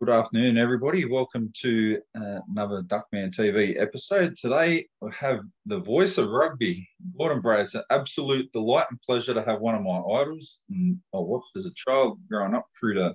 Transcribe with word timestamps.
Good 0.00 0.10
afternoon, 0.10 0.58
everybody. 0.58 1.04
Welcome 1.04 1.52
to 1.62 2.00
uh, 2.16 2.40
another 2.50 2.82
Duckman 2.82 3.32
TV 3.32 3.80
episode. 3.80 4.36
Today, 4.36 4.88
we 5.00 5.10
have 5.12 5.38
the 5.66 5.78
voice 5.78 6.18
of 6.18 6.30
rugby, 6.30 6.86
Gordon 7.16 7.40
Bray. 7.40 7.60
It's 7.60 7.76
an 7.76 7.84
absolute 7.90 8.50
delight 8.52 8.86
and 8.90 9.00
pleasure 9.02 9.34
to 9.34 9.44
have 9.44 9.60
one 9.60 9.76
of 9.76 9.82
my 9.82 10.00
idols. 10.20 10.62
And 10.68 10.98
I 11.14 11.18
watched 11.18 11.56
as 11.56 11.66
a 11.66 11.74
child 11.74 12.18
growing 12.28 12.54
up 12.54 12.66
through 12.78 12.94
the 12.94 13.14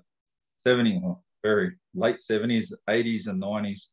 70s, 0.66 1.20
very 1.44 1.74
late 1.94 2.18
70s, 2.32 2.72
80s, 2.90 3.28
and 3.28 3.44
90s. 3.44 3.88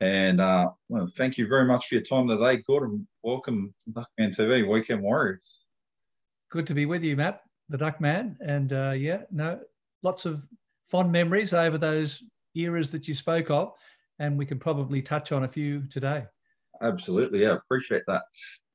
And 0.00 0.40
uh, 0.40 0.70
well, 0.88 1.10
thank 1.16 1.36
you 1.36 1.48
very 1.48 1.64
much 1.64 1.88
for 1.88 1.96
your 1.96 2.04
time 2.04 2.28
today, 2.28 2.62
Gordon. 2.64 3.06
Welcome 3.24 3.74
to 3.84 3.90
Duckman 3.90 4.34
TV, 4.34 4.66
Weekend 4.66 5.02
Warriors. 5.02 5.58
Good 6.50 6.68
to 6.68 6.74
be 6.74 6.86
with 6.86 7.02
you, 7.02 7.16
Matt, 7.16 7.42
the 7.68 7.78
Duckman. 7.78 8.36
And 8.40 8.72
uh, 8.72 8.94
yeah, 8.96 9.22
no, 9.32 9.58
lots 10.04 10.24
of 10.24 10.44
fond 10.92 11.10
memories 11.10 11.54
over 11.54 11.78
those 11.78 12.22
eras 12.54 12.90
that 12.90 13.08
you 13.08 13.14
spoke 13.14 13.50
of, 13.50 13.72
and 14.18 14.38
we 14.38 14.44
can 14.44 14.58
probably 14.58 15.00
touch 15.00 15.32
on 15.32 15.44
a 15.44 15.48
few 15.48 15.82
today. 15.88 16.26
Absolutely, 16.82 17.40
yeah, 17.40 17.54
appreciate 17.54 18.02
that. 18.06 18.22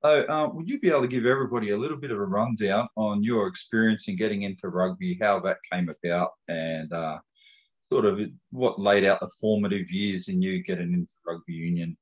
So, 0.03 0.23
uh, 0.23 0.49
would 0.51 0.67
you 0.67 0.79
be 0.79 0.89
able 0.89 1.01
to 1.01 1.07
give 1.07 1.27
everybody 1.27 1.71
a 1.71 1.77
little 1.77 1.97
bit 1.97 2.09
of 2.09 2.17
a 2.17 2.25
rundown 2.25 2.87
on 2.95 3.21
your 3.21 3.45
experience 3.45 4.07
in 4.07 4.15
getting 4.15 4.41
into 4.41 4.67
rugby, 4.69 5.17
how 5.21 5.39
that 5.41 5.57
came 5.71 5.89
about, 5.89 6.31
and 6.47 6.91
uh, 6.91 7.19
sort 7.93 8.05
of 8.05 8.19
what 8.49 8.79
laid 8.79 9.05
out 9.05 9.19
the 9.19 9.29
formative 9.39 9.91
years 9.91 10.27
in 10.27 10.41
you 10.41 10.63
getting 10.63 10.93
into 10.93 11.13
rugby 11.25 11.53
union? 11.53 11.95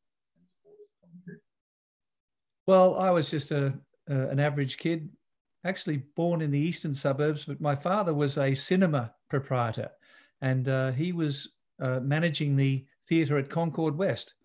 Well, 2.68 2.96
I 2.96 3.10
was 3.10 3.30
just 3.30 3.52
a, 3.52 3.74
a 4.08 4.28
an 4.30 4.40
average 4.40 4.78
kid, 4.78 5.10
actually 5.66 5.98
born 6.16 6.42
in 6.42 6.52
the 6.52 6.60
eastern 6.60 6.94
suburbs, 6.94 7.44
but 7.44 7.60
my 7.60 7.76
father 7.76 8.14
was 8.14 8.38
a 8.38 8.56
cinema 8.56 9.14
proprietor 9.30 9.90
and 10.46 10.70
uh, 10.70 10.92
he 10.92 11.12
was 11.12 11.50
uh, 11.82 12.00
managing 12.02 12.56
the 12.56 12.86
theatre 13.10 13.38
at 13.40 13.50
Concord 13.50 13.98
West, 13.98 14.36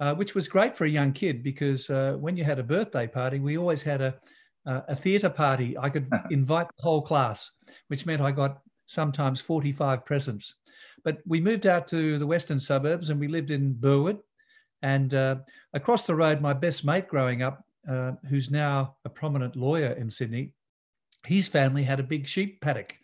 uh, 0.00 0.12
which 0.12 0.34
was 0.34 0.48
great 0.48 0.76
for 0.76 0.84
a 0.84 0.90
young 0.90 1.12
kid 1.12 1.44
because 1.44 1.88
uh, 1.90 2.16
when 2.18 2.36
you 2.36 2.42
had 2.42 2.58
a 2.58 2.64
birthday 2.64 3.06
party, 3.06 3.38
we 3.38 3.56
always 3.56 3.82
had 3.82 4.00
a, 4.00 4.14
a 4.66 4.96
theatre 4.96 5.30
party. 5.30 5.78
I 5.78 5.90
could 5.90 6.10
invite 6.30 6.66
the 6.76 6.82
whole 6.82 7.02
class, 7.02 7.48
which 7.86 8.04
meant 8.04 8.20
I 8.20 8.32
got 8.32 8.58
sometimes 8.86 9.40
45 9.40 10.04
presents. 10.04 10.54
But 11.04 11.18
we 11.24 11.40
moved 11.40 11.66
out 11.66 11.86
to 11.88 12.18
the 12.18 12.26
western 12.26 12.58
suburbs 12.58 13.10
and 13.10 13.20
we 13.20 13.28
lived 13.28 13.52
in 13.52 13.74
Burwood. 13.74 14.18
And 14.82 15.14
uh, 15.14 15.36
across 15.72 16.04
the 16.04 16.16
road, 16.16 16.40
my 16.40 16.52
best 16.52 16.84
mate 16.84 17.06
growing 17.06 17.42
up, 17.42 17.62
uh, 17.88 18.12
who's 18.28 18.50
now 18.50 18.96
a 19.04 19.08
prominent 19.08 19.54
lawyer 19.54 19.92
in 19.92 20.10
Sydney, 20.10 20.52
his 21.24 21.46
family 21.46 21.84
had 21.84 22.00
a 22.00 22.10
big 22.14 22.26
sheep 22.26 22.60
paddock. 22.60 22.98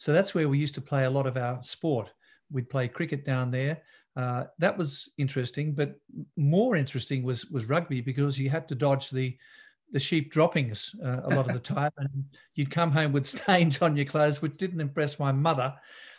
So 0.00 0.14
that's 0.14 0.34
where 0.34 0.48
we 0.48 0.56
used 0.56 0.74
to 0.76 0.80
play 0.80 1.04
a 1.04 1.10
lot 1.10 1.26
of 1.26 1.36
our 1.36 1.62
sport. 1.62 2.10
We'd 2.50 2.70
play 2.70 2.88
cricket 2.88 3.22
down 3.22 3.50
there. 3.50 3.82
Uh, 4.16 4.44
that 4.58 4.78
was 4.78 5.10
interesting, 5.18 5.74
but 5.74 5.94
more 6.38 6.74
interesting 6.74 7.22
was 7.22 7.44
was 7.50 7.66
rugby 7.66 8.00
because 8.00 8.38
you 8.38 8.48
had 8.48 8.66
to 8.70 8.74
dodge 8.74 9.10
the 9.10 9.36
the 9.92 10.00
sheep 10.00 10.32
droppings 10.32 10.94
uh, 11.04 11.20
a 11.24 11.34
lot 11.34 11.46
of 11.46 11.52
the 11.52 11.58
time, 11.74 11.90
and 11.98 12.24
you'd 12.54 12.70
come 12.70 12.90
home 12.90 13.12
with 13.12 13.26
stains 13.26 13.82
on 13.82 13.94
your 13.94 14.06
clothes, 14.06 14.40
which 14.40 14.56
didn't 14.56 14.80
impress 14.80 15.18
my 15.18 15.32
mother. 15.32 15.74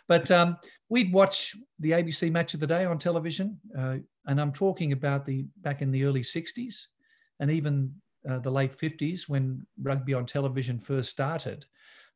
But 0.07 0.29
um, 0.29 0.57
we'd 0.89 1.11
watch 1.11 1.55
the 1.79 1.91
ABC 1.91 2.31
Match 2.31 2.53
of 2.53 2.59
the 2.59 2.67
Day 2.67 2.85
on 2.85 2.99
television, 2.99 3.59
uh, 3.75 3.95
and 4.27 4.39
I'm 4.39 4.53
talking 4.53 4.91
about 4.91 5.25
the 5.25 5.47
back 5.61 5.81
in 5.81 5.89
the 5.89 6.03
early 6.03 6.21
'60s, 6.21 6.85
and 7.39 7.49
even 7.49 7.95
uh, 8.29 8.37
the 8.37 8.51
late 8.51 8.77
'50s 8.77 9.27
when 9.27 9.65
rugby 9.81 10.13
on 10.13 10.27
television 10.27 10.79
first 10.79 11.09
started. 11.09 11.65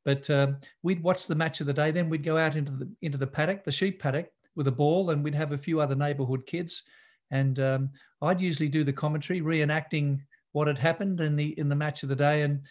But 0.05 0.29
um, 0.29 0.57
we'd 0.83 1.03
watch 1.03 1.27
the 1.27 1.35
match 1.35 1.59
of 1.59 1.67
the 1.67 1.73
day. 1.73 1.91
Then 1.91 2.09
we'd 2.09 2.23
go 2.23 2.37
out 2.37 2.55
into 2.55 2.71
the 2.71 2.89
into 3.01 3.17
the 3.17 3.27
paddock, 3.27 3.63
the 3.63 3.71
sheep 3.71 3.99
paddock, 3.99 4.29
with 4.55 4.67
a 4.67 4.71
ball, 4.71 5.09
and 5.09 5.23
we'd 5.23 5.35
have 5.35 5.51
a 5.51 5.57
few 5.57 5.81
other 5.81 5.95
neighbourhood 5.95 6.45
kids. 6.45 6.83
And 7.31 7.59
um, 7.59 7.89
I'd 8.21 8.39
usually 8.39 8.69
do 8.69 8.83
the 8.83 8.93
commentary, 8.93 9.41
reenacting 9.41 10.19
what 10.51 10.67
had 10.67 10.77
happened 10.77 11.19
in 11.19 11.35
the 11.35 11.57
in 11.59 11.67
the 11.67 11.75
match 11.75 12.03
of 12.03 12.09
the 12.09 12.15
day. 12.15 12.43
And 12.43 12.61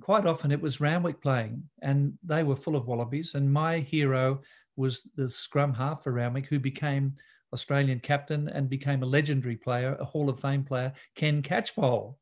quite 0.00 0.24
often 0.24 0.52
it 0.52 0.62
was 0.62 0.80
Randwick 0.80 1.20
playing, 1.20 1.62
and 1.82 2.16
they 2.22 2.44
were 2.44 2.56
full 2.56 2.76
of 2.76 2.86
wallabies. 2.86 3.34
And 3.34 3.52
my 3.52 3.80
hero 3.80 4.40
was 4.76 5.08
the 5.16 5.28
scrum 5.28 5.74
half 5.74 6.04
for 6.04 6.12
Randwick, 6.12 6.46
who 6.46 6.58
became 6.58 7.14
Australian 7.52 8.00
captain 8.00 8.48
and 8.48 8.68
became 8.68 9.02
a 9.02 9.06
legendary 9.06 9.56
player, 9.56 9.96
a 10.00 10.04
Hall 10.04 10.28
of 10.28 10.40
Fame 10.40 10.64
player, 10.64 10.92
Ken 11.14 11.42
Catchpole. 11.42 12.16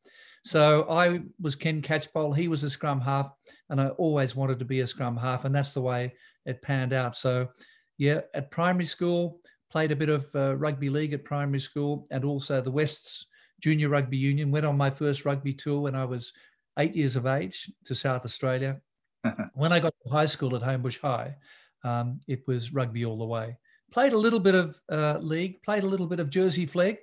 So 0.44 0.86
I 0.90 1.20
was 1.40 1.54
Ken 1.54 1.82
Catchpole. 1.82 2.36
He 2.36 2.48
was 2.48 2.64
a 2.64 2.70
scrum 2.70 3.00
half, 3.00 3.32
and 3.70 3.80
I 3.80 3.88
always 3.90 4.34
wanted 4.34 4.58
to 4.58 4.64
be 4.64 4.80
a 4.80 4.86
scrum 4.86 5.16
half, 5.16 5.44
and 5.44 5.54
that's 5.54 5.72
the 5.72 5.80
way 5.80 6.14
it 6.46 6.62
panned 6.62 6.92
out. 6.92 7.16
So, 7.16 7.48
yeah, 7.96 8.20
at 8.34 8.50
primary 8.50 8.84
school, 8.84 9.40
played 9.70 9.92
a 9.92 9.96
bit 9.96 10.08
of 10.08 10.26
uh, 10.34 10.56
rugby 10.56 10.90
league 10.90 11.12
at 11.12 11.24
primary 11.24 11.60
school, 11.60 12.06
and 12.10 12.24
also 12.24 12.60
the 12.60 12.70
West's 12.70 13.26
Junior 13.60 13.88
Rugby 13.88 14.16
Union. 14.16 14.50
Went 14.50 14.66
on 14.66 14.76
my 14.76 14.90
first 14.90 15.24
rugby 15.24 15.54
tour 15.54 15.80
when 15.80 15.94
I 15.94 16.04
was 16.04 16.32
eight 16.78 16.96
years 16.96 17.14
of 17.14 17.26
age 17.26 17.70
to 17.84 17.94
South 17.94 18.24
Australia. 18.24 18.80
when 19.54 19.72
I 19.72 19.78
got 19.78 19.94
to 20.02 20.12
high 20.12 20.26
school 20.26 20.56
at 20.56 20.62
Homebush 20.62 21.00
High, 21.00 21.36
um, 21.84 22.20
it 22.26 22.42
was 22.48 22.72
rugby 22.72 23.04
all 23.04 23.18
the 23.18 23.24
way. 23.24 23.56
Played 23.92 24.12
a 24.12 24.18
little 24.18 24.40
bit 24.40 24.56
of 24.56 24.80
uh, 24.90 25.18
league, 25.18 25.62
played 25.62 25.84
a 25.84 25.88
little 25.88 26.06
bit 26.06 26.18
of 26.18 26.30
Jersey 26.30 26.66
Flegg. 26.66 26.96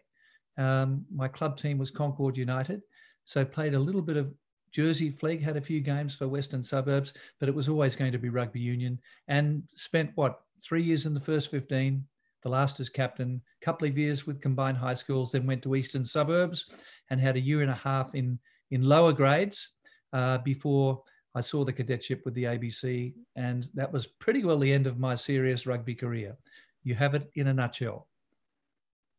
Um, 0.58 1.06
my 1.14 1.30
club 1.30 1.56
team 1.56 1.78
was 1.78 1.92
Concord 1.92 2.36
United. 2.36 2.82
So 3.30 3.46
played 3.46 3.76
a 3.76 3.80
little 3.80 4.02
bit 4.02 4.18
of 4.18 4.34
Jersey 4.72 5.12
Flegg, 5.12 5.40
had 5.40 5.56
a 5.56 5.62
few 5.62 5.82
games 5.82 6.16
for 6.16 6.28
Western 6.28 6.64
Suburbs, 6.64 7.14
but 7.40 7.48
it 7.48 7.54
was 7.54 7.70
always 7.70 7.96
going 7.96 8.12
to 8.12 8.18
be 8.18 8.30
rugby 8.30 8.60
union. 8.60 9.00
And 9.28 9.62
spent 9.76 10.10
what 10.16 10.42
three 10.64 10.82
years 10.82 11.06
in 11.06 11.14
the 11.14 11.20
first 11.20 11.52
fifteen, 11.52 12.08
the 12.42 12.50
last 12.50 12.80
as 12.80 12.90
captain, 12.90 13.40
a 13.62 13.64
couple 13.64 13.88
of 13.88 14.00
years 14.00 14.26
with 14.26 14.42
combined 14.42 14.78
high 14.78 14.96
schools, 14.96 15.32
then 15.32 15.46
went 15.46 15.62
to 15.62 15.76
Eastern 15.76 16.04
Suburbs 16.04 16.72
and 17.12 17.22
had 17.22 17.36
a 17.36 17.40
year 17.40 17.62
and 17.62 17.70
a 17.70 17.76
half 17.76 18.16
in 18.16 18.40
in 18.72 18.82
lower 18.82 19.14
grades 19.14 19.74
uh, 20.12 20.40
before 20.40 21.04
I 21.36 21.42
saw 21.42 21.64
the 21.64 21.74
cadetship 21.74 22.26
with 22.26 22.34
the 22.34 22.46
ABC, 22.46 23.14
and 23.36 23.70
that 23.76 23.94
was 23.94 24.08
pretty 24.08 24.44
well 24.44 24.58
the 24.58 24.74
end 24.74 24.88
of 24.88 24.98
my 24.98 25.14
serious 25.14 25.68
rugby 25.68 25.94
career. 25.94 26.36
You 26.84 26.96
have 26.96 27.14
it 27.14 27.30
in 27.36 27.46
a 27.46 27.54
nutshell. 27.54 28.08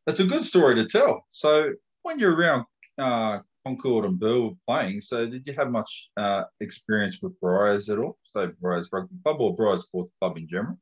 That's 0.05 0.19
a 0.19 0.25
good 0.25 0.45
story 0.45 0.75
to 0.75 0.89
tell. 0.89 1.27
So 1.31 1.75
when 2.03 2.19
you're 2.19 2.35
around 2.35 2.65
uh, 2.99 3.41
Concord 3.77 4.05
and 4.05 4.19
were 4.19 4.57
playing. 4.67 5.01
So 5.01 5.27
did 5.27 5.43
you 5.47 5.55
have 5.55 5.71
much 5.71 6.11
uh, 6.17 6.45
experience 6.61 7.21
with 7.23 7.39
Briars 7.41 7.89
at 7.89 7.99
all? 7.99 8.19
So 8.25 8.51
Briars 8.61 8.89
Rugby 8.93 9.17
Club 9.25 9.41
or 9.41 9.55
Briars 9.55 9.83
Sports 9.83 10.13
Club 10.21 10.37
in 10.37 10.49
general? 10.49 10.79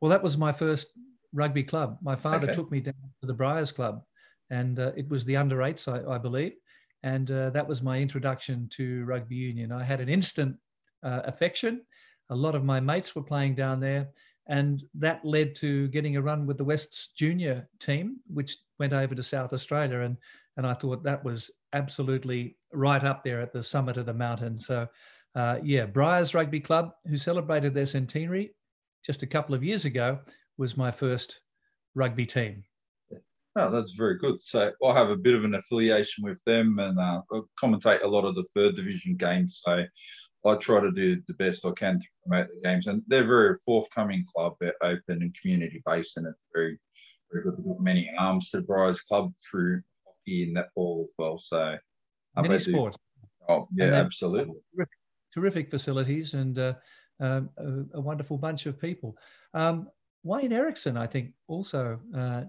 Well, 0.00 0.10
that 0.10 0.22
was 0.22 0.38
my 0.38 0.52
first 0.52 0.88
rugby 1.32 1.62
club. 1.62 1.98
My 2.02 2.16
father 2.16 2.48
okay. 2.48 2.54
took 2.54 2.70
me 2.70 2.80
down 2.80 2.94
to 3.20 3.26
the 3.26 3.34
Briars 3.34 3.72
Club, 3.72 4.02
and 4.50 4.78
uh, 4.78 4.92
it 4.96 5.08
was 5.08 5.24
the 5.24 5.36
under 5.36 5.62
eights, 5.62 5.88
I, 5.88 6.02
I 6.04 6.18
believe, 6.18 6.54
and 7.02 7.30
uh, 7.30 7.50
that 7.50 7.68
was 7.68 7.82
my 7.82 7.98
introduction 7.98 8.68
to 8.72 9.04
rugby 9.04 9.36
union. 9.36 9.72
I 9.72 9.84
had 9.84 10.00
an 10.00 10.08
instant 10.08 10.56
uh, 11.02 11.20
affection. 11.24 11.82
A 12.30 12.34
lot 12.34 12.54
of 12.54 12.64
my 12.64 12.80
mates 12.80 13.14
were 13.14 13.22
playing 13.22 13.56
down 13.56 13.78
there, 13.80 14.08
and 14.48 14.82
that 14.94 15.24
led 15.24 15.54
to 15.56 15.88
getting 15.88 16.16
a 16.16 16.22
run 16.22 16.46
with 16.46 16.56
the 16.56 16.64
West's 16.64 17.10
junior 17.16 17.68
team, 17.78 18.16
which 18.26 18.56
went 18.78 18.94
over 18.94 19.14
to 19.14 19.22
South 19.22 19.52
Australia. 19.52 20.00
And 20.00 20.16
and 20.56 20.66
I 20.66 20.74
thought 20.74 21.02
that 21.04 21.24
was 21.24 21.50
absolutely 21.72 22.56
right 22.72 23.02
up 23.04 23.24
there 23.24 23.40
at 23.40 23.52
the 23.52 23.62
summit 23.62 23.96
of 23.96 24.06
the 24.06 24.14
mountain. 24.14 24.56
So, 24.56 24.86
uh, 25.34 25.58
yeah, 25.62 25.86
Briars 25.86 26.34
Rugby 26.34 26.60
Club, 26.60 26.92
who 27.06 27.16
celebrated 27.16 27.74
their 27.74 27.86
centenary 27.86 28.54
just 29.04 29.22
a 29.22 29.26
couple 29.26 29.54
of 29.54 29.64
years 29.64 29.84
ago, 29.84 30.18
was 30.58 30.76
my 30.76 30.90
first 30.90 31.40
rugby 31.94 32.26
team. 32.26 32.64
Oh, 33.56 33.70
that's 33.70 33.92
very 33.92 34.16
good. 34.18 34.40
So 34.42 34.70
I 34.84 34.94
have 34.94 35.10
a 35.10 35.16
bit 35.16 35.34
of 35.34 35.44
an 35.44 35.54
affiliation 35.54 36.24
with 36.24 36.40
them 36.44 36.78
and 36.78 36.98
uh, 36.98 37.22
commentate 37.60 38.04
a 38.04 38.08
lot 38.08 38.24
of 38.24 38.36
the 38.36 38.44
third 38.54 38.76
division 38.76 39.16
games. 39.16 39.60
So 39.64 39.84
I 40.46 40.54
try 40.54 40.80
to 40.80 40.92
do 40.92 41.20
the 41.26 41.34
best 41.34 41.66
I 41.66 41.72
can 41.72 41.98
to 41.98 42.06
promote 42.24 42.48
the 42.48 42.68
games. 42.68 42.86
And 42.86 43.02
they're 43.08 43.26
very 43.26 43.56
forthcoming 43.64 44.24
club. 44.34 44.54
They're 44.60 44.74
open 44.82 45.22
and 45.22 45.34
community 45.40 45.82
based 45.84 46.16
and 46.16 46.26
it's 46.26 46.38
very, 46.54 46.78
very 47.32 47.44
good. 47.44 47.56
We've 47.58 47.74
got 47.74 47.82
many 47.82 48.10
arms 48.18 48.50
to 48.50 48.60
Briars 48.60 49.00
Club 49.00 49.32
through 49.50 49.82
in 50.30 50.54
netball 50.54 51.04
as 51.04 51.08
well. 51.18 51.38
So 51.38 51.76
many 52.36 52.58
sports. 52.58 52.96
Oh 53.48 53.68
yeah, 53.74 53.92
absolutely. 53.92 54.54
Terrific, 54.74 54.98
terrific, 55.34 55.70
facilities 55.70 56.34
and 56.34 56.58
uh, 56.58 56.74
uh, 57.20 57.42
a, 57.58 57.84
a, 57.94 58.00
wonderful 58.00 58.38
bunch 58.38 58.66
of 58.66 58.80
people. 58.80 59.16
Um, 59.54 59.88
Wayne 60.22 60.52
Erickson, 60.52 60.96
I 60.96 61.06
think, 61.06 61.32
also 61.48 61.98
uh, 62.16 62.42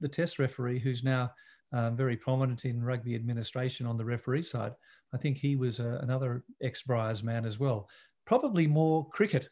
the 0.00 0.08
test 0.08 0.38
referee, 0.38 0.78
who's 0.78 1.02
now 1.02 1.32
um, 1.72 1.96
very 1.96 2.16
prominent 2.16 2.64
in 2.64 2.82
rugby 2.82 3.14
administration 3.14 3.86
on 3.86 3.96
the 3.96 4.04
referee 4.04 4.42
side. 4.42 4.72
I 5.12 5.16
think 5.16 5.38
he 5.38 5.56
was 5.56 5.80
uh, 5.80 5.98
another 6.02 6.44
ex-Briars 6.62 7.24
man 7.24 7.44
as 7.44 7.58
well. 7.58 7.88
Probably 8.26 8.66
more 8.66 9.08
cricket. 9.08 9.48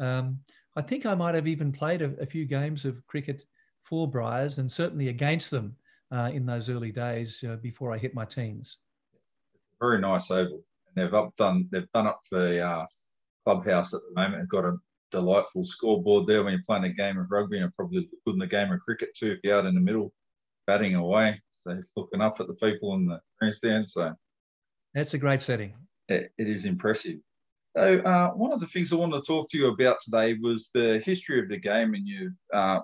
Um, 0.00 0.38
I 0.76 0.82
think 0.82 1.06
I 1.06 1.14
might 1.14 1.34
have 1.34 1.48
even 1.48 1.72
played 1.72 2.02
a, 2.02 2.14
a 2.20 2.26
few 2.26 2.44
games 2.44 2.84
of 2.84 3.04
cricket 3.06 3.44
for 3.82 4.08
Briars 4.08 4.58
and 4.58 4.70
certainly 4.70 5.08
against 5.08 5.50
them 5.50 5.76
uh, 6.12 6.30
in 6.32 6.46
those 6.46 6.68
early 6.68 6.92
days 6.92 7.44
uh, 7.48 7.56
before 7.56 7.92
I 7.92 7.98
hit 7.98 8.14
my 8.14 8.24
teens. 8.24 8.78
Very 9.80 10.00
nice 10.00 10.30
oval. 10.30 10.62
And 10.86 11.04
they've 11.04 11.14
up 11.14 11.36
done 11.36 11.68
they've 11.70 11.90
done 11.92 12.06
up 12.06 12.20
the 12.30 12.60
uh, 12.60 12.86
clubhouse 13.44 13.94
at 13.94 14.00
the 14.08 14.20
moment. 14.20 14.42
They've 14.42 14.48
got 14.48 14.64
a 14.64 14.76
delightful 15.10 15.64
scoreboard 15.64 16.26
there 16.26 16.42
when 16.42 16.52
you're 16.52 16.62
playing 16.66 16.84
a 16.84 16.92
game 16.92 17.18
of 17.18 17.30
rugby, 17.30 17.58
and 17.58 17.74
probably 17.74 18.08
good 18.24 18.32
in 18.32 18.38
the 18.38 18.46
game 18.46 18.72
of 18.72 18.80
cricket 18.80 19.10
too 19.16 19.32
if 19.32 19.38
you're 19.42 19.58
out 19.58 19.66
in 19.66 19.74
the 19.74 19.80
middle 19.80 20.12
batting 20.66 20.94
away. 20.94 21.40
So 21.52 21.74
he's 21.74 21.90
looking 21.96 22.20
up 22.20 22.40
at 22.40 22.46
the 22.46 22.54
people 22.54 22.94
in 22.94 23.06
the 23.06 23.20
grandstand. 23.38 23.88
So 23.88 24.12
that's 24.94 25.14
a 25.14 25.18
great 25.18 25.40
setting. 25.40 25.74
it, 26.08 26.32
it 26.38 26.48
is 26.48 26.64
impressive. 26.64 27.18
So 27.76 28.00
uh, 28.00 28.30
one 28.30 28.52
of 28.52 28.60
the 28.60 28.66
things 28.66 28.92
I 28.92 28.96
wanted 28.96 29.20
to 29.20 29.26
talk 29.26 29.50
to 29.50 29.58
you 29.58 29.68
about 29.68 29.98
today 30.02 30.36
was 30.40 30.70
the 30.74 31.00
history 31.04 31.40
of 31.40 31.48
the 31.48 31.58
game, 31.58 31.94
and 31.94 32.06
you 32.06 32.32
uh, 32.52 32.80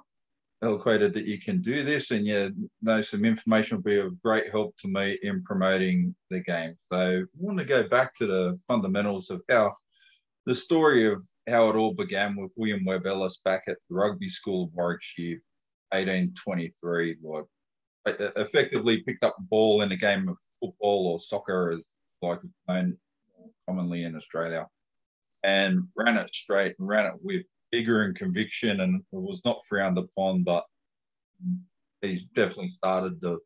eloquated 0.65 1.15
that 1.15 1.27
you 1.27 1.41
can 1.41 1.61
do 1.61 1.83
this, 1.83 2.11
and 2.11 2.27
you 2.27 2.53
know 2.83 3.01
some 3.03 3.25
information 3.25 3.77
will 3.77 3.83
be 3.83 3.99
of 3.99 4.21
great 4.23 4.51
help 4.51 4.75
to 4.79 4.89
me 4.89 5.19
in 5.23 5.43
promoting 5.45 6.15
the 6.31 6.41
game. 6.41 6.77
So 6.93 6.99
I 6.99 7.23
want 7.37 7.59
to 7.59 7.65
go 7.65 7.89
back 7.89 8.17
to 8.17 8.27
the 8.27 8.59
fundamentals 8.67 9.31
of 9.31 9.43
how 9.49 9.75
the 10.47 10.55
story 10.55 11.11
of 11.11 11.27
how 11.49 11.69
it 11.69 11.77
all 11.77 11.95
began 11.95 12.37
with 12.37 12.53
William 12.57 12.85
Webb 12.85 13.07
Ellis 13.07 13.41
back 13.45 13.65
at 13.67 13.79
the 13.89 13.95
Rugby 13.95 14.29
School 14.29 14.65
of 14.65 14.75
Warwickshire, 14.75 15.41
1823. 15.93 17.17
Like 17.23 18.17
effectively 18.37 19.03
picked 19.03 19.25
up 19.25 19.37
ball 19.39 19.83
in 19.83 19.93
a 19.93 19.97
game 19.97 20.29
of 20.29 20.37
football 20.61 21.07
or 21.09 21.21
soccer, 21.21 21.73
as 21.73 21.93
like 22.23 22.41
known 22.69 22.97
commonly 23.67 24.05
in 24.05 24.17
Australia, 24.17 24.67
and 25.43 25.89
ran 25.97 26.17
it 26.17 26.35
straight 26.35 26.75
and 26.79 26.89
ran 26.89 27.07
it 27.07 27.15
with 27.23 27.45
vigor 27.75 28.03
and 28.03 28.15
conviction, 28.15 28.81
and 28.81 29.03
was 29.11 29.45
not 29.45 29.65
frowned 29.67 29.99
upon, 29.99 30.45
but 30.45 30.65
he's 32.01 32.23
definitely 32.37 32.69
started 32.69 33.21
the 33.21 33.39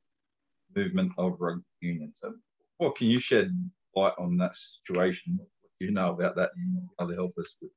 movement 0.76 1.12
of 1.16 1.36
rugby 1.38 1.64
union. 1.80 2.12
So, 2.14 2.34
what 2.76 2.94
can 2.96 3.06
you 3.06 3.20
shed 3.20 3.50
light 3.96 4.12
on 4.18 4.36
that 4.36 4.54
situation? 4.54 5.38
What 5.38 5.48
do 5.80 5.86
you 5.86 5.92
know 5.92 6.10
about 6.10 6.36
that? 6.36 6.50
And 6.56 6.88
other 6.98 7.14
help 7.14 7.32
us 7.38 7.56
with? 7.62 7.70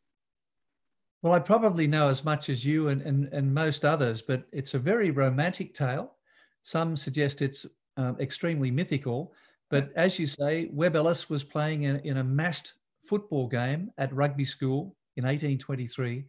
Well, 1.21 1.33
I 1.33 1.39
probably 1.39 1.88
know 1.88 2.09
as 2.09 2.25
much 2.25 2.50
as 2.50 2.65
you 2.65 2.89
and, 2.89 3.01
and, 3.03 3.31
and 3.31 3.53
most 3.53 3.86
others, 3.86 4.21
but 4.21 4.44
it's 4.51 4.74
a 4.74 4.80
very 4.80 5.12
romantic 5.12 5.74
tale. 5.74 6.15
Some 6.63 6.98
suggest 6.98 7.42
it's 7.42 7.65
um, 7.95 8.18
extremely 8.19 8.71
mythical. 8.71 9.33
But 9.69 9.92
as 9.95 10.19
you 10.19 10.27
say, 10.27 10.68
Webb 10.74 10.95
Ellis 10.95 11.30
was 11.30 11.44
playing 11.44 11.83
in, 11.83 11.98
in 12.00 12.18
a 12.18 12.24
massed 12.24 12.74
football 13.07 13.48
game 13.48 13.92
at 13.98 14.13
rugby 14.13 14.45
school 14.45 14.95
in 15.18 15.24
1823 15.24 16.25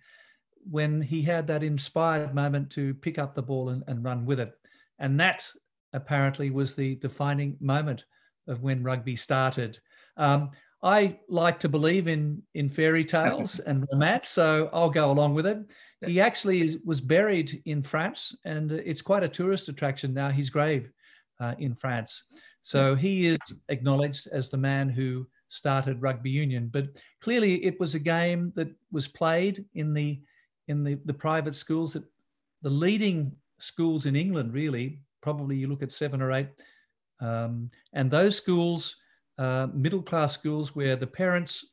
when 0.70 1.02
he 1.02 1.23
had 1.23 1.46
that 1.46 1.62
inspired 1.62 2.34
moment 2.34 2.70
to 2.70 2.94
pick 2.94 3.19
up 3.19 3.34
the 3.34 3.43
ball 3.43 3.70
and, 3.70 3.82
and 3.87 4.05
run 4.05 4.25
with 4.25 4.38
it. 4.38 4.56
And 4.99 5.19
that 5.20 5.49
apparently 5.93 6.50
was 6.50 6.75
the 6.75 6.96
defining 6.96 7.56
moment 7.61 8.05
of 8.46 8.62
when 8.62 8.82
rugby 8.82 9.17
started. 9.17 9.79
Um, 10.17 10.50
I 10.82 11.20
like 11.29 11.61
to 11.61 11.69
believe 11.69 12.08
in 12.08 12.43
in 12.55 12.69
fairy 12.69 13.05
tales 13.05 13.61
and 13.61 13.87
romance, 13.93 14.29
so 14.29 14.69
I'll 14.73 14.90
go 14.90 15.11
along 15.11 15.34
with 15.34 15.46
it. 15.46 15.58
He 16.05 16.20
actually 16.20 16.81
was 16.84 17.00
buried 17.00 17.62
in 17.67 17.82
France, 17.82 18.34
and 18.44 18.73
it's 18.73 19.02
quite 19.02 19.23
a 19.23 19.29
tourist 19.29 19.69
attraction 19.69 20.12
now. 20.12 20.29
His 20.31 20.50
grave 20.50 20.90
uh, 21.40 21.55
in 21.58 21.76
France, 21.76 22.25
so 22.62 22.96
he 22.96 23.26
is 23.26 23.38
acknowledged 23.69 24.26
as 24.32 24.50
the 24.50 24.56
man 24.56 24.88
who 24.88 25.26
started 25.52 26.00
rugby 26.00 26.31
union. 26.31 26.70
But 26.72 26.87
clearly, 27.20 27.62
it 27.62 27.78
was 27.78 27.94
a 27.94 27.99
game 27.99 28.52
that 28.54 28.69
was 28.90 29.06
played 29.06 29.64
in 29.75 29.93
the 29.93 30.20
in 30.69 30.82
the, 30.82 30.99
the 31.04 31.12
private 31.14 31.54
schools 31.54 31.93
that 31.93 32.04
the 32.62 32.70
leading 32.70 33.32
schools 33.58 34.06
in 34.06 34.16
England, 34.16 34.54
really, 34.54 35.00
probably 35.20 35.56
you 35.56 35.66
look 35.69 35.82
at 35.82 35.93
seven 35.93 36.22
or 36.22 36.32
eight, 36.32 36.49
um, 37.20 37.70
and 37.93 38.10
those 38.10 38.37
schools, 38.37 38.96
uh, 39.38 39.66
middle 39.75 40.00
class 40.02 40.32
schools, 40.32 40.75
where 40.75 40.96
the 40.96 41.06
parents 41.06 41.66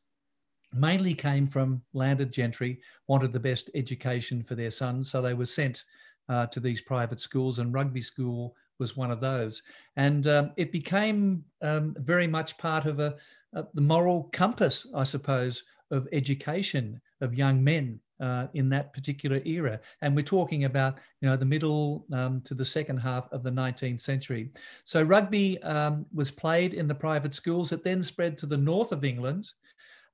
mainly 0.74 1.14
came 1.14 1.48
from 1.48 1.82
landed 1.94 2.32
gentry, 2.32 2.82
wanted 3.08 3.32
the 3.32 3.40
best 3.40 3.70
education 3.76 4.44
for 4.44 4.56
their 4.56 4.72
sons, 4.72 5.10
so 5.10 5.22
they 5.22 5.34
were 5.34 5.46
sent 5.46 5.86
uh, 6.28 6.46
to 6.48 6.60
these 6.60 6.82
private 6.82 7.22
schools, 7.22 7.60
and 7.60 7.74
rugby 7.74 8.02
school 8.02 8.56
was 8.80 8.98
one 8.98 9.12
of 9.12 9.20
those. 9.20 9.62
And 9.96 10.26
um, 10.28 10.52
it 10.58 10.72
became 10.72 11.44
um, 11.62 11.96
very 12.00 12.28
much 12.28 12.58
part 12.58 12.86
of 12.86 13.00
a, 13.00 13.16
a, 13.54 13.66
the 13.74 13.82
moral 13.82 14.30
compass, 14.32 14.88
I 14.96 15.04
suppose, 15.04 15.64
of 15.92 16.08
education 16.12 17.02
of 17.22 17.36
young 17.36 17.64
men 17.64 18.00
uh, 18.20 18.48
in 18.54 18.70
that 18.70 18.94
particular 18.94 19.42
era. 19.46 19.80
And 20.02 20.16
we're 20.16 20.24
talking 20.24 20.66
about, 20.66 21.00
you 21.22 21.30
know, 21.30 21.38
the 21.38 21.46
middle 21.46 22.06
um, 22.12 22.42
to 22.42 22.54
the 22.54 22.66
second 22.66 22.98
half 22.98 23.32
of 23.32 23.44
the 23.44 23.50
19th 23.50 24.02
century. 24.02 24.52
So 24.84 25.02
rugby 25.02 25.62
um, 25.64 26.06
was 26.14 26.32
played 26.32 26.74
in 26.74 26.88
the 26.88 26.96
private 26.96 27.34
schools. 27.34 27.72
It 27.72 27.84
then 27.84 28.04
spread 28.04 28.38
to 28.40 28.46
the 28.46 28.58
north 28.58 28.92
of 28.92 29.06
England, 29.06 29.50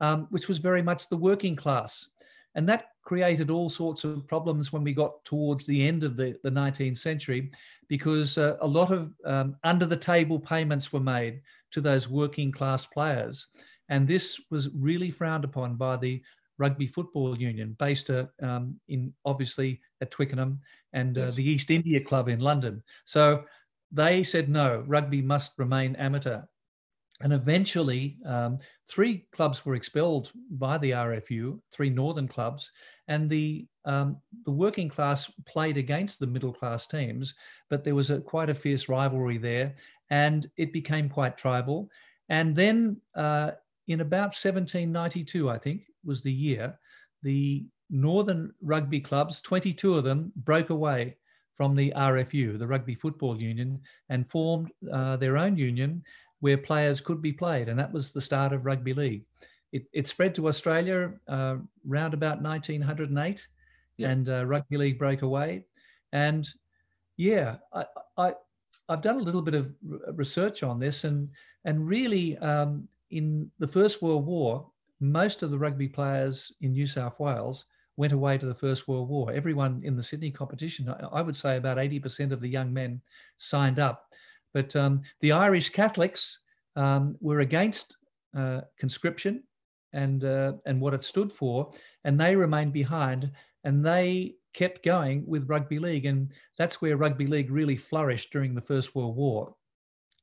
um, 0.02 0.28
which 0.30 0.48
was 0.48 0.60
very 0.60 0.82
much 0.82 1.10
the 1.10 1.18
working 1.18 1.56
class. 1.56 2.08
And 2.56 2.68
that 2.70 2.88
created 3.04 3.50
all 3.50 3.70
sorts 3.70 4.04
of 4.04 4.28
problems 4.28 4.74
when 4.74 4.84
we 4.84 4.94
got 4.94 5.24
towards 5.26 5.66
the 5.66 5.88
end 5.88 6.04
of 6.04 6.18
the, 6.18 6.36
the 6.44 6.50
19th 6.50 6.98
century, 6.98 7.52
because 7.88 8.38
uh, 8.38 8.58
a 8.62 8.68
lot 8.68 8.92
of 8.92 9.14
um, 9.26 9.56
under 9.64 9.86
the 9.86 9.98
table 9.98 10.40
payments 10.40 10.92
were 10.92 11.00
made 11.00 11.42
to 11.72 11.82
those 11.82 12.10
working 12.10 12.52
class 12.52 12.86
players. 12.86 13.48
And 13.90 14.08
this 14.08 14.42
was 14.50 14.70
really 14.74 15.12
frowned 15.12 15.44
upon 15.44 15.76
by 15.76 15.98
the 15.98 16.22
Rugby 16.58 16.88
Football 16.88 17.38
Union, 17.38 17.76
based 17.80 18.10
uh, 18.10 18.26
um, 18.42 18.80
in 18.88 19.14
obviously 19.26 19.82
at 20.02 20.12
Twickenham 20.12 20.62
and 20.94 21.18
uh, 21.18 21.26
yes. 21.26 21.36
the 21.36 21.50
East 21.50 21.70
India 21.70 22.00
Club 22.00 22.30
in 22.30 22.40
London. 22.40 22.82
So 23.04 23.44
they 23.92 24.24
said 24.24 24.50
no, 24.50 24.84
rugby 24.88 25.22
must 25.22 25.52
remain 25.58 25.96
amateur. 25.98 26.42
And 27.22 27.32
eventually, 27.32 28.18
um, 28.26 28.60
three 28.90 29.26
clubs 29.32 29.66
were 29.66 29.76
expelled 29.76 30.32
by 30.52 30.78
the 30.78 30.92
RFU, 30.92 31.60
three 31.72 31.90
northern 31.90 32.28
clubs, 32.28 32.72
and 33.08 33.30
the 33.30 33.66
um, 33.86 34.18
the 34.46 34.52
working 34.52 34.90
class 34.90 35.32
played 35.46 35.78
against 35.78 36.20
the 36.20 36.28
middle 36.28 36.52
class 36.52 36.88
teams, 36.88 37.36
but 37.70 37.84
there 37.84 37.96
was 37.96 38.10
a, 38.10 38.20
quite 38.20 38.50
a 38.50 38.54
fierce 38.54 38.90
rivalry 38.90 39.38
there, 39.38 39.76
and 40.10 40.50
it 40.58 40.74
became 40.74 41.08
quite 41.08 41.38
tribal. 41.38 41.90
And 42.30 42.56
then 42.56 42.98
uh, 43.16 43.52
in 43.88 44.02
about 44.02 44.34
1792, 44.34 45.50
I 45.50 45.60
think, 45.60 45.84
was 46.04 46.22
the 46.22 46.34
year, 46.34 46.80
the 47.22 47.66
northern 47.90 48.54
rugby 48.62 49.00
clubs, 49.00 49.42
22 49.42 49.94
of 49.94 50.04
them, 50.04 50.34
broke 50.36 50.72
away 50.72 51.16
from 51.54 51.76
the 51.76 51.94
RFU, 51.96 52.60
the 52.60 52.68
Rugby 52.68 52.96
Football 52.96 53.42
Union, 53.42 53.80
and 54.10 54.30
formed 54.30 54.72
uh, 54.92 55.16
their 55.18 55.38
own 55.38 55.58
union 55.58 56.04
where 56.46 56.60
players 56.60 57.02
could 57.02 57.24
be 57.24 57.34
played. 57.34 57.70
And 57.70 57.80
that 57.80 57.92
was 57.92 58.12
the 58.12 58.22
start 58.22 58.54
of 58.54 58.68
rugby 58.68 58.94
league. 58.94 59.24
It, 59.72 59.88
it 59.94 60.08
spread 60.08 60.36
to 60.36 60.48
Australia 60.48 61.12
uh, 61.28 61.56
around 61.90 62.14
about 62.14 62.40
1908, 62.40 63.48
yeah. 63.98 64.10
and 64.10 64.30
uh, 64.30 64.46
rugby 64.46 64.78
league 64.78 65.00
broke 65.00 65.24
away. 65.24 65.66
And 66.14 66.48
yeah, 67.18 67.56
I, 67.74 67.86
I, 68.16 68.34
I've 68.88 69.02
done 69.02 69.16
a 69.16 69.24
little 69.24 69.42
bit 69.42 69.56
of 69.56 69.74
research 70.14 70.62
on 70.62 70.80
this, 70.80 71.04
and 71.04 71.32
and 71.64 71.88
really, 71.88 72.38
um, 72.38 72.88
in 73.10 73.50
the 73.58 73.66
First 73.66 74.04
World 74.04 74.28
War, 74.28 74.70
most 75.00 75.42
of 75.42 75.50
the 75.50 75.58
rugby 75.58 75.88
players 75.88 76.52
in 76.62 76.74
New 76.74 76.86
South 76.86 77.20
Wales 77.20 77.66
went 77.98 78.14
away 78.14 78.38
to 78.38 78.46
the 78.46 78.54
First 78.54 78.88
World 78.88 79.10
War. 79.10 79.32
Everyone 79.32 79.82
in 79.84 79.96
the 79.96 80.04
Sydney 80.04 80.30
competition, 80.30 80.94
I 81.12 81.24
would 81.24 81.36
say 81.36 81.58
about 81.58 81.78
80% 81.78 82.32
of 82.32 82.40
the 82.40 82.50
young 82.50 82.72
men 82.72 83.02
signed 83.38 83.80
up. 83.80 84.12
But 84.56 84.74
um, 84.78 85.02
the 85.20 85.34
Irish 85.34 85.70
Catholics 85.70 86.40
um, 86.78 87.18
were 87.20 87.42
against 87.42 87.98
uh, 88.36 88.62
conscription 88.80 89.44
and, 89.92 90.24
uh, 90.24 90.54
and 90.66 90.80
what 90.80 90.94
it 90.94 91.04
stood 91.04 91.34
for, 91.34 91.72
and 92.06 92.18
they 92.18 92.38
remained 92.38 92.72
behind 92.72 93.32
and 93.66 93.86
they 93.86 94.36
kept 94.54 94.86
going 94.86 95.26
with 95.28 95.50
rugby 95.50 95.78
league. 95.78 96.06
And 96.06 96.32
that's 96.58 96.82
where 96.82 96.96
rugby 96.96 97.28
league 97.28 97.52
really 97.52 97.76
flourished 97.76 98.32
during 98.32 98.56
the 98.56 98.62
First 98.62 98.96
World 98.96 99.18
War. 99.18 99.54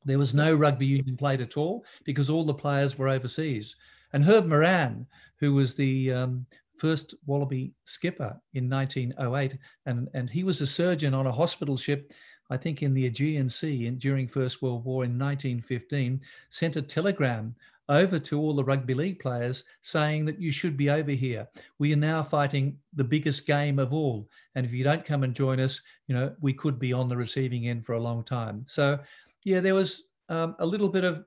There 0.06 0.18
was 0.18 0.32
no 0.32 0.54
rugby 0.54 0.86
union 0.86 1.16
played 1.18 1.42
at 1.42 1.58
all 1.58 1.84
because 2.04 2.30
all 2.30 2.46
the 2.46 2.54
players 2.54 2.96
were 2.96 3.08
overseas. 3.08 3.76
And 4.14 4.24
Herb 4.24 4.46
Moran, 4.46 5.06
who 5.40 5.52
was 5.52 5.74
the 5.74 6.12
um, 6.12 6.46
first 6.78 7.14
Wallaby 7.26 7.74
skipper 7.84 8.40
in 8.54 8.70
1908, 8.70 9.58
and, 9.86 10.08
and 10.14 10.30
he 10.30 10.42
was 10.42 10.60
a 10.60 10.66
surgeon 10.66 11.12
on 11.12 11.26
a 11.26 11.32
hospital 11.32 11.76
ship, 11.76 12.12
I 12.52 12.58
think 12.58 12.82
in 12.82 12.92
the 12.92 13.06
Aegean 13.06 13.48
Sea 13.48 13.86
in, 13.86 13.96
during 13.96 14.28
First 14.28 14.60
World 14.60 14.84
War 14.84 15.04
in 15.04 15.18
1915, 15.18 16.20
sent 16.50 16.76
a 16.76 16.82
telegram 16.82 17.54
over 17.88 18.18
to 18.18 18.38
all 18.38 18.54
the 18.54 18.62
rugby 18.62 18.92
league 18.92 19.20
players 19.20 19.64
saying 19.80 20.26
that 20.26 20.38
you 20.38 20.52
should 20.52 20.76
be 20.76 20.90
over 20.90 21.12
here. 21.12 21.48
We 21.78 21.94
are 21.94 21.96
now 21.96 22.22
fighting 22.22 22.76
the 22.92 23.04
biggest 23.04 23.46
game 23.46 23.78
of 23.78 23.94
all. 23.94 24.28
And 24.54 24.66
if 24.66 24.72
you 24.72 24.84
don't 24.84 25.02
come 25.02 25.22
and 25.22 25.34
join 25.34 25.60
us, 25.60 25.80
you 26.08 26.14
know, 26.14 26.34
we 26.42 26.52
could 26.52 26.78
be 26.78 26.92
on 26.92 27.08
the 27.08 27.16
receiving 27.16 27.68
end 27.68 27.86
for 27.86 27.94
a 27.94 28.00
long 28.00 28.22
time. 28.22 28.64
So, 28.66 28.98
yeah, 29.44 29.60
there 29.60 29.74
was 29.74 30.02
um, 30.28 30.54
a 30.58 30.66
little 30.66 30.90
bit 30.90 31.04
of 31.04 31.24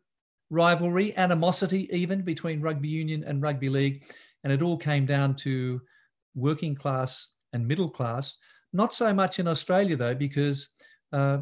rivalry, 0.51 1.17
animosity 1.17 1.89
even 1.91 2.22
between 2.22 2.62
rugby 2.62 2.88
union 2.88 3.24
and 3.24 3.41
rugby 3.41 3.70
league. 3.70 4.03
And 4.44 4.53
it 4.53 4.62
all 4.62 4.77
came 4.77 5.08
down 5.08 5.34
to 5.38 5.82
working 6.36 6.75
class 6.75 7.29
and 7.51 7.67
middle 7.67 7.89
class. 7.89 8.38
Not 8.74 8.94
so 8.94 9.12
much 9.12 9.39
in 9.39 9.48
Australia, 9.48 9.96
though, 9.96 10.13
because 10.13 10.67
uh, 11.12 11.40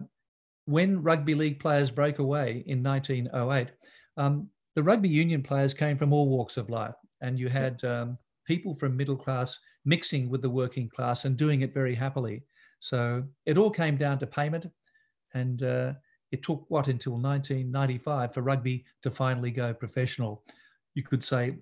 when 0.66 1.02
rugby 1.02 1.36
league 1.36 1.60
players 1.60 1.92
broke 1.92 2.20
away 2.20 2.64
in 2.68 2.82
1908, 2.84 3.72
um, 4.18 4.50
the 4.76 4.84
rugby 4.84 5.10
union 5.10 5.44
players 5.44 5.74
came 5.74 5.98
from 5.98 6.14
all 6.14 6.28
walks 6.30 6.58
of 6.58 6.70
life. 6.70 6.96
And 7.22 7.40
you 7.40 7.50
had 7.50 7.84
um, 7.84 8.18
people 8.46 8.74
from 8.74 8.98
middle 8.98 9.16
class 9.16 9.58
mixing 9.86 10.30
with 10.30 10.42
the 10.42 10.50
working 10.50 10.90
class 10.90 11.26
and 11.26 11.38
doing 11.38 11.62
it 11.62 11.74
very 11.74 11.96
happily. 11.96 12.44
So 12.80 13.24
it 13.46 13.58
all 13.58 13.70
came 13.70 13.98
down 13.98 14.20
to 14.20 14.28
payment. 14.28 14.68
And 15.34 15.64
uh, 15.64 15.94
it 16.32 16.44
took 16.44 16.66
what 16.70 16.88
until 16.88 17.14
1995 17.14 18.34
for 18.34 18.42
rugby 18.42 18.86
to 19.04 19.12
finally 19.12 19.52
go 19.52 19.74
professional. 19.74 20.44
You 20.96 21.04
could 21.04 21.24
say 21.24 21.58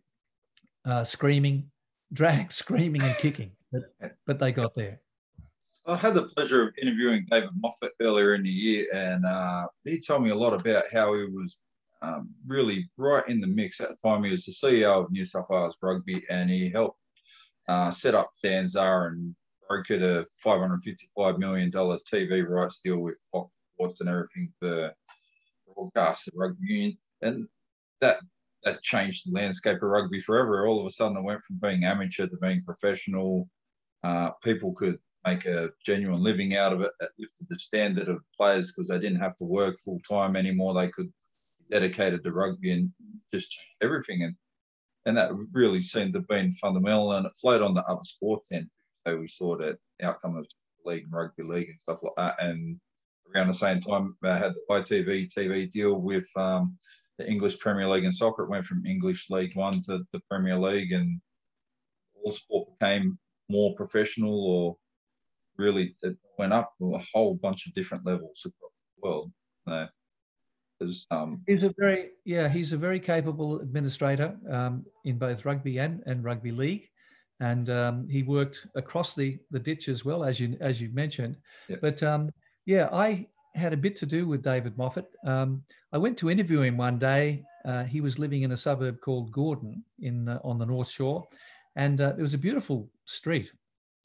uh, 0.85 1.03
screaming, 1.03 1.69
drag, 2.13 2.51
screaming, 2.51 3.01
and 3.01 3.15
kicking, 3.17 3.51
but, 3.71 4.15
but 4.25 4.39
they 4.39 4.51
got 4.51 4.75
there. 4.75 5.01
I 5.87 5.95
had 5.95 6.13
the 6.13 6.27
pleasure 6.27 6.67
of 6.67 6.73
interviewing 6.79 7.25
David 7.29 7.49
Moffett 7.59 7.91
earlier 7.99 8.35
in 8.35 8.43
the 8.43 8.49
year, 8.49 8.87
and 8.93 9.25
uh, 9.25 9.67
he 9.83 9.99
told 9.99 10.23
me 10.23 10.29
a 10.29 10.35
lot 10.35 10.53
about 10.53 10.83
how 10.93 11.13
he 11.15 11.25
was 11.25 11.57
um, 12.03 12.29
really 12.45 12.89
right 12.97 13.27
in 13.27 13.41
the 13.41 13.47
mix 13.47 13.81
at 13.81 13.89
the 13.89 13.95
time. 14.07 14.23
He 14.23 14.31
was 14.31 14.45
the 14.45 14.51
CEO 14.51 15.03
of 15.03 15.11
New 15.11 15.25
South 15.25 15.47
Wales 15.49 15.75
Rugby, 15.81 16.23
and 16.29 16.49
he 16.49 16.69
helped 16.69 16.99
uh, 17.67 17.89
set 17.89 18.13
up 18.13 18.29
SANZAAR 18.43 19.07
and 19.07 19.35
brokered 19.69 20.03
a 20.03 20.25
$555 20.45 21.39
million 21.39 21.71
TV 21.71 22.47
rights 22.47 22.81
deal 22.83 22.97
with 22.97 23.15
Fox 23.31 23.51
Sports 23.73 24.01
and 24.01 24.09
everything 24.09 24.51
for 24.59 24.93
broadcast 25.73 26.25
the 26.25 26.31
rugby 26.35 26.67
union. 26.67 26.97
And 27.21 27.47
that 28.01 28.19
that 28.63 28.83
changed 28.83 29.25
the 29.25 29.33
landscape 29.33 29.77
of 29.77 29.89
rugby 29.89 30.21
forever. 30.21 30.67
All 30.67 30.79
of 30.79 30.85
a 30.85 30.91
sudden, 30.91 31.17
it 31.17 31.23
went 31.23 31.41
from 31.43 31.57
being 31.57 31.83
amateur 31.83 32.27
to 32.27 32.37
being 32.37 32.63
professional. 32.63 33.49
Uh, 34.03 34.31
people 34.43 34.73
could 34.73 34.99
make 35.25 35.45
a 35.45 35.69
genuine 35.85 36.23
living 36.23 36.55
out 36.55 36.73
of 36.73 36.81
it. 36.81 36.91
It 36.99 37.09
lifted 37.19 37.47
the 37.49 37.59
standard 37.59 38.07
of 38.07 38.23
players 38.35 38.71
because 38.71 38.87
they 38.87 38.99
didn't 38.99 39.19
have 39.19 39.35
to 39.37 39.45
work 39.45 39.77
full 39.79 39.99
time 40.07 40.35
anymore. 40.35 40.73
They 40.73 40.89
could 40.89 41.11
be 41.59 41.65
dedicated 41.77 42.23
to 42.23 42.31
rugby 42.31 42.71
and 42.71 42.91
just 43.33 43.55
everything. 43.81 44.23
And 44.23 44.35
and 45.05 45.17
that 45.17 45.31
really 45.51 45.81
seemed 45.81 46.13
to 46.13 46.19
have 46.19 46.27
been 46.27 46.53
fundamental. 46.53 47.13
And 47.13 47.25
it 47.25 47.31
flowed 47.41 47.61
on 47.61 47.73
the 47.73 47.83
other 47.83 48.03
sports 48.03 48.51
end. 48.51 48.69
So 49.05 49.17
we 49.17 49.27
saw 49.27 49.57
that 49.57 49.77
outcome 50.03 50.37
of 50.37 50.45
league 50.85 51.03
and 51.03 51.13
rugby 51.13 51.43
league 51.43 51.69
and 51.69 51.81
stuff 51.81 52.03
like 52.03 52.13
that. 52.17 52.35
And 52.43 52.79
around 53.33 53.47
the 53.47 53.53
same 53.53 53.81
time, 53.81 54.15
I 54.23 54.37
had 54.37 54.53
the 54.53 54.61
ITV 54.69 55.33
TV 55.33 55.71
deal 55.71 55.95
with 55.95 56.25
um, 56.35 56.77
the 57.17 57.27
English 57.27 57.59
Premier 57.59 57.89
League 57.89 58.05
and 58.05 58.15
soccer. 58.15 58.43
It 58.43 58.49
went 58.49 58.65
from 58.65 58.85
English 58.85 59.29
League 59.29 59.55
One 59.55 59.81
to 59.83 60.03
the 60.11 60.19
Premier 60.29 60.57
League, 60.57 60.91
and 60.91 61.19
all 62.23 62.31
sport 62.31 62.69
became 62.79 63.17
more 63.49 63.75
professional 63.75 64.47
or 64.47 64.77
really 65.61 65.95
it 66.01 66.17
went 66.37 66.53
up 66.53 66.73
a 66.81 67.03
whole 67.13 67.35
bunch 67.35 67.67
of 67.67 67.73
different 67.73 68.05
levels 68.05 68.41
across 68.45 68.71
the 68.95 69.07
world. 69.07 69.31
So, 69.67 69.87
um, 71.11 71.41
he's 71.47 71.63
a 71.63 71.73
very 71.77 72.09
yeah 72.25 72.49
he's 72.49 72.73
a 72.73 72.77
very 72.77 72.99
capable 72.99 73.59
administrator 73.59 74.35
um, 74.49 74.85
in 75.05 75.17
both 75.17 75.45
rugby 75.45 75.77
and, 75.77 76.01
and 76.05 76.23
rugby 76.23 76.51
league. 76.51 76.87
And 77.39 77.69
um, 77.69 78.07
he 78.07 78.23
worked 78.23 78.67
across 78.75 79.15
the 79.15 79.37
the 79.51 79.59
ditch 79.59 79.87
as 79.87 80.03
well 80.03 80.23
as 80.23 80.39
you 80.39 80.57
as 80.59 80.81
you 80.81 80.89
mentioned. 80.93 81.37
But 81.81 82.01
um, 82.03 82.31
yeah 82.65 82.89
i 82.91 83.27
had 83.55 83.73
a 83.73 83.77
bit 83.77 83.95
to 83.97 84.05
do 84.05 84.27
with 84.27 84.41
david 84.41 84.77
moffett. 84.77 85.07
Um, 85.25 85.63
i 85.91 85.97
went 85.97 86.17
to 86.19 86.29
interview 86.29 86.61
him 86.61 86.77
one 86.77 86.97
day. 86.97 87.43
Uh, 87.65 87.83
he 87.83 88.01
was 88.01 88.17
living 88.17 88.41
in 88.41 88.51
a 88.53 88.57
suburb 88.57 88.99
called 89.01 89.31
gordon 89.31 89.83
in 89.99 90.27
uh, 90.27 90.39
on 90.43 90.57
the 90.57 90.65
north 90.65 90.89
shore. 90.89 91.27
And 91.75 92.01
uh, 92.01 92.13
it 92.17 92.21
was 92.21 92.33
a 92.33 92.45
beautiful 92.47 92.89
street 93.05 93.51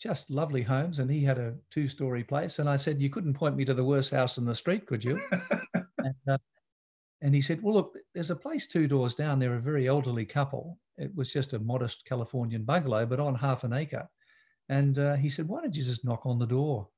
just 0.00 0.30
lovely 0.30 0.62
homes 0.62 0.98
and 0.98 1.10
he 1.10 1.24
had 1.24 1.38
a 1.38 1.54
two 1.70 1.88
story 1.88 2.22
place. 2.22 2.58
And 2.58 2.68
i 2.68 2.76
said 2.76 3.00
you 3.00 3.10
couldn't 3.10 3.34
point 3.34 3.56
me 3.56 3.64
to 3.64 3.74
the 3.74 3.84
worst 3.84 4.10
house 4.10 4.38
in 4.38 4.44
the 4.44 4.54
street 4.54 4.86
could 4.86 5.04
you? 5.04 5.20
And, 5.98 6.14
uh, 6.30 6.38
and 7.20 7.34
he 7.34 7.40
said 7.40 7.60
well 7.60 7.74
look 7.74 7.96
there's 8.14 8.30
a 8.30 8.36
place 8.36 8.68
two 8.68 8.86
doors 8.86 9.16
down. 9.16 9.40
There 9.40 9.56
a 9.56 9.60
very 9.60 9.88
elderly 9.88 10.24
couple. 10.24 10.78
It 10.98 11.10
was 11.16 11.32
just 11.32 11.52
a 11.52 11.58
modest 11.58 12.04
californian 12.04 12.62
bungalow 12.62 13.06
but 13.06 13.18
on 13.18 13.34
half 13.34 13.64
an 13.64 13.72
acre. 13.72 14.08
And 14.68 14.98
uh, 15.00 15.16
he 15.16 15.28
said 15.28 15.48
why 15.48 15.62
don't 15.62 15.74
you 15.74 15.82
just 15.82 16.04
knock 16.04 16.24
on 16.24 16.38
the 16.38 16.46
door 16.46 16.88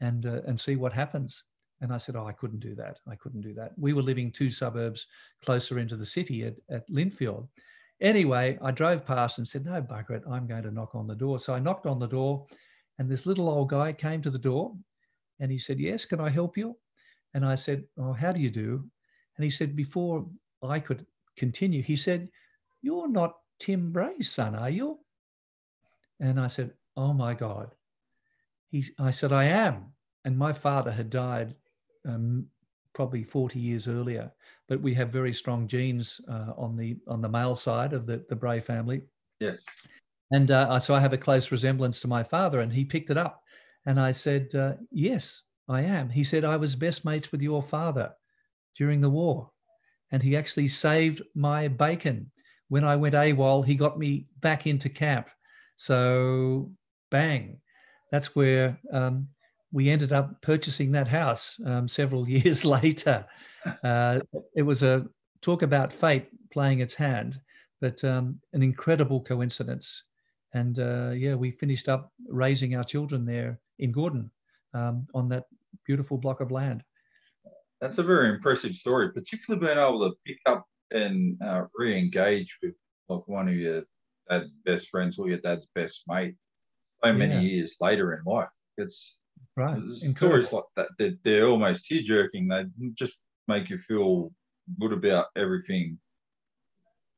and 0.00 0.26
uh, 0.26 0.40
and 0.46 0.58
see 0.58 0.74
what 0.74 0.92
happens? 0.92 1.44
And 1.80 1.92
i 1.92 1.98
said 1.98 2.16
oh 2.16 2.26
i 2.26 2.32
couldn't 2.32 2.60
do 2.60 2.74
that. 2.74 2.98
I 3.08 3.14
couldn't 3.14 3.42
do 3.42 3.54
that. 3.54 3.72
We 3.76 3.92
were 3.92 4.02
living 4.02 4.32
two 4.32 4.50
suburbs 4.50 5.06
closer 5.44 5.78
into 5.78 5.96
the 5.96 6.06
city 6.06 6.44
at, 6.44 6.54
at 6.68 6.90
lindfield 6.90 7.46
Anyway, 8.00 8.58
I 8.62 8.70
drove 8.70 9.04
past 9.04 9.38
and 9.38 9.48
said, 9.48 9.64
No, 9.64 9.82
bugger 9.82 10.10
it, 10.10 10.22
I'm 10.30 10.46
going 10.46 10.62
to 10.62 10.70
knock 10.70 10.94
on 10.94 11.06
the 11.06 11.14
door. 11.14 11.38
So 11.38 11.54
I 11.54 11.58
knocked 11.58 11.86
on 11.86 11.98
the 11.98 12.06
door, 12.06 12.46
and 12.98 13.08
this 13.08 13.26
little 13.26 13.48
old 13.48 13.70
guy 13.70 13.92
came 13.92 14.22
to 14.22 14.30
the 14.30 14.38
door 14.38 14.74
and 15.40 15.50
he 15.50 15.58
said, 15.58 15.78
Yes, 15.78 16.04
can 16.04 16.20
I 16.20 16.30
help 16.30 16.56
you? 16.56 16.76
And 17.34 17.44
I 17.44 17.54
said, 17.54 17.84
Oh, 17.98 18.12
how 18.12 18.32
do 18.32 18.40
you 18.40 18.50
do? 18.50 18.88
And 19.36 19.44
he 19.44 19.50
said, 19.50 19.76
Before 19.76 20.26
I 20.62 20.80
could 20.80 21.06
continue, 21.36 21.82
he 21.82 21.96
said, 21.96 22.28
You're 22.82 23.08
not 23.08 23.36
Tim 23.58 23.92
Bray's 23.92 24.30
son, 24.30 24.54
are 24.54 24.70
you? 24.70 24.98
And 26.20 26.40
I 26.40 26.48
said, 26.48 26.72
Oh 26.96 27.12
my 27.12 27.34
God. 27.34 27.74
He, 28.70 28.84
I 28.98 29.10
said, 29.10 29.32
I 29.32 29.44
am. 29.44 29.92
And 30.24 30.36
my 30.36 30.52
father 30.52 30.90
had 30.90 31.10
died 31.10 31.54
um, 32.06 32.46
probably 32.94 33.22
40 33.22 33.58
years 33.58 33.88
earlier. 33.88 34.30
But 34.68 34.80
we 34.80 34.94
have 34.94 35.10
very 35.10 35.32
strong 35.32 35.66
genes 35.66 36.20
uh, 36.28 36.52
on 36.56 36.76
the 36.76 36.96
on 37.06 37.22
the 37.22 37.28
male 37.28 37.54
side 37.54 37.92
of 37.92 38.06
the 38.06 38.24
the 38.28 38.36
Bray 38.36 38.60
family. 38.60 39.02
Yes. 39.40 39.60
And 40.30 40.50
uh, 40.50 40.78
so 40.78 40.94
I 40.94 41.00
have 41.00 41.14
a 41.14 41.18
close 41.18 41.50
resemblance 41.50 42.00
to 42.00 42.08
my 42.08 42.22
father, 42.22 42.60
and 42.60 42.72
he 42.72 42.84
picked 42.84 43.10
it 43.10 43.16
up. 43.16 43.42
And 43.86 43.98
I 43.98 44.12
said, 44.12 44.54
uh, 44.54 44.74
"Yes, 44.90 45.42
I 45.68 45.82
am." 45.82 46.10
He 46.10 46.22
said, 46.22 46.44
"I 46.44 46.56
was 46.56 46.76
best 46.76 47.04
mates 47.04 47.32
with 47.32 47.40
your 47.40 47.62
father 47.62 48.12
during 48.76 49.00
the 49.00 49.08
war, 49.10 49.50
and 50.12 50.22
he 50.22 50.36
actually 50.36 50.68
saved 50.68 51.22
my 51.34 51.68
bacon 51.68 52.30
when 52.68 52.84
I 52.84 52.96
went 52.96 53.14
AWOL. 53.14 53.64
He 53.64 53.74
got 53.74 53.98
me 53.98 54.26
back 54.40 54.66
into 54.66 54.90
camp. 54.90 55.28
So, 55.76 56.72
bang, 57.10 57.60
that's 58.10 58.34
where 58.34 58.78
um, 58.92 59.28
we 59.72 59.90
ended 59.90 60.12
up 60.12 60.40
purchasing 60.42 60.92
that 60.92 61.08
house 61.08 61.60
um, 61.66 61.88
several 61.88 62.28
years 62.36 62.64
later. 62.64 63.26
Uh, 63.82 64.20
it 64.54 64.62
was 64.62 64.82
a 64.82 65.06
talk 65.42 65.62
about 65.62 65.92
fate 65.92 66.28
playing 66.52 66.80
its 66.80 66.94
hand, 66.94 67.40
but 67.80 68.02
um, 68.04 68.40
an 68.52 68.62
incredible 68.62 69.20
coincidence. 69.20 70.02
And 70.54 70.78
uh, 70.78 71.10
yeah, 71.10 71.34
we 71.34 71.50
finished 71.50 71.88
up 71.88 72.12
raising 72.28 72.74
our 72.74 72.84
children 72.84 73.26
there 73.26 73.60
in 73.78 73.92
Gordon 73.92 74.30
um, 74.74 75.06
on 75.14 75.28
that 75.28 75.44
beautiful 75.84 76.16
block 76.16 76.40
of 76.40 76.50
land. 76.50 76.82
That's 77.80 77.98
a 77.98 78.02
very 78.02 78.30
impressive 78.30 78.74
story, 78.74 79.12
particularly 79.12 79.66
being 79.66 79.78
able 79.78 80.08
to 80.08 80.16
pick 80.26 80.38
up 80.46 80.64
and 80.90 81.40
uh, 81.42 81.64
re-engage 81.76 82.56
with 82.62 82.74
like 83.08 83.26
one 83.28 83.48
of 83.48 83.54
your 83.54 83.82
dad's 84.28 84.50
best 84.64 84.88
friends 84.88 85.18
or 85.18 85.28
your 85.28 85.38
dad's 85.38 85.66
best 85.74 86.02
mate 86.08 86.34
so 87.04 87.12
many 87.12 87.34
yeah. 87.34 87.40
years 87.40 87.76
later 87.80 88.14
in 88.14 88.24
life. 88.24 88.48
It's 88.78 89.16
Right. 89.58 89.82
Stories 90.16 90.52
like 90.52 90.62
that, 90.76 90.86
they're, 90.98 91.14
they're 91.24 91.46
almost 91.48 91.86
tear 91.86 92.00
jerking. 92.00 92.46
They 92.46 92.66
just 92.94 93.14
make 93.48 93.68
you 93.68 93.76
feel 93.76 94.30
good 94.78 94.92
about 94.92 95.26
everything, 95.34 95.98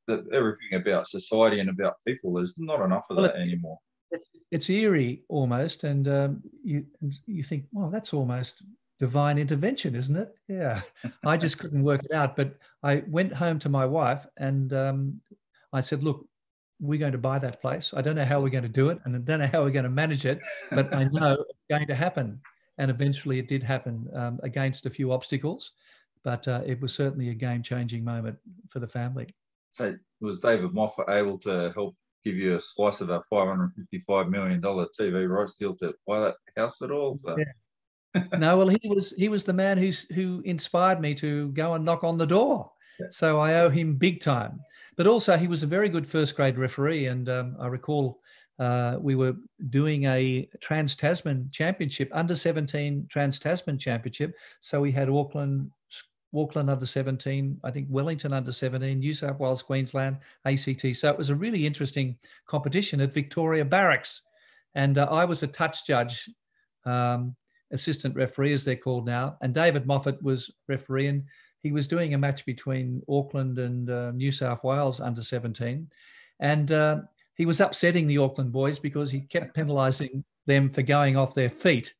that 0.08 0.24
everything 0.32 0.80
about 0.80 1.06
society 1.06 1.60
and 1.60 1.68
about 1.68 1.96
people. 2.08 2.32
There's 2.32 2.54
not 2.56 2.80
enough 2.80 3.04
of 3.10 3.18
well, 3.18 3.26
that 3.26 3.36
anymore. 3.36 3.78
It's, 4.10 4.26
it's 4.50 4.70
eerie 4.70 5.22
almost, 5.28 5.84
and 5.84 6.08
um, 6.08 6.42
you 6.64 6.86
you 7.26 7.42
think, 7.42 7.66
well, 7.72 7.90
that's 7.90 8.14
almost 8.14 8.62
divine 8.98 9.36
intervention, 9.36 9.94
isn't 9.94 10.16
it? 10.16 10.34
Yeah. 10.48 10.80
I 11.26 11.36
just 11.36 11.58
couldn't 11.58 11.82
work 11.82 12.04
it 12.04 12.12
out, 12.12 12.36
but 12.36 12.54
I 12.82 13.02
went 13.06 13.34
home 13.34 13.58
to 13.58 13.68
my 13.68 13.84
wife 13.84 14.26
and 14.38 14.72
um, 14.72 15.20
I 15.74 15.80
said, 15.80 16.02
look, 16.02 16.26
we're 16.80 16.98
going 16.98 17.12
to 17.12 17.18
buy 17.18 17.38
that 17.38 17.60
place. 17.60 17.92
I 17.94 18.00
don't 18.00 18.16
know 18.16 18.24
how 18.24 18.40
we're 18.40 18.48
going 18.48 18.62
to 18.62 18.68
do 18.68 18.88
it, 18.88 18.98
and 19.04 19.14
I 19.14 19.18
don't 19.18 19.40
know 19.40 19.46
how 19.46 19.62
we're 19.62 19.70
going 19.70 19.84
to 19.84 19.90
manage 19.90 20.26
it, 20.26 20.40
but 20.70 20.92
I 20.94 21.04
know 21.12 21.32
it's 21.32 21.66
going 21.70 21.86
to 21.86 21.94
happen. 21.94 22.40
And 22.78 22.90
eventually, 22.90 23.38
it 23.38 23.48
did 23.48 23.62
happen 23.62 24.08
um, 24.14 24.40
against 24.42 24.86
a 24.86 24.90
few 24.90 25.12
obstacles, 25.12 25.72
but 26.24 26.48
uh, 26.48 26.62
it 26.64 26.80
was 26.80 26.94
certainly 26.94 27.28
a 27.28 27.34
game-changing 27.34 28.02
moment 28.02 28.38
for 28.68 28.80
the 28.80 28.88
family. 28.88 29.34
So, 29.72 29.96
was 30.20 30.40
David 30.40 30.70
Moffett 30.70 31.10
able 31.10 31.38
to 31.40 31.72
help 31.74 31.94
give 32.24 32.36
you 32.36 32.56
a 32.56 32.60
slice 32.60 33.00
of 33.00 33.10
a 33.10 33.20
five 33.28 33.48
hundred 33.48 33.72
fifty-five 33.72 34.28
million 34.28 34.60
dollar 34.60 34.86
TV 34.98 35.28
rights 35.28 35.56
deal 35.56 35.76
to 35.76 35.94
buy 36.06 36.20
that 36.20 36.36
house 36.56 36.80
at 36.82 36.90
all? 36.90 37.18
So. 37.22 37.36
Yeah. 37.36 38.24
no, 38.38 38.56
well, 38.58 38.68
he 38.68 38.88
was 38.88 39.12
he 39.16 39.28
was 39.28 39.44
the 39.44 39.52
man 39.52 39.78
who's 39.78 40.02
who 40.14 40.42
inspired 40.44 41.00
me 41.00 41.14
to 41.14 41.48
go 41.50 41.74
and 41.74 41.84
knock 41.84 42.02
on 42.02 42.18
the 42.18 42.26
door. 42.26 42.70
So 43.10 43.38
I 43.38 43.54
owe 43.54 43.70
him 43.70 43.96
big 43.96 44.20
time. 44.20 44.60
But 45.00 45.06
also, 45.06 45.38
he 45.38 45.48
was 45.48 45.62
a 45.62 45.66
very 45.66 45.88
good 45.88 46.06
first 46.06 46.36
grade 46.36 46.58
referee. 46.58 47.06
And 47.06 47.26
um, 47.30 47.56
I 47.58 47.68
recall 47.68 48.20
uh, 48.58 48.98
we 49.00 49.14
were 49.14 49.34
doing 49.70 50.04
a 50.04 50.46
Trans 50.60 50.94
Tasman 50.94 51.48
Championship, 51.50 52.10
under 52.12 52.36
17 52.36 53.06
Trans 53.10 53.38
Tasman 53.38 53.78
Championship. 53.78 54.36
So 54.60 54.78
we 54.78 54.92
had 54.92 55.08
Auckland, 55.08 55.70
Auckland 56.36 56.68
under 56.68 56.84
17, 56.84 57.60
I 57.64 57.70
think 57.70 57.86
Wellington 57.88 58.34
under 58.34 58.52
17, 58.52 58.98
New 58.98 59.14
South 59.14 59.40
Wales, 59.40 59.62
Queensland, 59.62 60.18
ACT. 60.44 60.94
So 60.94 61.08
it 61.08 61.16
was 61.16 61.30
a 61.30 61.34
really 61.34 61.64
interesting 61.64 62.18
competition 62.46 63.00
at 63.00 63.14
Victoria 63.14 63.64
Barracks. 63.64 64.20
And 64.74 64.98
uh, 64.98 65.08
I 65.10 65.24
was 65.24 65.42
a 65.42 65.46
touch 65.46 65.86
judge, 65.86 66.28
um, 66.84 67.34
assistant 67.72 68.14
referee, 68.16 68.52
as 68.52 68.66
they're 68.66 68.76
called 68.76 69.06
now. 69.06 69.38
And 69.40 69.54
David 69.54 69.86
Moffett 69.86 70.20
was 70.20 70.50
refereeing 70.68 71.24
he 71.62 71.72
was 71.72 71.88
doing 71.88 72.14
a 72.14 72.18
match 72.18 72.46
between 72.46 73.02
Auckland 73.08 73.58
and 73.58 73.90
uh, 73.90 74.10
New 74.12 74.32
South 74.32 74.64
Wales 74.64 75.00
under 75.00 75.22
17. 75.22 75.88
And 76.40 76.72
uh, 76.72 77.00
he 77.34 77.46
was 77.46 77.60
upsetting 77.60 78.06
the 78.06 78.18
Auckland 78.18 78.52
boys 78.52 78.78
because 78.78 79.10
he 79.10 79.20
kept 79.20 79.56
penalising 79.56 80.24
them 80.46 80.70
for 80.70 80.82
going 80.82 81.16
off 81.16 81.34
their 81.34 81.48
feet. 81.48 81.92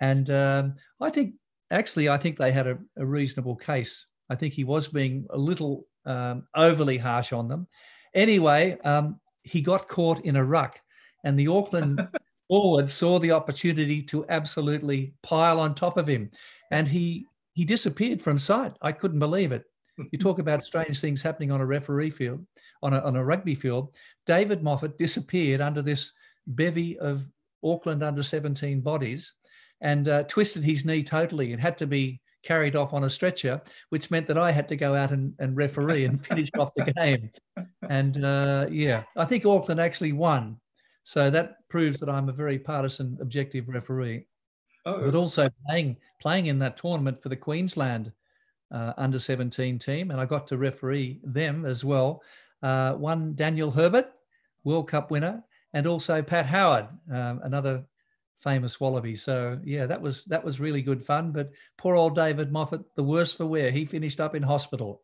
And 0.00 0.30
um, 0.30 0.74
I 1.00 1.10
think, 1.10 1.34
actually, 1.70 2.08
I 2.08 2.16
think 2.16 2.36
they 2.36 2.52
had 2.52 2.66
a, 2.66 2.78
a, 2.96 3.04
reasonable 3.04 3.56
case. 3.56 4.06
I 4.30 4.36
think 4.36 4.54
he 4.54 4.64
was 4.64 4.88
being 4.88 5.26
a 5.30 5.38
little 5.38 5.86
um, 6.06 6.46
overly 6.56 6.98
harsh 6.98 7.32
on 7.32 7.48
them. 7.48 7.66
Anyway, 8.14 8.78
um, 8.84 9.20
he 9.42 9.60
got 9.60 9.88
caught 9.88 10.24
in 10.24 10.36
a 10.36 10.44
ruck, 10.44 10.80
and 11.24 11.38
the 11.38 11.48
Auckland 11.48 12.08
forward 12.48 12.90
saw 12.90 13.18
the 13.18 13.32
opportunity 13.32 14.02
to 14.02 14.26
absolutely 14.28 15.14
pile 15.22 15.60
on 15.60 15.74
top 15.74 15.96
of 15.96 16.08
him, 16.08 16.30
and 16.70 16.88
he 16.88 17.26
he 17.54 17.64
disappeared 17.64 18.22
from 18.22 18.38
sight. 18.38 18.74
I 18.80 18.92
couldn't 18.92 19.18
believe 19.18 19.52
it. 19.52 19.64
You 20.10 20.18
talk 20.18 20.38
about 20.38 20.64
strange 20.64 21.00
things 21.00 21.20
happening 21.20 21.52
on 21.52 21.60
a 21.60 21.66
referee 21.66 22.10
field, 22.10 22.46
on 22.82 22.94
a, 22.94 23.00
on 23.00 23.14
a 23.14 23.24
rugby 23.24 23.54
field. 23.54 23.94
David 24.26 24.62
Moffett 24.62 24.96
disappeared 24.96 25.60
under 25.60 25.82
this 25.82 26.12
bevy 26.46 26.98
of 26.98 27.28
Auckland 27.62 28.02
under 28.02 28.22
17 28.22 28.80
bodies 28.80 29.32
and 29.82 30.08
uh, 30.08 30.22
twisted 30.24 30.64
his 30.64 30.86
knee 30.86 31.02
totally 31.02 31.52
and 31.52 31.60
had 31.60 31.76
to 31.78 31.86
be 31.86 32.20
carried 32.42 32.76
off 32.76 32.92
on 32.92 33.04
a 33.04 33.10
stretcher, 33.10 33.60
which 33.90 34.10
meant 34.10 34.26
that 34.26 34.38
I 34.38 34.50
had 34.50 34.68
to 34.68 34.76
go 34.76 34.94
out 34.94 35.12
and, 35.12 35.34
and 35.38 35.56
referee 35.56 36.04
and 36.04 36.24
finish 36.26 36.48
off 36.58 36.72
the 36.76 36.92
game. 36.92 37.30
And 37.88 38.24
uh, 38.24 38.66
yeah, 38.70 39.04
I 39.16 39.24
think 39.24 39.44
Auckland 39.44 39.80
actually 39.80 40.12
won. 40.12 40.58
So 41.04 41.30
that 41.30 41.56
proves 41.68 41.98
that 41.98 42.08
I'm 42.08 42.28
a 42.28 42.32
very 42.32 42.58
partisan, 42.58 43.18
objective 43.20 43.68
referee. 43.68 44.26
Oh. 44.84 45.04
But 45.04 45.14
also 45.14 45.48
playing 45.66 45.96
playing 46.20 46.46
in 46.46 46.58
that 46.60 46.76
tournament 46.76 47.22
for 47.22 47.28
the 47.28 47.36
Queensland 47.36 48.12
uh, 48.72 48.92
under 48.96 49.18
17 49.18 49.78
team, 49.78 50.10
and 50.10 50.20
I 50.20 50.24
got 50.24 50.46
to 50.48 50.56
referee 50.56 51.20
them 51.22 51.64
as 51.64 51.84
well. 51.84 52.22
Uh, 52.62 52.94
one 52.94 53.34
Daniel 53.34 53.70
Herbert, 53.70 54.12
World 54.64 54.88
Cup 54.88 55.10
winner, 55.10 55.42
and 55.72 55.86
also 55.86 56.22
Pat 56.22 56.46
Howard, 56.46 56.86
um, 57.12 57.40
another 57.44 57.84
famous 58.42 58.80
Wallaby. 58.80 59.14
So 59.14 59.58
yeah, 59.64 59.86
that 59.86 60.00
was 60.00 60.24
that 60.26 60.44
was 60.44 60.60
really 60.60 60.82
good 60.82 61.04
fun. 61.04 61.32
But 61.32 61.50
poor 61.78 61.94
old 61.96 62.14
David 62.14 62.52
Moffett, 62.52 62.84
the 62.96 63.02
worse 63.02 63.32
for 63.32 63.46
wear. 63.46 63.70
He 63.70 63.84
finished 63.84 64.20
up 64.20 64.34
in 64.34 64.42
hospital, 64.42 65.02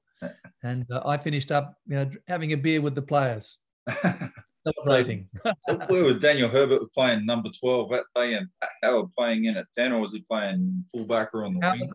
and 0.62 0.86
uh, 0.90 1.02
I 1.04 1.16
finished 1.16 1.52
up, 1.52 1.78
you 1.86 1.96
know, 1.96 2.10
having 2.26 2.52
a 2.52 2.56
beer 2.56 2.80
with 2.80 2.94
the 2.94 3.02
players, 3.02 3.56
celebrating. 4.74 5.28
so 5.68 5.76
where 5.88 6.04
was 6.04 6.16
Daniel 6.16 6.48
Herbert 6.48 6.92
playing 6.92 7.26
number 7.26 7.50
twelve 7.60 7.90
that 7.90 8.04
day, 8.14 8.34
and 8.34 8.48
Pat 8.60 8.70
Howard 8.82 9.14
playing 9.16 9.46
in 9.46 9.56
at 9.56 9.66
ten, 9.76 9.92
or 9.92 10.00
was 10.00 10.12
he 10.12 10.20
playing 10.30 10.84
fullbacker 10.94 11.46
on 11.46 11.54
the 11.54 11.60
Howard, 11.60 11.80
wing? 11.80 11.90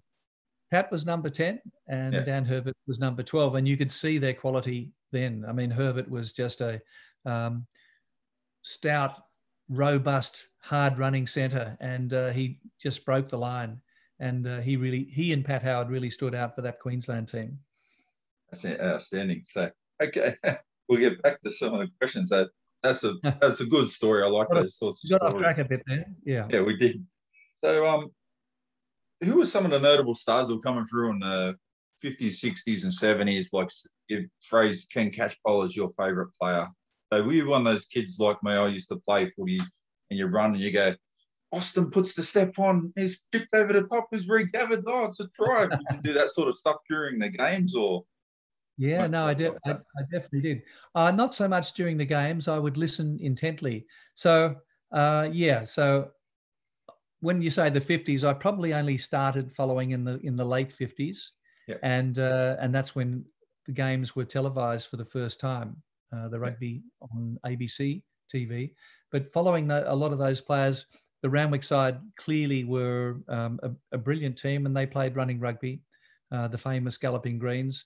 Pat 0.74 0.92
was 0.92 1.06
number 1.06 1.30
10 1.30 1.60
and 1.88 2.16
yeah. 2.16 2.22
Dan 2.22 2.44
Herbert 2.44 2.76
was 2.88 2.98
number 2.98 3.22
12. 3.22 3.54
And 3.54 3.68
you 3.68 3.78
could 3.78 3.92
see 3.92 4.18
their 4.18 4.34
quality 4.34 4.92
then. 5.12 5.46
I 5.48 5.52
mean, 5.52 5.70
Herbert 5.70 6.10
was 6.10 6.34
just 6.34 6.62
a 6.62 6.82
um, 7.28 7.68
stout, 8.64 9.20
robust, 9.70 10.48
hard 10.58 10.98
running 10.98 11.28
centre. 11.28 11.78
And 11.80 12.12
uh, 12.12 12.32
he 12.32 12.58
just 12.82 13.06
broke 13.06 13.30
the 13.30 13.38
line. 13.38 13.82
And 14.20 14.48
uh, 14.48 14.62
he 14.62 14.76
really, 14.76 15.04
he 15.04 15.32
and 15.32 15.46
Pat 15.46 15.62
Howard 15.62 15.92
really 15.92 16.10
stood 16.10 16.34
out 16.34 16.56
for 16.56 16.64
that 16.64 16.80
Queensland 16.80 17.28
team. 17.28 17.60
That's 18.52 18.66
outstanding. 18.66 19.44
So, 19.46 19.70
okay, 20.02 20.36
we'll 20.90 21.00
get 21.00 21.22
back 21.22 21.40
to 21.44 21.52
some 21.52 21.76
of 21.76 21.82
the 21.82 21.92
questions. 22.00 22.30
That 22.30 22.50
that's 22.84 23.04
a 23.04 23.16
that's 23.42 23.62
a 23.62 23.66
good 23.66 23.90
story. 23.90 24.24
I 24.24 24.28
like 24.28 24.50
those 24.50 24.78
sorts 24.78 25.04
of 25.04 25.10
got 25.10 25.22
stories. 25.22 25.36
off 25.36 25.42
track 25.42 25.58
a 25.58 25.66
bit 25.66 25.82
there. 25.88 26.06
Yeah. 26.26 26.48
Yeah, 26.50 26.62
we 26.62 26.78
did. 26.78 27.04
So, 27.64 27.88
um, 27.88 28.10
who 29.24 29.38
were 29.38 29.46
some 29.46 29.66
of 29.66 29.72
the 29.72 29.80
notable 29.80 30.16
stars 30.16 30.50
that 30.50 30.56
were 30.56 30.62
coming 30.62 30.86
through 30.86 31.12
in 31.12 31.20
the 31.20 31.56
50s, 32.04 32.44
60s, 32.44 32.84
and 32.84 32.92
70s? 32.92 33.54
Like 33.54 33.70
if 34.10 34.26
phrase 34.48 34.86
Ken 34.92 35.12
Catchpole 35.12 35.66
is 35.66 35.76
your 35.76 35.92
favorite 35.98 36.30
player. 36.40 36.68
So 37.12 37.24
were 37.24 37.32
you 37.32 37.48
one 37.48 37.66
of 37.66 37.74
those 37.74 37.86
kids 37.86 38.18
like 38.20 38.42
me? 38.44 38.52
I 38.52 38.68
used 38.68 38.90
to 38.90 38.98
play 38.98 39.30
footy 39.30 39.60
and 40.10 40.20
you 40.20 40.26
run 40.26 40.54
and 40.54 40.60
you 40.60 40.72
go, 40.72 40.96
Austin 41.52 41.92
puts 41.92 42.16
the 42.16 42.24
step 42.24 42.58
on, 42.58 42.92
he's 42.96 43.28
tipped 43.32 43.54
over 43.54 43.72
the 43.72 43.84
top, 43.84 44.08
he's 44.12 44.28
regathered. 44.28 44.84
Oh, 44.88 45.06
it's 45.06 45.20
a 45.20 45.28
try. 45.30 45.66
you 45.66 45.86
can 45.90 46.02
do 46.02 46.14
that 46.14 46.32
sort 46.32 46.50
of 46.50 46.58
stuff 46.58 46.78
during 46.90 47.20
the 47.20 47.30
games 47.30 47.76
or 47.76 48.04
yeah, 48.78 49.08
no, 49.08 49.28
I, 49.28 49.34
did. 49.34 49.54
I, 49.66 49.72
I, 49.72 50.02
definitely 50.12 50.42
did. 50.42 50.62
Uh, 50.96 51.12
not 51.12 51.34
so 51.34 51.48
much 51.48 51.74
during 51.74 51.98
the 51.98 52.06
games. 52.06 52.48
I 52.48 52.58
would 52.58 52.78
listen 52.78 53.20
intently. 53.22 53.86
So, 54.16 54.56
uh, 54.92 55.30
yeah, 55.32 55.64
so 55.64 56.10
when 57.22 57.42
you 57.42 57.50
say 57.50 57.70
the 57.70 57.80
50s, 57.80 58.24
I 58.24 58.34
probably 58.34 58.74
only 58.74 58.98
started 58.98 59.54
following 59.54 59.92
in 59.92 60.04
the 60.04 60.20
in 60.20 60.36
the 60.36 60.46
late 60.46 60.76
50s, 60.76 61.30
yep. 61.68 61.80
and 61.84 62.20
uh, 62.20 62.58
and 62.60 62.74
that's 62.74 62.96
when 62.96 63.26
the 63.66 63.72
games 63.72 64.16
were 64.16 64.26
televised 64.26 64.88
for 64.88 64.98
the 64.98 65.06
first 65.06 65.40
time, 65.40 65.78
uh, 66.14 66.28
the 66.28 66.40
rugby 66.40 66.84
on 67.02 67.40
ABC 67.46 68.02
TV. 68.34 68.74
But 69.12 69.32
following 69.32 69.68
the, 69.68 69.90
a 69.92 69.96
lot 69.96 70.12
of 70.12 70.20
those 70.20 70.42
players, 70.42 70.86
the 71.22 71.30
Randwick 71.30 71.64
side 71.64 72.00
clearly 72.18 72.66
were 72.66 73.22
um, 73.30 73.60
a, 73.64 73.72
a, 73.94 73.98
brilliant 73.98 74.38
team, 74.38 74.66
and 74.66 74.76
they 74.76 74.86
played 74.86 75.16
running 75.16 75.40
rugby. 75.40 75.82
Uh, 76.32 76.48
the 76.48 76.58
famous 76.58 76.98
Galloping 76.98 77.40
Greens. 77.40 77.86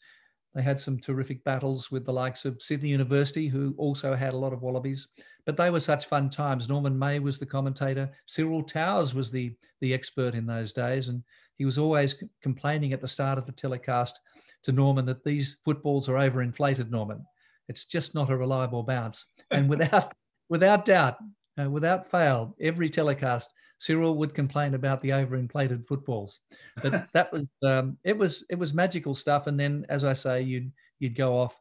They 0.56 0.62
had 0.62 0.80
some 0.80 1.00
terrific 1.00 1.44
battles 1.44 1.92
with 1.92 2.06
the 2.06 2.14
likes 2.14 2.46
of 2.46 2.62
Sydney 2.62 2.90
University, 2.90 3.48
who 3.48 3.76
also 3.78 4.16
had 4.16 4.34
a 4.34 4.38
lot 4.38 4.54
of 4.54 4.62
wallabies. 4.62 5.08
But 5.46 5.56
they 5.56 5.70
were 5.70 5.80
such 5.80 6.08
fun 6.08 6.30
times. 6.30 6.68
Norman 6.68 6.98
May 6.98 7.20
was 7.20 7.38
the 7.38 7.46
commentator. 7.46 8.10
Cyril 8.26 8.64
Towers 8.64 9.14
was 9.14 9.32
the, 9.32 9.56
the 9.82 9.94
expert 9.94 10.34
in 10.34 10.46
those 10.46 10.74
days. 10.74 11.10
And 11.10 11.24
he 11.58 11.66
was 11.66 11.78
always 11.78 12.16
complaining 12.42 12.94
at 12.94 13.02
the 13.02 13.08
start 13.08 13.38
of 13.38 13.46
the 13.46 13.52
telecast 13.52 14.20
to 14.64 14.72
Norman 14.72 15.06
that 15.06 15.24
these 15.24 15.58
footballs 15.64 16.10
are 16.10 16.16
overinflated, 16.16 16.90
Norman. 16.90 17.24
It's 17.70 17.86
just 17.86 18.16
not 18.16 18.30
a 18.30 18.38
reliable 18.38 18.84
bounce. 18.84 19.26
And 19.52 19.70
without, 19.70 20.14
without 20.50 20.86
doubt, 20.86 21.18
uh, 21.62 21.70
without 21.70 22.10
fail, 22.10 22.56
every 22.60 22.90
telecast 22.90 23.50
Cyril 23.80 24.16
would 24.16 24.34
complain 24.34 24.74
about 24.74 25.02
the 25.02 25.10
overinflated 25.10 25.88
footballs. 25.88 26.40
But 26.82 27.08
that 27.14 27.32
was 27.32 27.48
um, 27.64 27.98
it 28.04 28.18
was 28.18 28.44
it 28.50 28.56
was 28.56 28.74
magical 28.74 29.14
stuff. 29.14 29.48
And 29.48 29.60
then, 29.60 29.86
as 29.90 30.04
I 30.04 30.14
say, 30.14 30.42
you'd 30.42 30.72
you'd 31.00 31.16
go 31.16 31.38
off, 31.38 31.60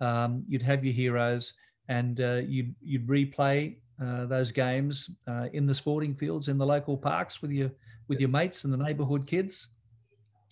um, 0.00 0.44
you'd 0.48 0.62
have 0.62 0.84
your 0.84 0.94
heroes, 0.94 1.54
and 1.88 2.20
uh, 2.20 2.40
you'd 2.46 2.74
you'd 2.80 3.06
replay 3.06 3.76
uh, 4.02 4.26
those 4.26 4.52
games 4.52 5.10
uh, 5.28 5.48
in 5.52 5.66
the 5.66 5.74
sporting 5.74 6.14
fields 6.14 6.48
in 6.48 6.58
the 6.58 6.66
local 6.66 6.96
parks 6.96 7.40
with 7.40 7.50
your 7.50 7.70
with 8.08 8.20
your 8.20 8.28
mates 8.28 8.64
and 8.64 8.72
the 8.72 8.76
neighbourhood 8.76 9.26
kids, 9.26 9.68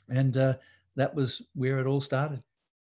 and 0.09 0.37
uh, 0.37 0.55
that 0.97 1.15
was 1.15 1.43
where 1.55 1.79
it 1.79 1.87
all 1.87 2.01
started. 2.01 2.43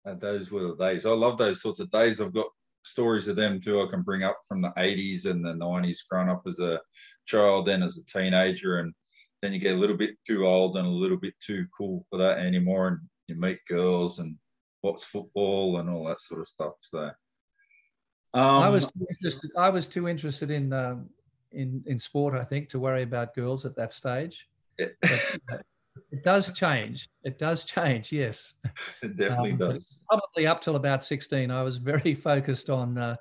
And 0.05 0.19
those 0.19 0.51
were 0.51 0.67
the 0.67 0.75
days. 0.75 1.05
I 1.05 1.11
love 1.11 1.37
those 1.37 1.61
sorts 1.61 1.79
of 1.79 1.89
days. 1.89 2.19
I've 2.19 2.33
got 2.33 2.47
stories 2.83 3.27
of 3.27 3.35
them 3.35 3.61
too. 3.61 3.81
I 3.81 3.89
can 3.89 4.01
bring 4.01 4.23
up 4.23 4.37
from 4.47 4.61
the 4.61 4.73
80s 4.77 5.25
and 5.25 5.43
the 5.43 5.53
90s, 5.53 5.99
growing 6.09 6.29
up 6.29 6.43
as 6.47 6.59
a 6.59 6.81
child, 7.25 7.67
then 7.67 7.83
as 7.83 7.97
a 7.97 8.05
teenager, 8.05 8.79
and 8.79 8.93
then 9.41 9.53
you 9.53 9.59
get 9.59 9.75
a 9.75 9.77
little 9.77 9.97
bit 9.97 10.15
too 10.25 10.45
old 10.45 10.77
and 10.77 10.87
a 10.87 10.89
little 10.89 11.17
bit 11.17 11.33
too 11.45 11.65
cool 11.77 12.05
for 12.09 12.17
that 12.17 12.39
anymore, 12.39 12.87
and 12.87 12.99
you 13.27 13.35
meet 13.35 13.59
girls 13.67 14.19
and 14.19 14.35
what's 14.81 15.03
football 15.03 15.79
and 15.79 15.89
all 15.89 16.05
that 16.05 16.21
sort 16.21 16.41
of 16.41 16.47
stuff. 16.47 16.73
So 16.81 17.11
um, 18.33 18.61
I 18.63 18.69
was 18.69 18.87
too 18.87 19.05
interested. 19.09 19.51
I 19.57 19.69
was 19.69 19.87
too 19.87 20.07
interested 20.07 20.51
in 20.51 20.73
um, 20.73 21.09
in 21.51 21.83
in 21.85 21.99
sport, 21.99 22.33
I 22.35 22.43
think, 22.43 22.69
to 22.69 22.79
worry 22.79 23.03
about 23.03 23.35
girls 23.35 23.65
at 23.65 23.75
that 23.75 23.93
stage. 23.93 24.47
But, 24.77 24.93
uh, 25.03 25.57
it 26.11 26.23
does 26.23 26.51
change. 26.53 27.09
It 27.23 27.37
does 27.37 27.63
change. 27.65 28.11
Yes, 28.11 28.53
it 29.03 29.17
definitely 29.17 29.51
um, 29.51 29.57
does. 29.57 30.03
Probably 30.09 30.47
up 30.47 30.63
till 30.63 30.75
about 30.75 31.03
sixteen, 31.03 31.51
I 31.51 31.63
was 31.63 31.77
very 31.77 32.15
focused 32.15 32.69
on 32.69 32.97
uh, 32.97 33.15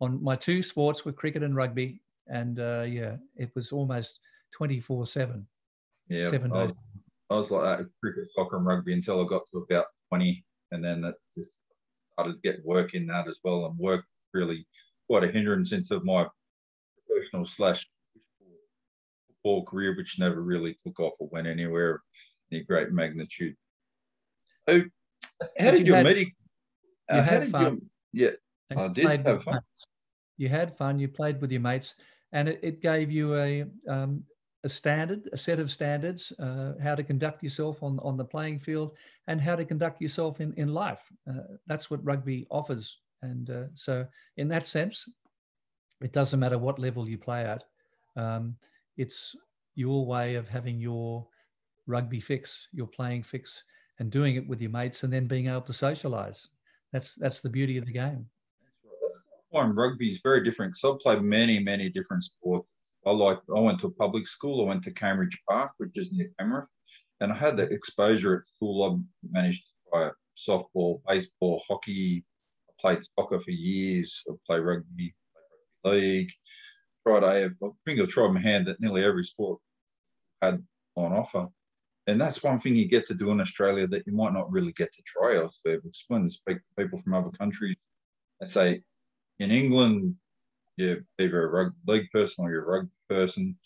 on 0.00 0.22
my 0.22 0.36
two 0.36 0.62
sports 0.62 1.04
were 1.04 1.12
cricket 1.12 1.42
and 1.42 1.54
rugby, 1.54 2.00
and 2.28 2.58
uh, 2.60 2.82
yeah, 2.82 3.16
it 3.36 3.50
was 3.54 3.72
almost 3.72 4.20
twenty 4.56 4.80
four 4.80 5.06
seven. 5.06 5.46
Yeah, 6.08 6.30
seven 6.30 6.52
I 6.52 6.64
was, 6.64 6.72
days. 6.72 6.80
I 7.30 7.34
was 7.34 7.50
like 7.50 7.78
that 7.78 7.88
cricket, 8.00 8.28
soccer, 8.34 8.56
and 8.56 8.66
rugby 8.66 8.92
until 8.92 9.24
I 9.24 9.28
got 9.28 9.42
to 9.52 9.58
about 9.58 9.86
twenty, 10.08 10.44
and 10.72 10.84
then 10.84 11.04
it 11.04 11.14
just 11.36 11.58
started 12.12 12.34
to 12.34 12.38
get 12.42 12.64
work 12.64 12.94
in 12.94 13.06
that 13.08 13.28
as 13.28 13.38
well, 13.44 13.66
and 13.66 13.78
work 13.78 14.04
really 14.32 14.66
quite 15.08 15.24
a 15.24 15.28
hindrance 15.28 15.72
into 15.72 16.00
my 16.00 16.26
professional 17.06 17.44
slash 17.44 17.88
football 19.28 19.64
career, 19.64 19.96
which 19.96 20.18
never 20.18 20.42
really 20.42 20.76
took 20.82 20.98
off 21.00 21.14
or 21.18 21.28
went 21.30 21.46
anywhere 21.46 22.02
any 22.52 22.62
great 22.62 22.92
magnitude. 22.92 23.56
Oh, 24.68 24.82
how 25.58 25.70
did 25.70 25.86
you 25.86 25.94
your 25.94 26.04
meeting? 26.04 26.32
You 27.10 27.18
uh, 27.18 27.22
had 27.22 27.50
fun. 27.50 27.82
yeah, 28.12 28.30
I 28.76 28.88
did 28.88 29.26
have 29.26 29.42
fun. 29.42 29.60
You 30.38 30.48
had 30.48 30.76
fun. 30.76 30.98
You 30.98 31.08
played 31.08 31.40
with 31.40 31.50
your 31.50 31.60
mates, 31.60 31.94
and 32.32 32.48
it, 32.48 32.60
it 32.62 32.82
gave 32.82 33.10
you 33.10 33.36
a 33.36 33.64
um, 33.88 34.24
a 34.66 34.68
standard, 34.68 35.28
a 35.32 35.36
set 35.36 35.60
of 35.60 35.70
standards, 35.70 36.32
uh, 36.40 36.72
how 36.82 36.96
to 36.96 37.04
conduct 37.04 37.40
yourself 37.40 37.84
on, 37.84 38.00
on 38.02 38.16
the 38.16 38.24
playing 38.24 38.58
field 38.58 38.96
and 39.28 39.40
how 39.40 39.54
to 39.54 39.64
conduct 39.64 40.02
yourself 40.02 40.40
in, 40.40 40.52
in 40.54 40.74
life. 40.74 41.04
Uh, 41.30 41.54
that's 41.68 41.88
what 41.88 42.04
rugby 42.04 42.48
offers. 42.50 42.98
And 43.22 43.48
uh, 43.48 43.64
so, 43.74 44.04
in 44.38 44.48
that 44.48 44.66
sense, 44.66 45.08
it 46.00 46.12
doesn't 46.12 46.40
matter 46.40 46.58
what 46.58 46.80
level 46.80 47.08
you 47.08 47.16
play 47.16 47.44
at. 47.44 47.62
Um, 48.16 48.56
it's 48.96 49.36
your 49.76 50.04
way 50.04 50.34
of 50.34 50.48
having 50.48 50.80
your 50.80 51.26
rugby 51.86 52.18
fix, 52.18 52.66
your 52.72 52.88
playing 52.88 53.22
fix, 53.22 53.62
and 54.00 54.10
doing 54.10 54.34
it 54.34 54.48
with 54.48 54.60
your 54.60 54.72
mates, 54.72 55.04
and 55.04 55.12
then 55.12 55.28
being 55.28 55.46
able 55.46 55.60
to 55.62 55.72
socialise. 55.72 56.48
That's 56.92 57.14
that's 57.14 57.40
the 57.40 57.50
beauty 57.50 57.78
of 57.78 57.86
the 57.86 57.92
game. 57.92 58.26
Rugby 59.52 60.12
is 60.12 60.20
very 60.22 60.44
different 60.44 60.74
because 60.74 60.94
I've 60.94 61.00
played 61.00 61.22
many, 61.22 61.58
many 61.58 61.88
different 61.88 62.22
sports. 62.22 62.70
I 63.06 63.10
like 63.10 63.38
I 63.54 63.60
went 63.60 63.78
to 63.80 63.86
a 63.86 63.90
public 63.92 64.26
school. 64.26 64.64
I 64.64 64.68
went 64.68 64.82
to 64.84 64.90
Cambridge 64.90 65.38
Park, 65.48 65.72
which 65.78 65.92
is 65.94 66.12
near 66.12 66.30
Penrith, 66.38 66.68
and 67.20 67.32
I 67.32 67.36
had 67.36 67.56
the 67.56 67.62
exposure 67.64 68.38
at 68.38 68.48
school. 68.48 68.82
I 68.84 69.30
managed 69.30 69.62
to 69.62 69.90
play 69.90 70.08
softball, 70.36 71.00
baseball, 71.06 71.62
hockey. 71.68 72.24
I 72.68 72.72
played 72.80 73.04
soccer 73.18 73.40
for 73.40 73.50
years. 73.52 74.24
I 74.28 74.34
played 74.46 74.60
rugby, 74.60 75.14
played 75.84 75.94
rugby 75.94 76.06
league. 76.18 76.32
Tried 77.06 77.24
I 77.24 77.48
think 77.84 78.00
I 78.00 78.06
tried 78.06 78.32
my 78.32 78.40
hand 78.40 78.68
at 78.68 78.80
nearly 78.80 79.04
every 79.04 79.24
sport 79.24 79.60
had 80.42 80.62
on 80.96 81.12
offer. 81.12 81.48
And 82.08 82.20
that's 82.20 82.42
one 82.42 82.60
thing 82.60 82.76
you 82.76 82.88
get 82.88 83.06
to 83.06 83.14
do 83.14 83.30
in 83.30 83.40
Australia 83.40 83.86
that 83.88 84.06
you 84.06 84.12
might 84.12 84.32
not 84.32 84.50
really 84.50 84.72
get 84.72 84.92
to 84.92 85.02
try 85.02 85.36
elsewhere. 85.36 85.80
Because 85.80 86.04
when 86.08 86.24
you 86.24 86.30
speak 86.30 86.58
to 86.58 86.82
people 86.82 86.98
from 86.98 87.14
other 87.14 87.30
countries, 87.30 87.76
they 88.40 88.48
say 88.48 88.82
in 89.38 89.50
England, 89.50 90.14
you're 90.76 91.04
either 91.18 91.44
a 91.44 91.50
rugby 91.50 91.76
league 91.86 92.10
person 92.12 92.44
or 92.44 92.50
you're 92.50 92.64
a 92.64 92.78
rugby 92.78 92.90
person. 93.08 93.56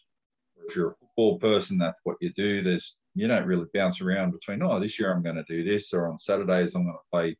If 0.66 0.76
you're 0.76 0.90
a 0.90 0.94
football 1.00 1.38
person, 1.38 1.78
that's 1.78 1.98
what 2.04 2.16
you 2.20 2.32
do. 2.34 2.62
There's 2.62 2.98
you 3.14 3.26
don't 3.26 3.46
really 3.46 3.66
bounce 3.74 4.00
around 4.00 4.30
between, 4.30 4.62
oh, 4.62 4.78
this 4.78 4.98
year 4.98 5.12
I'm 5.12 5.22
going 5.22 5.36
to 5.36 5.44
do 5.44 5.64
this, 5.64 5.92
or 5.92 6.08
on 6.08 6.18
Saturdays 6.18 6.74
I'm 6.74 6.84
going 6.84 6.94
to 6.94 7.10
play 7.10 7.36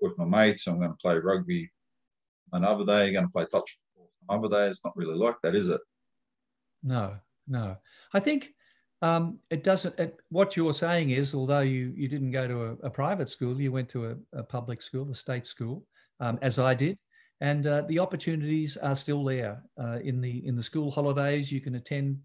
with 0.00 0.18
my 0.18 0.24
mates, 0.24 0.66
I'm 0.66 0.78
going 0.78 0.90
to 0.90 0.96
play 0.96 1.16
rugby 1.16 1.70
another 2.52 2.84
day, 2.84 3.04
you're 3.04 3.12
going 3.12 3.26
to 3.26 3.32
play 3.32 3.44
touch 3.44 3.78
football 3.94 4.10
another 4.28 4.48
day. 4.48 4.70
It's 4.70 4.84
not 4.84 4.96
really 4.96 5.14
like 5.14 5.36
that, 5.42 5.54
is 5.54 5.68
it? 5.68 5.80
No, 6.82 7.16
no. 7.46 7.76
I 8.14 8.20
think 8.20 8.52
um, 9.02 9.38
it 9.50 9.62
doesn't. 9.62 9.98
It, 9.98 10.18
what 10.30 10.56
you're 10.56 10.72
saying 10.72 11.10
is, 11.10 11.34
although 11.34 11.60
you 11.60 11.92
you 11.96 12.08
didn't 12.08 12.32
go 12.32 12.48
to 12.48 12.64
a, 12.64 12.86
a 12.86 12.90
private 12.90 13.28
school, 13.28 13.60
you 13.60 13.72
went 13.72 13.88
to 13.90 14.10
a, 14.10 14.38
a 14.38 14.42
public 14.42 14.82
school, 14.82 15.10
a 15.10 15.14
state 15.14 15.46
school, 15.46 15.86
um, 16.20 16.38
as 16.42 16.58
I 16.58 16.74
did, 16.74 16.98
and 17.40 17.66
uh, 17.66 17.82
the 17.82 17.98
opportunities 17.98 18.76
are 18.76 18.96
still 18.96 19.24
there. 19.24 19.62
Uh, 19.80 19.98
in 20.02 20.20
the 20.20 20.46
in 20.46 20.56
the 20.56 20.62
school 20.62 20.90
holidays, 20.90 21.50
you 21.50 21.60
can 21.60 21.76
attend 21.76 22.18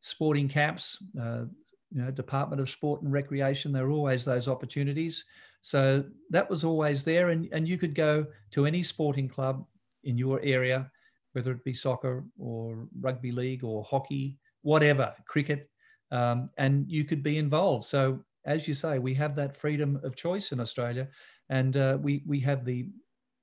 sporting 0.00 0.48
camps. 0.48 0.98
Uh, 1.20 1.44
you 1.92 2.02
know, 2.02 2.10
Department 2.10 2.60
of 2.60 2.68
Sport 2.68 3.02
and 3.02 3.12
Recreation. 3.12 3.72
There 3.72 3.86
are 3.86 3.92
always 3.92 4.24
those 4.24 4.48
opportunities. 4.48 5.24
So 5.62 6.04
that 6.30 6.50
was 6.50 6.64
always 6.64 7.04
there, 7.04 7.30
and 7.30 7.48
and 7.52 7.68
you 7.68 7.78
could 7.78 7.94
go 7.94 8.26
to 8.52 8.66
any 8.66 8.82
sporting 8.82 9.28
club 9.28 9.64
in 10.04 10.18
your 10.18 10.40
area, 10.42 10.90
whether 11.32 11.52
it 11.52 11.64
be 11.64 11.74
soccer 11.74 12.24
or 12.38 12.88
rugby 13.00 13.32
league 13.32 13.64
or 13.64 13.84
hockey, 13.84 14.38
whatever, 14.62 15.14
cricket 15.26 15.68
um, 16.10 16.50
and 16.58 16.88
you 16.88 17.04
could 17.04 17.22
be 17.22 17.38
involved. 17.38 17.84
So, 17.84 18.20
as 18.44 18.68
you 18.68 18.74
say, 18.74 18.98
we 18.98 19.14
have 19.14 19.34
that 19.36 19.56
freedom 19.56 20.00
of 20.04 20.14
choice 20.14 20.52
in 20.52 20.60
Australia, 20.60 21.08
and 21.48 21.76
uh, 21.76 21.98
we 22.00 22.22
we 22.26 22.40
have 22.40 22.64
the 22.64 22.88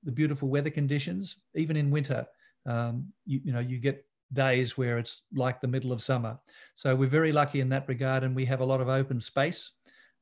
the 0.04 0.12
beautiful 0.12 0.48
weather 0.48 0.70
conditions. 0.70 1.36
Even 1.54 1.76
in 1.76 1.90
winter, 1.90 2.26
um, 2.66 3.06
you, 3.26 3.40
you 3.44 3.52
know, 3.52 3.60
you 3.60 3.78
get 3.78 4.04
days 4.32 4.76
where 4.76 4.98
it's 4.98 5.22
like 5.34 5.60
the 5.60 5.68
middle 5.68 5.92
of 5.92 6.02
summer. 6.02 6.38
So 6.74 6.94
we're 6.94 7.08
very 7.08 7.32
lucky 7.32 7.60
in 7.60 7.68
that 7.70 7.88
regard, 7.88 8.24
and 8.24 8.34
we 8.34 8.44
have 8.46 8.60
a 8.60 8.64
lot 8.64 8.80
of 8.80 8.88
open 8.88 9.20
space, 9.20 9.70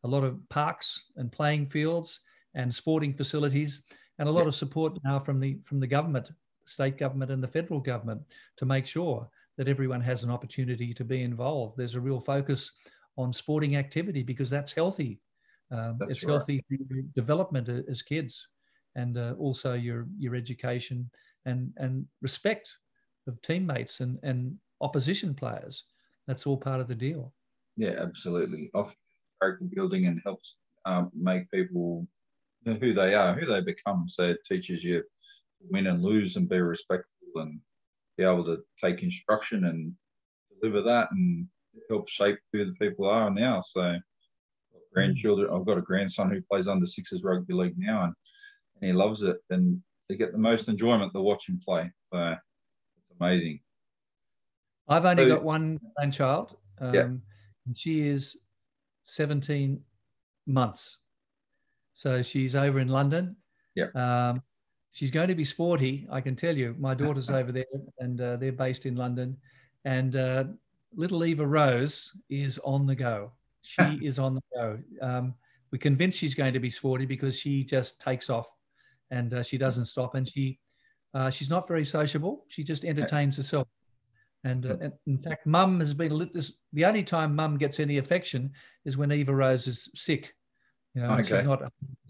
a 0.04 0.08
lot 0.08 0.24
of 0.24 0.38
parks 0.48 1.04
and 1.16 1.30
playing 1.30 1.66
fields 1.66 2.20
and 2.54 2.74
sporting 2.74 3.14
facilities, 3.14 3.82
and 4.18 4.28
a 4.28 4.32
lot 4.32 4.46
of 4.46 4.54
support 4.54 4.98
now 5.04 5.18
from 5.18 5.40
the 5.40 5.58
from 5.64 5.80
the 5.80 5.86
government, 5.86 6.30
state 6.66 6.98
government, 6.98 7.30
and 7.30 7.42
the 7.42 7.48
federal 7.48 7.80
government 7.80 8.20
to 8.56 8.66
make 8.66 8.86
sure 8.86 9.28
that 9.56 9.68
everyone 9.68 10.00
has 10.00 10.24
an 10.24 10.30
opportunity 10.30 10.94
to 10.94 11.04
be 11.04 11.22
involved. 11.22 11.76
There's 11.76 11.94
a 11.94 12.00
real 12.00 12.20
focus 12.20 12.70
on 13.16 13.32
sporting 13.32 13.76
activity 13.76 14.22
because 14.22 14.50
that's 14.50 14.72
healthy. 14.72 15.20
Um, 15.70 15.96
that's 15.98 16.12
it's 16.12 16.24
right. 16.24 16.32
healthy 16.32 16.64
development 17.14 17.68
as 17.68 18.02
kids, 18.02 18.48
and 18.96 19.16
uh, 19.18 19.34
also 19.38 19.74
your 19.74 20.06
your 20.18 20.34
education 20.34 21.10
and 21.46 21.72
and 21.76 22.06
respect 22.20 22.74
of 23.26 23.40
teammates 23.42 24.00
and 24.00 24.18
and 24.22 24.56
opposition 24.80 25.34
players. 25.34 25.84
That's 26.26 26.46
all 26.46 26.56
part 26.56 26.80
of 26.80 26.88
the 26.88 26.94
deal. 26.94 27.32
Yeah, 27.76 27.94
absolutely. 27.98 28.70
Off 28.74 28.94
character 29.40 29.66
building 29.74 30.06
and 30.06 30.20
helps 30.24 30.56
um, 30.84 31.10
make 31.14 31.50
people 31.50 32.06
who 32.64 32.92
they 32.92 33.14
are, 33.14 33.34
who 33.34 33.46
they 33.46 33.60
become. 33.60 34.08
So 34.08 34.24
it 34.24 34.38
teaches 34.44 34.84
you 34.84 35.02
win 35.70 35.86
and 35.86 36.02
lose 36.02 36.36
and 36.36 36.48
be 36.48 36.60
respectful 36.60 37.28
and 37.36 37.60
be 38.16 38.24
able 38.24 38.44
to 38.44 38.58
take 38.80 39.02
instruction 39.02 39.64
and 39.64 39.92
deliver 40.60 40.82
that 40.82 41.08
and 41.12 41.46
help 41.88 42.08
shape 42.08 42.38
who 42.52 42.64
the 42.64 42.74
people 42.74 43.08
are 43.08 43.30
now. 43.30 43.62
So 43.66 43.98
grandchildren, 44.92 45.50
I've 45.52 45.66
got 45.66 45.78
a 45.78 45.82
grandson 45.82 46.30
who 46.30 46.42
plays 46.42 46.68
under 46.68 46.86
sixes 46.86 47.22
rugby 47.22 47.54
league 47.54 47.78
now 47.78 48.04
and, 48.04 48.14
and 48.82 48.90
he 48.90 48.92
loves 48.92 49.22
it 49.22 49.38
and 49.50 49.80
they 50.08 50.16
get 50.16 50.32
the 50.32 50.38
most 50.38 50.68
enjoyment 50.68 51.12
to 51.14 51.22
watch 51.22 51.48
him 51.48 51.60
play. 51.64 51.90
So 52.12 52.18
it's 52.98 53.20
amazing. 53.20 53.60
I've 54.88 55.04
only 55.04 55.24
so, 55.24 55.36
got 55.36 55.44
one 55.44 55.78
grandchild. 55.96 56.56
Um, 56.80 56.94
yeah. 56.94 57.08
She 57.74 58.08
is 58.08 58.36
17 59.04 59.80
months. 60.46 60.98
So 61.94 62.22
she's 62.22 62.54
over 62.56 62.80
in 62.80 62.88
London. 62.88 63.36
Yeah. 63.74 63.86
Um, 63.94 64.42
she's 64.90 65.10
going 65.10 65.28
to 65.28 65.34
be 65.34 65.44
sporty. 65.44 66.06
I 66.10 66.20
can 66.20 66.34
tell 66.34 66.56
you. 66.56 66.74
My 66.78 66.94
daughter's 66.94 67.30
over 67.38 67.52
there, 67.52 67.64
and 68.00 68.20
uh, 68.20 68.36
they're 68.36 68.52
based 68.52 68.84
in 68.84 68.96
London. 68.96 69.36
And 69.84 70.16
uh, 70.16 70.44
little 70.94 71.24
Eva 71.24 71.46
Rose 71.46 72.12
is 72.28 72.58
on 72.64 72.86
the 72.86 72.96
go. 72.96 73.32
She 73.62 73.82
is 74.02 74.18
on 74.18 74.34
the 74.34 74.42
go. 74.54 74.78
Um, 75.00 75.34
we're 75.70 75.78
convinced 75.78 76.18
she's 76.18 76.34
going 76.34 76.52
to 76.52 76.60
be 76.60 76.70
sporty 76.70 77.06
because 77.06 77.38
she 77.38 77.64
just 77.64 78.00
takes 78.00 78.28
off, 78.28 78.50
and 79.12 79.34
uh, 79.34 79.42
she 79.44 79.58
doesn't 79.58 79.84
stop. 79.84 80.16
And 80.16 80.28
she 80.28 80.58
uh, 81.14 81.30
she's 81.30 81.50
not 81.50 81.68
very 81.68 81.84
sociable. 81.84 82.44
She 82.48 82.64
just 82.64 82.84
entertains 82.84 83.36
herself. 83.36 83.68
And, 84.44 84.66
uh, 84.66 84.76
and 84.80 84.92
in 85.06 85.18
fact, 85.18 85.46
Mum 85.46 85.78
has 85.78 85.94
been 85.94 86.10
lit- 86.12 86.50
the 86.72 86.84
only 86.84 87.04
time 87.04 87.36
Mum 87.36 87.58
gets 87.58 87.78
any 87.78 87.98
affection 87.98 88.50
is 88.84 88.96
when 88.96 89.12
Eva 89.12 89.34
Rose 89.34 89.68
is 89.68 89.88
sick. 89.94 90.34
You 90.94 91.02
know, 91.02 91.12
okay. 91.12 91.22
she's 91.22 91.44
not. 91.44 91.62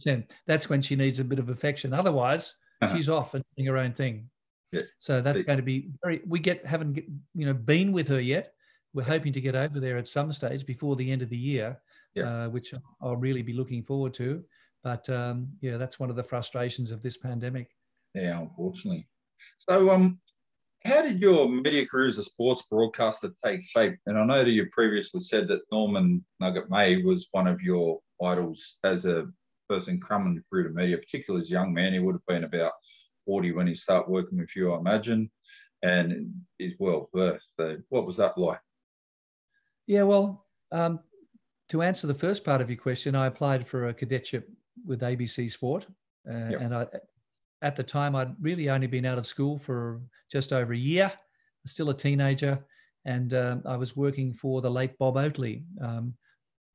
100%. 0.07 0.31
That's 0.47 0.69
when 0.69 0.81
she 0.81 0.97
needs 0.97 1.21
a 1.21 1.25
bit 1.25 1.39
of 1.39 1.51
affection. 1.51 1.93
Otherwise, 1.93 2.55
uh-huh. 2.81 2.95
she's 2.95 3.09
off 3.09 3.35
and 3.35 3.45
doing 3.57 3.69
her 3.69 3.77
own 3.77 3.93
thing. 3.93 4.31
Yeah. 4.73 4.83
So 4.99 5.21
that's 5.21 5.43
going 5.43 5.59
to 5.59 5.63
be 5.63 5.91
very. 6.03 6.23
We 6.27 6.39
get 6.39 6.65
haven't 6.65 6.97
you 7.35 7.47
know 7.47 7.53
been 7.53 7.93
with 7.93 8.09
her 8.09 8.21
yet. 8.21 8.55
We're 8.95 9.03
hoping 9.03 9.33
to 9.35 9.41
get 9.41 9.55
over 9.55 9.79
there 9.79 9.99
at 9.99 10.09
some 10.09 10.33
stage 10.33 10.65
before 10.65 10.97
the 10.97 11.11
end 11.11 11.21
of 11.23 11.29
the 11.29 11.37
year, 11.37 11.79
yeah. 12.15 12.45
uh, 12.45 12.49
which 12.49 12.73
I'll 13.01 13.17
really 13.17 13.43
be 13.43 13.53
looking 13.53 13.83
forward 13.83 14.15
to. 14.15 14.43
But 14.83 15.09
um, 15.09 15.49
yeah, 15.61 15.77
that's 15.77 16.01
one 16.01 16.11
of 16.11 16.17
the 16.17 16.25
frustrations 16.25 16.91
of 16.91 17.03
this 17.03 17.17
pandemic. 17.17 17.69
Yeah, 18.15 18.41
unfortunately. 18.41 19.09
So, 19.59 19.91
um, 19.91 20.19
how 20.85 21.03
did 21.03 21.21
your 21.21 21.49
media 21.49 21.87
career 21.87 22.09
as 22.09 22.19
a 22.19 22.25
sports 22.25 22.63
broadcaster 22.69 23.33
take 23.45 23.63
shape? 23.65 23.97
And 24.07 24.19
I 24.19 24.25
know 24.25 24.43
that 24.43 24.51
you 24.51 24.67
previously 24.73 25.21
said 25.21 25.47
that 25.49 25.61
Norman 25.71 26.25
Nugget 26.41 26.69
May 26.69 27.03
was 27.03 27.29
one 27.31 27.47
of 27.47 27.61
your 27.61 28.01
idols 28.23 28.79
as 28.83 29.07
a 29.07 29.27
person 29.69 30.01
coming 30.01 30.43
through 30.49 30.65
the 30.65 30.71
media, 30.71 30.99
particularly 30.99 31.43
as 31.43 31.51
a 31.51 31.53
young 31.53 31.73
man, 31.73 31.93
he 31.93 31.99
would 31.99 32.15
have 32.15 32.27
been 32.27 32.45
about 32.45 32.73
40 33.27 33.53
when 33.53 33.67
he 33.67 33.77
started 33.77 34.11
working 34.11 34.39
with 34.39 34.55
you, 34.57 34.73
I 34.73 34.79
imagine, 34.79 35.31
and 35.83 36.33
he's 36.59 36.75
well 36.79 37.09
versed. 37.15 37.47
So 37.59 37.79
what 37.89 38.07
was 38.07 38.17
that 38.17 38.37
like? 38.37 38.61
Yeah, 39.87 40.03
well, 40.03 40.47
um, 40.71 41.01
to 41.69 41.83
answer 41.83 42.07
the 42.07 42.15
first 42.15 42.45
part 42.45 42.61
of 42.61 42.71
your 42.71 42.79
question, 42.79 43.15
I 43.15 43.27
applied 43.27 43.67
for 43.67 43.89
a 43.89 43.95
cadetship 43.95 44.51
with 44.87 45.01
ABC 45.01 45.51
Sport, 45.51 45.87
uh, 46.29 46.49
yep. 46.51 46.61
and 46.61 46.75
I, 46.75 46.87
at 47.63 47.77
the 47.77 47.83
time, 47.83 48.17
I'd 48.17 48.35
really 48.41 48.69
only 48.69 48.87
been 48.87 49.07
out 49.07 49.19
of 49.19 49.27
school 49.27 49.59
for 49.59 50.01
just 50.31 50.53
over 50.53 50.73
a 50.73 50.79
year, 50.79 51.13
still 51.67 51.91
a 51.91 51.95
teenager, 51.95 52.65
and 53.05 53.35
uh, 53.35 53.57
I 53.67 53.77
was 53.77 53.97
working 53.97 54.33
for 54.33 54.61
the 54.61 54.71
late 54.71 54.97
Bob 54.99 55.17
Oatley, 55.17 55.65
um, 55.81 56.15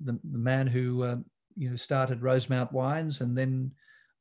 the, 0.01 0.19
the, 0.31 0.37
man 0.37 0.67
who 0.67 1.03
uh, 1.03 1.15
you 1.55 1.69
know, 1.69 1.75
started 1.75 2.21
Rosemount 2.21 2.71
Wines 2.71 3.21
and 3.21 3.37
then 3.37 3.71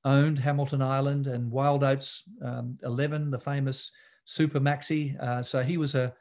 owned 0.04 0.38
Hamilton 0.38 0.82
Island 0.82 1.26
and 1.26 1.50
Wild 1.50 1.82
Oats 1.84 2.22
um, 2.42 2.76
11, 2.82 3.30
the 3.30 3.38
famous 3.38 3.90
Super 4.24 4.60
Maxi. 4.60 5.20
Uh, 5.20 5.42
so 5.42 5.62
he 5.62 5.76
was 5.76 5.94
a, 5.94 6.14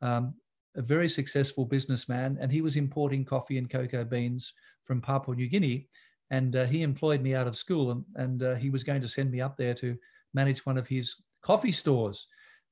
um, 0.00 0.34
a 0.76 0.82
very 0.82 1.08
successful 1.08 1.64
businessman 1.64 2.38
and 2.40 2.50
he 2.50 2.62
was 2.62 2.76
importing 2.76 3.24
coffee 3.24 3.58
and 3.58 3.68
cocoa 3.68 4.04
beans 4.04 4.52
from 4.84 5.00
Papua 5.00 5.36
New 5.36 5.48
Guinea. 5.48 5.88
And 6.32 6.56
uh, 6.56 6.64
he 6.64 6.82
employed 6.82 7.22
me 7.22 7.34
out 7.36 7.46
of 7.46 7.56
school 7.56 7.92
and, 7.92 8.04
and 8.16 8.42
uh, 8.42 8.54
he 8.56 8.70
was 8.70 8.82
going 8.82 9.02
to 9.02 9.08
send 9.08 9.30
me 9.30 9.40
up 9.40 9.56
there 9.56 9.74
to 9.74 9.96
manage 10.34 10.66
one 10.66 10.78
of 10.78 10.88
his 10.88 11.14
coffee 11.42 11.72
stores. 11.72 12.26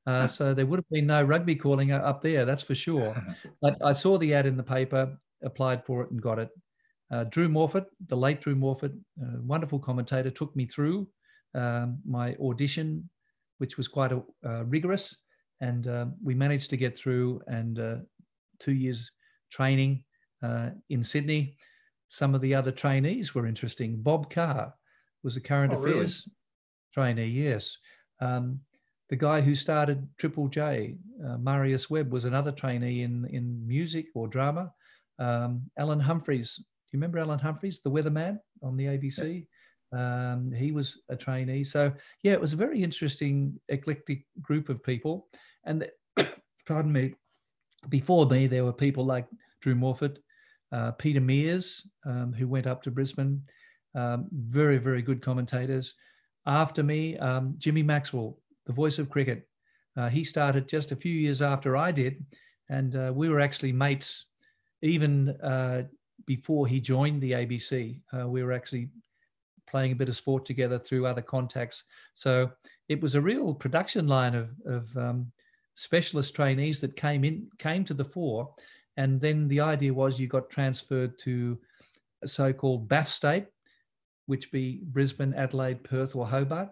Uh, 0.06 0.26
so 0.26 0.52
there 0.54 0.66
would 0.66 0.78
have 0.78 0.88
been 0.90 1.06
no 1.06 1.22
rugby 1.22 1.54
calling 1.54 1.92
up 1.92 2.22
there, 2.22 2.44
that's 2.44 2.62
for 2.62 2.74
sure. 2.74 3.14
But 3.62 3.76
I 3.84 3.92
saw 3.92 4.18
the 4.18 4.34
ad 4.34 4.46
in 4.46 4.56
the 4.56 4.62
paper, 4.62 5.16
applied 5.44 5.84
for 5.84 6.02
it, 6.02 6.10
and 6.10 6.20
got 6.20 6.38
it. 6.38 6.48
Uh, 7.10 7.24
Drew 7.24 7.48
Morphett, 7.48 7.86
the 8.08 8.16
late 8.16 8.40
Drew 8.40 8.56
Morphett, 8.56 8.92
uh, 9.22 9.40
wonderful 9.42 9.78
commentator, 9.78 10.30
took 10.30 10.54
me 10.56 10.66
through 10.66 11.06
um, 11.54 11.98
my 12.06 12.34
audition, 12.36 13.08
which 13.58 13.76
was 13.76 13.88
quite 13.88 14.12
a, 14.12 14.22
uh, 14.46 14.64
rigorous. 14.64 15.16
And 15.60 15.86
uh, 15.86 16.06
we 16.22 16.34
managed 16.34 16.70
to 16.70 16.76
get 16.76 16.96
through 16.96 17.42
and 17.46 17.78
uh, 17.78 17.96
two 18.58 18.72
years 18.72 19.10
training 19.50 20.04
uh, 20.42 20.70
in 20.88 21.02
Sydney. 21.02 21.56
Some 22.10 22.34
of 22.34 22.40
the 22.40 22.54
other 22.56 22.72
trainees 22.72 23.34
were 23.36 23.46
interesting. 23.46 24.02
Bob 24.02 24.30
Carr 24.30 24.74
was 25.22 25.36
a 25.36 25.40
current 25.40 25.72
oh, 25.72 25.76
affairs 25.76 26.26
really? 26.26 27.14
trainee, 27.14 27.28
yes. 27.28 27.76
Um, 28.20 28.60
the 29.08 29.16
guy 29.16 29.40
who 29.40 29.54
started 29.54 30.08
Triple 30.18 30.48
J, 30.48 30.96
uh, 31.24 31.38
Marius 31.38 31.88
Webb, 31.88 32.12
was 32.12 32.24
another 32.24 32.50
trainee 32.50 33.02
in, 33.02 33.26
in 33.30 33.64
music 33.66 34.06
or 34.14 34.26
drama. 34.26 34.72
Um, 35.20 35.62
Alan 35.78 36.00
Humphreys, 36.00 36.56
do 36.56 36.64
you 36.92 36.98
remember 36.98 37.20
Alan 37.20 37.38
Humphreys, 37.38 37.80
the 37.80 37.90
weatherman 37.90 38.40
on 38.60 38.76
the 38.76 38.86
ABC? 38.86 39.46
Um, 39.92 40.50
he 40.52 40.72
was 40.72 40.98
a 41.10 41.16
trainee. 41.16 41.62
So, 41.62 41.92
yeah, 42.24 42.32
it 42.32 42.40
was 42.40 42.54
a 42.54 42.56
very 42.56 42.82
interesting, 42.82 43.58
eclectic 43.68 44.24
group 44.42 44.68
of 44.68 44.82
people. 44.82 45.28
And, 45.64 45.88
pardon 46.66 46.92
me, 46.92 47.14
before 47.88 48.26
me, 48.26 48.48
there 48.48 48.64
were 48.64 48.72
people 48.72 49.04
like 49.04 49.28
Drew 49.62 49.76
Morphett, 49.76 50.18
uh, 50.72 50.92
Peter 50.92 51.20
Meares, 51.20 51.86
um, 52.06 52.32
who 52.32 52.46
went 52.46 52.66
up 52.66 52.82
to 52.82 52.90
Brisbane, 52.90 53.42
um, 53.94 54.26
very, 54.32 54.78
very 54.78 55.02
good 55.02 55.22
commentators. 55.22 55.94
After 56.46 56.82
me, 56.82 57.18
um, 57.18 57.54
Jimmy 57.58 57.82
Maxwell, 57.82 58.38
the 58.66 58.72
voice 58.72 58.98
of 58.98 59.10
cricket. 59.10 59.48
Uh, 59.96 60.08
he 60.08 60.22
started 60.24 60.68
just 60.68 60.92
a 60.92 60.96
few 60.96 61.12
years 61.12 61.42
after 61.42 61.76
I 61.76 61.90
did, 61.90 62.24
and 62.68 62.94
uh, 62.94 63.12
we 63.14 63.28
were 63.28 63.40
actually 63.40 63.72
mates 63.72 64.26
even 64.82 65.30
uh, 65.42 65.82
before 66.26 66.66
he 66.66 66.80
joined 66.80 67.20
the 67.20 67.32
ABC. 67.32 68.00
Uh, 68.12 68.28
we 68.28 68.42
were 68.42 68.52
actually 68.52 68.88
playing 69.68 69.92
a 69.92 69.96
bit 69.96 70.08
of 70.08 70.16
sport 70.16 70.44
together 70.44 70.78
through 70.78 71.06
other 71.06 71.22
contacts. 71.22 71.84
So 72.14 72.50
it 72.88 73.00
was 73.00 73.14
a 73.14 73.20
real 73.20 73.54
production 73.54 74.06
line 74.06 74.34
of, 74.34 74.50
of 74.66 74.96
um, 74.96 75.32
specialist 75.74 76.34
trainees 76.34 76.80
that 76.80 76.96
came 76.96 77.24
in 77.24 77.48
came 77.58 77.84
to 77.84 77.94
the 77.94 78.04
fore, 78.04 78.52
and 79.00 79.18
then 79.18 79.48
the 79.48 79.60
idea 79.60 79.94
was 79.94 80.20
you 80.20 80.26
got 80.26 80.50
transferred 80.50 81.18
to 81.20 81.58
a 82.22 82.28
so-called 82.28 82.86
BAF 82.86 83.08
state, 83.08 83.46
which 84.26 84.52
be 84.52 84.82
Brisbane, 84.82 85.32
Adelaide, 85.32 85.82
Perth, 85.82 86.14
or 86.14 86.26
Hobart. 86.26 86.68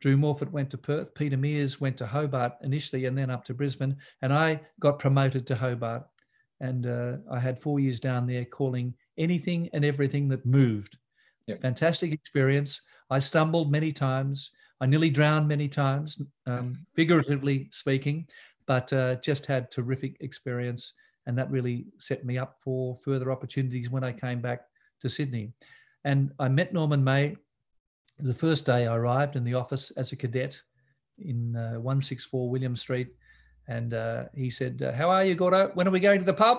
Drew 0.00 0.16
Morphett 0.16 0.52
went 0.52 0.70
to 0.70 0.78
Perth. 0.78 1.12
Peter 1.16 1.36
Meares 1.36 1.80
went 1.80 1.96
to 1.96 2.06
Hobart 2.06 2.52
initially 2.62 3.06
and 3.06 3.18
then 3.18 3.28
up 3.28 3.44
to 3.46 3.54
Brisbane. 3.54 3.96
And 4.22 4.32
I 4.32 4.60
got 4.78 5.00
promoted 5.00 5.48
to 5.48 5.56
Hobart. 5.56 6.04
And 6.60 6.86
uh, 6.86 7.16
I 7.28 7.40
had 7.40 7.60
four 7.60 7.80
years 7.80 7.98
down 7.98 8.28
there 8.28 8.44
calling 8.44 8.94
anything 9.18 9.68
and 9.72 9.84
everything 9.84 10.28
that 10.28 10.46
moved. 10.46 10.96
Yep. 11.48 11.60
Fantastic 11.62 12.12
experience. 12.12 12.80
I 13.10 13.18
stumbled 13.18 13.72
many 13.72 13.90
times. 13.90 14.52
I 14.80 14.86
nearly 14.86 15.10
drowned 15.10 15.48
many 15.48 15.66
times, 15.66 16.22
um, 16.46 16.86
figuratively 16.94 17.68
speaking, 17.72 18.28
but 18.68 18.92
uh, 18.92 19.16
just 19.16 19.44
had 19.46 19.72
terrific 19.72 20.18
experience. 20.20 20.92
And 21.26 21.38
that 21.38 21.50
really 21.50 21.86
set 21.98 22.24
me 22.24 22.38
up 22.38 22.56
for 22.60 22.96
further 22.96 23.32
opportunities 23.32 23.90
when 23.90 24.04
I 24.04 24.12
came 24.12 24.40
back 24.40 24.66
to 25.00 25.08
Sydney. 25.08 25.52
And 26.04 26.32
I 26.38 26.48
met 26.48 26.74
Norman 26.74 27.02
May 27.02 27.36
the 28.18 28.34
first 28.34 28.66
day 28.66 28.86
I 28.86 28.94
arrived 28.94 29.36
in 29.36 29.44
the 29.44 29.54
office 29.54 29.90
as 29.92 30.12
a 30.12 30.16
cadet 30.16 30.60
in 31.18 31.56
uh, 31.56 31.74
164 31.80 32.50
William 32.50 32.76
Street. 32.76 33.08
And 33.66 33.94
uh, 33.94 34.24
he 34.34 34.50
said, 34.50 34.82
uh, 34.82 34.92
How 34.92 35.10
are 35.10 35.24
you, 35.24 35.34
Gordo? 35.34 35.70
When 35.74 35.88
are 35.88 35.90
we 35.90 36.00
going 36.00 36.20
to 36.20 36.24
the 36.24 36.34
pub? 36.34 36.58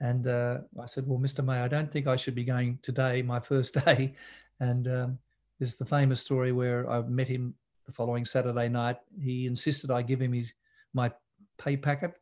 And 0.00 0.26
uh, 0.26 0.58
I 0.80 0.86
said, 0.86 1.06
Well, 1.06 1.18
Mr. 1.18 1.44
May, 1.44 1.58
I 1.58 1.68
don't 1.68 1.90
think 1.90 2.06
I 2.06 2.16
should 2.16 2.34
be 2.34 2.44
going 2.44 2.78
today, 2.82 3.22
my 3.22 3.40
first 3.40 3.74
day. 3.84 4.14
And 4.60 4.88
um, 4.88 5.18
there's 5.58 5.76
the 5.76 5.84
famous 5.84 6.20
story 6.20 6.52
where 6.52 6.88
I 6.90 7.02
met 7.02 7.28
him 7.28 7.54
the 7.86 7.92
following 7.92 8.24
Saturday 8.24 8.68
night. 8.68 8.96
He 9.20 9.46
insisted 9.46 9.90
I 9.90 10.02
give 10.02 10.20
him 10.20 10.32
his 10.32 10.52
my 10.94 11.10
pay 11.58 11.76
packet, 11.76 12.14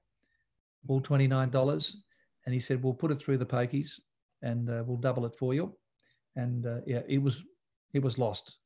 all 0.88 1.00
$29. 1.00 1.94
And 2.46 2.54
he 2.54 2.60
said, 2.60 2.82
We'll 2.82 2.94
put 2.94 3.10
it 3.10 3.20
through 3.20 3.38
the 3.38 3.46
pokies 3.46 4.00
and 4.42 4.68
uh, 4.70 4.82
we'll 4.86 4.96
double 4.96 5.26
it 5.26 5.36
for 5.38 5.54
you. 5.54 5.76
And 6.36 6.66
uh, 6.66 6.78
yeah, 6.86 7.02
it 7.08 7.22
was 7.22 7.42
it 7.92 8.02
was 8.02 8.18
lost 8.18 8.56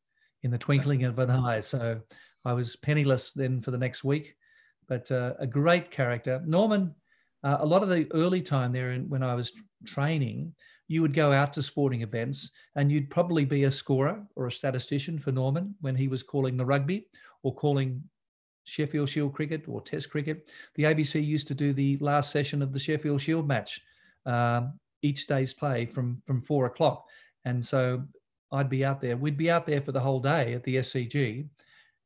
in 0.43 0.51
the 0.51 0.59
twinkling 0.59 1.05
of 1.05 1.19
an 1.19 1.31
eye. 1.31 1.61
So 1.61 2.01
I 2.45 2.53
was 2.53 2.77
penniless 2.77 3.33
then 3.33 3.63
for 3.63 3.71
the 3.71 3.79
next 3.79 4.05
week, 4.05 4.35
but 4.89 5.11
uh, 5.11 5.33
a 5.39 5.47
great 5.47 5.91
character. 5.91 6.43
Norman, 6.45 6.95
uh, 7.43 7.57
a 7.61 7.67
lot 7.67 7.83
of 7.83 7.89
the 7.89 8.07
early 8.13 8.43
time 8.43 8.73
there 8.73 8.95
when 8.97 9.23
I 9.23 9.35
was 9.35 9.53
training, 9.87 10.55
you 10.87 11.01
would 11.01 11.15
go 11.15 11.33
out 11.33 11.55
to 11.55 11.63
sporting 11.63 12.03
events 12.03 12.51
and 12.77 12.93
you'd 12.93 13.09
probably 13.09 13.47
be 13.47 13.65
a 13.65 13.71
scorer 13.71 14.23
or 14.37 14.47
a 14.47 14.53
statistician 14.53 15.19
for 15.19 15.33
Norman 15.33 15.75
when 15.81 15.97
he 15.97 16.09
was 16.09 16.23
calling 16.23 16.59
the 16.59 16.67
rugby 16.67 17.07
or 17.43 17.55
calling 17.55 18.03
Sheffield 18.65 19.09
Shield 19.09 19.33
cricket 19.33 19.65
or 19.69 19.81
Test 19.81 20.11
cricket. 20.11 20.51
The 20.75 20.85
ABC 20.85 21.25
used 21.25 21.49
to 21.49 21.55
do 21.55 21.73
the 21.73 21.97
last 21.99 22.31
session 22.31 22.63
of 22.63 22.73
the 22.73 22.79
Sheffield 22.79 23.21
Shield 23.21 23.47
match 23.47 23.81
um, 24.27 24.79
each 25.03 25.27
day's 25.27 25.53
play 25.53 25.87
from 25.87 26.23
from 26.27 26.41
four 26.41 26.67
o'clock, 26.67 27.07
and 27.45 27.65
so 27.65 28.03
I'd 28.55 28.71
be 28.71 28.85
out 28.85 29.01
there. 29.01 29.17
We'd 29.17 29.37
be 29.37 29.51
out 29.51 29.67
there 29.67 29.81
for 29.81 29.93
the 29.93 30.01
whole 30.01 30.21
day 30.21 30.55
at 30.55 30.63
the 30.63 30.77
SCG, 30.77 31.49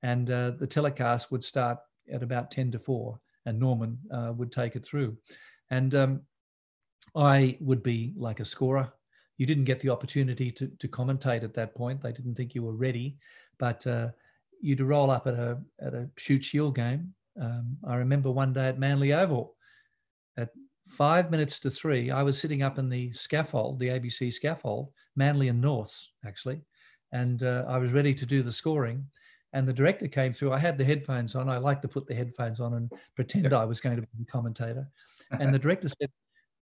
and 0.02 0.30
uh, 0.30 0.52
the 0.52 0.66
telecast 0.66 1.30
would 1.30 1.44
start 1.44 1.78
at 2.12 2.22
about 2.22 2.50
10 2.50 2.72
to 2.72 2.78
4, 2.78 3.20
and 3.46 3.58
Norman 3.58 3.98
uh, 4.10 4.32
would 4.34 4.50
take 4.50 4.74
it 4.74 4.84
through. 4.84 5.16
And 5.70 5.94
um, 5.94 6.22
I 7.14 7.58
would 7.60 7.82
be 7.82 8.14
like 8.16 8.40
a 8.40 8.44
scorer. 8.44 8.90
You 9.36 9.46
didn't 9.46 9.64
get 9.64 9.80
the 9.80 9.90
opportunity 9.90 10.50
to, 10.52 10.68
to 10.68 10.88
commentate 10.88 11.44
at 11.44 11.54
that 11.54 11.74
point. 11.74 12.02
They 12.02 12.12
didn't 12.12 12.34
think 12.34 12.54
you 12.54 12.62
were 12.62 12.72
ready, 12.72 13.18
but 13.58 13.86
uh, 13.86 14.08
you'd 14.60 14.80
roll 14.80 15.10
up 15.10 15.26
at 15.26 15.34
a, 15.34 15.58
at 15.80 15.94
a 15.94 16.08
Shute 16.16 16.44
Shield 16.44 16.74
game. 16.74 17.14
Um, 17.40 17.76
I 17.86 17.96
remember 17.96 18.30
one 18.30 18.52
day 18.52 18.68
at 18.68 18.78
Manly 18.78 19.12
Oval 19.12 19.54
at 20.36 20.50
five 20.86 21.30
minutes 21.30 21.58
to 21.60 21.70
three, 21.70 22.10
I 22.10 22.22
was 22.22 22.38
sitting 22.38 22.62
up 22.62 22.78
in 22.78 22.88
the 22.88 23.12
scaffold, 23.12 23.78
the 23.78 23.88
ABC 23.88 24.32
scaffold, 24.32 24.90
Manly 25.16 25.48
and 25.48 25.60
Norths, 25.60 26.12
actually, 26.26 26.62
and 27.12 27.42
uh, 27.42 27.64
I 27.68 27.78
was 27.78 27.92
ready 27.92 28.14
to 28.14 28.26
do 28.26 28.42
the 28.42 28.52
scoring. 28.52 29.04
And 29.54 29.66
the 29.66 29.72
director 29.72 30.08
came 30.08 30.34
through. 30.34 30.52
I 30.52 30.58
had 30.58 30.76
the 30.76 30.84
headphones 30.84 31.34
on. 31.34 31.48
I 31.48 31.56
like 31.56 31.80
to 31.80 31.88
put 31.88 32.06
the 32.06 32.14
headphones 32.14 32.60
on 32.60 32.74
and 32.74 32.92
pretend 33.16 33.54
I 33.54 33.64
was 33.64 33.80
going 33.80 33.96
to 33.96 34.02
be 34.02 34.08
the 34.18 34.24
commentator. 34.24 34.86
And 35.30 35.52
the 35.52 35.58
director 35.58 35.90
said, 35.90 36.08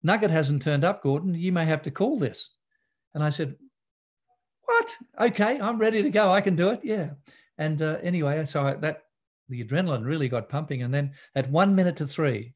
Nugget 0.04 0.32
hasn't 0.32 0.62
turned 0.62 0.84
up, 0.84 1.02
Gordon. 1.02 1.34
You 1.34 1.54
may 1.54 1.63
have 1.63 1.82
to 1.84 1.91
call 1.91 2.19
this. 2.19 2.49
And 3.13 3.23
I 3.23 3.30
said, 3.30 3.56
What? 4.63 4.97
Okay, 5.17 5.58
I'm 5.62 5.78
ready 5.78 6.04
to 6.04 6.10
go. 6.10 6.30
I 6.30 6.41
can 6.41 6.58
do 6.58 6.71
it. 6.71 6.82
Yeah. 6.84 7.12
And 7.59 7.81
uh, 7.81 7.97
anyway, 8.01 8.43
so 8.45 8.65
I, 8.65 8.73
that 8.75 9.03
the 9.49 9.63
adrenaline 9.63 10.05
really 10.05 10.29
got 10.29 10.49
pumping. 10.49 10.81
And 10.81 10.93
then 10.93 11.11
at 11.35 11.51
one 11.51 11.75
minute 11.75 11.97
to 11.97 12.07
three, 12.07 12.53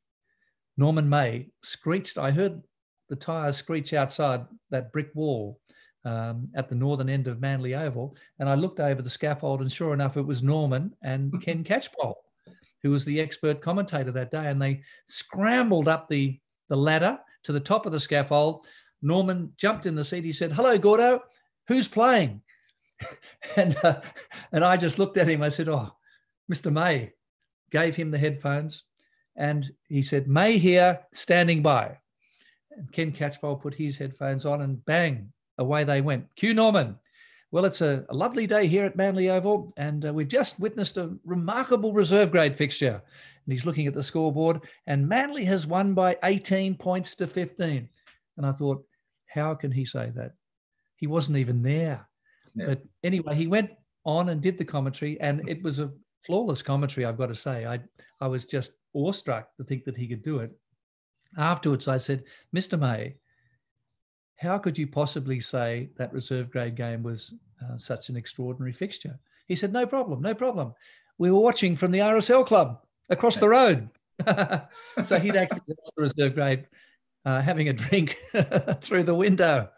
Norman 0.77 1.07
May 1.07 1.49
screeched. 1.61 2.17
I 2.17 2.31
heard 2.31 2.63
the 3.09 3.15
tyres 3.15 3.57
screech 3.57 3.93
outside 3.93 4.45
that 4.71 4.91
brick 4.91 5.09
wall 5.13 5.59
um, 6.05 6.49
at 6.55 6.69
the 6.69 6.75
northern 6.75 7.09
end 7.09 7.27
of 7.27 7.41
Manly 7.41 7.75
Oval. 7.75 8.15
And 8.39 8.49
I 8.49 8.55
looked 8.55 8.79
over 8.79 9.01
the 9.01 9.09
scaffold, 9.09 9.61
and 9.61 9.71
sure 9.71 9.93
enough, 9.93 10.17
it 10.17 10.25
was 10.25 10.41
Norman 10.41 10.95
and 11.03 11.41
Ken 11.43 11.63
Catchpole, 11.63 12.15
who 12.81 12.91
was 12.91 13.03
the 13.05 13.19
expert 13.19 13.61
commentator 13.61 14.11
that 14.11 14.31
day. 14.31 14.47
And 14.47 14.61
they 14.61 14.81
scrambled 15.07 15.87
up 15.87 16.07
the, 16.07 16.39
the 16.69 16.77
ladder 16.77 17.19
to 17.43 17.51
the 17.51 17.59
top 17.59 17.85
of 17.85 17.91
the 17.91 17.99
scaffold. 17.99 18.65
Norman 19.01 19.51
jumped 19.57 19.85
in 19.85 19.95
the 19.95 20.05
seat. 20.05 20.23
He 20.23 20.31
said, 20.31 20.53
Hello, 20.53 20.77
Gordo. 20.77 21.21
Who's 21.67 21.87
playing? 21.87 22.41
and, 23.55 23.75
uh, 23.83 24.01
and 24.51 24.63
I 24.63 24.77
just 24.77 24.99
looked 24.99 25.17
at 25.17 25.29
him. 25.29 25.41
I 25.41 25.49
said, 25.49 25.69
Oh, 25.69 25.91
Mr. 26.51 26.71
May 26.71 27.13
gave 27.71 27.95
him 27.95 28.11
the 28.11 28.17
headphones 28.17 28.83
and 29.35 29.71
he 29.87 30.01
said, 30.01 30.27
May 30.27 30.57
here, 30.57 30.99
standing 31.13 31.61
by. 31.61 31.97
And 32.71 32.91
Ken 32.91 33.11
Catchpole 33.11 33.61
put 33.61 33.73
his 33.73 33.97
headphones 33.97 34.45
on 34.45 34.61
and 34.61 34.83
bang, 34.85 35.31
away 35.57 35.83
they 35.83 36.01
went. 36.01 36.27
Q 36.35 36.53
Norman. 36.53 36.97
Well, 37.51 37.65
it's 37.65 37.81
a, 37.81 38.03
a 38.09 38.15
lovely 38.15 38.47
day 38.47 38.67
here 38.67 38.83
at 38.83 38.95
Manly 38.95 39.29
Oval, 39.29 39.73
and 39.77 40.07
uh, 40.07 40.13
we've 40.13 40.27
just 40.27 40.59
witnessed 40.59 40.97
a 40.97 41.15
remarkable 41.23 41.93
reserve 41.93 42.31
grade 42.31 42.55
fixture. 42.55 42.99
And 43.45 43.53
he's 43.53 43.65
looking 43.65 43.85
at 43.85 43.93
the 43.93 44.01
scoreboard, 44.01 44.61
and 44.87 45.07
Manly 45.07 45.45
has 45.45 45.67
won 45.67 45.93
by 45.93 46.17
18 46.23 46.75
points 46.75 47.13
to 47.15 47.27
15. 47.27 47.87
And 48.37 48.45
I 48.45 48.51
thought, 48.53 48.83
how 49.27 49.53
can 49.53 49.71
he 49.71 49.85
say 49.85 50.11
that? 50.15 50.33
He 50.95 51.05
wasn't 51.05 51.37
even 51.37 51.61
there. 51.61 52.07
Yeah. 52.55 52.67
But 52.67 52.83
anyway, 53.03 53.35
he 53.35 53.47
went 53.47 53.71
on 54.05 54.29
and 54.29 54.41
did 54.41 54.57
the 54.57 54.65
commentary, 54.65 55.19
and 55.19 55.47
it 55.47 55.63
was 55.63 55.79
a 55.79 55.91
flawless 56.25 56.61
commentary, 56.61 57.05
I've 57.05 57.17
got 57.17 57.27
to 57.27 57.35
say. 57.35 57.65
I, 57.65 57.79
I 58.21 58.27
was 58.27 58.45
just 58.45 58.75
awestruck 58.93 59.55
to 59.57 59.63
think 59.63 59.85
that 59.85 59.97
he 59.97 60.07
could 60.07 60.23
do 60.23 60.39
it. 60.39 60.51
Afterwards, 61.37 61.87
I 61.87 61.97
said, 61.97 62.23
Mr. 62.55 62.79
May, 62.79 63.15
how 64.37 64.57
could 64.57 64.77
you 64.77 64.87
possibly 64.87 65.39
say 65.39 65.89
that 65.97 66.13
reserve 66.13 66.51
grade 66.51 66.75
game 66.75 67.01
was 67.01 67.33
uh, 67.61 67.77
such 67.77 68.09
an 68.09 68.17
extraordinary 68.17 68.73
fixture? 68.73 69.17
He 69.47 69.55
said, 69.55 69.73
No 69.73 69.85
problem, 69.85 70.21
no 70.21 70.33
problem. 70.33 70.73
We 71.17 71.31
were 71.31 71.39
watching 71.39 71.75
from 71.75 71.91
the 71.91 71.99
RSL 71.99 72.45
club 72.45 72.79
across 73.09 73.39
the 73.39 73.49
road. 73.49 73.89
so 75.03 75.19
he'd 75.19 75.35
actually 75.35 75.61
watched 75.67 75.91
the 75.95 76.03
reserve 76.03 76.35
grade 76.35 76.67
uh, 77.25 77.41
having 77.41 77.69
a 77.69 77.73
drink 77.73 78.19
through 78.81 79.03
the 79.03 79.15
window. 79.15 79.69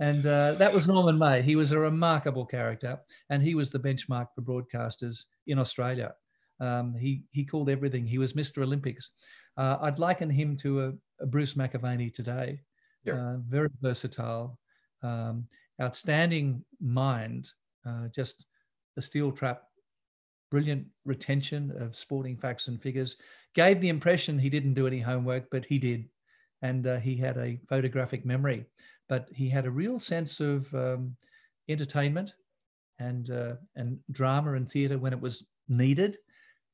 And 0.00 0.24
uh, 0.26 0.52
that 0.54 0.72
was 0.72 0.86
Norman 0.86 1.18
May. 1.18 1.42
He 1.42 1.56
was 1.56 1.72
a 1.72 1.78
remarkable 1.78 2.46
character, 2.46 2.98
and 3.30 3.42
he 3.42 3.54
was 3.54 3.70
the 3.70 3.80
benchmark 3.80 4.28
for 4.34 4.42
broadcasters 4.42 5.24
in 5.46 5.58
Australia. 5.58 6.14
Um, 6.60 6.94
he 6.94 7.22
he 7.32 7.44
called 7.44 7.68
everything. 7.68 8.06
He 8.06 8.18
was 8.18 8.32
Mr. 8.32 8.62
Olympics. 8.62 9.10
Uh, 9.56 9.78
I'd 9.80 9.98
liken 9.98 10.30
him 10.30 10.56
to 10.58 10.84
a, 10.84 10.92
a 11.20 11.26
Bruce 11.26 11.54
McAvaney 11.54 12.12
today. 12.12 12.60
Yeah. 13.04 13.14
Uh, 13.14 13.36
very 13.48 13.68
versatile, 13.80 14.58
um, 15.02 15.46
outstanding 15.82 16.64
mind. 16.80 17.50
Uh, 17.86 18.08
just 18.14 18.44
a 18.96 19.02
steel 19.02 19.32
trap 19.32 19.62
brilliant 20.50 20.86
retention 21.04 21.72
of 21.80 21.96
sporting 21.96 22.36
facts 22.36 22.68
and 22.68 22.80
figures. 22.80 23.16
Gave 23.54 23.80
the 23.80 23.88
impression 23.88 24.38
he 24.38 24.50
didn't 24.50 24.74
do 24.74 24.86
any 24.86 25.00
homework, 25.00 25.50
but 25.50 25.64
he 25.64 25.78
did. 25.78 26.08
And 26.62 26.86
uh, 26.86 26.98
he 26.98 27.16
had 27.16 27.36
a 27.36 27.58
photographic 27.68 28.24
memory, 28.24 28.66
but 29.08 29.28
he 29.32 29.48
had 29.48 29.66
a 29.66 29.70
real 29.70 29.98
sense 29.98 30.40
of 30.40 30.72
um, 30.74 31.16
entertainment 31.68 32.32
and, 32.98 33.30
uh, 33.30 33.54
and 33.76 33.98
drama 34.10 34.54
and 34.54 34.70
theatre 34.70 34.98
when 34.98 35.12
it 35.12 35.20
was 35.20 35.44
needed. 35.68 36.18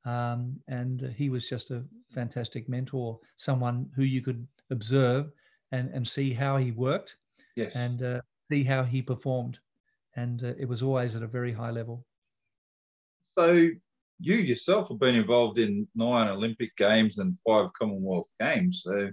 Um, 0.04 0.56
and 0.68 1.14
he 1.16 1.30
was 1.30 1.48
just 1.48 1.70
a 1.70 1.84
fantastic 2.12 2.68
mentor, 2.68 3.18
someone 3.36 3.88
who 3.96 4.02
you 4.02 4.20
could 4.20 4.46
observe 4.70 5.30
and, 5.72 5.90
and 5.90 6.06
see 6.06 6.32
how 6.32 6.56
he 6.56 6.72
worked 6.72 7.16
yes. 7.56 7.74
and 7.74 8.02
uh, 8.02 8.20
see 8.50 8.64
how 8.64 8.82
he 8.82 9.00
performed. 9.00 9.58
And 10.16 10.44
uh, 10.44 10.52
it 10.58 10.68
was 10.68 10.82
always 10.82 11.16
at 11.16 11.22
a 11.22 11.26
very 11.26 11.52
high 11.52 11.70
level. 11.70 12.04
So 13.32 13.68
you 14.20 14.36
yourself 14.36 14.88
have 14.88 14.98
been 14.98 15.16
involved 15.16 15.58
in 15.58 15.88
nine 15.94 16.28
Olympic 16.28 16.76
Games 16.76 17.18
and 17.18 17.36
five 17.46 17.70
Commonwealth 17.78 18.28
Games. 18.40 18.82
So 18.84 19.10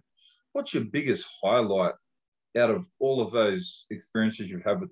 what's 0.52 0.74
your 0.74 0.84
biggest 0.86 1.28
highlight 1.42 1.94
out 2.58 2.70
of 2.70 2.88
all 3.00 3.22
of 3.22 3.32
those 3.32 3.86
experiences 3.90 4.50
you've 4.50 4.64
had 4.64 4.82
with 4.82 4.90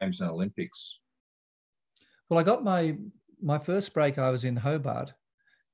Games 0.00 0.20
and 0.20 0.30
Olympics? 0.30 1.00
Well, 2.28 2.38
I 2.38 2.42
got 2.42 2.64
my 2.64 2.96
my 3.40 3.58
first 3.58 3.94
break. 3.94 4.18
I 4.18 4.30
was 4.30 4.44
in 4.44 4.56
Hobart 4.56 5.12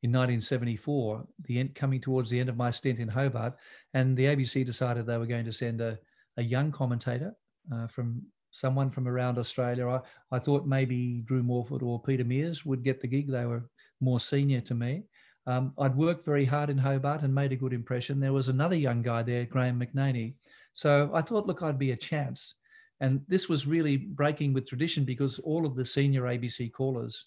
in 0.03 0.11
1974, 0.11 1.27
the 1.45 1.61
end, 1.61 1.75
coming 1.75 2.01
towards 2.01 2.29
the 2.29 2.39
end 2.39 2.49
of 2.49 2.57
my 2.57 2.71
stint 2.71 2.99
in 2.99 3.09
Hobart, 3.09 3.55
and 3.95 4.17
the 4.17 4.27
ABC 4.27 4.65
decided 4.65 5.07
they 5.07 5.17
were 5.17 5.27
going 5.27 5.47
to 5.47 5.53
send 5.53 5.81
a, 5.81 5.99
a 6.37 6.43
young 6.43 6.71
commentator 6.71 7.35
uh, 7.73 7.87
from 7.87 8.23
someone 8.51 8.91
from 8.91 9.09
around 9.09 9.39
Australia. 9.39 9.89
I, 9.89 10.01
I 10.31 10.39
thought 10.39 10.67
maybe 10.67 11.23
Drew 11.25 11.43
Morford 11.43 11.83
or 11.83 12.03
Peter 12.03 12.25
Meares 12.25 12.67
would 12.67 12.85
get 12.85 13.01
the 13.01 13.09
gig. 13.09 13.31
They 13.31 13.47
were 13.47 13.69
more 14.01 14.21
senior 14.21 14.61
to 14.61 14.75
me. 14.75 15.05
Um, 15.47 15.73
I'd 15.79 15.97
worked 15.97 16.25
very 16.25 16.45
hard 16.45 16.71
in 16.71 16.79
Hobart 16.79 17.23
and 17.23 17.35
made 17.35 17.53
a 17.53 17.57
good 17.57 17.73
impression. 17.73 18.21
There 18.21 18.33
was 18.33 18.49
another 18.49 18.77
young 18.77 19.03
guy 19.03 19.23
there, 19.23 19.45
Graham 19.45 19.81
McNaney. 19.81 20.35
So 20.75 21.11
I 21.15 21.23
thought, 21.23 21.47
look, 21.47 21.63
I'd 21.63 21.79
be 21.79 21.93
a 21.93 21.97
chance. 21.97 22.55
And 23.01 23.21
this 23.29 23.49
was 23.49 23.67
really 23.67 23.97
breaking 23.97 24.53
with 24.53 24.69
tradition 24.69 25.05
because 25.05 25.39
all 25.39 25.67
of 25.67 25.75
the 25.75 25.85
senior 25.85 26.23
ABC 26.23 26.73
callers, 26.73 27.27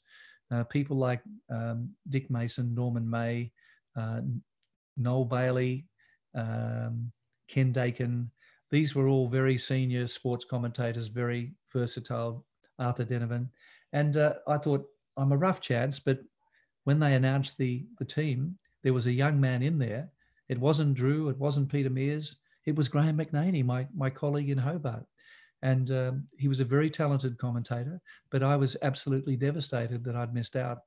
uh, 0.52 0.64
people 0.66 0.98
like 0.98 1.22
um, 1.50 1.90
Dick 2.10 2.30
Mason, 2.30 2.74
Norman 2.76 3.10
May, 3.10 3.52
uh, 3.96 4.22
Noel 4.96 5.26
Bailey, 5.26 5.86
um, 6.36 7.12
Ken 7.48 7.72
Dakin, 7.72 8.30
these 8.70 8.96
were 8.96 9.08
all 9.08 9.28
very 9.28 9.58
senior 9.58 10.08
sports 10.08 10.46
commentators, 10.46 11.08
very 11.08 11.54
versatile, 11.72 12.46
Arthur 12.80 13.06
Denovan. 13.06 13.48
And 13.94 14.18
uh, 14.18 14.34
I 14.48 14.58
thought, 14.58 14.86
I'm 15.16 15.32
a 15.32 15.38
rough 15.38 15.62
chance, 15.62 16.00
but 16.00 16.20
when 16.84 17.00
they 17.00 17.16
announced 17.16 17.58
the, 17.58 17.86
the 17.98 18.06
team, 18.06 18.58
there 18.84 18.94
was 18.94 19.08
a 19.08 19.12
young 19.12 19.40
man 19.40 19.64
in 19.64 19.78
there. 19.78 20.10
It 20.50 20.60
wasn't 20.60 20.96
Drew, 20.96 21.30
it 21.30 21.38
wasn't 21.38 21.72
Peter 21.72 21.90
Meares, 21.90 22.36
it 22.68 22.76
was 22.76 22.90
Graham 22.90 23.18
McNaney, 23.18 23.64
my, 23.64 23.88
my 23.96 24.10
colleague 24.10 24.50
in 24.50 24.58
Hobart. 24.58 25.06
And 25.62 25.90
um, 25.90 26.28
he 26.38 26.50
was 26.50 26.60
a 26.60 26.66
very 26.66 26.90
talented 26.90 27.38
commentator, 27.38 28.00
but 28.30 28.44
I 28.44 28.58
was 28.58 28.76
absolutely 28.82 29.38
devastated 29.38 30.04
that 30.04 30.18
I'd 30.18 30.34
missed 30.34 30.58
out. 30.58 30.80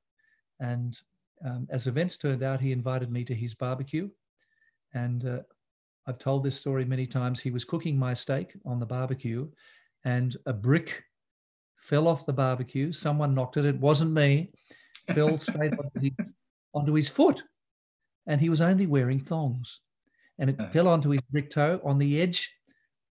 And 0.61 0.97
um, 1.45 1.66
as 1.71 1.87
events 1.87 2.19
turned 2.19 2.43
out, 2.43 2.61
he 2.61 2.71
invited 2.71 3.11
me 3.11 3.25
to 3.25 3.35
his 3.35 3.55
barbecue. 3.55 4.11
And 4.93 5.27
uh, 5.27 5.38
I've 6.07 6.19
told 6.19 6.45
this 6.45 6.61
story 6.61 6.85
many 6.85 7.07
times. 7.07 7.40
He 7.40 7.51
was 7.51 7.64
cooking 7.64 7.99
my 7.99 8.12
steak 8.12 8.53
on 8.66 8.79
the 8.79 8.87
barbecue, 8.87 9.49
and 10.05 10.37
a 10.45 10.53
brick 10.53 11.03
fell 11.79 12.07
off 12.07 12.27
the 12.27 12.33
barbecue. 12.33 12.93
Someone 12.93 13.35
knocked 13.35 13.57
it. 13.57 13.64
It 13.64 13.81
wasn't 13.81 14.12
me. 14.12 14.53
Fell 15.14 15.38
straight 15.38 15.73
onto, 15.79 16.01
his, 16.01 16.12
onto 16.75 16.93
his 16.93 17.09
foot, 17.09 17.43
and 18.27 18.38
he 18.38 18.51
was 18.51 18.61
only 18.61 18.87
wearing 18.87 19.21
thongs, 19.21 19.81
and 20.40 20.50
it 20.50 20.72
fell 20.72 20.88
onto 20.88 21.11
his 21.11 21.20
brick 21.31 21.50
toe 21.50 21.81
on 21.85 21.98
the 21.98 22.20
edge. 22.20 22.50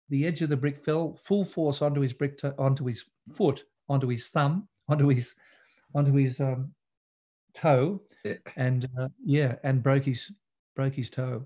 The 0.08 0.26
edge 0.26 0.42
of 0.42 0.48
the 0.48 0.56
brick 0.56 0.82
fell 0.82 1.14
full 1.22 1.44
force 1.44 1.82
onto 1.82 2.00
his 2.00 2.14
brick 2.14 2.38
toe, 2.38 2.54
onto 2.58 2.86
his 2.86 3.04
foot, 3.32 3.64
onto 3.88 4.08
his 4.08 4.28
thumb, 4.28 4.66
onto 4.88 5.08
his 5.08 5.34
onto 5.94 6.12
his 6.14 6.40
um, 6.40 6.72
toe, 7.54 8.00
yeah. 8.24 8.34
and 8.56 8.88
uh, 8.98 9.08
yeah, 9.24 9.56
and 9.62 9.82
broke 9.82 10.04
his 10.04 10.32
broke 10.74 10.94
his 10.94 11.10
toe, 11.10 11.44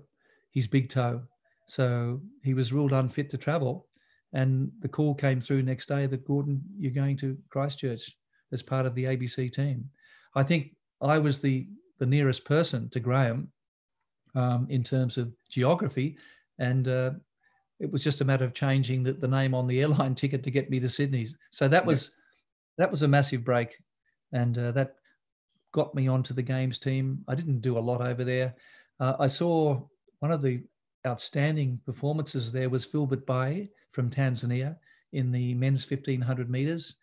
his 0.51 0.67
big 0.67 0.89
toe. 0.89 1.21
So 1.67 2.21
he 2.43 2.53
was 2.53 2.73
ruled 2.73 2.93
unfit 2.93 3.29
to 3.31 3.37
travel. 3.37 3.87
And 4.33 4.71
the 4.79 4.87
call 4.87 5.13
came 5.13 5.39
through 5.39 5.61
next 5.61 5.87
day 5.87 6.07
that 6.07 6.25
Gordon, 6.25 6.61
you're 6.77 6.91
going 6.91 7.17
to 7.17 7.37
Christchurch 7.49 8.17
as 8.51 8.63
part 8.63 8.85
of 8.85 8.95
the 8.95 9.03
ABC 9.05 9.51
team. 9.51 9.89
I 10.35 10.41
think 10.41 10.75
I 11.01 11.19
was 11.19 11.39
the, 11.39 11.67
the 11.99 12.05
nearest 12.05 12.43
person 12.43 12.89
to 12.89 12.99
Graham 12.99 13.51
um, 14.35 14.67
in 14.69 14.83
terms 14.83 15.17
of 15.17 15.31
geography. 15.49 16.17
And 16.59 16.87
uh, 16.87 17.11
it 17.79 17.91
was 17.91 18.03
just 18.03 18.21
a 18.21 18.25
matter 18.25 18.45
of 18.45 18.53
changing 18.53 19.03
the, 19.03 19.13
the 19.13 19.27
name 19.27 19.53
on 19.53 19.67
the 19.67 19.81
airline 19.81 20.15
ticket 20.21 20.43
to 20.43 20.51
get 20.51 20.69
me 20.69 20.79
to 20.79 20.89
Sydney. 20.89 21.27
So 21.51 21.67
that 21.67 21.85
was 21.85 22.11
that 22.77 22.89
was 22.89 23.03
a 23.03 23.07
massive 23.07 23.43
break. 23.43 23.77
And 24.31 24.57
uh, 24.57 24.71
that 24.71 24.95
got 25.73 25.93
me 25.93 26.07
onto 26.07 26.33
the 26.33 26.41
games 26.41 26.79
team. 26.79 27.23
I 27.27 27.35
didn't 27.35 27.61
do 27.61 27.77
a 27.77 27.79
lot 27.79 28.01
over 28.01 28.23
there. 28.23 28.55
Uh, 28.99 29.13
I 29.19 29.27
saw 29.27 29.81
one 30.19 30.31
of 30.31 30.41
the 30.41 30.63
outstanding 31.05 31.79
performances 31.85 32.51
there 32.51 32.69
was 32.69 32.85
Filbert 32.85 33.25
Bayi 33.25 33.69
from 33.91 34.09
Tanzania 34.09 34.77
in 35.11 35.31
the 35.31 35.53
men's 35.55 35.89
1500 35.89 36.49
meters. 36.49 36.95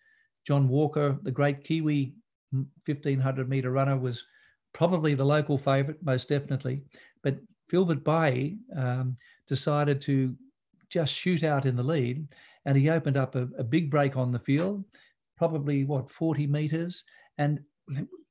John 0.46 0.68
Walker, 0.68 1.18
the 1.22 1.30
great 1.30 1.62
Kiwi 1.62 2.14
1500 2.50 3.48
meter 3.48 3.70
runner, 3.70 3.96
was 3.96 4.24
probably 4.72 5.14
the 5.14 5.24
local 5.24 5.58
favorite, 5.58 6.02
most 6.02 6.28
definitely. 6.28 6.82
But 7.22 7.38
Filbert 7.68 8.04
Bayi 8.04 8.58
um, 8.76 9.16
decided 9.46 10.00
to 10.02 10.36
just 10.88 11.14
shoot 11.14 11.44
out 11.44 11.66
in 11.66 11.76
the 11.76 11.82
lead 11.82 12.26
and 12.64 12.76
he 12.76 12.90
opened 12.90 13.16
up 13.16 13.34
a, 13.36 13.48
a 13.58 13.64
big 13.64 13.90
break 13.90 14.16
on 14.16 14.32
the 14.32 14.38
field, 14.38 14.84
probably 15.36 15.84
what, 15.84 16.10
40 16.10 16.46
meters, 16.46 17.04
and 17.38 17.60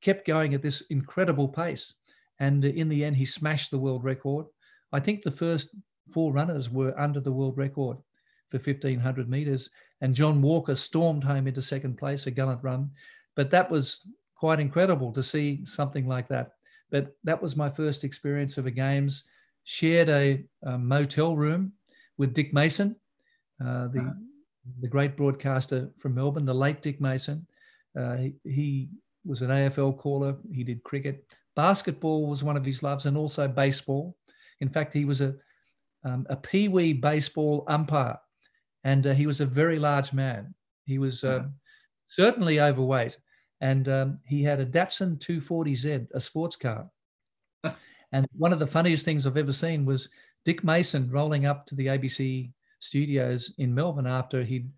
kept 0.01 0.27
going 0.27 0.53
at 0.53 0.61
this 0.61 0.81
incredible 0.89 1.47
pace. 1.47 1.95
And 2.39 2.63
in 2.63 2.89
the 2.89 3.03
end, 3.03 3.15
he 3.15 3.25
smashed 3.25 3.71
the 3.71 3.79
world 3.79 4.03
record 4.03 4.45
I 4.91 4.99
think 4.99 5.21
the 5.21 5.31
first 5.31 5.69
four 6.11 6.33
runners 6.33 6.69
were 6.69 6.99
under 6.99 7.19
the 7.19 7.31
world 7.31 7.57
record 7.57 7.97
for 8.49 8.57
1500 8.57 9.29
meters, 9.29 9.69
and 10.01 10.15
John 10.15 10.41
Walker 10.41 10.75
stormed 10.75 11.23
home 11.23 11.47
into 11.47 11.61
second 11.61 11.97
place, 11.97 12.25
a 12.25 12.31
gallant 12.31 12.63
run. 12.63 12.89
But 13.35 13.51
that 13.51 13.69
was 13.69 13.99
quite 14.35 14.59
incredible 14.59 15.11
to 15.13 15.21
see 15.21 15.65
something 15.65 16.07
like 16.07 16.27
that. 16.29 16.53
But 16.91 17.15
that 17.23 17.41
was 17.41 17.55
my 17.55 17.69
first 17.69 18.03
experience 18.03 18.57
of 18.57 18.65
a 18.65 18.71
games. 18.71 19.23
Shared 19.63 20.09
a, 20.09 20.43
a 20.63 20.77
motel 20.77 21.35
room 21.35 21.73
with 22.17 22.33
Dick 22.33 22.53
Mason, 22.53 22.95
uh, 23.61 23.87
the 23.87 23.99
uh-huh. 23.99 24.13
the 24.81 24.87
great 24.87 25.15
broadcaster 25.15 25.89
from 25.97 26.15
Melbourne, 26.15 26.45
the 26.45 26.53
late 26.53 26.81
Dick 26.81 26.99
Mason. 26.99 27.45
Uh, 27.97 28.15
he, 28.17 28.33
he 28.43 28.89
was 29.25 29.41
an 29.41 29.49
AFL 29.49 29.97
caller. 29.97 30.35
He 30.51 30.63
did 30.63 30.83
cricket. 30.83 31.25
Basketball 31.55 32.27
was 32.27 32.43
one 32.43 32.57
of 32.57 32.65
his 32.65 32.81
loves, 32.81 33.05
and 33.05 33.17
also 33.17 33.47
baseball. 33.47 34.15
In 34.61 34.69
fact, 34.69 34.93
he 34.93 35.05
was 35.05 35.21
a, 35.21 35.35
um, 36.03 36.25
a 36.29 36.35
pee 36.35 36.67
wee 36.67 36.93
baseball 36.93 37.63
umpire, 37.67 38.17
and 38.83 39.05
uh, 39.05 39.13
he 39.13 39.27
was 39.27 39.41
a 39.41 39.45
very 39.45 39.79
large 39.79 40.13
man. 40.13 40.53
He 40.85 40.97
was 40.97 41.23
uh, 41.23 41.43
certainly 42.07 42.59
overweight, 42.59 43.17
and 43.61 43.89
um, 43.89 44.19
he 44.25 44.43
had 44.43 44.59
a 44.59 44.65
Datsun 44.65 45.19
240Z, 45.19 46.07
a 46.13 46.19
sports 46.19 46.55
car. 46.55 46.89
and 48.11 48.27
one 48.37 48.53
of 48.53 48.59
the 48.59 48.67
funniest 48.67 49.05
things 49.05 49.25
I've 49.25 49.37
ever 49.37 49.53
seen 49.53 49.85
was 49.85 50.09
Dick 50.45 50.63
Mason 50.63 51.09
rolling 51.11 51.45
up 51.45 51.65
to 51.67 51.75
the 51.75 51.87
ABC 51.87 52.51
studios 52.79 53.51
in 53.57 53.75
Melbourne 53.75 54.07
after 54.07 54.43
he'd 54.43 54.69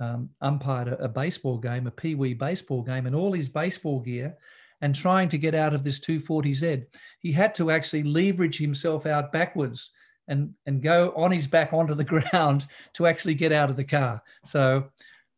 um, 0.00 0.30
umpired 0.40 0.88
a, 0.88 1.04
a, 1.04 1.08
baseball 1.08 1.58
game, 1.58 1.86
a 1.88 1.90
pee 1.90 2.14
wee 2.14 2.34
baseball 2.34 2.82
game, 2.82 3.06
and 3.06 3.16
all 3.16 3.32
his 3.32 3.48
baseball 3.48 4.00
gear 4.00 4.36
and 4.80 4.94
trying 4.94 5.28
to 5.28 5.38
get 5.38 5.54
out 5.54 5.74
of 5.74 5.82
this 5.82 5.98
240Z. 5.98 6.86
He 7.18 7.32
had 7.32 7.54
to 7.56 7.70
actually 7.70 8.04
leverage 8.04 8.58
himself 8.58 9.06
out 9.06 9.32
backwards 9.32 9.90
and, 10.28 10.54
and 10.66 10.82
go 10.82 11.12
on 11.16 11.32
his 11.32 11.46
back 11.48 11.72
onto 11.72 11.94
the 11.94 12.04
ground 12.32 12.66
to 12.94 13.06
actually 13.06 13.34
get 13.34 13.52
out 13.52 13.70
of 13.70 13.76
the 13.76 13.84
car. 13.84 14.22
So 14.44 14.84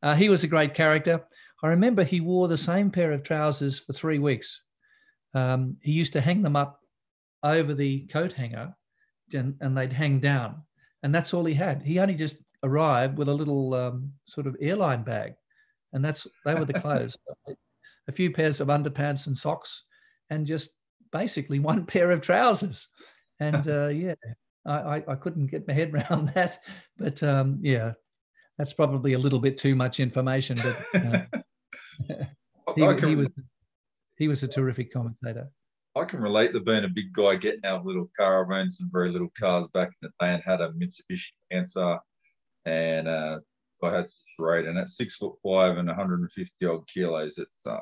uh, 0.03 0.15
he 0.15 0.29
was 0.29 0.45
a 0.45 0.49
great 0.49 0.75
character. 0.75 1.25
I 1.63 1.69
remember 1.69 2.05
he 2.05 2.21
wore 2.21 2.49
the 2.49 2.57
same 2.57 2.91
pair 2.91 3.13
of 3.13 3.23
trousers 3.23 3.79
for 3.79 3.93
three 3.93 4.19
weeks. 4.19 4.63
Um, 5.35 5.77
he 5.83 5.93
used 5.93 6.13
to 6.15 6.21
hang 6.21 6.43
them 6.43 6.57
up 6.57 6.81
over 7.43 7.75
the 7.75 8.07
coat 8.07 8.33
hanger 8.33 8.75
and, 9.33 9.55
and 9.61 9.77
they'd 9.77 9.93
hang 9.93 10.21
down. 10.21 10.63
And 11.03 11.15
that's 11.15 11.33
all 11.33 11.45
he 11.45 11.55
had. 11.55 11.83
He 11.83 11.99
only 11.99 12.15
just 12.15 12.37
arrived 12.63 13.17
with 13.17 13.29
a 13.29 13.35
little 13.35 13.75
um, 13.75 14.13
sort 14.25 14.47
of 14.47 14.57
airline 14.61 15.03
bag. 15.03 15.35
And 15.93 16.05
that's 16.05 16.27
they 16.45 16.55
were 16.55 16.65
the 16.65 16.73
clothes. 16.81 17.17
a 18.09 18.13
few 18.13 18.31
pairs 18.31 18.61
of 18.61 18.69
underpants 18.69 19.27
and 19.27 19.37
socks, 19.37 19.85
and 20.29 20.47
just 20.47 20.71
basically 21.13 21.59
one 21.61 21.87
pair 21.87 22.11
of 22.11 22.21
trousers. 22.21 22.87
And 23.39 23.67
uh, 23.69 23.89
yeah, 23.89 24.15
I, 24.67 25.03
I, 25.09 25.15
couldn't 25.15 25.47
get 25.47 25.67
my 25.67 25.75
head 25.75 25.93
around 25.95 26.33
that. 26.35 26.61
But 26.99 27.23
um, 27.23 27.59
yeah, 27.63 27.93
that's 28.59 28.75
probably 28.75 29.15
a 29.15 29.19
little 29.19 29.39
bit 29.39 29.57
too 29.57 29.75
much 29.75 30.01
information. 30.01 30.59
But 30.63 31.03
uh, 31.03 31.41
he, 32.77 33.09
he, 33.09 33.17
was 33.17 33.29
he 34.17 34.29
was 34.29 34.43
a 34.43 34.49
terrific 34.49 34.93
commentator. 34.93 35.51
I 35.97 36.05
can 36.05 36.21
relate 36.21 36.53
to 36.53 36.61
being 36.61 36.85
a 36.85 36.89
big 36.89 37.13
guy 37.13 37.35
getting 37.37 37.65
out 37.65 37.81
of 37.81 37.87
little 37.87 38.11
caravans 38.19 38.81
and 38.81 38.91
very 38.93 39.11
little 39.11 39.33
cars 39.39 39.67
back 39.75 39.89
in 39.89 40.09
the 40.09 40.25
day 40.25 40.35
and 40.35 40.43
had 40.45 40.61
a 40.61 40.71
Mitsubishi 40.71 41.33
Lancer 41.53 41.99
and 42.65 43.09
uh, 43.09 43.41
I 43.83 43.95
had 43.95 44.07
right 44.39 44.65
and 44.65 44.79
at 44.79 44.91
six 44.91 45.17
foot 45.17 45.35
five 45.43 45.79
and 45.79 45.89
150 45.89 46.67
odd 46.67 46.87
kilos, 46.89 47.39
it's 47.39 47.67
uh, 47.67 47.81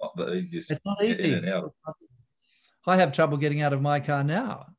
not 0.00 0.16
the 0.16 0.34
easiest. 0.34 0.70
It's 0.70 0.80
not 0.84 1.02
easy. 1.02 1.24
In 1.24 1.34
and 1.34 1.48
out. 1.48 1.74
I 2.86 2.96
have 2.96 3.12
trouble 3.12 3.36
getting 3.36 3.62
out 3.62 3.72
of 3.72 3.82
my 3.82 4.00
car 4.00 4.24
now. 4.24 4.66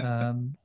Um, 0.00 0.56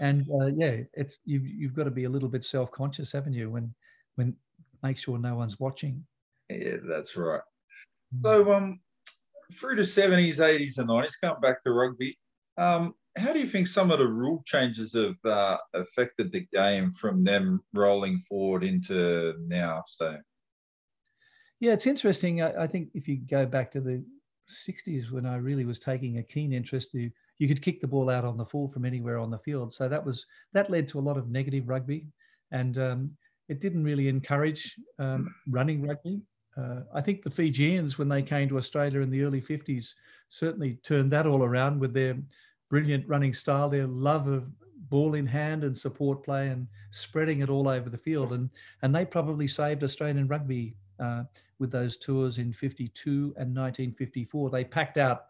and 0.00 0.26
uh, 0.40 0.46
yeah, 0.46 0.78
it's 0.94 1.18
you've 1.24 1.46
you've 1.46 1.74
got 1.74 1.84
to 1.84 1.90
be 1.90 2.04
a 2.04 2.08
little 2.08 2.30
bit 2.30 2.42
self 2.42 2.72
conscious, 2.72 3.12
haven't 3.12 3.34
you? 3.34 3.50
When 3.50 3.72
when 4.16 4.34
make 4.82 4.98
sure 4.98 5.18
no 5.18 5.36
one's 5.36 5.60
watching. 5.60 6.04
Yeah, 6.48 6.76
that's 6.86 7.16
right. 7.16 7.40
Mm. 8.14 8.22
So 8.22 8.52
um, 8.52 8.80
through 9.52 9.76
the 9.76 9.86
seventies, 9.86 10.40
eighties, 10.40 10.78
and 10.78 10.88
nineties, 10.88 11.16
coming 11.16 11.40
back 11.40 11.62
to 11.64 11.72
rugby. 11.72 12.18
Um, 12.56 12.94
how 13.16 13.32
do 13.32 13.38
you 13.38 13.46
think 13.46 13.68
some 13.68 13.90
of 13.90 14.00
the 14.00 14.08
rule 14.08 14.42
changes 14.44 14.94
have 14.94 15.24
uh, 15.24 15.56
affected 15.72 16.32
the 16.32 16.46
game 16.52 16.90
from 16.92 17.22
them 17.22 17.60
rolling 17.72 18.18
forward 18.28 18.64
into 18.64 19.34
now? 19.46 19.84
So, 19.86 20.16
yeah, 21.60 21.72
it's 21.72 21.86
interesting. 21.86 22.42
I, 22.42 22.64
I 22.64 22.66
think 22.66 22.88
if 22.94 23.06
you 23.06 23.18
go 23.18 23.46
back 23.46 23.70
to 23.72 23.80
the 23.80 24.04
60s 24.68 25.10
when 25.10 25.26
I 25.26 25.36
really 25.36 25.64
was 25.64 25.78
taking 25.78 26.18
a 26.18 26.22
keen 26.22 26.52
interest 26.52 26.90
to 26.92 27.10
you 27.38 27.48
could 27.48 27.62
kick 27.62 27.80
the 27.80 27.86
ball 27.86 28.10
out 28.10 28.24
on 28.24 28.36
the 28.36 28.46
full 28.46 28.68
from 28.68 28.84
anywhere 28.84 29.18
on 29.18 29.30
the 29.30 29.38
field. 29.38 29.74
So 29.74 29.88
that 29.88 30.04
was 30.04 30.26
that 30.52 30.70
led 30.70 30.88
to 30.88 30.98
a 30.98 31.00
lot 31.00 31.16
of 31.16 31.28
negative 31.28 31.68
rugby, 31.68 32.06
and 32.52 32.78
um, 32.78 33.10
it 33.48 33.60
didn't 33.60 33.84
really 33.84 34.08
encourage 34.08 34.74
um, 34.98 35.34
running 35.48 35.86
rugby. 35.86 36.20
Uh, 36.56 36.80
I 36.94 37.00
think 37.00 37.22
the 37.22 37.30
Fijians, 37.30 37.98
when 37.98 38.08
they 38.08 38.22
came 38.22 38.48
to 38.48 38.58
Australia 38.58 39.00
in 39.00 39.10
the 39.10 39.22
early 39.22 39.40
50s, 39.40 39.94
certainly 40.28 40.74
turned 40.82 41.10
that 41.12 41.26
all 41.26 41.42
around 41.42 41.80
with 41.80 41.92
their 41.92 42.16
brilliant 42.70 43.06
running 43.08 43.34
style, 43.34 43.68
their 43.68 43.86
love 43.86 44.26
of 44.28 44.46
ball 44.88 45.14
in 45.14 45.26
hand 45.26 45.64
and 45.64 45.76
support 45.76 46.22
play 46.24 46.48
and 46.48 46.66
spreading 46.90 47.40
it 47.40 47.50
all 47.50 47.68
over 47.68 47.88
the 47.88 47.98
field. 47.98 48.32
And, 48.32 48.50
and 48.82 48.94
they 48.94 49.04
probably 49.04 49.48
saved 49.48 49.82
Australian 49.82 50.28
rugby 50.28 50.76
uh, 51.00 51.24
with 51.58 51.70
those 51.70 51.96
tours 51.96 52.38
in 52.38 52.52
52 52.52 53.10
and 53.36 53.54
1954. 53.54 54.50
They 54.50 54.64
packed 54.64 54.98
out 54.98 55.26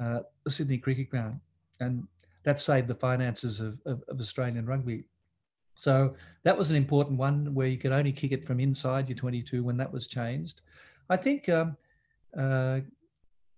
uh, 0.00 0.20
the 0.44 0.50
Sydney 0.50 0.78
Cricket 0.78 1.10
Ground 1.10 1.40
and 1.80 2.06
that 2.44 2.58
saved 2.58 2.88
the 2.88 2.94
finances 2.94 3.60
of, 3.60 3.78
of, 3.84 4.02
of, 4.08 4.20
Australian 4.20 4.64
rugby. 4.64 5.04
So 5.74 6.14
that 6.44 6.56
was 6.56 6.70
an 6.70 6.76
important 6.76 7.18
one 7.18 7.54
where 7.54 7.66
you 7.66 7.78
could 7.78 7.92
only 7.92 8.12
kick 8.12 8.32
it 8.32 8.46
from 8.46 8.60
inside 8.60 9.08
your 9.08 9.16
22 9.16 9.62
when 9.62 9.76
that 9.76 9.92
was 9.92 10.06
changed. 10.06 10.62
I 11.10 11.16
think 11.16 11.48
um, 11.48 11.76
uh, 12.38 12.80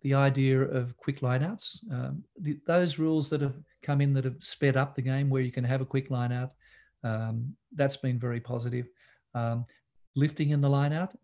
the 0.02 0.14
idea 0.14 0.60
of 0.60 0.96
quick 0.96 1.20
lineouts, 1.20 1.78
um, 1.92 2.24
the, 2.40 2.58
those 2.66 2.98
rules 2.98 3.28
that 3.30 3.40
have 3.40 3.56
come 3.82 4.00
in 4.00 4.12
that 4.14 4.24
have 4.24 4.36
sped 4.40 4.76
up 4.76 4.94
the 4.94 5.02
game 5.02 5.28
where 5.28 5.42
you 5.42 5.52
can 5.52 5.64
have 5.64 5.80
a 5.80 5.86
quick 5.86 6.08
lineout, 6.10 6.50
um, 7.04 7.54
that's 7.74 7.96
been 7.96 8.18
very 8.18 8.40
positive. 8.40 8.86
Um, 9.34 9.66
lifting 10.16 10.50
in 10.50 10.60
the 10.60 10.68
lineout. 10.68 11.14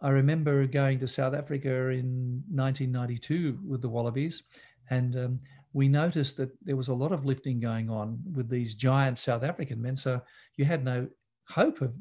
I 0.00 0.08
remember 0.10 0.66
going 0.66 0.98
to 0.98 1.08
South 1.08 1.34
Africa 1.34 1.88
in 1.88 2.42
1992 2.50 3.60
with 3.66 3.82
the 3.82 3.88
Wallabies, 3.88 4.42
and 4.90 5.16
um, 5.16 5.40
we 5.72 5.88
noticed 5.88 6.36
that 6.36 6.50
there 6.64 6.76
was 6.76 6.88
a 6.88 6.94
lot 6.94 7.12
of 7.12 7.24
lifting 7.24 7.60
going 7.60 7.88
on 7.88 8.18
with 8.34 8.48
these 8.48 8.74
giant 8.74 9.18
South 9.18 9.44
African 9.44 9.80
men. 9.80 9.96
So 9.96 10.20
you 10.56 10.64
had 10.64 10.84
no 10.84 11.06
hope 11.48 11.80
of 11.80 11.94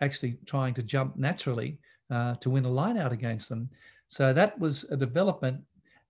actually 0.00 0.38
trying 0.44 0.74
to 0.74 0.82
jump 0.82 1.16
naturally 1.16 1.78
uh, 2.10 2.34
to 2.36 2.50
win 2.50 2.64
a 2.64 2.70
line 2.70 2.96
out 2.96 3.12
against 3.12 3.48
them. 3.48 3.68
So 4.08 4.32
that 4.32 4.58
was 4.58 4.84
a 4.90 4.96
development. 4.96 5.62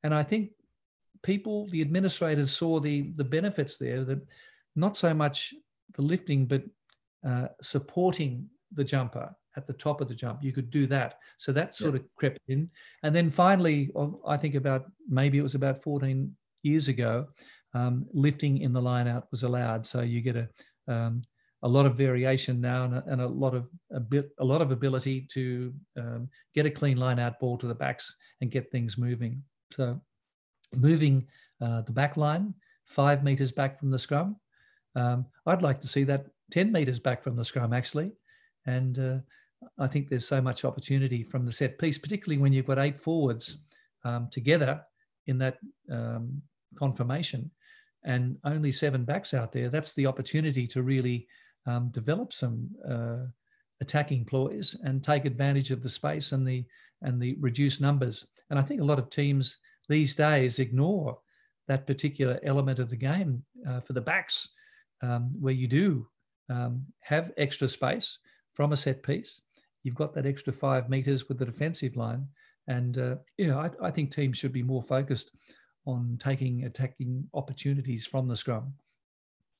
And 0.02 0.14
I 0.14 0.22
think 0.22 0.50
people, 1.22 1.66
the 1.68 1.80
administrators 1.80 2.56
saw 2.56 2.80
the, 2.80 3.12
the 3.16 3.24
benefits 3.24 3.78
there 3.78 4.04
that 4.04 4.20
not 4.74 4.96
so 4.96 5.14
much 5.14 5.54
the 5.94 6.02
lifting, 6.02 6.46
but 6.46 6.62
uh, 7.26 7.48
supporting 7.62 8.46
the 8.74 8.84
jumper 8.84 9.34
at 9.56 9.66
the 9.66 9.72
top 9.72 10.00
of 10.00 10.08
the 10.08 10.14
jump. 10.14 10.42
You 10.42 10.52
could 10.52 10.70
do 10.70 10.86
that. 10.88 11.18
So 11.38 11.52
that 11.52 11.74
sort 11.74 11.94
yeah. 11.94 12.00
of 12.00 12.14
crept 12.16 12.38
in. 12.48 12.70
And 13.02 13.14
then 13.14 13.30
finally, 13.30 13.90
I 14.26 14.36
think 14.36 14.54
about 14.54 14.84
maybe 15.08 15.38
it 15.38 15.42
was 15.42 15.54
about 15.54 15.82
14 15.82 16.34
years 16.62 16.88
ago, 16.88 17.26
um, 17.74 18.06
lifting 18.12 18.58
in 18.58 18.72
the 18.72 18.82
line 18.82 19.08
out 19.08 19.28
was 19.30 19.42
allowed. 19.42 19.86
So 19.86 20.02
you 20.02 20.20
get 20.20 20.36
a 20.36 20.48
um, 20.88 21.22
a 21.66 21.74
lot 21.76 21.84
of 21.84 21.96
variation 21.96 22.60
now 22.60 22.84
and 22.84 22.94
a, 22.94 23.04
and 23.08 23.20
a 23.20 23.26
lot 23.26 23.52
of 23.52 23.68
a 23.92 23.98
bit 23.98 24.30
a 24.38 24.44
lot 24.44 24.62
of 24.62 24.70
ability 24.70 25.26
to 25.32 25.74
um, 25.98 26.28
get 26.54 26.64
a 26.64 26.70
clean 26.70 26.96
line 26.96 27.18
out 27.18 27.40
ball 27.40 27.58
to 27.58 27.66
the 27.66 27.74
backs 27.74 28.14
and 28.40 28.52
get 28.52 28.70
things 28.70 28.96
moving. 28.96 29.42
So 29.72 30.00
moving 30.76 31.26
uh, 31.60 31.82
the 31.82 31.92
back 31.92 32.16
line 32.16 32.54
five 32.84 33.24
meters 33.24 33.50
back 33.50 33.80
from 33.80 33.90
the 33.90 33.98
scrum. 33.98 34.36
Um, 34.94 35.26
I'd 35.44 35.60
like 35.60 35.80
to 35.80 35.88
see 35.88 36.04
that 36.04 36.26
10 36.52 36.70
meters 36.70 37.00
back 37.00 37.20
from 37.24 37.34
the 37.34 37.44
scrum 37.44 37.72
actually. 37.72 38.12
And 38.66 38.98
uh, 39.00 39.18
I 39.76 39.88
think 39.88 40.08
there's 40.08 40.28
so 40.28 40.40
much 40.40 40.64
opportunity 40.64 41.24
from 41.24 41.44
the 41.44 41.52
set 41.52 41.80
piece, 41.80 41.98
particularly 41.98 42.40
when 42.40 42.52
you've 42.52 42.66
got 42.66 42.78
eight 42.78 43.00
forwards 43.00 43.58
um, 44.04 44.28
together 44.30 44.82
in 45.26 45.36
that 45.38 45.58
um, 45.90 46.40
confirmation 46.78 47.50
and 48.04 48.38
only 48.44 48.70
seven 48.70 49.04
backs 49.04 49.34
out 49.34 49.52
there, 49.52 49.68
that's 49.68 49.92
the 49.94 50.06
opportunity 50.06 50.66
to 50.68 50.82
really 50.82 51.26
um, 51.66 51.88
develop 51.90 52.32
some 52.32 52.68
uh, 52.88 53.26
attacking 53.80 54.24
ploys 54.24 54.76
and 54.84 55.02
take 55.02 55.24
advantage 55.24 55.70
of 55.70 55.82
the 55.82 55.88
space 55.88 56.32
and 56.32 56.46
the 56.46 56.64
and 57.02 57.20
the 57.20 57.36
reduced 57.40 57.80
numbers. 57.80 58.26
And 58.50 58.58
I 58.58 58.62
think 58.62 58.80
a 58.80 58.84
lot 58.84 58.98
of 58.98 59.10
teams 59.10 59.58
these 59.88 60.14
days 60.14 60.58
ignore 60.58 61.18
that 61.68 61.86
particular 61.86 62.40
element 62.42 62.78
of 62.78 62.88
the 62.88 62.96
game 62.96 63.44
uh, 63.68 63.80
for 63.80 63.92
the 63.92 64.00
backs, 64.00 64.48
um, 65.02 65.30
where 65.38 65.52
you 65.52 65.66
do 65.66 66.06
um, 66.48 66.80
have 67.00 67.32
extra 67.36 67.68
space 67.68 68.18
from 68.54 68.72
a 68.72 68.76
set 68.76 69.02
piece. 69.02 69.42
You've 69.82 69.94
got 69.94 70.14
that 70.14 70.26
extra 70.26 70.52
five 70.52 70.88
meters 70.88 71.28
with 71.28 71.38
the 71.38 71.44
defensive 71.44 71.96
line, 71.96 72.26
and 72.66 72.98
uh, 72.98 73.16
you 73.36 73.48
know 73.48 73.58
I, 73.58 73.70
I 73.86 73.90
think 73.90 74.10
teams 74.10 74.38
should 74.38 74.52
be 74.52 74.62
more 74.62 74.82
focused 74.82 75.32
on 75.86 76.18
taking 76.20 76.64
attacking 76.64 77.28
opportunities 77.34 78.06
from 78.06 78.26
the 78.26 78.36
scrum. 78.36 78.72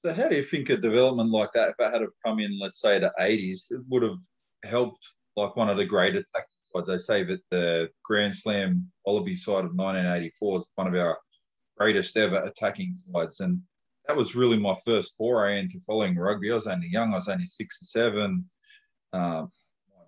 So, 0.07 0.15
how 0.15 0.29
do 0.29 0.37
you 0.37 0.43
think 0.45 0.71
a 0.71 0.77
development 0.77 1.33
like 1.33 1.51
that, 1.55 1.71
if 1.71 1.75
it 1.81 1.93
had 1.93 2.07
come 2.25 2.39
in, 2.39 2.61
let's 2.61 2.81
say, 2.81 3.01
the 3.01 3.13
80s, 3.21 3.73
it 3.73 3.81
would 3.89 4.05
have 4.05 4.19
helped 4.63 5.05
like 5.35 5.57
one 5.57 5.69
of 5.69 5.79
the 5.79 5.85
great 5.85 6.15
attacking 6.15 6.47
sides? 6.73 6.87
They 6.87 6.99
say 6.99 7.25
that 7.25 7.41
the 7.51 7.89
Grand 8.05 8.37
Slam 8.37 8.89
Wallaby 9.05 9.35
side 9.35 9.65
of 9.65 9.75
1984 9.75 10.59
is 10.59 10.67
one 10.77 10.87
of 10.87 10.95
our 10.95 11.19
greatest 11.77 12.17
ever 12.17 12.37
attacking 12.45 12.97
sides. 12.97 13.41
And 13.41 13.61
that 14.07 14.17
was 14.17 14.37
really 14.37 14.57
my 14.57 14.77
first 14.85 15.17
foray 15.17 15.59
into 15.59 15.81
following 15.85 16.15
rugby. 16.17 16.53
I 16.53 16.55
was 16.55 16.69
only 16.69 16.87
young, 16.87 17.11
I 17.11 17.17
was 17.17 17.29
only 17.29 17.47
six 17.47 17.83
or 17.83 17.87
seven. 17.87 18.49
Um, 19.13 19.51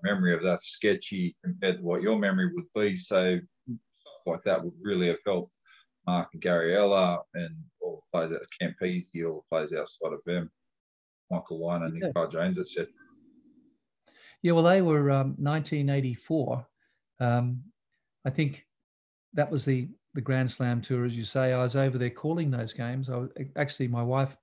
my 0.04 0.12
memory 0.12 0.32
of 0.32 0.44
that 0.44 0.62
sketchy 0.62 1.34
compared 1.44 1.78
to 1.78 1.82
what 1.82 2.02
your 2.02 2.20
memory 2.20 2.52
would 2.54 2.72
be. 2.72 2.96
So, 2.96 3.40
stuff 3.66 4.26
like 4.26 4.44
that 4.44 4.62
would 4.62 4.74
really 4.80 5.08
have 5.08 5.18
helped 5.26 5.50
Mark 6.06 6.28
and 6.34 6.40
Gary 6.40 6.76
Ella 6.76 7.18
and 7.34 7.56
all 7.88 8.04
the 8.12 8.18
players 8.18 8.32
out 8.32 8.46
Campese, 8.60 9.26
all 9.26 9.44
the 9.50 9.56
players 9.56 9.72
outside 9.72 10.12
of 10.12 10.20
them, 10.26 10.50
Michael 11.30 11.60
Lynagh 11.60 11.86
and 11.86 11.94
Nick 11.94 12.12
Farr 12.12 12.28
Jones, 12.28 12.58
etc. 12.58 12.86
Yeah, 14.42 14.52
well, 14.52 14.64
they 14.64 14.82
were 14.82 15.10
um, 15.10 15.34
1984. 15.38 16.66
Um, 17.20 17.62
I 18.24 18.30
think 18.30 18.66
that 19.34 19.50
was 19.50 19.64
the 19.64 19.88
the 20.14 20.20
Grand 20.20 20.50
Slam 20.50 20.80
tour, 20.80 21.04
as 21.04 21.14
you 21.14 21.24
say. 21.24 21.52
I 21.52 21.62
was 21.62 21.76
over 21.76 21.98
there 21.98 22.10
calling 22.10 22.50
those 22.50 22.72
games. 22.72 23.08
I 23.08 23.16
was 23.16 23.30
actually 23.56 23.88
my 23.88 24.02
wife. 24.02 24.36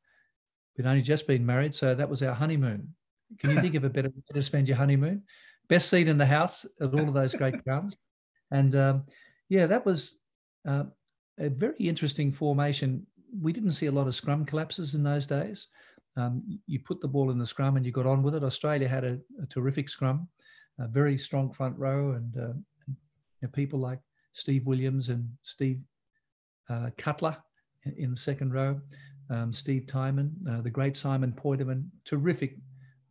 We'd 0.78 0.86
only 0.86 1.02
just 1.02 1.28
been 1.28 1.46
married, 1.46 1.74
so 1.74 1.96
that 1.96 2.10
was 2.10 2.22
our 2.22 2.34
honeymoon. 2.34 2.94
Can 3.40 3.52
you 3.52 3.60
think 3.60 3.76
of 3.76 3.84
a 3.84 3.90
better 3.90 4.10
way 4.10 4.22
to 4.34 4.44
spend 4.44 4.68
your 4.68 4.78
honeymoon? 4.78 5.24
Best 5.68 5.90
seat 5.90 6.08
in 6.08 6.18
the 6.18 6.26
house 6.26 6.66
at 6.80 6.94
all 6.94 7.08
of 7.08 7.14
those 7.14 7.34
great 7.34 7.64
grounds, 7.64 7.96
and 8.52 8.76
um, 8.76 9.04
yeah, 9.50 9.68
that 9.68 9.86
was. 9.86 10.18
Uh, 10.68 10.86
a 11.40 11.50
very 11.50 11.76
interesting 11.80 12.32
formation. 12.32 13.06
We 13.42 13.54
didn't 13.54 13.74
see 13.74 13.88
a 13.88 13.92
lot 13.92 14.08
of 14.08 14.16
scrum 14.16 14.46
collapses 14.46 14.96
in 14.96 15.04
those 15.04 15.28
days. 15.28 15.68
Um, 16.18 16.60
you 16.68 16.80
put 16.80 17.02
the 17.02 17.08
ball 17.08 17.32
in 17.32 17.38
the 17.38 17.46
scrum 17.46 17.76
and 17.76 17.86
you 17.86 17.92
got 17.92 18.06
on 18.06 18.24
with 18.24 18.36
it. 18.36 18.44
Australia 18.44 18.88
had 18.88 19.04
a, 19.04 19.18
a 19.42 19.46
terrific 19.48 19.90
scrum, 19.90 20.28
a 20.80 20.88
very 20.88 21.18
strong 21.18 21.52
front 21.52 21.78
row, 21.78 22.14
and, 22.14 22.38
uh, 22.38 22.54
you 22.88 22.96
know, 23.42 23.50
people 23.52 23.80
like 23.80 24.00
Steve 24.34 24.66
Williams 24.66 25.10
and 25.10 25.30
Steve 25.44 25.82
uh, 26.70 26.90
Cutler 26.98 27.38
in 27.98 28.12
the 28.12 28.18
second 28.18 28.54
row, 28.54 28.80
um, 29.30 29.54
Steve 29.54 29.86
Tuynman, 29.88 30.32
uh, 30.50 30.62
the 30.62 30.70
great 30.70 30.96
Simon 30.96 31.32
Poidevin, 31.32 31.86
terrific 32.06 32.58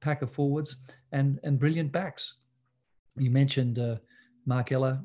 pack 0.01 0.23
of 0.23 0.31
forwards 0.31 0.77
and 1.13 1.41
and 1.45 1.59
brilliant 1.59 1.93
backs. 1.93 2.35
You 3.17 3.31
mentioned 3.31 3.79
uh, 3.79 3.97
Mark 4.47 4.73
Ella, 4.73 5.03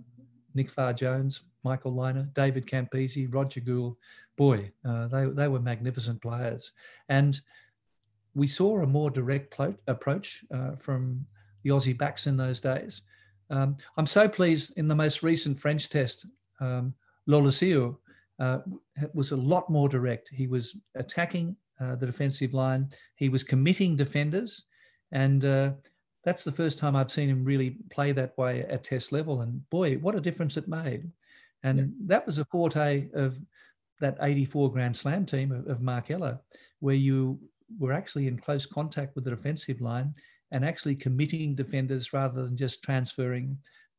Nick 0.54 0.72
Farr 0.72 0.94
Jones, 0.94 1.42
Michael 1.64 1.94
Lynagh, 1.94 2.34
David 2.34 2.66
Campese, 2.66 3.28
Roger 3.34 3.60
Gould. 3.60 3.96
Boy, 4.38 4.72
uh, 4.88 5.08
they, 5.08 5.26
they 5.26 5.48
were 5.48 5.60
magnificent 5.60 6.22
players. 6.22 6.72
And 7.10 7.40
we 8.34 8.48
saw 8.48 8.82
a 8.82 8.88
more 8.88 9.10
direct 9.10 9.56
plo- 9.56 9.78
approach 9.88 10.46
uh, 10.54 10.76
from 10.78 11.26
the 11.64 11.72
Aussie 11.72 11.98
backs 11.98 12.28
in 12.28 12.38
those 12.38 12.62
days. 12.62 13.02
Um, 13.50 13.76
I'm 13.98 14.06
so 14.06 14.30
pleased 14.30 14.78
in 14.78 14.88
the 14.88 14.96
most 14.96 15.24
recent 15.24 15.60
French 15.60 15.90
test. 15.90 16.26
um, 16.62 16.94
Lolesio 17.28 17.98
uh, 18.40 18.60
was 19.14 19.32
a 19.32 19.36
lot 19.36 19.70
more 19.70 19.90
direct. 19.90 20.30
He 20.30 20.48
was 20.48 20.76
attacking 20.96 21.56
uh, 21.80 21.96
the 21.96 22.06
defensive 22.06 22.54
line. 22.54 22.90
He 23.16 23.30
was 23.30 23.44
committing 23.44 23.96
defenders, 23.96 24.66
and 25.12 25.46
uh, 25.46 25.72
that's 26.24 26.44
the 26.44 26.52
first 26.52 26.80
time 26.80 26.96
I've 26.96 27.12
seen 27.12 27.30
him 27.30 27.44
really 27.44 27.78
play 27.90 28.12
that 28.12 28.38
way 28.38 28.62
at 28.64 28.84
Test 28.84 29.12
level. 29.12 29.42
And 29.42 29.68
boy, 29.70 29.96
what 29.96 30.16
a 30.16 30.22
difference 30.22 30.58
it 30.58 30.68
made! 30.68 31.10
And 31.64 31.78
yeah. 31.78 31.86
that 32.08 32.26
was 32.26 32.38
a 32.38 32.46
forte 32.46 33.08
of 33.14 33.38
that 34.00 34.18
84 34.22 34.72
Grand 34.72 34.96
Slam 34.96 35.26
team 35.26 35.52
of, 35.52 35.68
of 35.68 35.82
Mark 35.82 36.12
Ella, 36.12 36.40
where 36.80 36.96
you 36.96 37.40
were 37.78 37.94
actually 37.94 38.28
in 38.28 38.38
close 38.38 38.66
contact 38.66 39.16
with 39.16 39.26
the 39.26 39.32
defensive 39.32 39.82
line 39.82 40.14
and 40.52 40.66
actually 40.66 40.96
committing 40.96 41.56
defenders 41.56 42.14
rather 42.14 42.44
than 42.44 42.58
just 42.58 42.82
transferring 42.84 43.58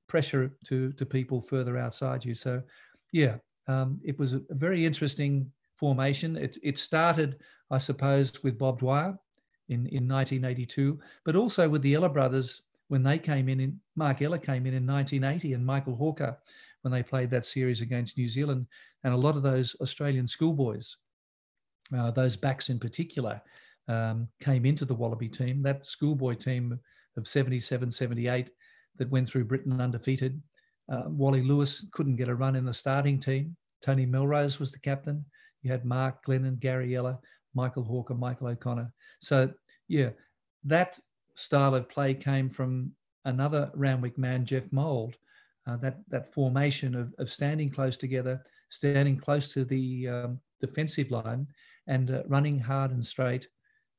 pressure 0.08 0.52
to 0.66 0.92
to 0.92 1.06
people 1.06 1.40
further 1.40 1.78
outside 1.78 2.24
you. 2.24 2.34
So, 2.34 2.62
yeah, 3.12 3.36
um, 3.68 4.00
it 4.04 4.18
was 4.18 4.32
a 4.34 4.42
very 4.50 4.84
interesting 4.84 5.50
formation. 5.76 6.36
It, 6.36 6.58
it 6.62 6.78
started, 6.78 7.38
I 7.70 7.78
suppose, 7.78 8.42
with 8.42 8.58
Bob 8.58 8.80
Dwyer 8.80 9.18
in, 9.70 9.86
in 9.86 10.08
1982, 10.08 10.98
but 11.24 11.36
also 11.36 11.68
with 11.68 11.82
the 11.82 11.94
Ella 11.94 12.08
brothers 12.08 12.62
when 12.88 13.02
they 13.02 13.18
came 13.18 13.48
in, 13.48 13.60
in 13.60 13.80
Mark 13.94 14.20
Ella 14.20 14.38
came 14.38 14.66
in 14.66 14.74
in 14.74 14.86
1980 14.86 15.54
and 15.54 15.64
Michael 15.64 15.94
Hawker 15.94 16.36
when 16.82 16.92
they 16.92 17.02
played 17.02 17.30
that 17.30 17.44
series 17.44 17.80
against 17.80 18.18
New 18.18 18.28
Zealand. 18.28 18.66
And 19.04 19.14
a 19.14 19.16
lot 19.16 19.36
of 19.36 19.42
those 19.42 19.76
Australian 19.80 20.26
schoolboys, 20.26 20.96
uh, 21.96 22.10
those 22.10 22.36
backs 22.36 22.68
in 22.68 22.78
particular, 22.78 23.40
um, 23.88 24.28
came 24.40 24.66
into 24.66 24.84
the 24.84 24.94
Wallaby 24.94 25.28
team. 25.28 25.62
That 25.62 25.86
schoolboy 25.86 26.34
team 26.34 26.78
of 27.16 27.28
77, 27.28 27.90
78 27.90 28.50
that 28.98 29.10
went 29.10 29.28
through 29.28 29.44
Britain 29.44 29.80
undefeated. 29.80 30.42
Uh, 30.92 31.04
Wally 31.06 31.42
Lewis 31.42 31.86
couldn't 31.92 32.16
get 32.16 32.28
a 32.28 32.34
run 32.34 32.56
in 32.56 32.64
the 32.64 32.72
starting 32.72 33.20
team. 33.20 33.56
Tony 33.82 34.04
Melrose 34.04 34.58
was 34.58 34.72
the 34.72 34.80
captain. 34.80 35.24
You 35.62 35.70
had 35.70 35.84
Mark 35.84 36.24
Glennon, 36.24 36.58
Gary 36.58 36.96
Ella, 36.96 37.18
Michael 37.54 37.84
Hawker, 37.84 38.14
Michael 38.14 38.48
O'Connor. 38.48 38.92
So, 39.20 39.50
yeah, 39.88 40.10
that 40.64 40.98
style 41.34 41.74
of 41.74 41.88
play 41.88 42.14
came 42.14 42.50
from 42.50 42.92
another 43.24 43.70
Randwick 43.74 44.18
man, 44.18 44.44
Geoff 44.44 44.70
Mould. 44.72 45.16
Uh, 45.66 45.76
that 45.76 45.98
that 46.08 46.32
formation 46.32 46.94
of, 46.94 47.14
of 47.18 47.30
standing 47.30 47.70
close 47.70 47.96
together, 47.96 48.42
standing 48.70 49.16
close 49.16 49.52
to 49.52 49.64
the 49.64 50.08
um, 50.08 50.40
defensive 50.60 51.10
line, 51.10 51.46
and 51.86 52.10
uh, 52.10 52.22
running 52.26 52.58
hard 52.58 52.92
and 52.92 53.04
straight 53.04 53.46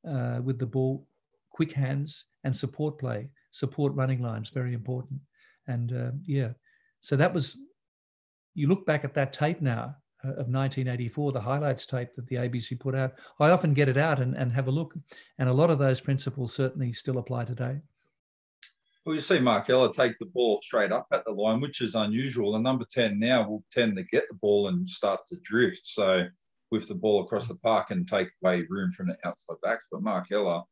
uh, 0.08 0.40
with 0.42 0.58
the 0.58 0.66
ball, 0.66 1.06
quick 1.50 1.72
hands, 1.72 2.24
and 2.44 2.54
support 2.54 2.98
play, 2.98 3.28
support 3.52 3.94
running 3.94 4.20
lines, 4.20 4.50
very 4.50 4.74
important. 4.74 5.20
And 5.68 5.92
uh, 5.92 6.10
yeah, 6.26 6.50
so 7.00 7.16
that 7.16 7.32
was. 7.32 7.56
You 8.54 8.68
look 8.68 8.84
back 8.84 9.02
at 9.04 9.14
that 9.14 9.32
tape 9.32 9.62
now 9.62 9.96
Uh, 10.24 10.28
of 10.28 10.48
1984, 10.48 11.32
the 11.32 11.40
highlights 11.40 11.84
tape 11.84 12.14
that 12.14 12.26
the 12.28 12.36
ABC 12.36 12.78
put 12.78 12.94
out. 12.94 13.12
I 13.40 13.50
often 13.50 13.74
get 13.74 13.88
it 13.88 13.96
out 13.96 14.20
and, 14.20 14.36
and 14.36 14.52
have 14.52 14.68
a 14.68 14.70
look, 14.70 14.94
and 15.38 15.48
a 15.48 15.52
lot 15.52 15.70
of 15.70 15.78
those 15.78 16.00
principles 16.00 16.54
certainly 16.54 16.92
still 16.92 17.18
apply 17.18 17.44
today. 17.44 17.80
Well, 19.04 19.16
you 19.16 19.20
see 19.20 19.40
Mark 19.40 19.68
Ella 19.68 19.92
take 19.92 20.16
the 20.18 20.26
ball 20.26 20.60
straight 20.62 20.92
up 20.92 21.08
at 21.12 21.24
the 21.24 21.32
line, 21.32 21.60
which 21.60 21.80
is 21.80 21.96
unusual. 21.96 22.54
And 22.54 22.62
number 22.62 22.84
10 22.92 23.18
now 23.18 23.48
will 23.48 23.64
tend 23.72 23.96
to 23.96 24.04
get 24.04 24.28
the 24.28 24.36
ball 24.36 24.68
and 24.68 24.88
start 24.88 25.20
to 25.28 25.36
drift. 25.42 25.84
So 25.84 26.28
with 26.70 26.86
the 26.86 26.94
ball 26.94 27.24
across 27.24 27.48
the 27.48 27.56
park 27.56 27.90
and 27.90 28.06
take 28.08 28.28
away 28.42 28.64
room 28.68 28.92
from 28.92 29.08
the 29.08 29.16
outside 29.24 29.56
backs. 29.60 29.86
But 29.90 30.02
Mark 30.02 30.30
Ella, 30.30 30.62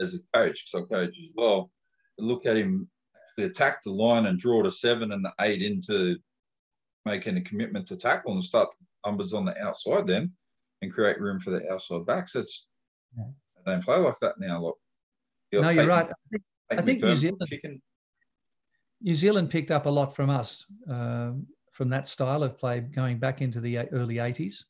as 0.00 0.14
a 0.14 0.18
coach, 0.36 0.70
so 0.70 0.84
coach 0.86 1.10
as 1.10 1.30
well, 1.36 1.70
look 2.18 2.46
at 2.46 2.56
him 2.56 2.88
actually 3.32 3.50
attack 3.50 3.82
the 3.84 3.90
line 3.90 4.26
and 4.26 4.38
draw 4.38 4.62
the 4.62 4.72
seven 4.72 5.12
and 5.12 5.24
the 5.24 5.32
eight 5.40 5.62
into 5.62 6.16
making 7.04 7.36
a 7.36 7.42
commitment 7.42 7.86
to 7.88 7.96
tackle 7.96 8.32
and 8.32 8.44
start 8.44 8.68
numbers 9.04 9.32
on 9.32 9.44
the 9.44 9.58
outside 9.58 10.06
then 10.06 10.32
and 10.82 10.92
create 10.92 11.20
room 11.20 11.40
for 11.40 11.50
the 11.50 11.70
outside 11.70 12.06
backs. 12.06 12.34
It's 12.34 12.66
yeah. 13.16 13.24
they 13.64 13.72
don't 13.72 13.84
play 13.84 13.98
like 13.98 14.18
that 14.20 14.34
now. 14.38 14.62
Look, 14.62 14.78
no, 15.52 15.70
you're 15.70 15.86
right. 15.86 16.08
I 16.70 16.80
think 16.80 17.02
New 17.02 17.14
Zealand, 17.14 17.40
New 19.02 19.14
Zealand 19.14 19.50
picked 19.50 19.70
up 19.70 19.86
a 19.86 19.90
lot 19.90 20.14
from 20.14 20.30
us 20.30 20.64
uh, 20.90 21.32
from 21.72 21.88
that 21.90 22.08
style 22.08 22.42
of 22.42 22.56
play 22.56 22.80
going 22.80 23.18
back 23.18 23.42
into 23.42 23.60
the 23.60 23.78
early 23.78 24.16
80s. 24.16 24.64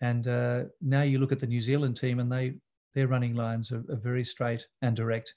And 0.00 0.28
uh, 0.28 0.64
now 0.80 1.02
you 1.02 1.18
look 1.18 1.32
at 1.32 1.40
the 1.40 1.46
New 1.46 1.60
Zealand 1.60 1.96
team 1.96 2.20
and 2.20 2.30
they 2.30 2.54
their 2.94 3.06
running 3.06 3.34
lines 3.34 3.70
are, 3.70 3.84
are 3.88 3.96
very 3.96 4.24
straight 4.24 4.66
and 4.82 4.96
direct. 4.96 5.34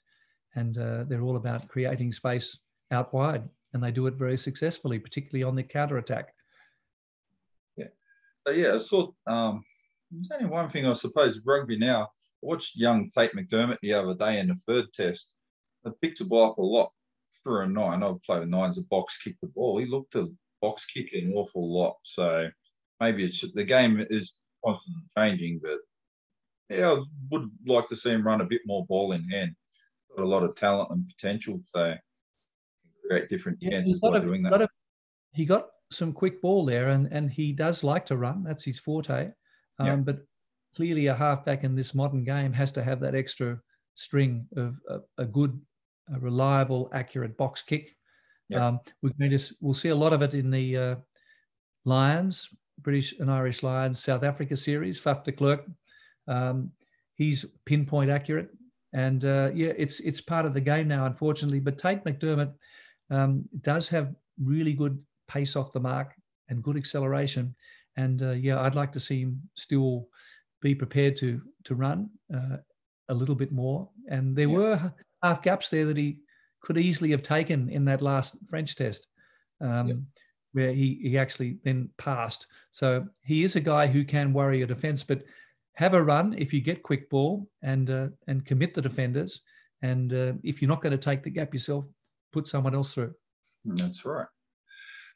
And 0.56 0.76
uh, 0.78 1.04
they're 1.04 1.22
all 1.22 1.36
about 1.36 1.68
creating 1.68 2.12
space 2.12 2.58
out 2.90 3.12
wide. 3.12 3.48
And 3.74 3.82
they 3.82 3.90
do 3.90 4.06
it 4.06 4.14
very 4.14 4.38
successfully, 4.38 4.98
particularly 4.98 5.42
on 5.42 5.54
the 5.54 5.62
counter 5.62 5.98
attack. 5.98 6.32
Yeah. 7.76 7.88
So, 8.46 8.52
yeah, 8.52 8.74
I 8.74 8.78
saw 8.78 9.10
um, 9.26 9.62
there's 10.10 10.30
only 10.32 10.46
one 10.46 10.70
thing 10.70 10.86
I 10.86 10.94
suppose 10.94 11.40
rugby 11.44 11.76
now. 11.76 12.04
I 12.04 12.06
watched 12.40 12.76
young 12.76 13.10
Tate 13.10 13.34
McDermott 13.34 13.78
the 13.82 13.92
other 13.92 14.14
day 14.14 14.38
in 14.38 14.48
the 14.48 14.54
third 14.66 14.86
test 14.94 15.34
I 15.86 15.90
picked 16.00 16.18
the 16.18 16.24
ball 16.24 16.50
up 16.50 16.58
a 16.58 16.62
lot 16.62 16.92
for 17.42 17.62
a 17.62 17.68
nine. 17.68 18.02
I've 18.02 18.22
played 18.22 18.40
with 18.40 18.48
nines, 18.48 18.78
a 18.78 18.82
box 18.82 19.18
kick 19.18 19.36
the 19.40 19.48
ball. 19.48 19.78
He 19.78 19.86
looked 19.86 20.14
a 20.14 20.28
box 20.62 20.86
kick 20.86 21.10
an 21.12 21.32
awful 21.34 21.72
lot. 21.72 21.96
So 22.04 22.48
maybe 23.00 23.24
it's 23.24 23.44
the 23.54 23.64
game 23.64 24.04
is 24.10 24.36
constantly 24.64 25.02
changing, 25.16 25.60
but 25.62 25.78
yeah, 26.70 26.92
I 26.92 27.02
would 27.30 27.50
like 27.66 27.88
to 27.88 27.96
see 27.96 28.10
him 28.10 28.26
run 28.26 28.40
a 28.40 28.46
bit 28.46 28.62
more 28.66 28.86
ball 28.86 29.12
in 29.12 29.28
hand. 29.28 29.54
Got 30.16 30.24
a 30.24 30.28
lot 30.28 30.42
of 30.42 30.54
talent 30.54 30.90
and 30.90 31.06
potential, 31.08 31.60
so 31.62 31.94
create 33.08 33.28
different 33.28 33.60
chances 33.60 34.00
by 34.00 34.16
of, 34.16 34.22
doing 34.22 34.42
that. 34.42 34.62
Of, 34.62 34.68
he 35.32 35.44
got 35.44 35.68
some 35.90 36.12
quick 36.12 36.40
ball 36.40 36.64
there, 36.64 36.88
and 36.88 37.08
and 37.12 37.30
he 37.30 37.52
does 37.52 37.84
like 37.84 38.06
to 38.06 38.16
run. 38.16 38.42
That's 38.42 38.64
his 38.64 38.78
forte. 38.78 39.30
Um, 39.78 39.86
yeah. 39.86 39.96
But 39.96 40.18
clearly, 40.76 41.06
a 41.06 41.14
halfback 41.14 41.64
in 41.64 41.74
this 41.74 41.94
modern 41.94 42.24
game 42.24 42.52
has 42.52 42.70
to 42.72 42.82
have 42.82 43.00
that 43.00 43.14
extra 43.14 43.60
string 43.94 44.46
of 44.56 44.76
a, 44.88 44.98
a 45.22 45.24
good 45.24 45.60
a 46.14 46.20
reliable, 46.20 46.90
accurate 46.92 47.36
box 47.36 47.62
kick. 47.62 47.96
Yep. 48.50 48.60
Um, 48.60 48.80
we're 49.02 49.10
going 49.18 49.36
to 49.36 49.54
we'll 49.60 49.74
see 49.74 49.88
a 49.88 49.94
lot 49.94 50.12
of 50.12 50.22
it 50.22 50.34
in 50.34 50.50
the 50.50 50.76
uh, 50.76 50.94
Lions, 51.84 52.48
British 52.80 53.14
and 53.18 53.30
Irish 53.30 53.62
Lions, 53.62 54.02
South 54.02 54.22
Africa 54.22 54.56
series. 54.56 55.00
Faf 55.00 55.24
de 55.24 55.32
Klerk, 55.32 55.64
um, 56.28 56.70
he's 57.14 57.46
pinpoint 57.64 58.10
accurate, 58.10 58.50
and 58.92 59.24
uh, 59.24 59.50
yeah, 59.54 59.72
it's 59.76 60.00
it's 60.00 60.20
part 60.20 60.44
of 60.44 60.54
the 60.54 60.60
game 60.60 60.88
now, 60.88 61.06
unfortunately. 61.06 61.60
But 61.60 61.78
Tate 61.78 62.04
McDermott 62.04 62.52
um, 63.10 63.44
does 63.60 63.88
have 63.88 64.14
really 64.42 64.72
good 64.72 64.98
pace 65.28 65.56
off 65.56 65.72
the 65.72 65.80
mark 65.80 66.14
and 66.48 66.62
good 66.62 66.76
acceleration, 66.76 67.54
and 67.96 68.22
uh, 68.22 68.32
yeah, 68.32 68.60
I'd 68.60 68.74
like 68.74 68.92
to 68.92 69.00
see 69.00 69.20
him 69.22 69.42
still 69.54 70.08
be 70.60 70.74
prepared 70.74 71.16
to 71.16 71.40
to 71.64 71.74
run 71.74 72.10
uh, 72.34 72.56
a 73.08 73.14
little 73.14 73.34
bit 73.34 73.52
more. 73.52 73.88
And 74.08 74.36
there 74.36 74.48
yeah. 74.48 74.56
were 74.56 74.92
half 75.22 75.42
gaps 75.42 75.70
there 75.70 75.86
that 75.86 75.96
he 75.96 76.18
could 76.62 76.78
easily 76.78 77.10
have 77.10 77.22
taken 77.22 77.68
in 77.68 77.84
that 77.84 78.02
last 78.02 78.36
French 78.48 78.74
test, 78.76 79.06
um, 79.60 79.88
yep. 79.88 79.96
where 80.52 80.72
he, 80.72 80.98
he 81.02 81.18
actually 81.18 81.58
then 81.64 81.90
passed. 81.98 82.46
So 82.70 83.06
he 83.22 83.44
is 83.44 83.56
a 83.56 83.60
guy 83.60 83.86
who 83.86 84.04
can 84.04 84.32
worry 84.32 84.62
a 84.62 84.66
defense, 84.66 85.02
but 85.02 85.22
have 85.74 85.94
a 85.94 86.02
run 86.02 86.34
if 86.38 86.52
you 86.52 86.60
get 86.60 86.82
quick 86.82 87.10
ball 87.10 87.48
and 87.62 87.90
uh, 87.90 88.08
and 88.26 88.46
commit 88.46 88.74
the 88.74 88.82
defenders. 88.82 89.40
And 89.82 90.12
uh, 90.12 90.32
if 90.42 90.62
you're 90.62 90.68
not 90.68 90.82
going 90.82 90.98
to 90.98 90.98
take 90.98 91.22
the 91.22 91.30
gap 91.30 91.52
yourself, 91.52 91.84
put 92.34 92.48
someone 92.48 92.74
else 92.74 92.92
through. 92.92 93.14
That's 93.64 94.04
right. 94.04 94.26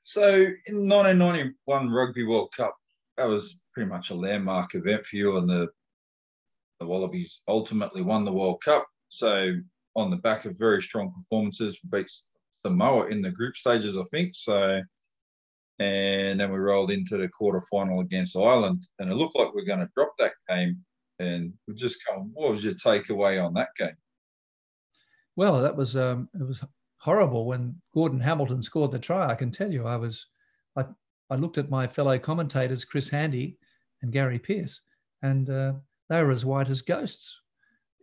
So 0.04 0.46
in 0.66 0.88
1991 0.88 1.90
Rugby 1.90 2.24
World 2.24 2.50
Cup, 2.56 2.74
that 3.16 3.26
was 3.26 3.60
pretty 3.74 3.90
much 3.90 4.10
a 4.10 4.14
landmark 4.14 4.74
event 4.74 5.04
for 5.04 5.16
you, 5.16 5.36
and 5.36 5.50
the 5.50 5.66
the 6.80 6.86
Wallabies 6.86 7.42
ultimately 7.48 8.02
won 8.02 8.24
the 8.24 8.32
World 8.32 8.62
Cup. 8.64 8.86
So 9.08 9.52
on 9.96 10.10
the 10.10 10.16
back 10.16 10.44
of 10.44 10.56
very 10.56 10.80
strong 10.80 11.12
performances, 11.12 11.76
we 11.82 11.98
beat 11.98 12.10
Samoa 12.64 13.08
in 13.08 13.20
the 13.20 13.32
group 13.32 13.56
stages, 13.56 13.96
I 13.96 14.04
think. 14.12 14.36
So, 14.36 14.80
and 15.80 16.38
then 16.38 16.52
we 16.52 16.58
rolled 16.58 16.92
into 16.92 17.16
the 17.16 17.28
quarter 17.28 17.60
final 17.62 17.98
against 18.00 18.36
Ireland, 18.36 18.86
and 19.00 19.10
it 19.10 19.16
looked 19.16 19.36
like 19.36 19.52
we 19.52 19.62
are 19.62 19.66
going 19.66 19.80
to 19.80 19.90
drop 19.96 20.12
that 20.20 20.34
game. 20.48 20.84
And 21.18 21.52
we 21.66 21.74
just 21.74 21.98
come. 22.08 22.30
What 22.32 22.52
was 22.52 22.62
your 22.62 22.74
takeaway 22.74 23.44
on 23.44 23.54
that 23.54 23.70
game? 23.76 23.96
Well, 25.34 25.60
that 25.62 25.76
was 25.76 25.96
um, 25.96 26.28
it 26.34 26.46
was 26.46 26.62
horrible 26.98 27.46
when 27.46 27.80
Gordon 27.94 28.20
Hamilton 28.20 28.62
scored 28.62 28.92
the 28.92 28.98
try. 28.98 29.30
I 29.30 29.34
can 29.34 29.50
tell 29.50 29.72
you, 29.72 29.86
I 29.86 29.96
was, 29.96 30.26
I, 30.76 30.84
I 31.30 31.36
looked 31.36 31.58
at 31.58 31.70
my 31.70 31.86
fellow 31.86 32.18
commentators, 32.18 32.84
Chris 32.84 33.08
Handy 33.08 33.58
and 34.02 34.12
Gary 34.12 34.38
Pearce, 34.38 34.82
and 35.22 35.48
uh, 35.50 35.72
they 36.08 36.22
were 36.22 36.30
as 36.30 36.44
white 36.44 36.68
as 36.68 36.82
ghosts 36.82 37.40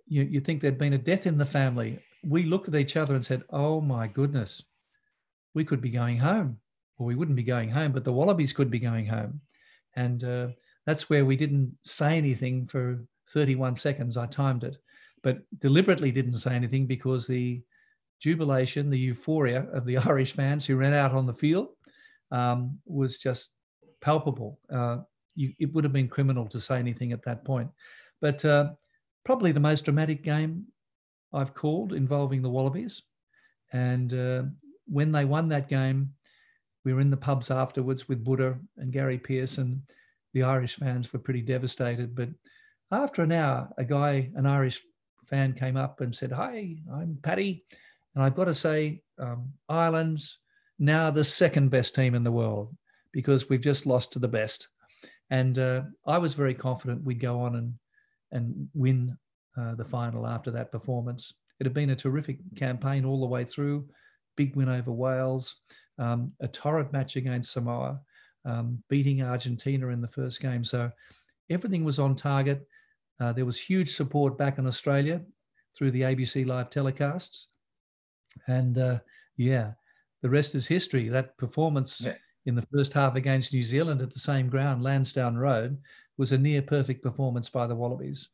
you, 0.08 0.24
you 0.24 0.40
think 0.40 0.62
there'd 0.62 0.78
been 0.78 0.94
a 0.94 0.98
death 0.98 1.26
in 1.26 1.38
the 1.38 1.46
family. 1.46 2.00
We 2.24 2.44
looked 2.44 2.68
at 2.68 2.76
each 2.76 2.98
other 2.98 3.16
and 3.16 3.26
said, 3.26 3.44
Oh 3.50 3.82
my 3.82 4.08
goodness, 4.08 4.64
we 5.54 5.66
could 5.66 5.82
be 5.82 5.90
going 5.90 6.18
home. 6.18 6.60
Well, 6.98 7.08
we 7.08 7.16
wouldn't 7.16 7.36
be 7.36 7.44
going 7.44 7.70
home, 7.70 7.92
but 7.92 8.04
the 8.04 8.14
Wallabies 8.14 8.54
could 8.54 8.70
be 8.70 8.80
going 8.80 9.06
home. 9.06 9.42
And 9.96 10.24
uh, 10.24 10.48
that's 10.86 11.10
where 11.10 11.26
we 11.26 11.36
didn't 11.36 11.76
say 11.84 12.18
anything 12.18 12.68
for 12.68 13.04
31 13.30 13.76
seconds. 13.78 14.18
I 14.18 14.28
timed 14.28 14.64
it, 14.64 14.78
but 15.24 15.40
deliberately 15.60 16.12
didn't 16.12 16.38
say 16.38 16.54
anything 16.56 16.86
because 16.86 17.28
the 17.28 17.62
jubilation, 18.26 18.90
the 18.90 18.98
euphoria 18.98 19.68
of 19.72 19.86
the 19.86 19.98
Irish 20.10 20.34
fans 20.34 20.66
who 20.66 20.78
ran 20.78 20.94
out 20.94 21.14
on 21.14 21.28
the 21.28 21.34
field 21.34 21.68
um, 22.32 22.80
was 22.88 23.20
just 23.20 23.52
palpable. 24.02 24.60
Uh, 24.68 24.98
you, 25.36 25.54
it 25.60 25.72
would 25.72 25.84
have 25.84 25.94
been 25.94 26.08
criminal 26.08 26.48
to 26.48 26.60
say 26.60 26.80
anything 26.80 27.12
at 27.12 27.24
that 27.26 27.46
point. 27.46 27.70
But 28.22 28.44
uh, 28.44 28.72
probably 29.26 29.52
the 29.52 29.60
most 29.60 29.86
dramatic 29.86 30.24
game 30.24 30.66
I've 31.34 31.54
called 31.54 31.94
involving 31.94 32.42
the 32.42 32.50
Wallabies. 32.50 33.04
And 33.74 34.12
uh, 34.12 34.44
when 34.88 35.12
they 35.12 35.26
won 35.26 35.48
that 35.50 35.70
game, 35.70 36.10
we 36.84 36.94
were 36.94 37.02
in 37.02 37.12
the 37.12 37.18
pubs 37.18 37.52
afterwards 37.52 38.08
with 38.08 38.24
Buddha 38.24 38.58
and 38.78 38.92
Gary 38.92 39.20
Pearson. 39.20 39.84
The 40.34 40.44
Irish 40.44 40.78
fans 40.78 41.14
were 41.14 41.20
pretty 41.20 41.42
devastated. 41.42 42.16
But 42.16 42.30
after 42.92 43.22
an 43.22 43.32
hour, 43.32 43.70
a 43.78 43.86
guy, 43.86 44.32
an 44.36 44.48
Irish 44.48 44.82
fan, 45.28 45.54
came 45.54 45.78
up 45.78 46.02
and 46.02 46.16
said, 46.16 46.32
Hi, 46.32 46.78
I'm 46.92 47.20
Paddy. 47.22 47.66
And 48.16 48.24
I've 48.24 48.36
got 48.36 48.46
to 48.46 48.54
say, 48.54 49.02
um, 49.20 49.52
Ireland's 49.70 50.40
now 50.80 51.12
the 51.12 51.26
second 51.26 51.70
best 51.70 51.96
team 51.96 52.16
in 52.16 52.24
the 52.24 52.32
world 52.32 52.76
because 53.12 53.50
we've 53.50 53.62
just 53.62 53.86
lost 53.86 54.14
to 54.14 54.20
the 54.20 54.28
best. 54.28 54.68
And 55.30 55.58
uh, 55.58 55.84
I 56.06 56.18
was 56.18 56.34
very 56.34 56.54
confident 56.54 57.04
we'd 57.04 57.20
go 57.20 57.40
on 57.42 57.56
and, 57.56 57.74
and 58.32 58.68
win 58.74 59.18
uh, 59.58 59.76
the 59.76 59.86
final 59.86 60.28
after 60.28 60.52
that 60.52 60.72
performance. 60.72 61.34
It 61.60 61.66
had 61.66 61.74
been 61.74 61.92
a 61.92 61.96
terrific 61.96 62.38
campaign 62.56 63.06
all 63.06 63.20
the 63.20 63.26
way 63.26 63.46
through. 63.46 63.88
Big 64.36 64.56
win 64.56 64.70
over 64.70 64.92
Wales, 64.92 65.56
um, 65.98 66.34
a 66.42 66.48
torrid 66.48 66.92
match 66.92 67.16
against 67.16 67.54
Samoa, 67.54 68.02
um, 68.44 68.84
beating 68.90 69.22
Argentina 69.22 69.88
in 69.88 70.02
the 70.02 70.08
first 70.08 70.42
game. 70.42 70.64
So 70.64 70.92
everything 71.50 71.86
was 71.86 72.00
on 72.00 72.16
target. 72.16 72.68
Uh, 73.20 73.32
there 73.32 73.46
was 73.46 73.60
huge 73.60 73.96
support 73.96 74.38
back 74.38 74.58
in 74.58 74.68
Australia 74.68 75.22
through 75.78 75.92
the 75.92 76.02
ABC 76.02 76.46
live 76.46 76.70
telecasts. 76.70 77.46
And 78.48 78.78
uh, 78.78 79.00
yeah, 79.38 79.72
the 80.22 80.30
rest 80.30 80.56
is 80.56 80.68
history. 80.68 81.10
That 81.10 81.38
performance 81.38 82.02
yeah. 82.02 82.16
in 82.46 82.56
the 82.56 82.66
first 82.74 82.94
half 82.94 83.16
against 83.16 83.54
New 83.54 83.64
Zealand 83.64 84.02
at 84.02 84.12
the 84.12 84.20
same 84.20 84.50
ground, 84.50 84.84
Lansdowne 84.84 85.38
Road, 85.38 85.78
was 86.18 86.32
a 86.32 86.38
near 86.38 86.62
perfect 86.62 87.04
performance 87.04 87.50
by 87.50 87.68
the 87.68 87.76
Wallabies. 87.76 88.30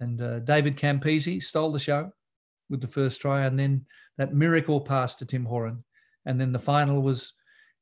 And 0.00 0.20
uh, 0.20 0.40
David 0.40 0.76
Campese 0.76 1.42
stole 1.42 1.72
the 1.72 1.78
show 1.78 2.10
with 2.68 2.80
the 2.80 2.88
first 2.88 3.20
try, 3.20 3.42
and 3.42 3.58
then 3.58 3.84
that 4.16 4.34
miracle 4.34 4.80
pass 4.80 5.14
to 5.16 5.26
Tim 5.26 5.44
Horan. 5.44 5.84
And 6.26 6.40
then 6.40 6.52
the 6.52 6.58
final 6.58 7.02
was, 7.02 7.32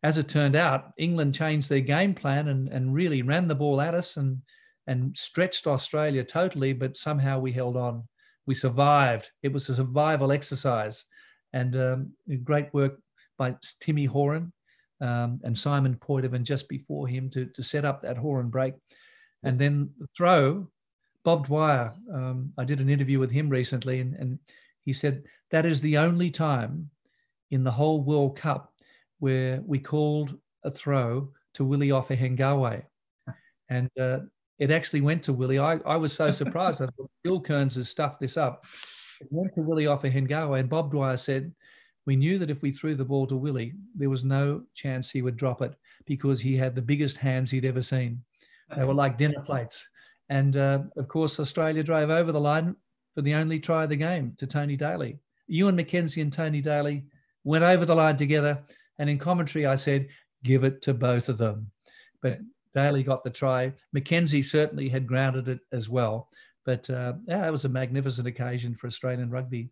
as 0.03 0.19
it 0.19 0.29
turned 0.29 0.57
out, 0.57 0.93
England 0.99 1.35
changed 1.35 1.69
their 1.69 1.81
game 1.81 2.15
plan 2.15 2.49
and, 2.49 2.69
and 2.69 2.95
really 2.95 3.23
ran 3.23 3.49
the 3.49 3.55
ball 3.55 3.81
at 3.81 3.95
us 3.95 4.17
and, 4.17 4.39
and 4.87 5.17
stretched 5.17 5.67
Australia 5.67 6.25
totally, 6.25 6.73
but 6.73 6.97
somehow 6.97 7.39
we 7.39 7.53
held 7.53 7.77
on. 7.77 8.05
We 8.47 8.55
survived. 8.55 9.29
It 9.43 9.53
was 9.53 9.69
a 9.69 9.75
survival 9.75 10.33
exercise. 10.33 11.05
And 11.53 11.77
um, 11.77 12.13
great 12.45 12.73
work 12.75 13.01
by 13.39 13.57
Timmy 13.81 14.05
Horan 14.05 14.53
um, 15.01 15.41
and 15.45 15.57
Simon 15.57 15.97
Poidevin 15.97 16.43
just 16.43 16.69
before 16.69 17.07
him 17.09 17.31
to, 17.31 17.47
to 17.47 17.63
set 17.63 17.85
up 17.85 18.03
that 18.03 18.19
Horan 18.19 18.49
break. 18.49 18.75
And 19.43 19.59
then 19.59 19.91
the 19.99 20.09
throw 20.17 20.69
Bob 21.25 21.47
Dwyer, 21.47 21.93
um, 22.13 22.53
I 22.57 22.65
did 22.65 22.81
an 22.81 22.89
interview 22.89 23.19
with 23.19 23.31
him 23.31 23.49
recently, 23.49 24.01
and, 24.01 24.15
and 24.15 24.39
he 24.85 24.93
said 24.93 25.25
that 25.51 25.67
is 25.67 25.81
the 25.81 25.99
only 25.99 26.31
time 26.31 26.91
in 27.51 27.65
the 27.65 27.71
whole 27.71 28.03
World 28.03 28.37
Cup 28.37 28.73
where 29.19 29.61
we 29.67 29.79
called 29.79 30.39
a 30.65 30.71
throw 30.71 31.31
to 31.55 31.65
Willie 31.65 31.89
Ofahengaue. 31.89 32.83
And 33.71 33.91
uh, 34.01 34.21
it 34.59 34.71
actually 34.71 35.03
went 35.03 35.23
to 35.25 35.35
Willie. 35.35 35.59
I, 35.59 35.75
I 35.85 35.97
was 35.97 36.15
so 36.15 36.31
surprised. 36.31 36.81
I 36.81 36.87
thought 36.87 37.11
Phil 37.23 37.39
Kearns 37.39 37.75
has 37.75 37.91
stuffed 37.91 38.19
this 38.19 38.39
up. 38.39 38.65
Went 39.31 39.55
to 39.55 39.63
Willie 39.63 39.85
Ofahengaue, 39.85 40.59
and 40.59 40.69
Bob 40.69 40.91
Dwyer 40.91 41.17
said, 41.17 41.53
We 42.07 42.17
knew 42.17 42.39
that 42.39 42.51
if 42.51 42.63
we 42.63 42.73
threw 42.73 42.95
the 42.95 43.05
ball 43.05 43.27
to 43.27 43.37
Willie, 43.37 43.75
there 43.95 44.11
was 44.11 44.25
no 44.25 44.63
chance 44.75 45.11
he 45.11 45.23
would 45.23 45.37
drop 45.37 45.63
it 45.63 45.75
because 46.07 46.41
he 46.41 46.57
had 46.57 46.75
the 46.75 46.83
biggest 46.83 47.19
hands 47.19 47.51
he'd 47.51 47.65
ever 47.65 47.83
seen. 47.83 48.23
They 48.77 48.85
were 48.85 48.95
like 48.95 49.19
dinner 49.19 49.41
plates. 49.41 49.89
And 50.29 50.57
uh, 50.57 50.81
of 50.97 51.09
course, 51.09 51.41
Australia 51.41 51.83
drove 51.83 52.11
over 52.11 52.33
the 52.33 52.41
line 52.41 52.77
for 53.15 53.23
the 53.23 53.35
only 53.35 53.59
try 53.59 53.85
of 53.85 53.89
the 53.89 53.97
game 53.97 54.35
to 54.39 54.47
Tony 54.47 54.77
Daly. 54.77 55.19
Ewen 55.47 55.77
McKenzie 55.77 56.23
and 56.23 56.33
Tony 56.33 56.61
Daly 56.61 57.05
went 57.45 57.65
over 57.65 57.85
the 57.85 57.95
line 57.95 58.17
together. 58.17 58.63
And 58.99 59.09
in 59.09 59.19
commentary, 59.19 59.65
I 59.67 59.77
said, 59.77 60.09
give 60.45 60.65
it 60.65 60.83
to 60.83 60.95
both 60.95 61.29
of 61.29 61.39
them. 61.39 61.71
But 62.21 62.41
Daly 62.75 63.03
got 63.03 63.25
the 63.25 63.31
try. 63.31 63.73
McKenzie 63.97 64.45
certainly 64.45 64.89
had 64.89 65.07
grounded 65.07 65.49
it 65.49 65.61
as 65.73 65.89
well. 65.89 66.29
But 66.69 66.91
uh, 66.91 67.15
yeah, 67.27 67.49
it 67.49 67.51
was 67.51 67.65
a 67.65 67.71
magnificent 67.71 68.29
occasion 68.29 68.75
for 68.75 68.89
Australian 68.89 69.31
rugby, 69.31 69.71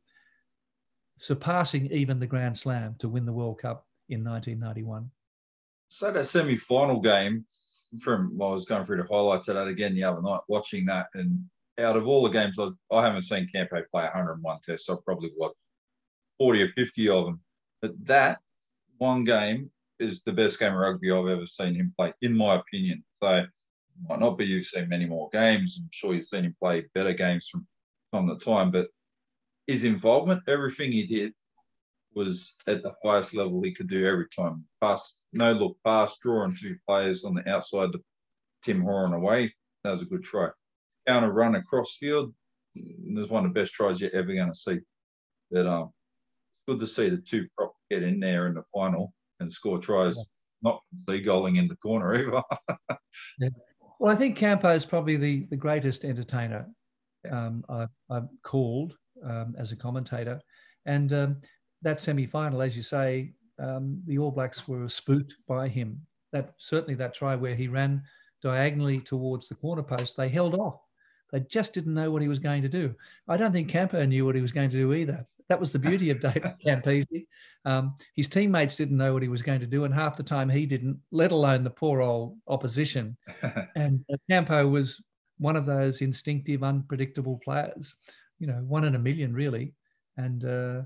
surpassing 1.18 1.92
even 1.92 2.18
the 2.18 2.26
Grand 2.26 2.56
Slam 2.56 2.94
to 3.00 3.08
win 3.10 3.26
the 3.26 3.34
World 3.34 3.58
Cup 3.60 3.86
in 4.08 4.24
1991. 4.24 5.10
So 5.88 6.10
that 6.10 6.24
semi-final 6.24 7.00
game, 7.02 7.44
from 8.00 8.32
well, 8.38 8.48
I 8.48 8.54
was 8.54 8.64
going 8.64 8.86
through 8.86 9.02
the 9.02 9.14
highlights 9.14 9.48
of 9.48 9.56
that 9.56 9.68
again 9.68 9.94
the 9.94 10.04
other 10.04 10.22
night, 10.22 10.40
watching 10.48 10.86
that, 10.86 11.08
and 11.12 11.38
out 11.78 11.98
of 11.98 12.06
all 12.08 12.22
the 12.22 12.30
games, 12.30 12.58
I, 12.58 12.70
I 12.90 13.04
haven't 13.04 13.20
seen 13.20 13.50
Campo 13.54 13.82
play 13.92 14.04
101 14.04 14.60
tests. 14.64 14.88
I've 14.88 15.04
probably 15.04 15.32
watched 15.36 15.56
40 16.38 16.62
or 16.62 16.68
50 16.68 17.08
of 17.10 17.24
them. 17.26 17.40
But 17.82 17.92
that 18.06 18.38
one 18.96 19.24
game 19.24 19.70
is 19.98 20.22
the 20.22 20.32
best 20.32 20.58
game 20.58 20.72
of 20.72 20.78
rugby 20.78 21.12
I've 21.12 21.28
ever 21.28 21.46
seen 21.46 21.74
him 21.74 21.92
play, 21.94 22.14
in 22.22 22.34
my 22.34 22.54
opinion. 22.54 23.04
So 23.22 23.44
might 24.08 24.20
not 24.20 24.38
be 24.38 24.44
you've 24.44 24.66
seen 24.66 24.88
many 24.88 25.06
more 25.06 25.28
games. 25.32 25.78
I'm 25.80 25.88
sure 25.92 26.14
you've 26.14 26.28
seen 26.28 26.44
him 26.44 26.56
play 26.60 26.84
better 26.94 27.12
games 27.12 27.48
from 27.50 27.66
from 28.10 28.28
the 28.28 28.38
time, 28.38 28.70
but 28.70 28.88
his 29.66 29.84
involvement, 29.84 30.42
everything 30.48 30.92
he 30.92 31.06
did 31.06 31.32
was 32.14 32.56
at 32.66 32.82
the 32.82 32.92
highest 33.04 33.34
level 33.34 33.60
he 33.62 33.74
could 33.74 33.88
do 33.88 34.06
every 34.06 34.26
time. 34.34 34.64
Pass, 34.80 35.16
no 35.32 35.52
look 35.52 35.76
pass, 35.84 36.16
drawing 36.22 36.56
two 36.56 36.76
players 36.88 37.24
on 37.24 37.34
the 37.34 37.48
outside 37.48 37.92
to 37.92 38.00
Tim 38.64 38.80
Horan 38.82 39.12
away. 39.12 39.54
That 39.84 39.92
was 39.92 40.02
a 40.02 40.06
good 40.06 40.24
try. 40.24 40.48
Counter 41.06 41.32
run 41.32 41.56
across 41.56 41.96
field. 41.96 42.34
There's 42.74 43.28
one 43.28 43.44
of 43.44 43.52
the 43.52 43.60
best 43.60 43.74
tries 43.74 44.00
you're 44.00 44.14
ever 44.14 44.34
going 44.34 44.52
to 44.52 44.58
see. 44.58 44.80
But 45.50 45.66
um, 45.66 45.90
it's 46.54 46.64
good 46.66 46.80
to 46.80 46.86
see 46.86 47.10
the 47.10 47.18
two 47.18 47.46
prop 47.56 47.74
get 47.90 48.02
in 48.02 48.18
there 48.18 48.46
in 48.46 48.54
the 48.54 48.64
final 48.74 49.12
and 49.40 49.52
score 49.52 49.78
tries, 49.78 50.16
yeah. 50.16 50.22
not 50.62 50.82
seagulling 51.04 51.58
in 51.58 51.68
the 51.68 51.76
corner 51.76 52.14
either. 52.14 52.42
yeah. 53.38 53.48
Well, 53.98 54.12
I 54.12 54.16
think 54.16 54.36
Campo 54.36 54.70
is 54.70 54.84
probably 54.84 55.16
the, 55.16 55.46
the 55.50 55.56
greatest 55.56 56.04
entertainer 56.04 56.66
um, 57.30 57.64
I've, 57.68 57.88
I've, 58.10 58.28
called 58.42 58.94
um, 59.24 59.54
as 59.58 59.72
a 59.72 59.76
commentator. 59.76 60.40
And 60.84 61.12
um, 61.12 61.36
that 61.82 62.00
semi 62.00 62.26
final, 62.26 62.62
as 62.62 62.76
you 62.76 62.82
say, 62.82 63.32
um, 63.58 64.00
the 64.06 64.18
All 64.18 64.30
Blacks 64.30 64.68
were 64.68 64.88
spooked 64.88 65.34
by 65.48 65.68
him. 65.68 66.00
That 66.32 66.52
certainly 66.58 66.94
that 66.96 67.14
try 67.14 67.34
where 67.34 67.54
he 67.54 67.68
ran 67.68 68.02
diagonally 68.42 69.00
towards 69.00 69.48
the 69.48 69.54
corner 69.54 69.82
post, 69.82 70.16
they 70.16 70.28
held 70.28 70.54
off. 70.54 70.80
They 71.32 71.40
just 71.40 71.74
didn't 71.74 71.94
know 71.94 72.10
what 72.10 72.22
he 72.22 72.28
was 72.28 72.38
going 72.38 72.62
to 72.62 72.68
do. 72.68 72.94
I 73.26 73.36
don't 73.36 73.52
think 73.52 73.68
Campo 73.68 74.04
knew 74.04 74.24
what 74.24 74.34
he 74.34 74.42
was 74.42 74.52
going 74.52 74.70
to 74.70 74.76
do 74.76 74.92
either. 74.92 75.26
That 75.48 75.58
was 75.58 75.72
the 75.72 75.78
beauty 75.78 76.10
of 76.10 76.20
David 76.20 76.54
Campese. 76.64 77.26
Um, 77.66 77.96
his 78.14 78.28
teammates 78.28 78.76
didn't 78.76 78.96
know 78.96 79.12
what 79.12 79.22
he 79.22 79.28
was 79.28 79.42
going 79.42 79.60
to 79.60 79.66
do, 79.66 79.84
and 79.84 79.92
half 79.92 80.16
the 80.16 80.22
time 80.22 80.48
he 80.48 80.66
didn't, 80.66 80.98
let 81.10 81.32
alone 81.32 81.64
the 81.64 81.70
poor 81.70 82.00
old 82.00 82.38
opposition. 82.46 83.16
and 83.76 84.04
uh, 84.10 84.16
Campo 84.30 84.66
was 84.68 85.02
one 85.38 85.56
of 85.56 85.66
those 85.66 86.00
instinctive, 86.00 86.62
unpredictable 86.62 87.40
players, 87.44 87.96
you 88.38 88.46
know, 88.46 88.64
one 88.66 88.84
in 88.84 88.94
a 88.94 88.98
million, 88.98 89.34
really. 89.34 89.74
And 90.16 90.44
uh, 90.44 90.82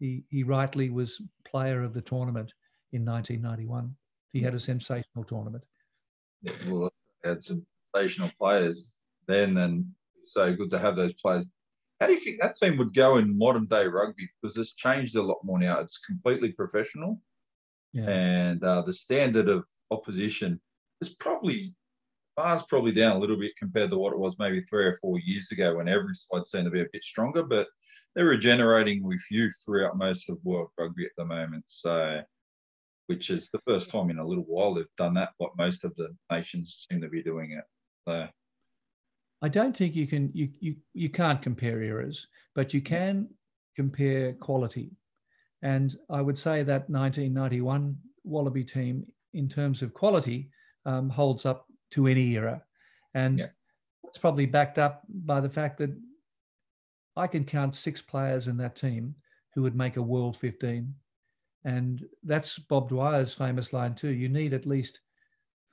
he, 0.00 0.24
he 0.30 0.42
rightly 0.42 0.88
was 0.88 1.20
player 1.44 1.82
of 1.82 1.92
the 1.92 2.00
tournament 2.00 2.52
in 2.92 3.04
1991. 3.04 3.94
He 4.32 4.40
had 4.40 4.54
a 4.54 4.58
sensational 4.58 5.24
tournament. 5.24 5.64
Yeah, 6.40 6.52
well, 6.66 6.92
had 7.22 7.44
some 7.44 7.64
sensational 7.94 8.30
players 8.38 8.96
then, 9.28 9.58
and 9.58 9.84
so 10.26 10.54
good 10.54 10.70
to 10.70 10.78
have 10.78 10.96
those 10.96 11.12
players. 11.14 11.46
How 12.02 12.08
do 12.08 12.14
you 12.14 12.18
think 12.18 12.40
that 12.40 12.56
team 12.56 12.78
would 12.78 12.94
go 12.94 13.18
in 13.18 13.38
modern 13.38 13.66
day 13.66 13.86
rugby? 13.86 14.28
Because 14.42 14.56
it's 14.56 14.74
changed 14.74 15.14
a 15.14 15.22
lot 15.22 15.38
more 15.44 15.60
now. 15.60 15.78
It's 15.78 15.98
completely 15.98 16.50
professional, 16.50 17.20
yeah. 17.92 18.08
and 18.08 18.64
uh, 18.64 18.82
the 18.82 18.92
standard 18.92 19.48
of 19.48 19.64
opposition 19.92 20.60
is 21.00 21.10
probably 21.10 21.76
bar's 22.36 22.64
probably 22.68 22.90
down 22.90 23.14
a 23.14 23.18
little 23.20 23.38
bit 23.38 23.52
compared 23.56 23.90
to 23.90 23.98
what 23.98 24.12
it 24.12 24.18
was 24.18 24.34
maybe 24.40 24.62
three 24.62 24.84
or 24.84 24.98
four 25.00 25.20
years 25.20 25.52
ago 25.52 25.76
when 25.76 25.86
every 25.86 26.12
side 26.16 26.44
seemed 26.44 26.64
to 26.64 26.72
be 26.72 26.80
a 26.80 26.86
bit 26.92 27.04
stronger. 27.04 27.44
But 27.44 27.68
they're 28.16 28.24
regenerating 28.24 29.04
with 29.04 29.22
youth 29.30 29.54
throughout 29.64 29.96
most 29.96 30.28
of 30.28 30.38
world 30.42 30.70
rugby 30.76 31.04
at 31.04 31.12
the 31.16 31.24
moment. 31.24 31.62
So, 31.68 32.20
which 33.06 33.30
is 33.30 33.48
the 33.50 33.60
first 33.64 33.90
time 33.90 34.10
in 34.10 34.18
a 34.18 34.26
little 34.26 34.46
while 34.48 34.74
they've 34.74 34.86
done 34.98 35.14
that. 35.14 35.34
What 35.38 35.56
most 35.56 35.84
of 35.84 35.94
the 35.94 36.08
nations 36.32 36.84
seem 36.90 37.00
to 37.00 37.08
be 37.08 37.22
doing 37.22 37.52
it. 37.52 37.64
So, 38.08 38.26
I 39.42 39.48
don't 39.48 39.76
think 39.76 39.94
you 39.96 40.06
can 40.06 40.30
you 40.32 40.48
you 40.60 40.76
you 40.94 41.08
can't 41.08 41.42
compare 41.42 41.82
eras, 41.82 42.28
but 42.54 42.72
you 42.72 42.80
can 42.80 43.28
compare 43.76 44.34
quality. 44.34 44.92
And 45.62 45.96
I 46.10 46.20
would 46.20 46.38
say 46.38 46.62
that 46.62 46.88
1991 46.88 47.96
Wallaby 48.24 48.64
team, 48.64 49.06
in 49.34 49.48
terms 49.48 49.82
of 49.82 49.94
quality, 49.94 50.50
um, 50.86 51.10
holds 51.10 51.44
up 51.44 51.66
to 51.90 52.06
any 52.06 52.32
era, 52.32 52.62
and 53.14 53.40
yeah. 53.40 53.46
it's 54.04 54.18
probably 54.18 54.46
backed 54.46 54.78
up 54.78 55.02
by 55.08 55.40
the 55.40 55.50
fact 55.50 55.78
that 55.78 55.90
I 57.16 57.26
can 57.26 57.44
count 57.44 57.76
six 57.76 58.00
players 58.00 58.48
in 58.48 58.56
that 58.58 58.76
team 58.76 59.14
who 59.54 59.62
would 59.62 59.76
make 59.76 59.96
a 59.96 60.02
World 60.02 60.36
15. 60.36 60.94
And 61.64 62.04
that's 62.24 62.58
Bob 62.58 62.88
Dwyer's 62.88 63.34
famous 63.34 63.72
line 63.72 63.94
too. 63.94 64.10
You 64.10 64.28
need 64.28 64.54
at 64.54 64.66
least 64.66 65.00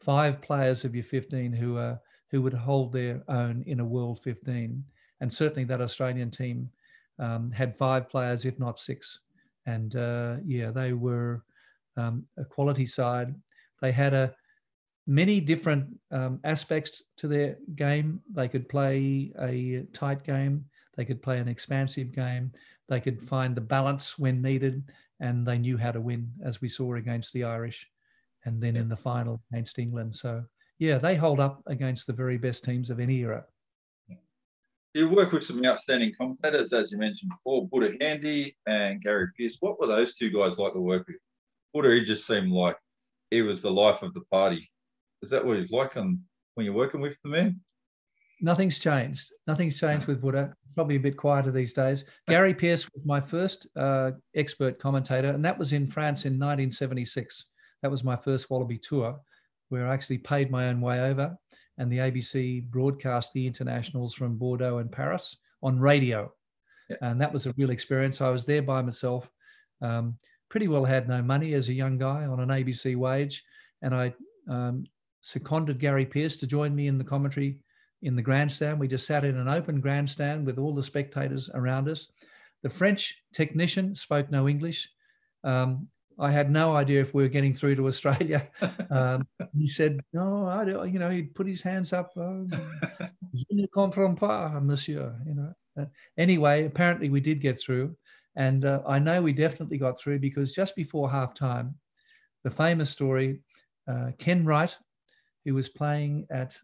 five 0.01 0.41
players 0.41 0.86
of 0.86 0.93
your 0.93 1.03
15 1.03 1.53
who 1.53 1.78
are 1.78 1.99
who 2.32 2.41
would 2.41 2.53
hold 2.53 2.93
their 2.93 3.23
own 3.27 3.63
in 3.67 3.80
a 3.80 3.86
World 3.86 4.19
15. 4.19 4.84
And 5.21 5.34
certainly 5.34 5.63
that 5.65 5.82
Australian 5.82 6.32
team 6.32 6.69
um, 7.17 7.51
had 7.51 7.77
five 7.77 8.07
players, 8.07 8.45
if 8.45 8.59
not 8.59 8.80
six. 8.80 9.19
And 9.65 9.95
uh, 9.95 10.38
yeah, 10.45 10.71
they 10.71 10.93
were 10.93 11.43
um, 11.97 12.25
a 12.38 12.45
quality 12.45 12.86
side. 12.86 13.36
They 13.82 13.91
had 13.91 14.13
a 14.13 14.34
many 15.07 15.41
different 15.41 15.88
um, 16.11 16.39
aspects 16.43 17.01
to 17.17 17.27
their 17.27 17.57
game. 17.75 18.21
They 18.32 18.47
could 18.47 18.69
play 18.69 19.32
a 19.39 19.86
tight 19.93 20.23
game. 20.23 20.65
They 20.95 21.05
could 21.05 21.21
play 21.21 21.39
an 21.39 21.47
expansive 21.47 22.13
game. 22.13 22.51
They 22.88 22.99
could 22.99 23.21
find 23.21 23.55
the 23.55 23.61
balance 23.61 24.17
when 24.17 24.41
needed, 24.41 24.91
and 25.19 25.45
they 25.45 25.57
knew 25.57 25.77
how 25.77 25.91
to 25.91 26.01
win, 26.01 26.32
as 26.43 26.61
we 26.61 26.69
saw 26.69 26.95
against 26.95 27.34
the 27.34 27.43
Irish, 27.43 27.88
and 28.45 28.61
then 28.61 28.75
in 28.75 28.89
the 28.89 28.95
final 28.95 29.41
against 29.51 29.80
England. 29.80 30.15
So 30.15 30.43
yeah, 30.80 30.97
they 30.97 31.15
hold 31.15 31.39
up 31.39 31.61
against 31.67 32.07
the 32.07 32.13
very 32.13 32.38
best 32.38 32.63
teams 32.63 32.89
of 32.89 32.99
any 32.99 33.17
era. 33.19 33.45
You 34.95 35.09
work 35.09 35.34
with 35.34 35.43
some 35.43 35.63
outstanding 35.63 36.13
commentators, 36.17 36.73
as 36.73 36.91
you 36.91 36.97
mentioned 36.97 37.30
before, 37.30 37.67
Buddha 37.67 37.93
Handy 38.01 38.57
and 38.65 39.01
Gary 39.03 39.27
Pearce. 39.38 39.57
What 39.59 39.80
were 39.80 39.88
those 39.88 40.15
two 40.15 40.32
guys 40.32 40.57
like 40.57 40.73
to 40.73 40.80
work 40.80 41.05
with? 41.07 41.17
Buddha, 41.73 41.93
he 41.93 42.03
just 42.03 42.25
seemed 42.25 42.51
like 42.51 42.75
he 43.30 43.43
was 43.43 43.61
the 43.61 43.69
life 43.69 44.01
of 44.01 44.13
the 44.13 44.21
party. 44.32 44.71
Is 45.21 45.30
that 45.30 45.45
what 45.45 45.57
he's 45.57 45.71
like 45.71 45.95
on, 45.97 46.21
when 46.55 46.65
you're 46.65 46.73
working 46.73 47.01
with 47.01 47.17
the 47.23 47.30
man? 47.30 47.59
Nothing's 48.41 48.80
changed. 48.80 49.32
Nothing's 49.45 49.80
changed 49.80 50.07
with 50.07 50.21
Buddha. 50.21 50.53
Probably 50.73 50.95
a 50.95 50.99
bit 50.99 51.17
quieter 51.17 51.51
these 51.51 51.73
days. 51.73 52.05
Gary 52.27 52.53
Pearce 52.53 52.89
was 52.93 53.05
my 53.05 53.19
first 53.19 53.67
uh, 53.75 54.11
expert 54.36 54.80
commentator, 54.80 55.30
and 55.30 55.43
that 55.43 55.59
was 55.59 55.73
in 55.73 55.86
France 55.86 56.25
in 56.25 56.34
1976. 56.34 57.45
That 57.84 57.91
was 57.91 58.03
my 58.03 58.15
first 58.15 58.49
Wallaby 58.49 58.80
tour, 58.80 59.19
where 59.70 59.88
I 59.88 59.93
actually 59.93 60.20
paid 60.20 60.51
my 60.51 60.67
own 60.67 60.82
way 60.82 61.01
over, 61.01 61.38
and 61.78 61.91
the 61.91 61.97
ABC 61.97 62.70
broadcast 62.70 63.34
the 63.34 63.47
internationals 63.47 64.13
from 64.13 64.38
Bordeaux 64.38 64.80
and 64.80 64.91
Paris 64.91 65.38
on 65.63 65.80
radio. 65.80 66.32
Yeah. 66.89 66.97
And 67.01 67.22
that 67.22 67.32
was 67.32 67.47
a 67.47 67.53
real 67.53 67.70
experience. 67.70 68.22
I 68.22 68.30
was 68.30 68.45
there 68.45 68.61
by 68.61 68.82
myself. 68.82 69.30
Um, 69.82 70.17
pretty 70.49 70.67
well 70.67 70.84
had 70.84 71.07
no 71.07 71.22
money 71.22 71.53
as 71.53 71.70
a 71.70 71.74
young 71.74 71.97
guy 71.97 72.26
on 72.26 72.39
an 72.39 72.49
ABC 72.49 72.95
wage, 72.95 73.43
and 73.82 73.95
I 73.95 74.13
um, 74.49 74.86
seconded 75.22 75.80
Gary 75.80 76.05
Pearce 76.05 76.38
to 76.38 76.47
join 76.47 76.76
me 76.76 76.88
in 76.88 76.97
the 76.97 77.03
commentary 77.03 77.59
in 78.01 78.15
the 78.15 78.22
grandstand. 78.22 78.80
We 78.80 78.88
just 78.88 79.05
sat 79.05 79.26
in 79.26 79.38
an 79.38 79.49
open 79.49 79.82
grandstand 79.82 80.45
with 80.45 80.57
all 80.57 80.74
the 80.74 80.84
spectators 80.84 81.49
around 81.53 81.88
us. 81.89 82.07
The 82.63 82.70
French 82.70 83.17
technician 83.34 83.95
spoke 83.95 84.32
no 84.32 84.47
English. 84.47 84.89
Um, 85.43 85.88
I 86.20 86.32
had 86.32 86.51
no 86.51 86.76
idea 86.76 87.01
if 87.01 87.13
we 87.13 87.24
were 87.24 87.30
getting 87.30 87.53
through 87.53 87.76
to 87.76 87.88
Australia. 87.88 88.47
Um, 88.91 89.28
he 89.55 89.67
said, 89.67 89.99
"No, 90.13 90.47
I 90.47 90.65
don't." 90.65 90.91
You 90.91 90.97
know, 90.97 91.11
he'd 91.11 91.36
put 91.36 91.45
his 91.45 91.61
hands 91.61 91.93
up. 91.93 92.09
Oh, 92.17 92.47
Je 93.36 93.45
ne 93.51 93.67
comprends 93.67 94.20
pas, 94.20 94.59
monsieur. 94.59 95.13
You 95.28 95.36
know. 95.36 95.53
Uh, 95.78 95.86
anyway, 96.17 96.65
apparently 96.65 97.09
we 97.09 97.22
did 97.22 97.39
get 97.39 97.61
through, 97.61 97.95
and 98.36 98.65
uh, 98.65 98.82
I 98.88 98.97
know 98.97 99.22
we 99.22 99.32
definitely 99.32 99.78
got 99.78 99.99
through 99.99 100.20
because 100.20 100.55
just 100.55 100.76
before 100.76 101.07
halftime, 101.07 101.76
the 102.43 102.49
famous 102.49 102.89
story, 102.89 103.41
uh, 103.88 104.09
Ken 104.17 104.43
Wright, 104.43 104.76
who 105.45 105.53
was 105.53 105.70
playing 105.70 106.26
at, 106.32 106.57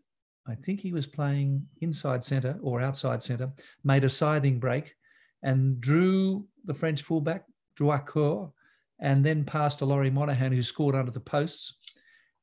I 0.47 0.55
think 0.55 0.79
he 0.79 0.91
was 0.91 1.05
playing 1.05 1.67
inside 1.81 2.23
centre 2.23 2.57
or 2.63 2.81
outside 2.81 3.21
centre, 3.21 3.51
made 3.83 4.03
a 4.03 4.09
siding 4.09 4.57
break 4.57 4.95
and 5.43 5.79
drew 5.79 6.47
the 6.65 6.73
French 6.73 7.03
fullback, 7.03 7.45
Droitecourt, 7.79 8.51
and 8.99 9.25
then 9.25 9.43
passed 9.43 9.79
to 9.79 9.85
Laurie 9.85 10.09
Monaghan, 10.09 10.51
who 10.51 10.61
scored 10.61 10.95
under 10.95 11.11
the 11.11 11.19
posts. 11.19 11.73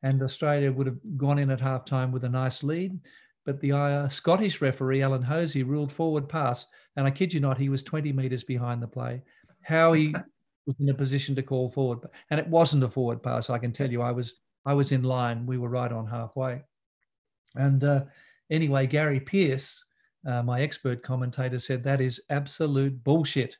And 0.03 0.22
Australia 0.22 0.72
would 0.72 0.86
have 0.86 0.98
gone 1.16 1.38
in 1.38 1.50
at 1.50 1.61
halftime 1.61 2.11
with 2.11 2.24
a 2.24 2.28
nice 2.28 2.62
lead. 2.62 2.98
But 3.44 3.61
the 3.61 3.72
uh, 3.72 4.09
Scottish 4.09 4.61
referee, 4.61 5.03
Alan 5.03 5.22
Hosie, 5.22 5.62
ruled 5.62 5.92
forward 5.92 6.28
pass. 6.28 6.66
And 6.96 7.07
I 7.07 7.11
kid 7.11 7.32
you 7.32 7.40
not, 7.40 7.59
he 7.59 7.68
was 7.68 7.82
20 7.82 8.12
metres 8.12 8.44
behind 8.44 8.82
the 8.82 8.86
play. 8.86 9.22
How 9.62 9.92
he 9.92 10.14
was 10.66 10.76
in 10.78 10.88
a 10.88 10.94
position 10.94 11.34
to 11.36 11.42
call 11.42 11.70
forward. 11.70 12.00
And 12.30 12.38
it 12.38 12.46
wasn't 12.48 12.84
a 12.84 12.88
forward 12.88 13.22
pass, 13.22 13.50
I 13.50 13.59
can 13.59 13.72
tell 13.72 13.90
you. 13.90 14.03
I 14.03 14.12
was 14.12 14.34
I 14.64 14.74
was 14.74 14.92
in 14.92 15.03
line. 15.03 15.46
We 15.46 15.59
were 15.59 15.68
right 15.68 15.90
on 15.90 16.07
halfway. 16.07 16.62
And 17.57 17.82
uh, 17.82 18.05
anyway, 18.50 18.86
Gary 18.86 19.20
Pearce, 19.20 19.84
uh, 20.26 20.42
my 20.42 20.61
expert 20.61 21.03
commentator, 21.03 21.59
said 21.59 21.82
that 21.82 22.00
is 22.00 22.20
absolute 22.30 23.03
bullshit. 23.03 23.57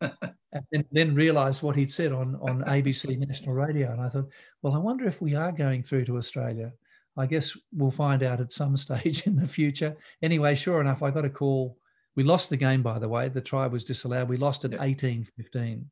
And 0.00 0.64
then, 0.72 0.84
then, 0.92 1.14
realized 1.14 1.62
what 1.62 1.76
he'd 1.76 1.90
said 1.90 2.12
on, 2.12 2.36
on 2.36 2.62
ABC 2.64 3.18
National 3.18 3.54
Radio. 3.54 3.92
And 3.92 4.00
I 4.00 4.08
thought, 4.08 4.28
well, 4.62 4.74
I 4.74 4.78
wonder 4.78 5.06
if 5.06 5.20
we 5.20 5.34
are 5.34 5.52
going 5.52 5.82
through 5.82 6.04
to 6.06 6.18
Australia. 6.18 6.72
I 7.16 7.26
guess 7.26 7.56
we'll 7.72 7.90
find 7.90 8.22
out 8.22 8.40
at 8.40 8.52
some 8.52 8.76
stage 8.84 9.26
in 9.26 9.36
the 9.36 9.48
future. 9.48 9.96
Anyway, 10.22 10.54
sure 10.54 10.80
enough, 10.80 11.02
I 11.02 11.10
got 11.10 11.24
a 11.24 11.30
call. 11.30 11.76
We 12.16 12.24
lost 12.24 12.50
the 12.50 12.56
game, 12.56 12.82
by 12.82 12.98
the 12.98 13.08
way. 13.08 13.28
The 13.28 13.40
try 13.40 13.66
was 13.66 13.84
disallowed. 13.84 14.28
We 14.28 14.36
lost 14.36 14.64
at 14.64 14.80
18 14.80 15.24
15. 15.36 15.90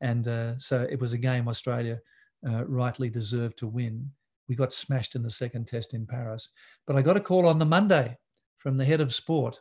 And 0.00 0.28
uh, 0.28 0.58
so 0.58 0.86
it 0.90 1.00
was 1.00 1.12
a 1.12 1.18
game 1.18 1.48
Australia 1.48 2.00
uh, 2.46 2.64
rightly 2.64 3.08
deserved 3.08 3.58
to 3.58 3.68
win. 3.68 4.10
We 4.48 4.56
got 4.56 4.72
smashed 4.72 5.14
in 5.14 5.22
the 5.22 5.30
second 5.30 5.66
test 5.66 5.94
in 5.94 6.06
Paris. 6.06 6.48
But 6.86 6.96
I 6.96 7.02
got 7.02 7.16
a 7.16 7.20
call 7.20 7.46
on 7.46 7.58
the 7.58 7.64
Monday 7.64 8.16
from 8.58 8.76
the 8.76 8.84
head 8.84 9.00
of 9.00 9.14
sport 9.14 9.60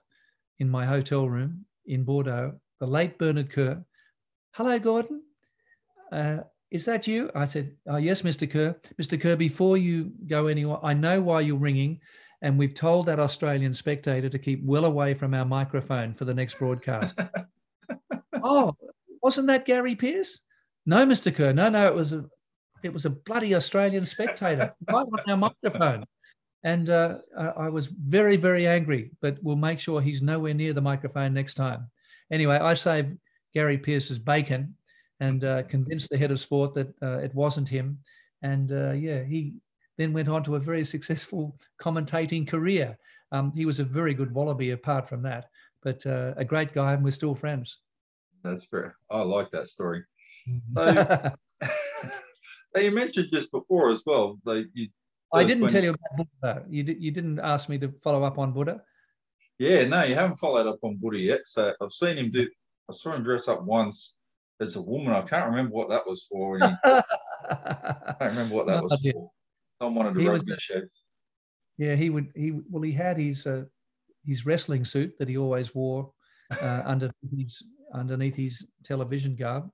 in 0.60 0.70
my 0.70 0.86
hotel 0.86 1.30
room 1.30 1.66
in 1.86 2.04
Bordeaux, 2.04 2.60
the 2.82 2.88
late 2.88 3.18
Bernard 3.20 3.52
Kerr. 3.52 3.82
Hello, 4.54 4.78
Gordon. 4.80 5.22
Uh, 6.12 6.40
is 6.72 6.84
that 6.86 7.08
you? 7.08 7.30
I 7.36 7.46
said, 7.46 7.76
oh, 7.88 7.98
Yes, 7.98 8.24
Mr. 8.24 8.50
Kerr. 8.50 8.76
Mr. 9.00 9.22
Kerr, 9.22 9.36
before 9.36 9.78
you 9.78 10.12
go 10.28 10.48
anywhere, 10.48 10.80
I 10.84 10.94
know 10.94 11.22
why 11.22 11.42
you're 11.42 11.58
ringing, 11.58 12.00
and 12.42 12.58
we've 12.58 12.74
told 12.74 13.06
that 13.06 13.20
Australian 13.20 13.74
spectator 13.74 14.30
to 14.30 14.40
keep 14.40 14.66
well 14.66 14.86
away 14.86 15.14
from 15.14 15.36
our 15.36 15.46
microphone 15.46 16.16
for 16.16 16.26
the 16.26 16.34
next 16.34 16.58
broadcast. 16.58 17.18
oh, 18.44 18.76
wasn't 19.22 19.48
that 19.48 19.66
Gary 19.66 19.96
Pearce? 19.96 20.40
No, 20.88 21.06
Mr. 21.06 21.34
Kerr. 21.34 21.54
No, 21.54 21.70
no, 21.70 21.86
it 21.86 21.94
was 21.94 22.14
a 22.14 22.26
it 22.82 22.92
was 22.92 23.06
a 23.06 23.12
bloody 23.12 23.54
Australian 23.54 24.06
spectator 24.06 24.74
right 24.90 25.06
on 25.06 25.30
our 25.30 25.38
microphone. 25.38 26.04
And 26.64 26.90
uh, 26.90 27.20
I 27.38 27.70
was 27.70 27.88
very, 27.88 28.38
very 28.38 28.68
angry, 28.68 29.12
but 29.22 29.38
we'll 29.44 29.56
make 29.56 29.80
sure 29.80 30.02
he's 30.02 30.24
nowhere 30.24 30.56
near 30.56 30.74
the 30.74 30.82
microphone 30.82 31.36
next 31.36 31.54
time. 31.54 31.92
Anyway, 32.32 32.58
I 32.58 32.74
saved 32.74 33.18
Gary 33.54 33.78
Pearce's 33.78 34.20
bacon 34.20 34.76
and 35.20 35.44
uh, 35.44 35.64
convinced 35.64 36.10
the 36.10 36.18
head 36.18 36.32
of 36.32 36.40
sport 36.40 36.74
that 36.74 36.94
uh, 37.02 37.18
it 37.20 37.34
wasn't 37.36 37.70
him. 37.70 38.00
And 38.42 38.72
uh, 38.72 38.92
yeah, 38.92 39.24
he 39.24 39.54
then 39.98 40.14
went 40.14 40.30
on 40.30 40.44
to 40.44 40.56
a 40.56 40.60
very 40.60 40.84
successful 40.84 41.56
commentating 41.80 42.48
career. 42.48 42.98
Um, 43.32 43.52
he 43.56 43.66
was 43.66 43.80
a 43.80 43.84
very 43.84 44.14
good 44.14 44.34
wallaby 44.34 44.72
apart 44.72 45.08
from 45.08 45.22
that, 45.24 45.46
but 45.84 46.06
uh, 46.06 46.34
a 46.38 46.44
great 46.44 46.74
guy, 46.74 46.94
and 46.94 47.04
we're 47.04 47.12
still 47.12 47.36
friends. 47.36 47.78
That's 48.44 48.66
fair. 48.66 48.96
I 49.10 49.22
like 49.22 49.52
that 49.52 49.68
story. 49.68 50.04
So, 52.74 52.82
you 52.82 52.92
mentioned 52.92 53.28
just 53.32 53.52
before 53.52 53.92
as 53.92 54.02
well. 54.06 54.40
Like 54.46 54.66
you, 54.74 54.88
I 55.34 55.44
didn't 55.44 55.68
tell 55.68 55.84
you 55.84 55.90
about 55.92 56.28
Buddha. 56.42 56.64
You 56.70 56.84
you 56.84 57.12
didn't 57.12 57.40
ask 57.40 57.70
me 57.70 57.78
to 57.80 57.92
follow 58.02 58.24
up 58.24 58.40
on 58.40 58.54
Buddha. 58.54 58.82
Yeah, 59.62 59.86
no, 59.88 60.04
you 60.04 60.16
haven't 60.16 60.38
followed 60.38 60.68
up 60.68 60.80
on 60.84 60.98
Buddha 60.98 61.20
yet. 61.20 61.42
So 61.46 61.74
I've 61.82 61.92
seen 61.92 62.18
him 62.18 62.32
do. 62.32 62.48
I 62.90 62.94
saw 62.94 63.14
him 63.14 63.24
dress 63.24 63.48
up 63.48 63.64
once 63.64 64.16
as 64.60 64.76
a 64.76 64.82
woman. 64.82 65.14
I 65.14 65.22
can't 65.22 65.50
remember 65.50 65.74
what 65.74 65.90
that 65.90 66.06
was 66.08 66.26
for. 66.30 66.58
He, 66.58 66.64
I 66.84 68.16
can't 68.20 68.32
remember 68.32 68.56
what 68.56 68.68
that 68.68 68.78
no, 68.78 68.84
was 68.84 69.00
for. 69.02 69.32
Someone 69.80 70.06
wanted 70.06 70.20
to 70.20 70.30
rugby 70.30 70.56
show. 70.58 70.82
Yeah, 71.78 71.96
he 71.96 72.10
would. 72.10 72.32
He 72.36 72.52
well, 72.70 72.82
he 72.82 72.92
had 72.92 73.18
his 73.18 73.46
uh, 73.46 73.66
his 74.26 74.46
wrestling 74.46 74.84
suit 74.84 75.14
that 75.20 75.30
he 75.30 75.38
always 75.38 75.76
wore 75.76 76.12
uh, 76.60 76.82
under 76.86 77.12
his 77.36 77.64
underneath 77.94 78.36
his 78.36 78.66
television 78.84 79.36
garb. 79.36 79.70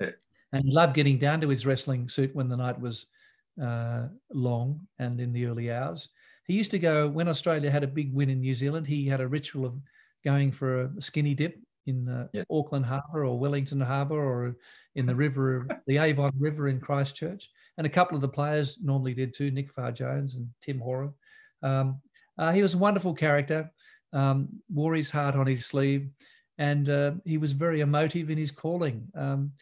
Yeah 0.00 0.10
and 0.52 0.64
he 0.64 0.72
loved 0.72 0.94
getting 0.94 1.18
down 1.18 1.40
to 1.40 1.48
his 1.48 1.66
wrestling 1.66 2.08
suit 2.08 2.34
when 2.34 2.48
the 2.48 2.56
night 2.56 2.80
was 2.80 3.06
uh, 3.62 4.06
long 4.32 4.80
and 4.98 5.20
in 5.20 5.32
the 5.32 5.46
early 5.46 5.70
hours. 5.70 6.08
He 6.48 6.54
used 6.54 6.70
to 6.72 6.78
go 6.78 7.06
when 7.08 7.28
Australia 7.28 7.70
had 7.70 7.84
a 7.84 7.88
big 7.88 8.12
win 8.12 8.30
in 8.30 8.40
New 8.40 8.54
Zealand. 8.54 8.86
He 8.86 9.06
had 9.06 9.20
a 9.20 9.28
ritual 9.28 9.66
of 9.66 9.74
going 10.24 10.50
for 10.50 10.82
a 10.82 10.90
skinny 11.00 11.34
dip 11.34 11.60
in 11.86 12.06
the 12.06 12.28
yeah. 12.32 12.42
Auckland 12.50 12.86
Harbour 12.86 13.24
or 13.24 13.38
Wellington 13.38 13.80
Harbour 13.80 14.16
or 14.16 14.56
in 14.94 15.06
the 15.06 15.14
river, 15.14 15.66
the 15.86 15.98
Avon 15.98 16.32
River 16.38 16.68
in 16.68 16.80
Christchurch. 16.80 17.48
And 17.76 17.86
a 17.86 17.90
couple 17.90 18.16
of 18.16 18.22
the 18.22 18.28
players 18.28 18.78
normally 18.82 19.14
did 19.14 19.34
too, 19.34 19.50
Nick 19.50 19.70
Farr-Jones 19.70 20.34
and 20.34 20.48
Tim 20.62 20.80
Horan. 20.80 21.12
Um, 21.62 22.00
uh, 22.38 22.52
he 22.52 22.62
was 22.62 22.74
a 22.74 22.78
wonderful 22.78 23.14
character, 23.14 23.70
um, 24.12 24.48
wore 24.72 24.94
his 24.94 25.10
heart 25.10 25.36
on 25.36 25.46
his 25.46 25.66
sleeve 25.66 26.08
and 26.58 26.88
uh, 26.88 27.12
he 27.24 27.38
was 27.38 27.52
very 27.52 27.80
emotive 27.80 28.30
in 28.30 28.38
his 28.38 28.50
calling. 28.50 29.06
Um, 29.14 29.52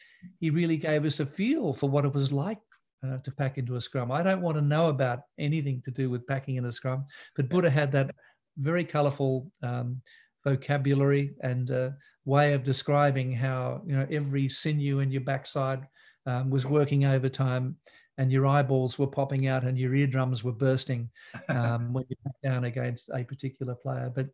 he 0.40 0.50
really 0.50 0.78
gave 0.78 1.04
us 1.04 1.20
a 1.20 1.26
feel 1.26 1.74
for 1.74 1.90
what 1.90 2.06
it 2.06 2.14
was 2.14 2.32
like 2.32 2.58
uh, 3.06 3.18
to 3.18 3.30
pack 3.30 3.58
into 3.58 3.76
a 3.76 3.80
scrum. 3.80 4.10
I 4.10 4.22
don't 4.22 4.42
want 4.42 4.56
to 4.56 4.62
know 4.62 4.88
about 4.88 5.20
anything 5.38 5.80
to 5.82 5.90
do 5.90 6.10
with 6.10 6.26
packing 6.26 6.56
in 6.56 6.64
a 6.64 6.72
scrum, 6.72 7.04
but 7.34 7.48
Buddha 7.48 7.70
had 7.70 7.92
that 7.92 8.14
very 8.58 8.84
colourful 8.84 9.50
um, 9.62 10.00
vocabulary 10.44 11.34
and 11.42 11.70
uh, 11.70 11.90
way 12.24 12.54
of 12.54 12.62
describing 12.62 13.32
how 13.32 13.82
you 13.86 13.96
know 13.96 14.06
every 14.10 14.48
sinew 14.48 15.00
in 15.00 15.10
your 15.10 15.20
backside 15.20 15.86
um, 16.26 16.50
was 16.50 16.66
working 16.66 17.04
overtime 17.04 17.76
and 18.18 18.32
your 18.32 18.46
eyeballs 18.46 18.98
were 18.98 19.06
popping 19.06 19.46
out 19.46 19.64
and 19.64 19.78
your 19.78 19.94
eardrums 19.94 20.42
were 20.42 20.52
bursting 20.52 21.08
um, 21.48 21.92
when 21.92 22.04
you 22.08 22.16
back 22.24 22.34
down 22.42 22.64
against 22.64 23.10
a 23.14 23.22
particular 23.24 23.74
player. 23.74 24.10
But 24.14 24.28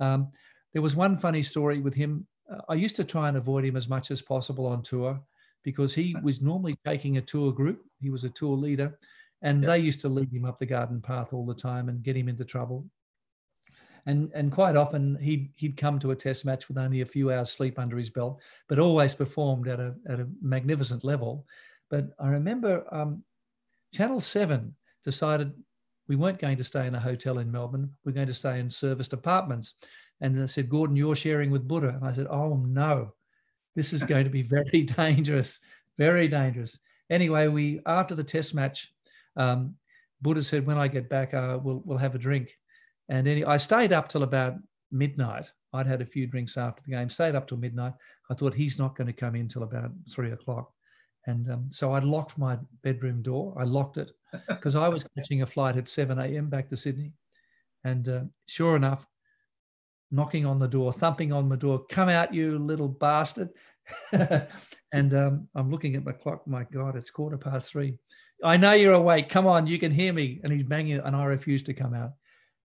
um, 0.00 0.32
there 0.72 0.82
was 0.82 0.96
one 0.96 1.18
funny 1.18 1.42
story 1.42 1.80
with 1.80 1.94
him. 1.94 2.26
Uh, 2.50 2.62
I 2.68 2.74
used 2.74 2.96
to 2.96 3.04
try 3.04 3.28
and 3.28 3.36
avoid 3.36 3.64
him 3.64 3.76
as 3.76 3.88
much 3.88 4.10
as 4.10 4.22
possible 4.22 4.66
on 4.66 4.82
tour 4.82 5.20
because 5.66 5.92
he 5.92 6.14
was 6.22 6.40
normally 6.40 6.78
taking 6.86 7.16
a 7.16 7.20
tour 7.20 7.50
group. 7.50 7.84
He 8.00 8.08
was 8.08 8.22
a 8.22 8.30
tour 8.30 8.56
leader, 8.56 8.96
and 9.42 9.60
yep. 9.60 9.68
they 9.68 9.78
used 9.80 10.00
to 10.02 10.08
lead 10.08 10.32
him 10.32 10.44
up 10.44 10.60
the 10.60 10.64
garden 10.64 11.00
path 11.00 11.32
all 11.32 11.44
the 11.44 11.56
time 11.56 11.88
and 11.88 12.04
get 12.04 12.16
him 12.16 12.28
into 12.28 12.44
trouble. 12.44 12.86
And, 14.06 14.30
and 14.32 14.52
quite 14.52 14.76
often 14.76 15.16
he'd, 15.20 15.50
he'd 15.56 15.76
come 15.76 15.98
to 15.98 16.12
a 16.12 16.16
test 16.16 16.44
match 16.44 16.68
with 16.68 16.78
only 16.78 17.00
a 17.00 17.04
few 17.04 17.32
hours 17.32 17.50
sleep 17.50 17.80
under 17.80 17.98
his 17.98 18.10
belt, 18.10 18.40
but 18.68 18.78
always 18.78 19.12
performed 19.12 19.66
at 19.66 19.80
a, 19.80 19.96
at 20.08 20.20
a 20.20 20.28
magnificent 20.40 21.02
level. 21.02 21.44
But 21.90 22.10
I 22.20 22.28
remember 22.28 22.84
um, 22.94 23.24
Channel 23.92 24.20
7 24.20 24.72
decided 25.04 25.52
we 26.06 26.14
weren't 26.14 26.38
going 26.38 26.58
to 26.58 26.64
stay 26.64 26.86
in 26.86 26.94
a 26.94 27.00
hotel 27.00 27.40
in 27.40 27.50
Melbourne. 27.50 27.90
We're 28.04 28.12
going 28.12 28.28
to 28.28 28.34
stay 28.34 28.60
in 28.60 28.70
serviced 28.70 29.12
apartments. 29.12 29.74
And 30.20 30.40
they 30.40 30.46
said, 30.46 30.70
Gordon, 30.70 30.94
you're 30.94 31.16
sharing 31.16 31.50
with 31.50 31.66
Buddha. 31.66 31.88
And 31.88 32.04
I 32.04 32.14
said, 32.14 32.28
oh, 32.30 32.54
no, 32.68 33.15
this 33.76 33.92
is 33.92 34.02
going 34.02 34.24
to 34.24 34.30
be 34.30 34.42
very 34.42 34.82
dangerous, 34.96 35.60
very 35.98 36.26
dangerous. 36.26 36.78
Anyway, 37.10 37.46
we 37.46 37.80
after 37.86 38.16
the 38.16 38.24
test 38.24 38.54
match, 38.54 38.92
um, 39.36 39.76
Buddha 40.22 40.42
said, 40.42 40.66
when 40.66 40.78
I 40.78 40.88
get 40.88 41.08
back, 41.08 41.34
uh, 41.34 41.58
we'll, 41.62 41.82
we'll 41.84 41.98
have 41.98 42.14
a 42.14 42.18
drink. 42.18 42.50
And 43.08 43.28
any, 43.28 43.44
I 43.44 43.58
stayed 43.58 43.92
up 43.92 44.08
till 44.08 44.24
about 44.24 44.54
midnight. 44.90 45.50
I'd 45.72 45.86
had 45.86 46.00
a 46.00 46.06
few 46.06 46.26
drinks 46.26 46.56
after 46.56 46.82
the 46.84 46.92
game, 46.92 47.10
stayed 47.10 47.34
up 47.34 47.46
till 47.46 47.58
midnight. 47.58 47.92
I 48.30 48.34
thought 48.34 48.54
he's 48.54 48.78
not 48.78 48.96
going 48.96 49.06
to 49.06 49.12
come 49.12 49.36
in 49.36 49.46
till 49.46 49.62
about 49.62 49.90
three 50.10 50.32
o'clock. 50.32 50.72
And 51.26 51.50
um, 51.52 51.66
so 51.70 51.92
I 51.92 51.98
locked 51.98 52.38
my 52.38 52.56
bedroom 52.82 53.20
door. 53.20 53.54
I 53.58 53.64
locked 53.64 53.98
it 53.98 54.10
because 54.48 54.74
I 54.74 54.88
was 54.88 55.06
catching 55.16 55.42
a 55.42 55.46
flight 55.46 55.76
at 55.76 55.86
7 55.86 56.18
a.m. 56.18 56.48
back 56.48 56.68
to 56.70 56.76
Sydney. 56.76 57.12
And 57.84 58.08
uh, 58.08 58.20
sure 58.46 58.74
enough, 58.74 59.06
knocking 60.16 60.46
on 60.46 60.58
the 60.58 60.66
door, 60.66 60.92
thumping 60.92 61.32
on 61.32 61.48
the 61.48 61.56
door, 61.56 61.84
come 61.90 62.08
out, 62.08 62.34
you 62.34 62.58
little 62.58 62.88
bastard. 62.88 63.50
and 64.12 65.14
um, 65.14 65.48
I'm 65.54 65.70
looking 65.70 65.94
at 65.94 66.04
my 66.04 66.12
clock. 66.12 66.46
My 66.46 66.64
God, 66.72 66.96
it's 66.96 67.10
quarter 67.10 67.36
past 67.36 67.70
three. 67.70 67.98
I 68.42 68.56
know 68.56 68.72
you're 68.72 68.94
awake. 68.94 69.28
Come 69.28 69.46
on, 69.46 69.66
you 69.66 69.78
can 69.78 69.92
hear 69.92 70.12
me. 70.12 70.40
And 70.42 70.52
he's 70.52 70.64
banging, 70.64 70.98
and 70.98 71.14
I 71.14 71.24
refuse 71.24 71.62
to 71.64 71.74
come 71.74 71.94
out. 71.94 72.12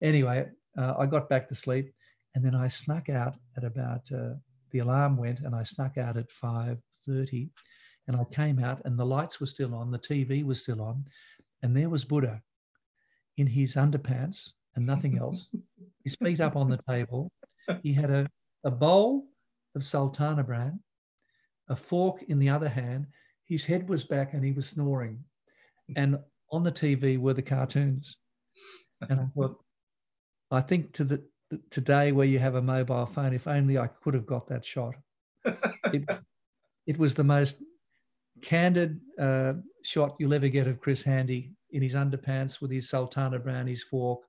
Anyway, 0.02 0.48
uh, 0.78 0.94
I 0.98 1.06
got 1.08 1.28
back 1.28 1.48
to 1.50 1.56
sleep, 1.56 1.92
and 2.36 2.46
then 2.46 2.56
I 2.56 2.68
snuck 2.68 3.10
out 3.10 3.36
at 3.58 3.64
about 3.64 4.02
uh, 4.16 4.36
the 4.72 4.80
alarm 4.80 5.18
went, 5.18 5.42
and 5.42 5.56
I 5.56 5.64
snuck 5.64 5.98
out 5.98 6.16
at 6.16 6.32
five 6.32 6.78
thirty, 7.06 7.50
and 8.08 8.16
I 8.16 8.24
came 8.34 8.60
out, 8.60 8.82
and 8.86 8.98
the 8.98 9.06
lights 9.06 9.40
were 9.40 9.48
still 9.48 9.76
on, 9.76 9.92
the 9.92 10.00
TV 10.00 10.46
was 10.46 10.62
still 10.62 10.82
on, 10.82 11.06
and 11.64 11.76
there 11.76 11.90
was 11.90 12.06
Buddha 12.06 12.42
in 13.38 13.48
his 13.48 13.76
underpants 13.76 14.52
and 14.76 14.86
nothing 14.86 15.18
else, 15.18 15.50
his 16.04 16.16
feet 16.16 16.40
up 16.40 16.56
on 16.56 16.70
the 16.70 16.80
table. 16.88 17.32
He 17.84 17.94
had 17.94 18.10
a, 18.10 18.28
a 18.64 18.72
bowl 18.72 19.26
of 19.76 19.84
sultana 19.84 20.44
bran, 20.44 20.80
a 21.70 21.76
fork 21.76 22.24
in 22.24 22.40
the 22.40 22.50
other 22.50 22.70
hand. 22.70 23.08
His 23.46 23.66
head 23.66 23.90
was 23.90 24.04
back 24.04 24.34
and 24.34 24.44
he 24.44 24.52
was 24.52 24.68
snoring. 24.68 25.24
And 25.96 26.20
on 26.52 26.64
the 26.64 26.72
TV 26.72 27.18
were 27.18 27.34
the 27.34 27.42
cartoons. 27.42 28.18
And 29.10 29.20
I 29.20 29.26
thought, 29.36 29.64
I 30.52 30.62
think 30.62 30.94
to 30.94 31.04
the 31.04 31.24
today 31.72 32.12
where 32.12 32.28
you 32.28 32.40
have 32.40 32.56
a 32.56 32.62
mobile 32.62 33.06
phone, 33.06 33.34
if 33.34 33.48
only 33.48 33.78
I 33.78 33.88
could 33.88 34.14
have 34.14 34.26
got 34.26 34.48
that 34.48 34.66
shot. 34.66 34.96
It, 35.92 36.08
it 36.86 36.98
was 37.00 37.16
the 37.16 37.24
most 37.24 37.58
candid 38.42 39.00
uh, 39.20 39.54
shot 39.84 40.16
you'll 40.20 40.34
ever 40.34 40.48
get 40.48 40.68
of 40.68 40.80
Chris 40.80 41.02
Handy 41.04 41.54
in 41.72 41.82
his 41.82 41.94
underpants 41.94 42.62
with 42.62 42.72
his 42.72 42.90
Sultana 42.90 43.40
Bran, 43.40 43.68
his 43.68 43.84
fork, 43.84 44.22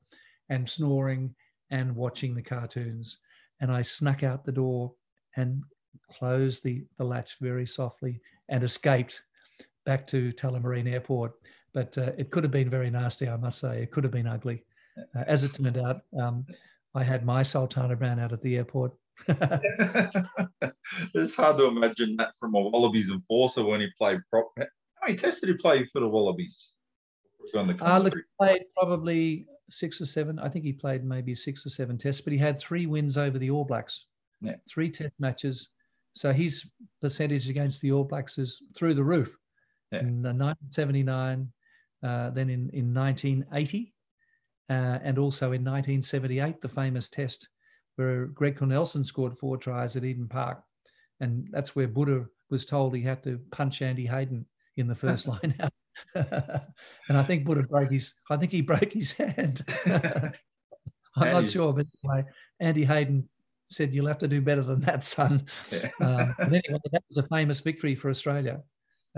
and 0.48 0.68
snoring 0.68 1.34
and 1.70 1.94
watching 1.94 2.34
the 2.34 2.42
cartoons. 2.42 3.18
And 3.60 3.70
I 3.70 3.82
snuck 3.82 4.22
out 4.22 4.44
the 4.44 4.52
door 4.52 4.92
and 5.36 5.62
closed 6.10 6.64
the, 6.64 6.84
the 6.98 7.04
latch 7.04 7.36
very 7.40 7.66
softly 7.66 8.20
and 8.48 8.64
escaped 8.64 9.22
back 9.84 10.06
to 10.08 10.32
Tullamarine 10.32 10.90
Airport. 10.90 11.32
But 11.72 11.96
uh, 11.98 12.12
it 12.18 12.30
could 12.30 12.42
have 12.42 12.50
been 12.50 12.70
very 12.70 12.90
nasty, 12.90 13.28
I 13.28 13.36
must 13.36 13.58
say. 13.58 13.82
It 13.82 13.90
could 13.92 14.04
have 14.04 14.12
been 14.12 14.26
ugly. 14.26 14.64
Uh, 15.16 15.24
as 15.26 15.44
it 15.44 15.54
turned 15.54 15.78
out, 15.78 16.02
um, 16.20 16.44
I 16.94 17.04
had 17.04 17.24
my 17.24 17.42
Sultana 17.42 17.96
Bran 17.96 18.18
out 18.18 18.32
at 18.32 18.42
the 18.42 18.56
airport. 18.56 18.92
it's 21.14 21.36
hard 21.36 21.58
to 21.58 21.66
imagine 21.66 22.16
that 22.16 22.32
from 22.38 22.54
a 22.54 22.60
Wallabies 22.60 23.10
enforcer 23.10 23.64
when 23.64 23.80
he 23.80 23.88
played 23.96 24.20
prop. 24.30 24.50
How 24.58 24.64
many 25.06 25.16
tests 25.16 25.40
did 25.40 25.50
he 25.50 25.56
play 25.56 25.84
for 25.84 26.00
the 26.00 26.08
Wallabies? 26.08 26.72
On 27.54 27.66
the 27.66 27.76
uh, 27.84 27.98
look, 27.98 28.14
played 28.38 28.62
probably 28.76 29.46
six 29.70 30.00
or 30.00 30.06
seven. 30.06 30.38
I 30.38 30.48
think 30.48 30.64
he 30.64 30.72
played 30.72 31.04
maybe 31.04 31.34
six 31.34 31.64
or 31.64 31.70
seven 31.70 31.96
tests, 31.98 32.20
but 32.20 32.32
he 32.32 32.38
had 32.38 32.58
three 32.58 32.86
wins 32.86 33.16
over 33.16 33.38
the 33.38 33.50
All 33.50 33.64
Blacks. 33.64 34.06
Yeah. 34.40 34.56
Three 34.68 34.90
test 34.90 35.14
matches. 35.18 35.68
So 36.14 36.32
his 36.32 36.68
percentage 37.00 37.48
against 37.48 37.80
the 37.80 37.92
All 37.92 38.04
Blacks 38.04 38.38
is 38.38 38.62
through 38.76 38.94
the 38.94 39.04
roof. 39.04 39.36
Yeah. 39.92 40.00
In 40.00 40.22
1979, 40.22 41.52
uh, 42.02 42.30
then 42.30 42.50
in, 42.50 42.70
in 42.70 42.94
1980, 42.94 43.92
uh, 44.68 44.72
and 45.02 45.18
also 45.18 45.46
in 45.46 45.64
1978, 45.64 46.60
the 46.60 46.68
famous 46.68 47.08
test 47.08 47.48
where 47.96 48.26
Greg 48.26 48.56
Cornelsen 48.56 49.04
scored 49.04 49.36
four 49.36 49.56
tries 49.56 49.96
at 49.96 50.04
Eden 50.04 50.28
Park. 50.28 50.62
And 51.20 51.48
that's 51.50 51.76
where 51.76 51.88
Buddha 51.88 52.26
was 52.48 52.64
told 52.64 52.94
he 52.94 53.02
had 53.02 53.22
to 53.24 53.38
punch 53.50 53.82
Andy 53.82 54.06
Hayden 54.06 54.46
in 54.76 54.86
the 54.86 54.94
first 54.94 55.26
line 55.28 55.54
out. 55.60 55.72
and 56.14 57.18
I 57.18 57.22
think 57.22 57.44
Buddha 57.44 57.62
broke 57.62 57.92
his, 57.92 58.12
I 58.30 58.36
think 58.36 58.52
he 58.52 58.60
broke 58.62 58.92
his 58.92 59.12
hand. 59.12 59.64
I'm 61.16 61.32
not 61.32 61.46
sure, 61.46 61.72
but 61.72 61.86
anyway, 62.04 62.24
Andy 62.60 62.84
Hayden 62.84 63.28
said, 63.68 63.92
You'll 63.92 64.06
have 64.06 64.18
to 64.18 64.28
do 64.28 64.40
better 64.40 64.62
than 64.62 64.80
that, 64.80 65.02
son. 65.02 65.44
Yeah. 65.70 65.90
um, 66.00 66.34
but 66.38 66.48
anyway, 66.48 66.78
that 66.92 67.02
was 67.08 67.24
a 67.24 67.28
famous 67.28 67.60
victory 67.60 67.94
for 67.94 68.10
Australia. 68.10 68.62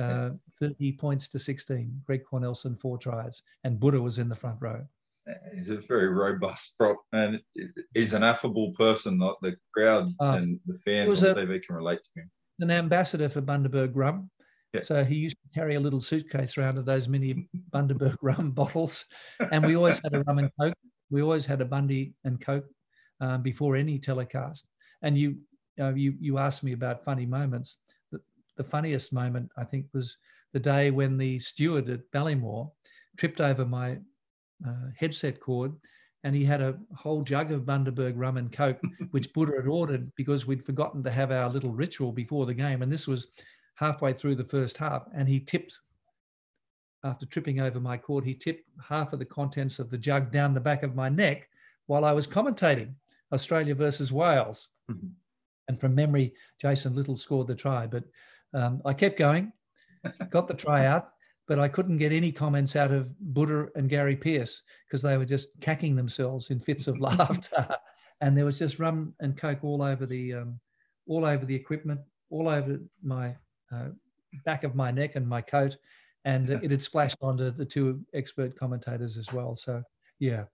Uh, 0.00 0.30
30 0.58 0.92
points 0.92 1.28
to 1.28 1.38
16. 1.38 2.02
Greg 2.06 2.22
Cornelsen, 2.24 2.76
four 2.76 2.96
tries, 2.96 3.42
and 3.64 3.78
Buddha 3.78 4.00
was 4.00 4.18
in 4.18 4.28
the 4.28 4.34
front 4.34 4.56
row. 4.60 4.86
He's 5.54 5.68
a 5.68 5.76
very 5.86 6.08
robust 6.08 6.76
prop, 6.78 6.96
and 7.12 7.40
he's 7.94 8.14
an 8.14 8.22
affable 8.22 8.72
person. 8.72 9.18
Like 9.18 9.36
the 9.42 9.56
crowd 9.72 10.12
uh, 10.20 10.38
and 10.38 10.58
the 10.66 10.78
fans 10.84 11.22
on 11.22 11.30
a, 11.30 11.34
TV 11.34 11.62
can 11.62 11.76
relate 11.76 12.00
to 12.02 12.20
him. 12.22 12.30
An 12.60 12.70
ambassador 12.70 13.28
for 13.28 13.42
Bundaberg 13.42 13.92
rum. 13.94 14.30
Yeah. 14.72 14.80
So 14.80 15.04
he 15.04 15.16
used 15.16 15.36
to 15.36 15.58
carry 15.58 15.74
a 15.74 15.80
little 15.80 16.00
suitcase 16.00 16.56
around 16.56 16.78
of 16.78 16.86
those 16.86 17.08
mini 17.08 17.46
Bundaberg 17.70 18.16
rum 18.22 18.52
bottles, 18.52 19.04
and 19.50 19.64
we 19.66 19.76
always 19.76 20.00
had 20.02 20.14
a 20.14 20.22
rum 20.22 20.38
and 20.38 20.50
coke. 20.58 20.74
We 21.10 21.20
always 21.20 21.44
had 21.44 21.60
a 21.60 21.66
Bundy 21.66 22.14
and 22.24 22.40
coke 22.40 22.64
um, 23.20 23.42
before 23.42 23.76
any 23.76 23.98
telecast. 23.98 24.66
And 25.02 25.18
you, 25.18 25.36
uh, 25.78 25.94
you, 25.94 26.14
you 26.18 26.38
asked 26.38 26.64
me 26.64 26.72
about 26.72 27.04
funny 27.04 27.26
moments. 27.26 27.76
The, 28.10 28.20
the 28.56 28.64
funniest 28.64 29.12
moment 29.12 29.50
I 29.58 29.64
think 29.64 29.86
was 29.92 30.16
the 30.54 30.60
day 30.60 30.90
when 30.90 31.18
the 31.18 31.38
steward 31.38 31.90
at 31.90 32.10
Ballymore 32.12 32.70
tripped 33.18 33.40
over 33.40 33.66
my 33.66 33.98
uh, 34.66 34.88
headset 34.96 35.38
cord, 35.40 35.72
and 36.24 36.34
he 36.34 36.44
had 36.44 36.60
a 36.62 36.78
whole 36.96 37.22
jug 37.22 37.52
of 37.52 37.62
Bundaberg 37.62 38.14
rum 38.16 38.36
and 38.38 38.52
coke, 38.52 38.80
which 39.10 39.32
Buddha 39.32 39.52
had 39.56 39.66
ordered 39.66 40.10
because 40.16 40.46
we'd 40.46 40.64
forgotten 40.64 41.02
to 41.02 41.10
have 41.10 41.30
our 41.30 41.50
little 41.50 41.72
ritual 41.72 42.12
before 42.12 42.46
the 42.46 42.54
game. 42.54 42.80
And 42.80 42.90
this 42.90 43.06
was 43.06 43.26
halfway 43.74 44.12
through 44.12 44.36
the 44.36 44.44
first 44.44 44.78
half, 44.78 45.06
and 45.14 45.28
he 45.28 45.40
tipped. 45.40 45.78
After 47.04 47.26
tripping 47.26 47.60
over 47.60 47.80
my 47.80 47.96
cord, 47.96 48.24
he 48.24 48.34
tipped 48.34 48.68
half 48.80 49.12
of 49.12 49.18
the 49.18 49.24
contents 49.24 49.80
of 49.80 49.90
the 49.90 49.98
jug 49.98 50.30
down 50.30 50.54
the 50.54 50.60
back 50.60 50.84
of 50.84 50.94
my 50.94 51.08
neck 51.08 51.48
while 51.86 52.04
I 52.04 52.12
was 52.12 52.28
commentating 52.28 52.94
Australia 53.32 53.74
versus 53.74 54.12
Wales. 54.12 54.68
Mm-hmm. 54.90 55.08
And 55.68 55.80
from 55.80 55.94
memory, 55.94 56.34
Jason 56.60 56.94
Little 56.94 57.16
scored 57.16 57.48
the 57.48 57.54
try. 57.54 57.86
But 57.86 58.04
um, 58.54 58.82
I 58.84 58.92
kept 58.92 59.18
going, 59.18 59.52
got 60.30 60.46
the 60.46 60.54
try 60.54 60.86
out, 60.86 61.10
but 61.48 61.58
I 61.58 61.68
couldn't 61.68 61.98
get 61.98 62.12
any 62.12 62.30
comments 62.30 62.76
out 62.76 62.92
of 62.92 63.18
Buddha 63.18 63.68
and 63.74 63.88
Gary 63.88 64.16
Pearce 64.16 64.62
because 64.86 65.02
they 65.02 65.16
were 65.16 65.24
just 65.24 65.48
cacking 65.60 65.96
themselves 65.96 66.50
in 66.50 66.60
fits 66.60 66.86
of 66.86 67.00
laughter, 67.00 67.68
and 68.20 68.36
there 68.36 68.44
was 68.44 68.58
just 68.58 68.78
rum 68.78 69.14
and 69.20 69.36
coke 69.36 69.64
all 69.64 69.82
over 69.82 70.06
the 70.06 70.34
um, 70.34 70.60
all 71.06 71.24
over 71.24 71.44
the 71.44 71.54
equipment, 71.54 72.00
all 72.30 72.48
over 72.48 72.78
my 73.02 73.34
uh, 73.72 73.88
back 74.44 74.64
of 74.64 74.74
my 74.74 74.90
neck 74.90 75.16
and 75.16 75.28
my 75.28 75.40
coat, 75.40 75.76
and 76.24 76.50
it 76.50 76.70
had 76.70 76.82
splashed 76.82 77.16
onto 77.20 77.50
the 77.50 77.64
two 77.64 78.00
expert 78.14 78.58
commentators 78.58 79.16
as 79.16 79.32
well. 79.32 79.56
So 79.56 79.82
yeah, 80.18 80.44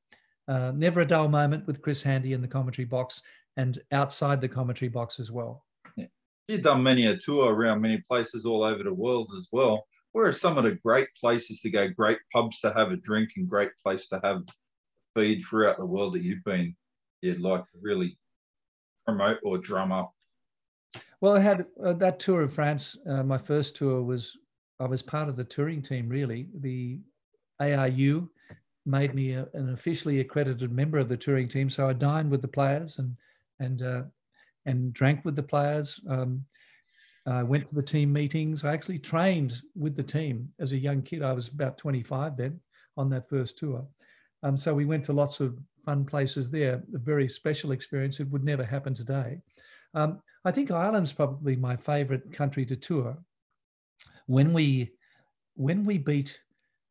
uh, 0.46 0.72
never 0.74 1.00
a 1.00 1.06
dull 1.06 1.28
moment 1.28 1.66
with 1.66 1.82
Chris 1.82 2.02
Handy 2.02 2.32
in 2.32 2.40
the 2.40 2.48
commentary 2.48 2.86
box 2.86 3.22
and 3.56 3.80
outside 3.92 4.40
the 4.40 4.48
commentary 4.48 4.88
box 4.88 5.20
as 5.20 5.30
well. 5.30 5.64
Yeah. 5.96 6.06
You've 6.46 6.62
done 6.62 6.82
many 6.82 7.06
a 7.06 7.16
tour 7.16 7.52
around 7.52 7.82
many 7.82 7.98
places 7.98 8.46
all 8.46 8.62
over 8.62 8.82
the 8.82 8.94
world 8.94 9.30
as 9.36 9.48
well 9.52 9.84
where 10.12 10.26
are 10.26 10.32
some 10.32 10.58
of 10.58 10.64
the 10.64 10.78
great 10.82 11.08
places 11.14 11.60
to 11.60 11.70
go, 11.70 11.88
great 11.88 12.18
pubs 12.32 12.60
to 12.60 12.72
have 12.72 12.90
a 12.90 12.96
drink, 12.96 13.30
and 13.36 13.48
great 13.48 13.70
place 13.82 14.08
to 14.08 14.20
have 14.22 14.42
feed 15.14 15.42
throughout 15.42 15.78
the 15.78 15.86
world 15.86 16.14
that 16.14 16.22
you've 16.22 16.44
been? 16.44 16.74
You'd 17.20 17.40
like 17.40 17.60
to 17.60 17.78
really 17.80 18.18
promote 19.04 19.38
or 19.42 19.58
drum 19.58 19.92
up. 19.92 20.12
Well, 21.20 21.36
I 21.36 21.40
had 21.40 21.66
uh, 21.84 21.94
that 21.94 22.20
tour 22.20 22.42
of 22.42 22.52
France. 22.52 22.96
Uh, 23.08 23.22
my 23.24 23.38
first 23.38 23.76
tour 23.76 24.02
was 24.02 24.36
I 24.78 24.86
was 24.86 25.02
part 25.02 25.28
of 25.28 25.36
the 25.36 25.44
touring 25.44 25.82
team. 25.82 26.08
Really, 26.08 26.48
the 26.60 27.00
ARU 27.60 28.28
made 28.86 29.14
me 29.14 29.32
a, 29.32 29.46
an 29.54 29.70
officially 29.70 30.20
accredited 30.20 30.70
member 30.70 30.98
of 30.98 31.08
the 31.08 31.16
touring 31.16 31.48
team. 31.48 31.68
So 31.68 31.88
I 31.88 31.92
dined 31.92 32.30
with 32.30 32.42
the 32.42 32.48
players 32.48 32.98
and 32.98 33.16
and 33.58 33.82
uh, 33.82 34.02
and 34.66 34.92
drank 34.92 35.24
with 35.24 35.34
the 35.34 35.42
players. 35.42 36.00
Um, 36.08 36.44
I 37.26 37.42
went 37.42 37.68
to 37.68 37.74
the 37.74 37.82
team 37.82 38.12
meetings. 38.12 38.64
I 38.64 38.72
actually 38.72 38.98
trained 38.98 39.60
with 39.74 39.96
the 39.96 40.02
team 40.02 40.48
as 40.60 40.72
a 40.72 40.78
young 40.78 41.02
kid. 41.02 41.22
I 41.22 41.32
was 41.32 41.48
about 41.48 41.76
25 41.76 42.36
then 42.36 42.58
on 42.96 43.10
that 43.10 43.28
first 43.28 43.58
tour. 43.58 43.86
Um, 44.42 44.56
so 44.56 44.72
we 44.74 44.86
went 44.86 45.04
to 45.06 45.12
lots 45.12 45.40
of 45.40 45.58
fun 45.84 46.06
places 46.06 46.50
there. 46.50 46.82
A 46.94 46.98
very 46.98 47.28
special 47.28 47.72
experience. 47.72 48.18
It 48.18 48.30
would 48.30 48.44
never 48.44 48.64
happen 48.64 48.94
today. 48.94 49.40
Um, 49.94 50.22
I 50.44 50.50
think 50.50 50.70
Ireland's 50.70 51.12
probably 51.12 51.56
my 51.56 51.76
favourite 51.76 52.32
country 52.32 52.64
to 52.66 52.76
tour. 52.76 53.16
When 54.26 54.52
we 54.52 54.92
when 55.54 55.84
we 55.84 55.98
beat 55.98 56.40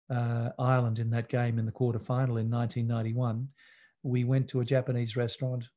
uh, 0.09 0.49
Ireland 0.59 0.99
in 0.99 1.09
that 1.11 1.29
game 1.29 1.57
in 1.57 1.65
the 1.65 1.71
quarter 1.71 1.99
final 1.99 2.37
in 2.37 2.49
1991, 2.49 3.47
we 4.03 4.23
went 4.23 4.47
to 4.49 4.59
a 4.59 4.65
Japanese 4.65 5.15
restaurant, 5.15 5.69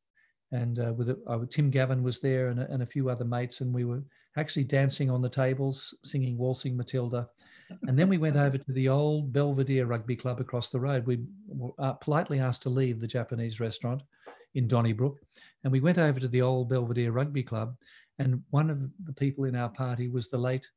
and 0.52 0.78
uh, 0.78 0.92
with 0.92 1.10
uh, 1.26 1.38
Tim 1.50 1.70
Gavin 1.70 2.02
was 2.02 2.20
there 2.20 2.48
and 2.48 2.60
a, 2.60 2.70
and 2.70 2.82
a 2.82 2.86
few 2.86 3.08
other 3.08 3.24
mates, 3.24 3.60
and 3.60 3.72
we 3.72 3.84
were 3.84 4.02
actually 4.36 4.64
dancing 4.64 5.10
on 5.10 5.22
the 5.22 5.28
tables, 5.28 5.94
singing 6.04 6.36
Waltzing 6.36 6.76
Matilda. 6.76 7.28
And 7.86 7.96
then 7.96 8.08
we 8.08 8.18
went 8.18 8.36
over 8.36 8.58
to 8.58 8.72
the 8.72 8.88
old 8.88 9.32
Belvedere 9.32 9.86
Rugby 9.86 10.16
Club 10.16 10.40
across 10.40 10.70
the 10.70 10.80
road. 10.80 11.06
We 11.06 11.20
were 11.46 11.70
uh, 11.78 11.92
politely 11.94 12.40
asked 12.40 12.62
to 12.62 12.70
leave 12.70 13.00
the 13.00 13.06
Japanese 13.06 13.60
restaurant 13.60 14.02
in 14.55 14.68
Donnybrook. 14.68 15.18
And 15.64 15.72
we 15.72 15.80
went 15.80 15.98
over 15.98 16.20
to 16.20 16.28
the 16.28 16.42
old 16.42 16.68
Belvedere 16.68 17.12
Rugby 17.12 17.42
Club. 17.42 17.76
And 18.18 18.42
one 18.51 18.70
of 18.70 18.80
the 19.05 19.12
people 19.12 19.44
in 19.44 19.57
our 19.57 19.68
party 19.68 20.09
was 20.09 20.28
the 20.28 20.38
late, 20.38 20.68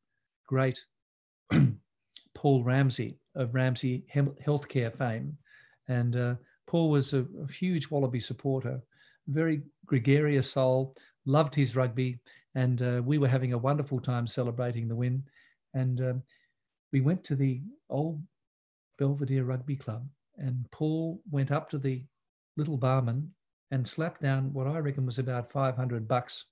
great 0.47 0.83
Paul 2.35 2.63
Ramsay 2.63 3.17
of 3.35 3.53
Ramsay 3.53 4.05
Healthcare 4.13 4.95
fame. 4.95 5.37
And 5.87 6.15
uh, 6.15 6.35
Paul 6.67 6.89
was 6.89 7.13
a, 7.13 7.25
a 7.41 7.51
huge 7.51 7.89
Wallaby 7.89 8.19
supporter, 8.19 8.81
very 9.27 9.61
gregarious 9.85 10.51
soul, 10.51 10.95
loved 11.25 11.55
his 11.55 11.75
rugby 11.75 12.19
and 12.55 12.81
uh, 12.81 13.01
we 13.03 13.17
were 13.17 13.27
having 13.27 13.53
a 13.53 13.57
wonderful 13.57 13.99
time 13.99 14.27
celebrating 14.27 14.87
the 14.87 14.95
win. 14.95 15.23
And 15.73 15.99
um, 16.01 16.23
we 16.91 17.01
went 17.01 17.23
to 17.25 17.35
the 17.35 17.61
old 17.89 18.21
Belvedere 18.99 19.43
Rugby 19.43 19.75
Club, 19.75 20.07
and 20.37 20.65
Paul 20.71 21.19
went 21.31 21.51
up 21.51 21.69
to 21.71 21.79
the 21.79 22.03
little 22.57 22.77
barman 22.77 23.31
and 23.71 23.87
slapped 23.87 24.21
down 24.21 24.53
what 24.53 24.67
I 24.67 24.79
reckon 24.79 25.05
was 25.05 25.19
about 25.19 25.51
500 25.51 26.07
bucks 26.07 26.45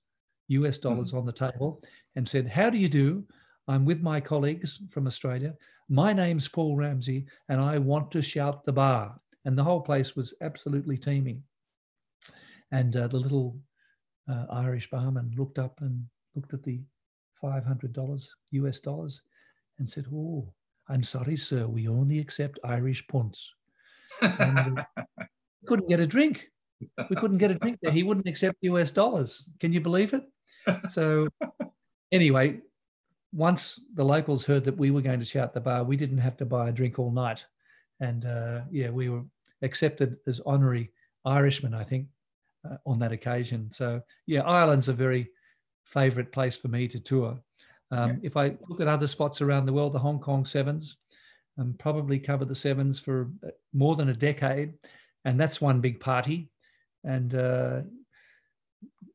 US 0.48 0.78
dollars 0.78 1.12
mm. 1.12 1.18
on 1.18 1.26
the 1.26 1.32
table 1.32 1.82
and 2.16 2.28
said, 2.28 2.48
How 2.48 2.70
do 2.70 2.78
you 2.78 2.88
do? 2.88 3.24
I'm 3.68 3.84
with 3.84 4.02
my 4.02 4.20
colleagues 4.20 4.80
from 4.90 5.06
Australia. 5.06 5.54
My 5.88 6.12
name's 6.12 6.48
Paul 6.48 6.76
Ramsay, 6.76 7.26
and 7.48 7.60
I 7.60 7.78
want 7.78 8.10
to 8.12 8.22
shout 8.22 8.64
the 8.64 8.72
bar. 8.72 9.18
And 9.44 9.56
the 9.56 9.64
whole 9.64 9.80
place 9.80 10.16
was 10.16 10.34
absolutely 10.40 10.96
teeming. 10.96 11.42
And 12.70 12.96
uh, 12.96 13.08
the 13.08 13.18
little 13.18 13.56
uh, 14.28 14.46
Irish 14.50 14.90
barman 14.90 15.32
looked 15.36 15.58
up 15.58 15.80
and 15.80 16.04
looked 16.34 16.54
at 16.54 16.62
the 16.62 16.80
$500 17.42 18.26
US 18.52 18.80
dollars 18.80 19.20
and 19.78 19.88
said, 19.88 20.06
Oh, 20.12 20.52
I'm 20.88 21.02
sorry, 21.02 21.36
sir, 21.36 21.66
we 21.66 21.88
only 21.88 22.18
accept 22.18 22.58
Irish 22.64 23.06
punts. 23.06 23.54
And 24.20 24.78
uh, 24.78 25.02
couldn't 25.66 25.88
get 25.88 26.00
a 26.00 26.06
drink. 26.06 26.48
We 27.10 27.16
couldn't 27.16 27.38
get 27.38 27.50
a 27.50 27.54
drink 27.54 27.78
there. 27.82 27.92
He 27.92 28.02
wouldn't 28.02 28.28
accept 28.28 28.58
US 28.62 28.90
dollars. 28.90 29.48
Can 29.60 29.72
you 29.72 29.80
believe 29.80 30.14
it? 30.14 30.24
So, 30.90 31.28
anyway, 32.12 32.60
once 33.32 33.80
the 33.94 34.04
locals 34.04 34.44
heard 34.46 34.64
that 34.64 34.76
we 34.76 34.90
were 34.90 35.00
going 35.00 35.18
to 35.18 35.24
shout 35.24 35.54
the 35.54 35.60
bar, 35.60 35.84
we 35.84 35.96
didn't 35.96 36.18
have 36.18 36.36
to 36.38 36.44
buy 36.44 36.68
a 36.68 36.72
drink 36.72 36.98
all 36.98 37.10
night. 37.10 37.44
And 38.00 38.24
uh, 38.24 38.60
yeah, 38.70 38.90
we 38.90 39.08
were 39.08 39.22
accepted 39.62 40.16
as 40.26 40.40
honorary 40.44 40.92
Irishmen, 41.24 41.74
I 41.74 41.84
think, 41.84 42.08
uh, 42.68 42.76
on 42.86 42.98
that 43.00 43.12
occasion. 43.12 43.70
So 43.70 44.02
yeah, 44.26 44.42
Ireland's 44.42 44.88
a 44.88 44.92
very 44.92 45.30
favourite 45.84 46.32
place 46.32 46.56
for 46.56 46.68
me 46.68 46.88
to 46.88 47.00
tour. 47.00 47.38
Um, 47.90 48.10
yeah. 48.10 48.16
If 48.22 48.36
I 48.36 48.56
look 48.68 48.80
at 48.80 48.88
other 48.88 49.06
spots 49.06 49.40
around 49.40 49.66
the 49.66 49.72
world, 49.72 49.92
the 49.92 49.98
Hong 49.98 50.18
Kong 50.18 50.44
Sevens, 50.44 50.96
um, 51.58 51.74
probably 51.78 52.18
covered 52.18 52.48
the 52.48 52.54
Sevens 52.54 52.98
for 52.98 53.30
uh, 53.46 53.50
more 53.72 53.96
than 53.96 54.08
a 54.08 54.14
decade, 54.14 54.74
and 55.24 55.38
that's 55.38 55.60
one 55.60 55.80
big 55.80 56.00
party. 56.00 56.50
And 57.04 57.34
uh, 57.34 57.80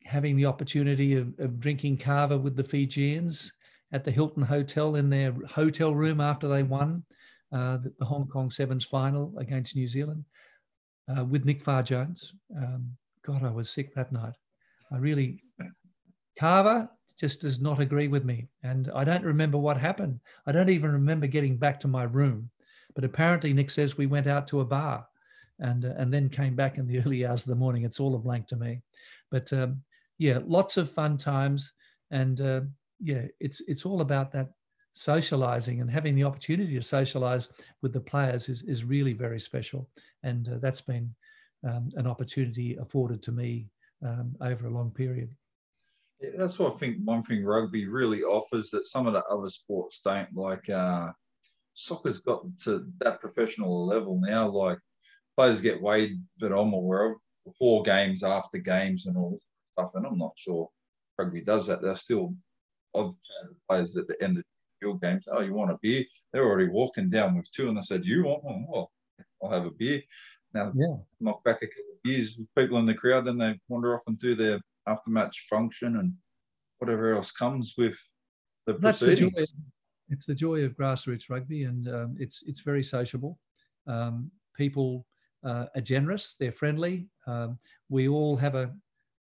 having 0.03 0.35
the 0.35 0.45
opportunity 0.45 1.15
of, 1.15 1.33
of 1.39 1.59
drinking 1.59 1.97
kava 1.97 2.38
with 2.38 2.55
the 2.55 2.63
Fijians 2.63 3.51
at 3.91 4.03
the 4.03 4.11
Hilton 4.11 4.43
Hotel 4.43 4.95
in 4.95 5.09
their 5.09 5.33
hotel 5.47 5.93
room 5.93 6.19
after 6.21 6.47
they 6.47 6.63
won 6.63 7.03
uh, 7.53 7.77
the, 7.77 7.93
the, 7.99 8.05
Hong 8.05 8.27
Kong 8.27 8.51
Sevens 8.51 8.85
final 8.85 9.33
against 9.38 9.75
New 9.75 9.88
Zealand 9.88 10.25
uh, 11.15 11.23
with 11.23 11.45
Nick 11.45 11.61
Farr 11.61 11.83
Jones. 11.83 12.33
Um, 12.55 12.91
God, 13.25 13.43
I 13.43 13.51
was 13.51 13.69
sick 13.69 13.93
that 13.95 14.11
night. 14.11 14.33
I 14.91 14.97
really, 14.97 15.43
Kava 16.38 16.89
just 17.19 17.41
does 17.41 17.59
not 17.59 17.79
agree 17.79 18.07
with 18.07 18.23
me. 18.23 18.47
And 18.63 18.91
I 18.93 19.03
don't 19.03 19.23
remember 19.23 19.57
what 19.57 19.77
happened. 19.77 20.19
I 20.45 20.51
don't 20.51 20.69
even 20.69 20.91
remember 20.91 21.27
getting 21.27 21.57
back 21.57 21.79
to 21.81 21.88
my 21.88 22.03
room. 22.03 22.49
But 22.95 23.03
apparently, 23.03 23.53
Nick 23.53 23.69
says 23.69 23.97
we 23.97 24.07
went 24.07 24.27
out 24.27 24.47
to 24.47 24.61
a 24.61 24.65
bar 24.65 25.05
and, 25.60 25.86
uh, 25.86 25.93
and 25.97 26.14
then 26.14 26.30
came 26.30 26.55
back 26.55 26.78
in 26.78 26.88
the 26.88 26.99
early 27.05 27.26
hours 27.26 27.41
of 27.41 27.49
the 27.49 27.55
morning. 27.55 27.84
It's 27.84 27.99
all 27.99 28.16
a 28.16 28.20
blank 28.20 28.47
to 28.47 28.55
me. 28.55 28.82
But 29.32 29.51
um, 29.53 29.82
yeah, 30.18 30.39
lots 30.45 30.78
of 30.78 30.89
fun 30.89 31.18
times. 31.18 31.74
And 32.12 32.39
uh, 32.41 32.62
yeah, 32.99 33.24
it's, 33.39 33.62
it's 33.68 33.86
all 33.86 34.01
about 34.01 34.32
that 34.32 34.49
socializing 34.93 35.80
and 35.80 35.91
having 35.91 36.16
the 36.16 36.24
opportunity 36.24 36.74
to 36.76 36.82
socialize 36.82 37.49
with 37.82 37.93
the 37.93 37.99
players 37.99 38.49
is, 38.49 38.64
is 38.64 38.84
really 38.84 39.14
very 39.14 39.39
special. 39.39 39.89
And 40.24 40.47
uh, 40.47 40.58
that's 40.60 40.82
been 40.82 41.14
um, 41.64 41.89
an 41.95 42.08
opportunity 42.08 42.78
afforded 42.78 43.22
to 43.24 43.32
me 43.32 43.70
um, 44.03 44.36
over 44.41 44.68
a 44.68 44.72
long 44.72 44.91
period. 44.91 45.30
Yeah, 46.20 46.32
that's 46.38 46.58
what 46.58 46.74
I 46.74 46.78
think 46.78 46.97
one 47.03 47.22
thing 47.22 47.43
rugby 47.43 47.88
really 47.88 48.22
offers 48.22 48.70
that 48.72 48.88
some 48.88 49.05
of 49.05 49.14
the 49.14 49.24
other 49.26 49.49
sports 49.49 50.01
don't. 50.03 50.36
Like 50.36 50.68
uh, 50.70 51.10
soccer's 51.74 52.20
got 52.20 52.43
to 52.64 52.88
that 52.99 53.22
professional 53.22 53.86
level 53.86 54.20
now. 54.20 54.49
Like 54.49 54.80
players 55.38 55.61
get 55.61 55.81
weighed 55.81 56.19
but 56.39 56.51
I'm 56.51 56.73
aware 56.73 57.11
of 57.11 57.17
before 57.45 57.83
games, 57.83 58.23
after 58.23 58.57
games, 58.57 59.05
and 59.05 59.15
all 59.15 59.31
this 59.31 59.45
stuff. 59.73 59.91
And 59.95 60.05
I'm 60.05 60.17
not 60.17 60.33
sure 60.35 60.69
rugby 61.17 61.41
does 61.41 61.67
that. 61.67 61.81
They're 61.81 61.95
still 61.95 62.35
I've 62.95 63.11
players 63.69 63.95
at 63.97 64.07
the 64.07 64.21
end 64.23 64.38
of 64.38 64.43
field 64.79 65.01
games. 65.01 65.25
Oh, 65.31 65.41
you 65.41 65.53
want 65.53 65.71
a 65.71 65.77
beer? 65.81 66.03
They're 66.31 66.45
already 66.45 66.69
walking 66.69 67.09
down 67.09 67.35
with 67.35 67.51
two, 67.51 67.69
and 67.69 67.77
I 67.77 67.81
said, 67.81 68.05
"You 68.05 68.23
want 68.23 68.43
one? 68.43 68.65
Well, 68.67 68.91
I'll 69.41 69.51
have 69.51 69.65
a 69.65 69.71
beer." 69.71 70.01
Now, 70.53 70.71
yeah. 70.75 70.95
knock 71.19 71.43
back 71.43 71.57
a 71.57 71.67
couple 71.67 71.93
of 71.93 72.03
beers 72.03 72.38
with 72.38 72.47
people 72.55 72.77
in 72.79 72.85
the 72.85 72.93
crowd, 72.93 73.25
then 73.25 73.38
they 73.38 73.59
wander 73.67 73.95
off 73.95 74.03
and 74.07 74.17
do 74.19 74.35
their 74.35 74.59
after 74.88 75.09
match 75.09 75.45
function 75.49 75.97
and 75.97 76.13
whatever 76.79 77.13
else 77.13 77.31
comes 77.31 77.73
with 77.77 77.97
the 78.65 78.73
That's 78.73 78.99
proceedings. 78.99 79.33
The 79.33 79.41
joy. 79.41 79.51
It's 80.09 80.25
the 80.25 80.35
joy 80.35 80.63
of 80.63 80.77
grassroots 80.77 81.29
rugby, 81.29 81.63
and 81.63 81.88
um, 81.89 82.15
it's 82.17 82.43
it's 82.47 82.61
very 82.61 82.83
sociable. 82.83 83.38
Um, 83.88 84.31
people 84.55 85.05
uh, 85.43 85.65
are 85.75 85.81
generous, 85.81 86.35
they're 86.39 86.51
friendly. 86.51 87.07
Um, 87.25 87.59
we 87.89 88.07
all 88.07 88.35
have 88.38 88.55
a 88.55 88.71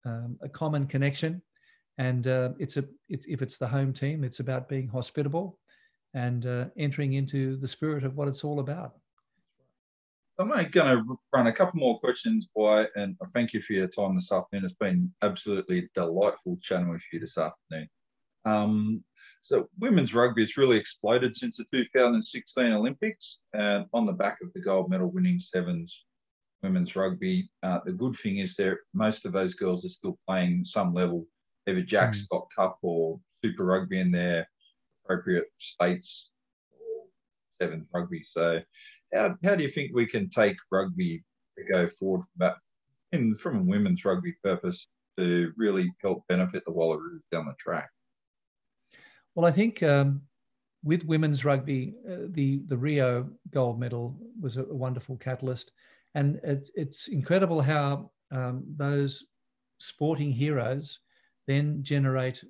um, 0.05 0.38
a 0.41 0.49
common 0.49 0.86
connection, 0.86 1.41
and 1.97 2.28
uh, 2.28 2.49
it's 2.59 2.78
a 2.78 2.86
if 3.09 3.41
it's 3.41 3.57
the 3.57 3.68
home 3.68 3.93
team, 3.93 4.24
it's 4.24 4.39
about 4.39 4.68
being 4.68 4.88
hospitable 4.88 5.59
and 6.14 6.45
uh, 6.45 6.66
entering 6.78 7.14
into 7.14 7.57
the 7.57 7.68
spirit 7.68 8.03
of 8.03 8.16
what 8.16 8.28
it's 8.28 8.43
all 8.43 8.59
about. 8.59 8.93
I'm 10.39 10.49
going 10.49 10.72
to 10.72 11.20
run 11.32 11.47
a 11.47 11.53
couple 11.53 11.80
more 11.80 11.99
questions 11.99 12.47
by, 12.55 12.88
and 12.95 13.16
I 13.22 13.28
thank 13.34 13.53
you 13.53 13.61
for 13.61 13.74
your 13.74 13.88
time 13.88 14.16
this 14.16 14.32
afternoon. 14.32 14.66
It's 14.66 14.74
been 14.76 15.11
absolutely 15.22 15.89
delightful 15.93 16.57
chatting 16.61 16.89
with 16.89 17.03
you 17.11 17.20
this 17.20 17.38
afternoon. 17.38 17.88
Um, 18.45 19.03
so, 19.44 19.68
women's 19.78 20.14
rugby 20.14 20.41
has 20.41 20.58
really 20.58 20.78
exploded 20.78 21.36
since 21.36 21.58
the 21.58 21.66
2016 21.72 22.72
Olympics, 22.72 23.41
and 23.54 23.86
on 23.94 24.06
the 24.06 24.14
back 24.14 24.39
of 24.41 24.52
the 24.54 24.62
gold 24.62 24.89
medal 24.89 25.12
winning 25.12 25.39
sevens 25.39 26.06
women's 26.64 26.96
rugby. 26.96 27.50
Uh, 27.62 27.80
the 27.86 27.91
good 27.91 28.16
thing 28.18 28.38
is 28.38 28.56
that 28.56 28.78
most 28.94 29.26
of 29.26 29.34
those 29.34 29.54
girls 29.54 29.86
are 29.86 29.89
still 29.89 30.18
playing 30.28 30.64
some 30.66 30.94
level, 30.94 31.28
either 31.68 31.82
Jack 31.82 32.14
mm. 32.14 32.16
Scott 32.16 32.48
Cup 32.56 32.80
or 32.82 33.20
Super 33.44 33.66
Rugby 33.66 34.00
in 34.00 34.12
their 34.12 34.48
appropriate 35.04 35.48
states 35.60 36.32
or 36.72 37.06
sevens 37.62 37.86
rugby. 37.94 38.26
So 38.32 38.62
how, 39.14 39.36
how 39.44 39.56
do 39.56 39.64
you 39.64 39.70
think 39.70 39.91
we 39.94 40.08
can 40.08 40.30
take 40.30 40.56
rugby 40.72 41.24
to 41.58 41.66
go 41.66 41.88
forward 41.88 42.22
from 42.22 42.38
that, 42.38 42.56
in, 43.12 43.36
from 43.36 43.58
a 43.58 43.64
women's 43.64 44.06
rugby 44.06 44.34
purpose 44.44 44.88
to 45.18 45.52
really 45.58 45.94
help 46.02 46.24
benefit 46.28 46.64
the 46.66 46.72
Wallaroos 46.72 47.22
down 47.32 47.46
the 47.46 47.54
track? 47.60 47.89
Well, 49.36 49.46
I 49.46 49.52
think 49.52 49.82
um, 49.84 50.22
with 50.84 51.04
women's 51.06 51.46
rugby, 51.46 51.96
uh, 52.10 52.28
the 52.30 52.62
the 52.68 52.78
Rio 52.78 53.30
gold 53.52 53.80
medal 53.80 54.16
was 54.40 54.58
a, 54.58 54.64
wonderful 54.64 55.18
catalyst, 55.18 55.72
and 56.14 56.40
it, 56.44 56.70
it's 56.76 57.08
incredible 57.08 57.62
how 57.62 58.12
um, 58.32 58.64
those 58.76 59.26
sporting 59.80 60.32
heroes 60.32 61.00
then 61.48 61.84
generate 61.84 62.44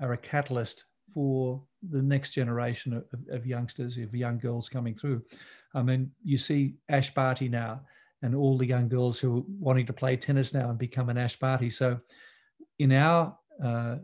are 0.00 0.12
a 0.12 0.18
catalyst 0.18 0.84
for 1.12 1.62
the 1.90 2.00
next 2.00 2.30
generation 2.30 2.94
of, 2.94 3.04
of, 3.30 3.46
youngsters, 3.46 3.98
of 3.98 4.14
young 4.14 4.38
girls 4.38 4.68
coming 4.68 4.94
through. 4.94 5.22
I 5.74 5.82
mean, 5.82 6.10
you 6.24 6.38
see 6.38 6.76
Ash 6.88 7.12
Barty 7.12 7.48
now, 7.48 7.82
and 8.22 8.34
all 8.34 8.56
the 8.56 8.66
young 8.66 8.88
girls 8.88 9.18
who 9.18 9.38
are 9.38 9.42
wanting 9.60 9.86
to 9.86 9.92
play 9.92 10.16
tennis 10.16 10.54
now 10.54 10.70
and 10.70 10.78
become 10.78 11.08
an 11.08 11.18
Ash 11.18 11.38
Barty. 11.38 11.70
So, 11.70 12.00
in 12.78 12.92
our 12.92 13.36
uh, 13.62 13.96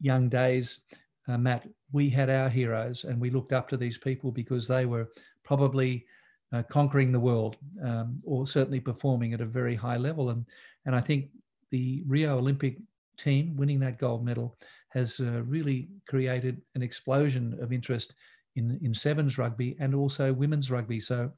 young 0.00 0.28
days, 0.28 0.80
uh, 1.28 1.38
Matt, 1.38 1.66
we 1.92 2.10
had 2.10 2.30
our 2.30 2.48
heroes, 2.48 3.04
and 3.04 3.20
we 3.20 3.30
looked 3.30 3.52
up 3.52 3.68
to 3.68 3.76
these 3.76 3.98
people 3.98 4.30
because 4.30 4.68
they 4.68 4.84
were 4.84 5.08
probably 5.42 6.04
uh, 6.52 6.62
conquering 6.70 7.12
the 7.12 7.20
world, 7.20 7.56
um, 7.82 8.20
or 8.24 8.46
certainly 8.46 8.80
performing 8.80 9.32
at 9.32 9.40
a 9.40 9.46
very 9.46 9.74
high 9.74 9.96
level. 9.96 10.30
And 10.30 10.44
and 10.86 10.94
I 10.94 11.00
think 11.00 11.30
the 11.70 12.02
Rio 12.06 12.38
Olympic 12.38 12.78
team 13.16 13.56
winning 13.56 13.80
that 13.80 13.98
gold 13.98 14.24
medal 14.24 14.56
has 14.90 15.18
uh, 15.20 15.42
really 15.44 15.88
created 16.08 16.60
an 16.74 16.82
explosion 16.82 17.58
of 17.60 17.72
interest 17.72 18.14
in, 18.56 18.78
in 18.82 18.94
sevens 18.94 19.38
rugby 19.38 19.76
and 19.80 19.94
also 19.94 20.32
women's 20.32 20.70
rugby. 20.70 21.00
So 21.00 21.30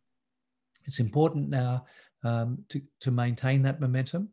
it's 0.84 1.00
important 1.00 1.48
now 1.48 1.86
um, 2.24 2.58
to, 2.68 2.82
to 3.00 3.10
maintain 3.10 3.62
that 3.62 3.80
momentum. 3.80 4.28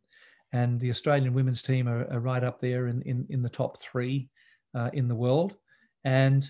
And 0.52 0.78
the 0.78 0.90
Australian 0.90 1.34
women's 1.34 1.62
team 1.62 1.88
are, 1.88 2.06
are 2.12 2.20
right 2.20 2.44
up 2.44 2.60
there 2.60 2.88
in, 2.88 3.02
in, 3.02 3.26
in 3.30 3.42
the 3.42 3.48
top 3.48 3.80
three 3.80 4.28
uh, 4.74 4.90
in 4.92 5.08
the 5.08 5.14
world. 5.14 5.56
And 6.04 6.48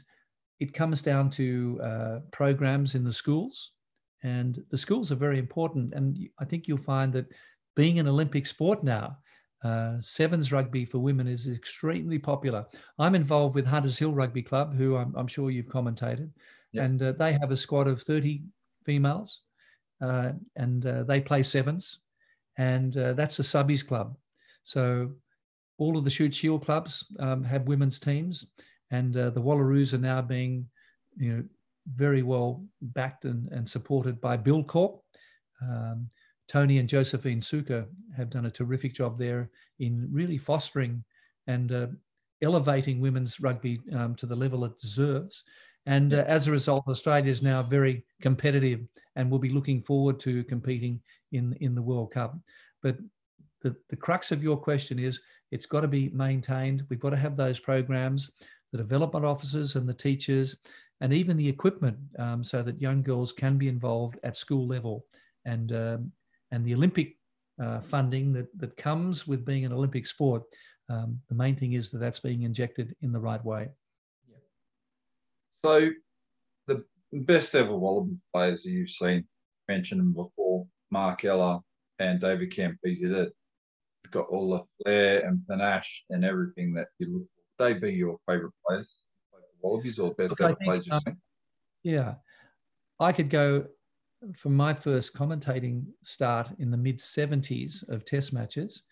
it 0.61 0.73
comes 0.73 1.03
down 1.03 1.31
to 1.31 1.81
uh, 1.83 2.19
programs 2.33 2.95
in 2.95 3.05
the 3.05 3.13
schools. 3.13 3.73
And 4.23 4.63
the 4.71 4.79
schools 4.79 5.13
are 5.13 5.17
very 5.17 5.39
important. 5.39 5.95
And 5.95 6.19
I 6.39 6.45
think 6.45 6.67
you'll 6.67 6.79
find 6.79 7.13
that 7.13 7.27
being 7.77 7.99
an 7.99 8.09
Olympic 8.09 8.47
sport 8.47 8.83
now, 8.83 9.19
uh, 9.65 9.95
sevens 9.99 10.53
rugby 10.53 10.85
for 10.85 10.99
women 10.99 11.27
is 11.27 11.47
extremely 11.47 12.19
popular. 12.19 12.67
I'm 12.99 13.15
involved 13.15 13.55
with 13.55 13.67
Hunters 13.67 13.99
Hill 13.99 14.13
Rugby 14.13 14.43
Club, 14.43 14.77
who 14.77 14.97
I'm, 14.97 15.15
I'm 15.17 15.27
sure 15.27 15.51
you've 15.51 15.69
commentated, 15.69 16.31
yep. 16.73 16.85
and 16.85 17.03
uh, 17.03 17.13
they 17.13 17.33
have 17.33 17.51
a 17.51 17.57
squad 17.57 17.89
of 17.89 18.03
30 18.03 18.43
females, 18.85 19.41
uh, 20.03 20.33
and 20.57 20.85
uh, 20.85 21.05
they 21.05 21.19
play 21.19 21.43
sevens, 21.43 22.01
and 22.59 22.97
uh, 22.99 23.15
that's 23.15 23.39
a 23.39 23.43
subbies 23.43 23.87
club. 23.87 24.17
So 24.65 25.13
all 25.79 25.97
of 25.97 26.05
the 26.05 26.11
Shute 26.11 26.35
Shield 26.35 26.65
clubs 26.65 27.05
um, 27.19 27.43
have 27.43 27.67
women's 27.67 27.99
teams, 27.99 28.47
and 28.91 29.17
uh, 29.17 29.31
the 29.31 29.41
Wallaroos 29.41 29.93
are 29.93 29.99
now 29.99 30.23
being, 30.23 30.67
you 31.17 31.33
know, 31.33 31.45
very 31.95 32.23
well 32.23 32.65
backed 32.81 33.25
and, 33.25 33.49
and 33.53 33.69
supported 33.69 34.21
by 34.21 34.37
Buildcorp. 34.37 35.01
Um, 35.63 36.09
Tony 36.49 36.79
and 36.79 36.89
Josephine 36.89 37.41
Sukkar 37.41 37.87
have 38.17 38.31
done 38.31 38.47
a 38.47 38.51
terrific 38.51 38.95
job 38.95 39.19
there 39.19 39.51
in 39.79 40.09
really 40.11 40.39
fostering 40.39 41.05
and 41.47 41.73
uh, 41.73 41.87
elevating 42.43 43.01
women's 43.01 43.41
rugby 43.41 43.81
um, 43.93 44.15
to 44.17 44.27
the 44.27 44.37
level 44.37 44.65
it 44.65 44.79
deserves. 44.79 45.45
And 45.87 46.15
uh, 46.15 46.25
as 46.27 46.47
a 46.47 46.53
result, 46.53 46.85
Australia 46.89 47.31
is 47.31 47.43
now 47.43 47.63
very 47.63 48.05
competitive 48.23 48.81
and 49.17 49.31
will 49.31 49.39
be 49.39 49.51
looking 49.51 49.83
forward 49.83 50.19
to 50.21 50.45
competing 50.45 51.01
in, 51.33 51.55
in 51.61 51.75
the 51.75 51.83
World 51.83 52.13
Cup. 52.13 52.37
But 52.83 52.97
the, 53.63 53.77
the 53.91 53.97
crux 53.97 54.33
of 54.33 54.43
your 54.43 54.57
question 54.57 54.99
is 54.99 55.21
it's 55.55 55.67
got 55.67 55.83
to 55.83 55.89
be 55.89 56.09
maintained. 56.09 56.85
We've 56.91 56.99
got 56.99 57.11
to 57.11 57.17
have 57.17 57.37
those 57.37 57.61
programs, 57.61 58.29
the 58.73 58.79
development 58.79 59.25
officers 59.25 59.77
and 59.77 59.89
the 59.89 59.95
teachers, 59.95 60.57
and 61.01 61.13
even 61.13 61.37
the 61.37 61.49
equipment 61.49 61.97
um, 62.19 62.43
so 62.43 62.61
that 62.65 62.81
young 62.81 63.03
girls 63.03 63.33
can 63.33 63.57
be 63.57 63.69
involved 63.69 64.19
at 64.25 64.37
school 64.37 64.67
level. 64.67 65.07
And 65.45 65.71
um, 65.73 66.13
and 66.51 66.65
the 66.65 66.75
Olympic 66.75 67.17
uh, 67.63 67.81
funding 67.81 68.33
that, 68.33 68.49
that 68.59 68.77
comes 68.77 69.29
with 69.29 69.45
being 69.45 69.65
an 69.65 69.73
Olympic 69.73 70.09
sport, 70.09 70.43
um, 70.89 71.21
the 71.29 71.37
main 71.37 71.55
thing 71.55 71.75
is 71.75 71.91
that 71.91 71.99
that's 71.99 72.19
being 72.19 72.43
injected 72.43 72.97
in 73.03 73.13
the 73.13 73.21
right 73.21 73.45
way. 73.45 73.69
So, 75.65 75.91
the 76.67 76.85
best 77.13 77.55
ever 77.55 77.77
Wallaby 77.77 78.17
players 78.33 78.65
you've 78.65 78.91
seen, 78.91 79.25
mentioned 79.69 80.01
them 80.01 80.15
before, 80.15 80.67
Mark 80.91 81.25
Ella 81.25 81.61
and 82.01 82.21
David 82.21 82.53
he 82.53 82.95
did 82.97 83.13
it. 83.13 83.33
Got 84.11 84.29
all 84.29 84.51
the 84.51 84.63
flair 84.83 85.27
and 85.27 85.47
panache 85.49 86.05
and 86.11 86.25
everything 86.25 86.75
that 86.75 86.89
you 86.99 87.13
look 87.13 87.27
for. 87.35 87.67
They 87.67 87.75
be 87.75 87.93
your 87.93 88.19
favourite 88.27 88.53
players, 88.67 88.89
Wallabies, 89.61 89.99
or 89.99 90.15
best 90.15 90.41
ever 90.41 90.57
players 90.63 90.87
you've 90.87 90.95
um, 90.95 91.01
seen? 91.05 91.17
Yeah, 91.83 92.15
I 93.01 93.13
could 93.13 93.31
go 93.31 93.67
from 94.37 94.57
my 94.57 94.75
first 94.75 95.15
commentating 95.15 95.85
start 96.03 96.49
in 96.59 96.71
the 96.71 96.77
mid 96.77 96.99
70s 96.99 97.89
of 97.89 98.05
test 98.05 98.33
matches, 98.33 98.83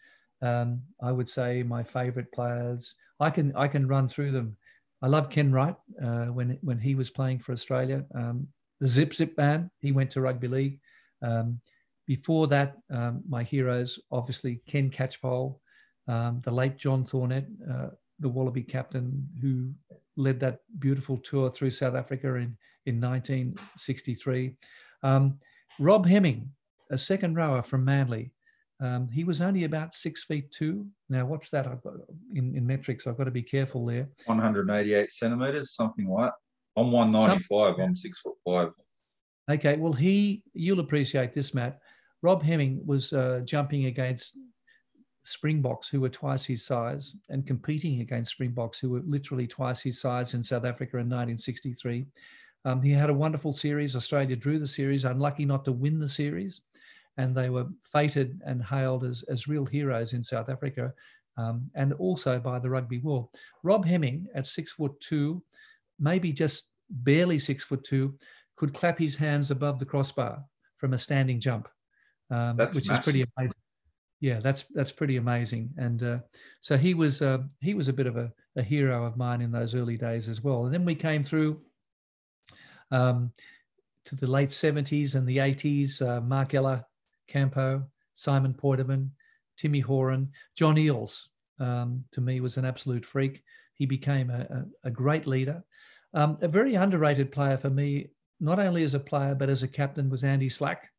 um, 0.42 0.82
I 1.00 1.12
would 1.12 1.28
say 1.28 1.62
my 1.62 1.82
favorite 1.82 2.30
players, 2.32 2.94
I 3.20 3.30
can, 3.30 3.54
I 3.56 3.68
can 3.68 3.86
run 3.86 4.08
through 4.08 4.32
them. 4.32 4.56
I 5.00 5.06
love 5.06 5.30
Ken 5.30 5.52
Wright 5.52 5.76
uh, 6.02 6.26
when, 6.26 6.58
when 6.62 6.78
he 6.78 6.94
was 6.94 7.10
playing 7.10 7.38
for 7.38 7.52
Australia. 7.52 8.04
Um, 8.14 8.48
the 8.80 8.88
Zip 8.88 9.14
Zip 9.14 9.36
Man, 9.36 9.70
he 9.80 9.92
went 9.92 10.10
to 10.12 10.20
rugby 10.20 10.48
league. 10.48 10.80
Um, 11.22 11.60
before 12.16 12.46
that, 12.46 12.76
um, 12.90 13.22
my 13.26 13.42
heroes, 13.42 13.98
obviously 14.10 14.60
Ken 14.66 14.90
Catchpole, 14.90 15.56
um, 16.08 16.42
the 16.44 16.50
late 16.50 16.76
John 16.76 17.06
Thornett, 17.06 17.46
uh, 17.72 17.88
the 18.18 18.28
Wallaby 18.28 18.64
captain 18.64 19.26
who 19.40 19.72
led 20.18 20.38
that 20.40 20.58
beautiful 20.78 21.16
tour 21.16 21.50
through 21.50 21.70
South 21.70 21.94
Africa 21.94 22.34
in, 22.34 22.54
in 22.84 23.00
1963. 23.00 24.54
Um, 25.02 25.38
Rob 25.80 26.06
Heming, 26.06 26.50
a 26.90 26.98
second 26.98 27.36
rower 27.36 27.62
from 27.62 27.82
Manly. 27.82 28.34
Um, 28.78 29.08
he 29.08 29.24
was 29.24 29.40
only 29.40 29.64
about 29.64 29.94
six 29.94 30.24
feet 30.24 30.52
two. 30.52 30.86
Now, 31.08 31.24
what's 31.24 31.48
that? 31.48 31.66
I've 31.66 31.82
got, 31.82 31.94
in, 32.34 32.54
in 32.54 32.66
metrics, 32.66 33.06
I've 33.06 33.16
got 33.16 33.24
to 33.24 33.30
be 33.30 33.42
careful 33.42 33.86
there. 33.86 34.06
188 34.26 35.10
centimeters, 35.10 35.74
something 35.74 36.06
like. 36.10 36.32
I'm 36.76 36.92
195. 36.92 37.80
I'm 37.80 37.96
six 37.96 38.20
foot 38.20 38.34
five. 38.44 38.68
Okay, 39.50 39.76
well, 39.76 39.94
he, 39.94 40.42
you'll 40.52 40.80
appreciate 40.80 41.32
this, 41.34 41.54
Matt. 41.54 41.78
Rob 42.22 42.42
Heming 42.42 42.80
was 42.86 43.12
uh, 43.12 43.40
jumping 43.44 43.86
against 43.86 44.36
Springboks, 45.24 45.88
who 45.88 46.00
were 46.00 46.08
twice 46.08 46.44
his 46.44 46.64
size, 46.64 47.16
and 47.28 47.46
competing 47.46 48.00
against 48.00 48.32
Springboks, 48.32 48.78
who 48.78 48.90
were 48.90 49.02
literally 49.04 49.46
twice 49.46 49.80
his 49.80 50.00
size 50.00 50.34
in 50.34 50.42
South 50.42 50.64
Africa 50.64 50.96
in 50.96 51.06
1963. 51.06 52.06
Um, 52.64 52.80
he 52.80 52.92
had 52.92 53.10
a 53.10 53.14
wonderful 53.14 53.52
series. 53.52 53.96
Australia 53.96 54.36
drew 54.36 54.58
the 54.58 54.66
series, 54.66 55.04
unlucky 55.04 55.44
not 55.44 55.64
to 55.64 55.72
win 55.72 55.98
the 55.98 56.08
series, 56.08 56.60
and 57.16 57.36
they 57.36 57.50
were 57.50 57.66
fated 57.84 58.40
and 58.46 58.64
hailed 58.64 59.04
as, 59.04 59.24
as 59.24 59.48
real 59.48 59.66
heroes 59.66 60.12
in 60.12 60.22
South 60.22 60.48
Africa 60.48 60.92
um, 61.36 61.70
and 61.74 61.92
also 61.94 62.38
by 62.38 62.58
the 62.58 62.70
rugby 62.70 62.98
world. 62.98 63.28
Rob 63.62 63.84
Heming, 63.84 64.26
at 64.34 64.46
six 64.46 64.72
foot 64.72 64.98
two, 65.00 65.42
maybe 65.98 66.32
just 66.32 66.68
barely 66.90 67.38
six 67.38 67.64
foot 67.64 67.84
two, 67.84 68.14
could 68.56 68.74
clap 68.74 68.98
his 68.98 69.16
hands 69.16 69.50
above 69.50 69.78
the 69.78 69.84
crossbar 69.84 70.42
from 70.76 70.94
a 70.94 70.98
standing 70.98 71.40
jump, 71.40 71.68
um, 72.32 72.56
which 72.56 72.88
massive. 72.88 72.98
is 72.98 73.04
pretty 73.04 73.24
amazing. 73.36 73.54
Yeah, 74.20 74.40
that's 74.40 74.64
that's 74.74 74.92
pretty 74.92 75.16
amazing. 75.16 75.70
And 75.76 76.02
uh, 76.02 76.18
so 76.60 76.76
he 76.76 76.94
was 76.94 77.22
uh, 77.22 77.38
he 77.60 77.74
was 77.74 77.88
a 77.88 77.92
bit 77.92 78.06
of 78.06 78.16
a, 78.16 78.32
a 78.56 78.62
hero 78.62 79.04
of 79.04 79.16
mine 79.16 79.40
in 79.40 79.50
those 79.50 79.74
early 79.74 79.96
days 79.96 80.28
as 80.28 80.42
well. 80.42 80.64
And 80.64 80.72
then 80.72 80.84
we 80.84 80.94
came 80.94 81.24
through 81.24 81.60
um, 82.92 83.32
to 84.04 84.16
the 84.16 84.26
late 84.26 84.50
70s 84.50 85.14
and 85.14 85.26
the 85.26 85.38
80s, 85.38 86.02
uh, 86.02 86.20
Mark 86.20 86.54
Ella, 86.54 86.86
Campo, 87.28 87.84
Simon 88.14 88.54
Poidevin, 88.54 89.08
Timmy 89.56 89.80
Horan, 89.80 90.30
John 90.56 90.76
Eales. 90.76 91.26
um, 91.58 92.04
to 92.12 92.20
me 92.20 92.40
was 92.40 92.56
an 92.56 92.64
absolute 92.64 93.04
freak. 93.04 93.42
He 93.74 93.86
became 93.86 94.30
a, 94.30 94.40
a, 94.40 94.88
a 94.88 94.90
great 94.90 95.26
leader. 95.26 95.64
Um, 96.14 96.38
a 96.42 96.48
very 96.48 96.74
underrated 96.74 97.32
player 97.32 97.56
for 97.56 97.70
me, 97.70 98.10
not 98.38 98.58
only 98.58 98.82
as 98.82 98.94
a 98.94 99.00
player, 99.00 99.34
but 99.34 99.48
as 99.48 99.62
a 99.62 99.68
captain, 99.68 100.10
was 100.10 100.24
Andy 100.24 100.48
Slack. 100.48 100.90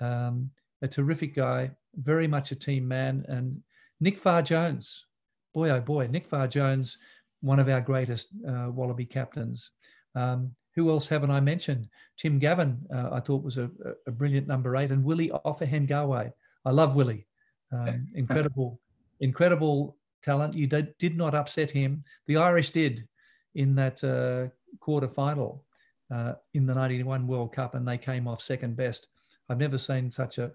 Um, 0.00 0.50
a 0.84 0.88
terrific 0.88 1.34
guy, 1.34 1.70
very 1.96 2.28
much 2.28 2.52
a 2.52 2.56
team 2.56 2.86
man. 2.86 3.24
And 3.26 3.60
Nick 4.00 4.18
Farr 4.18 4.42
Jones, 4.42 5.06
boy, 5.54 5.70
oh 5.70 5.80
boy, 5.80 6.06
Nick 6.06 6.26
Farr 6.26 6.46
Jones, 6.46 6.98
one 7.40 7.58
of 7.58 7.68
our 7.68 7.80
greatest 7.80 8.28
uh, 8.46 8.68
Wallaby 8.70 9.06
captains. 9.06 9.70
Um, 10.14 10.54
who 10.76 10.90
else 10.90 11.08
haven't 11.08 11.30
I 11.30 11.40
mentioned? 11.40 11.88
Tim 12.18 12.38
Gavin, 12.38 12.78
uh, 12.94 13.08
I 13.12 13.20
thought 13.20 13.42
was 13.42 13.58
a, 13.58 13.70
a, 14.06 14.10
brilliant 14.10 14.46
number 14.46 14.76
eight, 14.76 14.90
and 14.90 15.04
Willie 15.04 15.30
Ofahengaue. 15.44 16.32
I 16.64 16.70
love 16.70 16.94
Willie. 16.94 17.26
Um, 17.72 18.06
incredible, 18.14 18.80
incredible 19.20 19.96
talent. 20.22 20.54
You 20.54 20.66
did, 20.66 20.96
did 20.98 21.16
not 21.16 21.34
upset 21.34 21.70
him. 21.70 22.04
The 22.26 22.36
Irish 22.36 22.70
did 22.70 23.08
in 23.54 23.74
that 23.76 24.04
uh, 24.04 24.50
quarter 24.80 25.08
final 25.08 25.64
uh, 26.12 26.34
in 26.52 26.66
the 26.66 26.74
91 26.74 27.26
World 27.26 27.52
Cup, 27.52 27.74
and 27.74 27.86
they 27.86 27.98
came 27.98 28.28
off 28.28 28.42
second 28.42 28.76
best. 28.76 29.06
I've 29.48 29.58
never 29.58 29.78
seen 29.78 30.10
such 30.10 30.38
a 30.38 30.50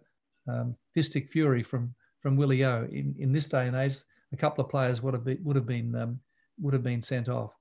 um, 0.48 0.76
fistic 0.96 1.30
fury 1.30 1.64
from 1.64 1.94
from 2.22 2.36
Willie 2.36 2.64
O. 2.66 2.88
In, 2.92 3.16
in 3.18 3.32
this 3.32 3.48
day 3.48 3.68
and 3.68 3.76
age, 3.76 3.98
a 4.34 4.38
couple 4.38 4.64
of 4.64 4.70
players 4.70 5.02
would 5.02 5.14
have 5.14 5.24
been 5.24 5.40
would 5.44 5.56
have 5.56 5.66
been 5.66 5.96
um, 5.96 6.20
would 6.60 6.74
have 6.74 6.84
been 6.84 7.02
sent 7.02 7.30
off. 7.30 7.54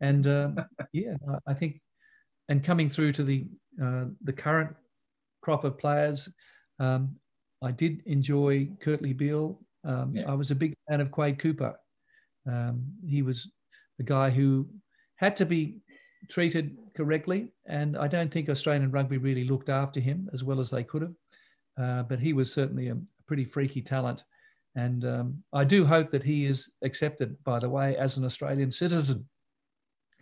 And 0.00 0.26
um, 0.26 0.58
yeah, 0.92 1.16
I 1.46 1.54
think 1.54 1.80
and 2.48 2.62
coming 2.62 2.88
through 2.88 3.12
to 3.12 3.22
the 3.22 3.46
uh, 3.82 4.04
the 4.22 4.32
current 4.32 4.74
crop 5.42 5.64
of 5.64 5.78
players, 5.78 6.28
um, 6.78 7.16
I 7.62 7.72
did 7.72 8.02
enjoy 8.06 8.68
Kurtley 8.84 9.16
Beale. 9.16 9.60
Um, 9.84 10.10
yeah. 10.12 10.30
I 10.30 10.34
was 10.34 10.50
a 10.50 10.54
big 10.54 10.74
fan 10.88 11.00
of 11.00 11.10
Quade 11.10 11.38
Cooper. 11.38 11.78
Um, 12.50 12.84
he 13.06 13.22
was 13.22 13.50
the 13.98 14.04
guy 14.04 14.30
who 14.30 14.66
had 15.16 15.36
to 15.36 15.46
be 15.46 15.78
treated 16.28 16.76
correctly, 16.96 17.52
and 17.66 17.96
I 17.96 18.08
don't 18.08 18.30
think 18.30 18.48
Australian 18.48 18.90
rugby 18.90 19.18
really 19.18 19.44
looked 19.44 19.68
after 19.68 20.00
him 20.00 20.28
as 20.32 20.42
well 20.42 20.60
as 20.60 20.70
they 20.70 20.84
could 20.84 21.02
have. 21.02 21.14
Uh, 21.78 22.02
but 22.04 22.18
he 22.18 22.32
was 22.32 22.52
certainly 22.52 22.88
a 22.88 22.96
pretty 23.26 23.44
freaky 23.44 23.82
talent, 23.82 24.24
and 24.76 25.04
um, 25.04 25.42
I 25.52 25.64
do 25.64 25.84
hope 25.84 26.10
that 26.10 26.22
he 26.22 26.46
is 26.46 26.70
accepted, 26.82 27.36
by 27.44 27.58
the 27.58 27.68
way, 27.68 27.96
as 27.96 28.16
an 28.16 28.24
Australian 28.24 28.72
citizen. 28.72 29.26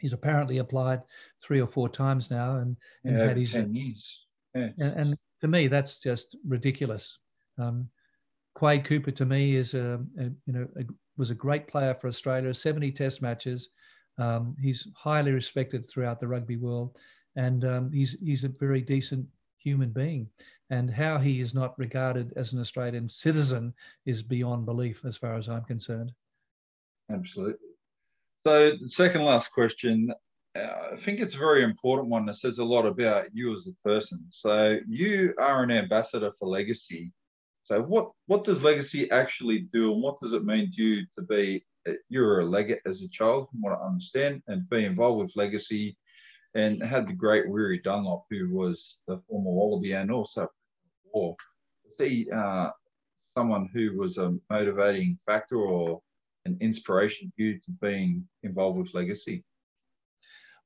He's 0.01 0.13
apparently 0.13 0.59
applied 0.59 1.03
three 1.43 1.61
or 1.61 1.67
four 1.67 1.89
times 1.89 2.31
now, 2.31 2.57
and, 2.57 2.77
and 3.05 3.19
yeah, 3.19 3.27
had 3.27 3.37
his 3.37 3.53
ten 3.53 3.75
years. 3.75 4.27
Yeah, 4.55 4.69
and, 4.79 5.01
and, 5.01 5.15
to 5.41 5.49
me, 5.49 5.69
that's 5.69 6.01
just 6.01 6.37
ridiculous. 6.47 7.19
Um, 7.59 7.89
Quade 8.55 8.85
Cooper 8.85 9.11
to 9.11 9.27
me 9.27 9.57
is 9.57 9.75
a, 9.75 10.01
a 10.19 10.25
you 10.47 10.53
know 10.53 10.67
a, 10.79 10.85
was 11.17 11.31
a 11.31 11.35
great 11.35 11.69
player 11.69 11.95
for 11.95 12.09
Australia. 12.09 12.55
Seventy 12.55 12.91
Test 12.93 13.23
matches. 13.23 13.69
Um, 14.19 14.57
he's 14.61 14.87
highly 14.97 15.33
respected 15.33 15.87
throughout 15.87 16.21
the 16.21 16.29
rugby 16.29 16.57
world, 16.57 16.97
and 17.37 17.65
um, 17.65 17.93
he's 17.93 18.17
he's 18.25 18.45
a 18.45 18.49
very 18.49 18.81
decent 18.81 19.27
human 19.59 19.91
being. 19.91 20.29
And 20.70 20.91
how 20.91 21.19
he 21.19 21.41
is 21.41 21.55
not 21.55 21.78
regarded 21.78 22.32
as 22.36 22.53
an 22.53 22.61
Australian 22.61 23.09
citizen 23.09 23.74
is 24.07 24.23
beyond 24.23 24.65
belief, 24.65 25.05
as 25.05 25.16
far 25.16 25.35
as 25.35 25.49
I'm 25.49 25.65
concerned. 25.65 26.12
Absolutely. 27.11 27.69
So, 28.47 28.73
the 28.81 28.89
second 28.89 29.23
last 29.23 29.53
question. 29.53 30.12
Uh, 30.57 30.93
I 30.93 30.97
think 30.97 31.20
it's 31.20 31.35
a 31.35 31.39
very 31.39 31.65
important 31.65 32.09
one 32.09 32.27
that 32.27 32.36
says 32.36 32.59
a 32.59 32.65
lot 32.65 32.86
about 32.86 33.27
you 33.35 33.53
as 33.55 33.66
a 33.66 33.89
person. 33.89 34.24
So, 34.31 34.78
you 34.89 35.35
are 35.39 35.62
an 35.62 35.70
ambassador 35.70 36.32
for 36.39 36.49
legacy 36.49 37.12
so 37.65 37.81
what 37.81 38.11
what 38.27 38.45
does 38.45 38.62
legacy 38.62 39.11
actually 39.11 39.61
do, 39.73 39.93
and 39.93 40.03
what 40.03 40.20
does 40.20 40.35
it 40.35 40.45
mean 40.45 40.70
to 40.73 40.82
you 40.82 41.07
to 41.15 41.23
be 41.23 41.65
you're 42.11 42.41
a 42.41 42.45
legate 42.45 42.81
as 42.86 43.03
a 43.03 43.09
child, 43.09 43.49
from 43.49 43.62
what 43.62 43.73
I 43.73 43.86
understand, 43.86 44.43
and 44.49 44.69
be 44.69 44.85
involved 44.85 45.23
with 45.23 45.36
legacy, 45.36 45.97
and 46.55 46.83
had 46.83 47.09
the 47.09 47.13
great 47.13 47.49
Weary 47.49 47.81
Dunlop, 47.83 48.27
who 48.31 48.51
was 48.51 49.01
the 49.09 49.21
former 49.29 49.51
Wallaby 49.51 49.93
and 49.93 50.11
also 50.11 50.49
war. 51.13 51.37
See 51.99 52.29
uh, 52.31 52.71
someone 53.37 53.69
who 53.73 53.99
was 53.99 54.19
a 54.19 54.37
motivating 54.51 55.19
factor 55.27 55.57
or 55.57 56.01
an 56.45 56.57
inspiration 56.61 57.33
to 57.37 57.43
you 57.43 57.59
to 57.61 57.71
being 57.81 58.27
involved 58.43 58.79
with 58.79 58.95
legacy. 58.95 59.45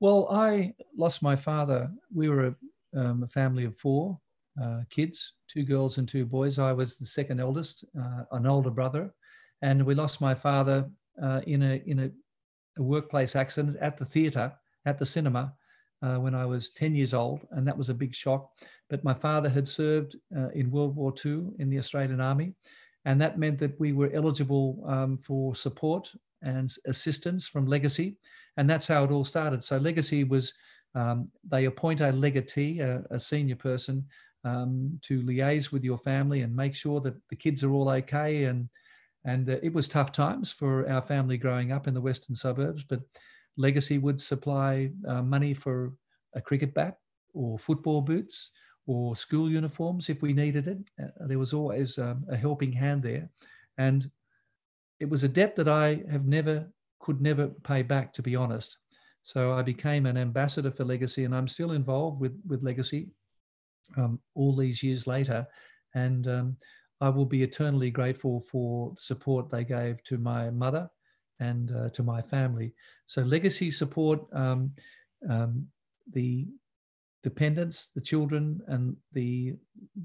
Well, 0.00 0.28
I 0.30 0.74
lost 0.96 1.22
my 1.22 1.36
father. 1.36 1.90
We 2.14 2.28
were 2.28 2.46
a, 2.94 3.00
um, 3.00 3.22
a 3.22 3.28
family 3.28 3.64
of 3.64 3.76
four 3.76 4.18
uh, 4.62 4.80
kids, 4.90 5.34
two 5.48 5.64
girls 5.64 5.98
and 5.98 6.08
two 6.08 6.24
boys. 6.24 6.58
I 6.58 6.72
was 6.72 6.96
the 6.96 7.06
second 7.06 7.40
eldest, 7.40 7.84
uh, 8.00 8.24
an 8.32 8.46
older 8.46 8.70
brother, 8.70 9.12
and 9.62 9.84
we 9.84 9.94
lost 9.94 10.20
my 10.20 10.34
father 10.34 10.88
uh, 11.22 11.40
in 11.46 11.62
a 11.62 11.82
in 11.86 11.98
a, 12.00 12.10
a, 12.78 12.82
workplace 12.82 13.34
accident 13.34 13.76
at 13.80 13.96
the 13.96 14.04
theatre, 14.04 14.52
at 14.86 14.98
the 14.98 15.06
cinema, 15.06 15.52
uh, 16.02 16.16
when 16.16 16.34
I 16.34 16.46
was 16.46 16.70
10 16.70 16.94
years 16.94 17.14
old, 17.14 17.46
and 17.50 17.66
that 17.66 17.76
was 17.76 17.88
a 17.88 17.94
big 17.94 18.14
shock. 18.14 18.50
But 18.88 19.04
my 19.04 19.14
father 19.14 19.48
had 19.48 19.68
served 19.68 20.16
uh, 20.36 20.48
in 20.50 20.70
World 20.70 20.96
War 20.96 21.12
II 21.24 21.48
in 21.58 21.68
the 21.68 21.78
Australian 21.78 22.20
Army, 22.20 22.54
and 23.04 23.20
that 23.20 23.38
meant 23.38 23.58
that 23.58 23.78
we 23.80 23.92
were 23.92 24.10
eligible 24.12 24.82
um, 24.86 25.18
for 25.18 25.54
support 25.54 26.10
and 26.42 26.72
assistance 26.86 27.46
from 27.48 27.66
Legacy, 27.66 28.16
and 28.56 28.68
that's 28.68 28.86
how 28.86 29.04
it 29.04 29.10
all 29.10 29.24
started. 29.24 29.62
So 29.62 29.76
Legacy 29.78 30.24
was 30.24 30.52
um, 30.94 31.28
they 31.48 31.66
appoint 31.66 32.00
a 32.00 32.12
legatee, 32.12 32.80
a, 32.80 33.02
a 33.10 33.20
senior 33.20 33.56
person, 33.56 34.06
um, 34.44 34.98
to 35.02 35.22
liaise 35.22 35.72
with 35.72 35.84
your 35.84 35.98
family 35.98 36.42
and 36.42 36.54
make 36.54 36.74
sure 36.74 37.00
that 37.00 37.14
the 37.28 37.36
kids 37.36 37.62
are 37.62 37.72
all 37.72 37.88
okay. 37.88 38.44
And 38.44 38.68
and 39.24 39.48
uh, 39.50 39.56
it 39.62 39.72
was 39.72 39.88
tough 39.88 40.12
times 40.12 40.50
for 40.50 40.88
our 40.88 41.02
family 41.02 41.36
growing 41.36 41.72
up 41.72 41.86
in 41.86 41.94
the 41.94 42.00
western 42.00 42.34
suburbs. 42.34 42.84
But 42.88 43.00
Legacy 43.58 43.98
would 43.98 44.20
supply 44.20 44.90
uh, 45.06 45.20
money 45.20 45.52
for 45.52 45.92
a 46.34 46.40
cricket 46.40 46.72
bat 46.72 46.96
or 47.34 47.58
football 47.58 48.00
boots 48.00 48.50
or 48.86 49.16
school 49.16 49.50
uniforms 49.50 50.08
if 50.08 50.22
we 50.22 50.32
needed 50.32 50.68
it. 50.68 50.78
Uh, 51.02 51.26
there 51.26 51.38
was 51.38 51.52
always 51.52 51.98
um, 51.98 52.24
a 52.30 52.36
helping 52.36 52.72
hand 52.72 53.02
there, 53.02 53.28
and 53.76 54.10
it 55.00 55.10
was 55.10 55.24
a 55.24 55.28
debt 55.28 55.56
that 55.56 55.68
I 55.68 56.02
have 56.10 56.26
never 56.26 56.66
could 57.00 57.20
never 57.20 57.48
pay 57.48 57.82
back, 57.82 58.12
to 58.14 58.22
be 58.22 58.36
honest. 58.36 58.78
So 59.22 59.52
I 59.52 59.62
became 59.62 60.06
an 60.06 60.16
ambassador 60.16 60.70
for 60.70 60.84
Legacy, 60.84 61.24
and 61.24 61.34
I'm 61.34 61.48
still 61.48 61.72
involved 61.72 62.20
with 62.20 62.40
with 62.46 62.62
Legacy 62.62 63.10
um, 63.96 64.20
all 64.34 64.56
these 64.56 64.82
years 64.82 65.06
later. 65.06 65.46
And 65.94 66.28
um, 66.28 66.56
I 67.00 67.08
will 67.08 67.26
be 67.26 67.42
eternally 67.42 67.90
grateful 67.90 68.40
for 68.40 68.92
the 68.94 69.00
support 69.00 69.50
they 69.50 69.64
gave 69.64 70.02
to 70.04 70.18
my 70.18 70.50
mother 70.50 70.88
and 71.40 71.70
uh, 71.70 71.88
to 71.90 72.02
my 72.02 72.20
family. 72.22 72.74
So, 73.06 73.22
legacy 73.22 73.70
support, 73.70 74.20
um, 74.32 74.72
um 75.28 75.66
the 76.12 76.46
dependents, 77.22 77.90
the 77.94 78.00
children, 78.00 78.60
and 78.68 78.96
the, 79.12 79.54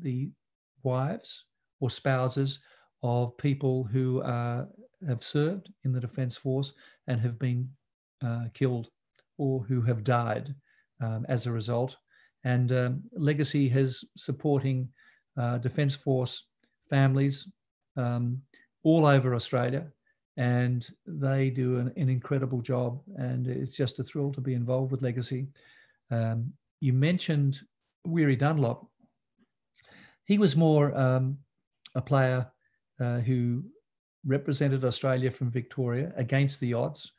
the 0.01 0.29
wives 0.83 1.45
or 1.79 1.89
spouses 1.89 2.59
of 3.03 3.37
people 3.37 3.83
who 3.83 4.21
uh, 4.21 4.65
have 5.07 5.23
served 5.23 5.69
in 5.85 5.93
the 5.93 5.99
Defence 5.99 6.35
Force 6.35 6.73
and 7.07 7.21
have 7.21 7.39
been 7.39 7.69
uh, 8.25 8.45
killed 8.53 8.89
or 9.37 9.63
who 9.63 9.81
have 9.81 10.03
died 10.03 10.53
um, 11.01 11.25
as 11.29 11.47
a 11.47 11.51
result 11.51 11.95
and 12.43 12.71
um, 12.71 13.03
Legacy 13.13 13.69
has 13.69 14.03
supporting 14.17 14.89
uh, 15.37 15.57
Defence 15.57 15.95
Force 15.95 16.47
families 16.89 17.49
um, 17.95 18.41
all 18.83 19.05
over 19.05 19.33
Australia, 19.33 19.85
and 20.37 20.87
they 21.05 21.49
do 21.49 21.77
an, 21.77 21.93
an, 21.95 22.09
incredible 22.09 22.61
job. 22.61 23.01
And 23.17 23.47
it's 23.47 23.75
just 23.75 23.99
a 23.99 24.03
thrill 24.03 24.31
to 24.33 24.41
be 24.41 24.55
involved 24.55 24.91
with 24.91 25.03
Legacy. 25.03 25.47
Um, 26.09 26.53
you 26.79 26.91
mentioned 26.91 27.61
Weary 28.05 28.35
Dunlop. 28.35 28.87
He 30.25 30.37
was 30.37 30.55
more 30.55 30.95
um, 30.97 31.37
a 31.95 32.01
player 32.01 32.47
uh, 32.99 33.19
who 33.19 33.63
represented 34.25 34.83
Australia 34.85 35.29
from 35.29 35.51
Victoria 35.51 36.11
against 36.15 36.59
the 36.59 36.73
odds. 36.73 37.11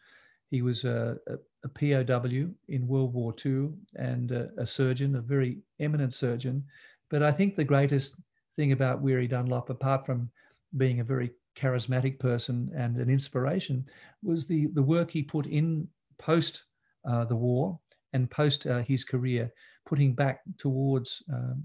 He 0.50 0.62
was 0.62 0.84
a, 0.84 1.16
a, 1.28 1.68
POW 1.68 2.50
in 2.68 2.86
World 2.86 3.14
War 3.14 3.34
II 3.44 3.70
and 3.96 4.32
a, 4.32 4.50
a, 4.58 4.66
surgeon, 4.66 5.16
a 5.16 5.20
very 5.20 5.58
eminent 5.80 6.12
surgeon. 6.12 6.64
But 7.10 7.22
I 7.22 7.32
think 7.32 7.56
the 7.56 7.64
greatest 7.64 8.14
thing 8.56 8.72
about 8.72 9.00
Weary 9.00 9.26
Dunlop, 9.26 9.70
apart 9.70 10.04
from 10.04 10.30
being 10.76 11.00
a 11.00 11.04
very 11.04 11.32
charismatic 11.54 12.18
person 12.18 12.70
and 12.76 12.96
an 12.96 13.10
inspiration, 13.10 13.84
was 14.22 14.46
the, 14.46 14.66
the 14.74 14.82
work 14.82 15.10
he 15.10 15.22
put 15.22 15.46
in 15.46 15.88
post 16.18 16.64
uh, 17.08 17.24
the 17.24 17.36
war 17.36 17.78
and 18.12 18.30
post 18.30 18.66
uh, 18.66 18.82
his 18.82 19.04
career, 19.04 19.52
putting 19.86 20.14
back 20.14 20.40
towards 20.58 21.22
um, 21.32 21.64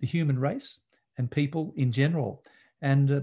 the 0.00 0.06
human 0.06 0.38
race 0.38 0.80
and 1.18 1.30
people 1.30 1.72
in 1.76 1.92
general. 1.92 2.42
And 2.80 3.10
uh, 3.10 3.20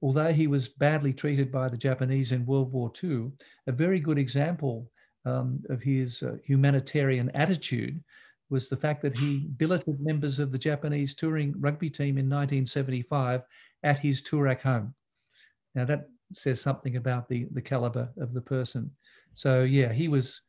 although 0.00 0.32
he 0.32 0.46
was 0.46 0.68
badly 0.68 1.12
treated 1.12 1.50
by 1.50 1.68
the 1.68 1.76
Japanese 1.76 2.32
in 2.32 2.46
World 2.46 2.72
War 2.72 2.92
II, 3.02 3.32
a 3.66 3.72
very 3.72 4.00
good 4.00 4.18
example 4.18 4.90
um, 5.24 5.62
of 5.70 5.82
his 5.82 6.22
uh, 6.22 6.36
humanitarian 6.44 7.30
attitude 7.30 8.02
was 8.50 8.68
the 8.68 8.76
fact 8.76 9.00
that 9.02 9.16
he 9.16 9.48
billeted 9.56 9.98
members 10.00 10.38
of 10.38 10.52
the 10.52 10.58
Japanese 10.58 11.14
touring 11.14 11.54
rugby 11.58 11.88
team 11.88 12.18
in 12.18 12.28
1975 12.28 13.42
at 13.82 13.98
his 13.98 14.22
Toorak 14.22 14.60
home. 14.60 14.94
Now 15.74 15.84
that 15.84 16.08
says 16.32 16.60
something 16.60 16.96
about 16.96 17.28
the, 17.28 17.46
the 17.52 17.62
caliber 17.62 18.10
of 18.18 18.32
the 18.32 18.40
person. 18.40 18.90
So 19.34 19.62
yeah, 19.62 19.92
he 19.92 20.08
was 20.08 20.40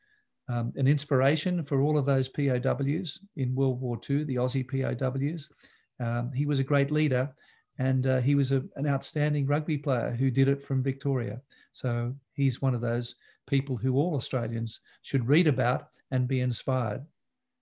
um, 0.50 0.74
an 0.76 0.88
inspiration 0.88 1.64
for 1.64 1.82
all 1.82 1.98
of 1.98 2.06
those 2.06 2.30
POWs 2.30 3.20
in 3.38 3.56
World 3.56 3.80
War 3.82 4.00
II, 4.10 4.24
the 4.26 4.36
Aussie 4.36 4.68
POWs. 4.68 5.50
Um, 6.00 6.32
he 6.34 6.46
was 6.46 6.60
a 6.60 6.64
great 6.64 6.92
leader 6.92 7.34
and 7.80 8.06
uh, 8.08 8.20
he 8.20 8.36
was 8.36 8.52
a, 8.52 8.64
an 8.76 8.88
outstanding 8.88 9.48
rugby 9.48 9.78
player 9.78 10.12
who 10.12 10.30
did 10.30 10.48
it 10.48 10.64
from 10.64 10.84
Victoria. 10.84 11.42
So 11.72 12.14
he's 12.34 12.62
one 12.62 12.76
of 12.76 12.82
those 12.82 13.16
people 13.48 13.76
who 13.76 13.96
all 13.96 14.16
Australians 14.16 14.82
should 15.02 15.28
read 15.28 15.48
about 15.48 15.88
and 16.12 16.28
be 16.28 16.42
inspired. 16.42 17.04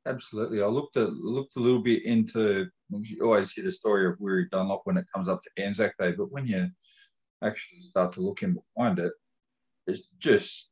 Absolutely. 0.07 0.61
I 0.61 0.65
looked 0.65 0.97
a 0.97 1.05
looked 1.05 1.55
a 1.57 1.59
little 1.59 1.81
bit 1.81 2.03
into. 2.03 2.67
You 2.89 3.23
always 3.23 3.51
hear 3.51 3.63
the 3.63 3.71
story 3.71 4.07
of 4.07 4.19
Weary 4.19 4.47
Dunlop 4.51 4.81
when 4.85 4.97
it 4.97 5.05
comes 5.13 5.29
up 5.29 5.41
to 5.43 5.63
Anzac 5.63 5.97
Day, 5.97 6.11
but 6.11 6.31
when 6.31 6.47
you 6.47 6.67
actually 7.43 7.81
start 7.81 8.13
to 8.13 8.21
look 8.21 8.43
in 8.43 8.57
behind 8.75 8.99
it, 8.99 9.13
it's 9.87 10.07
just 10.19 10.69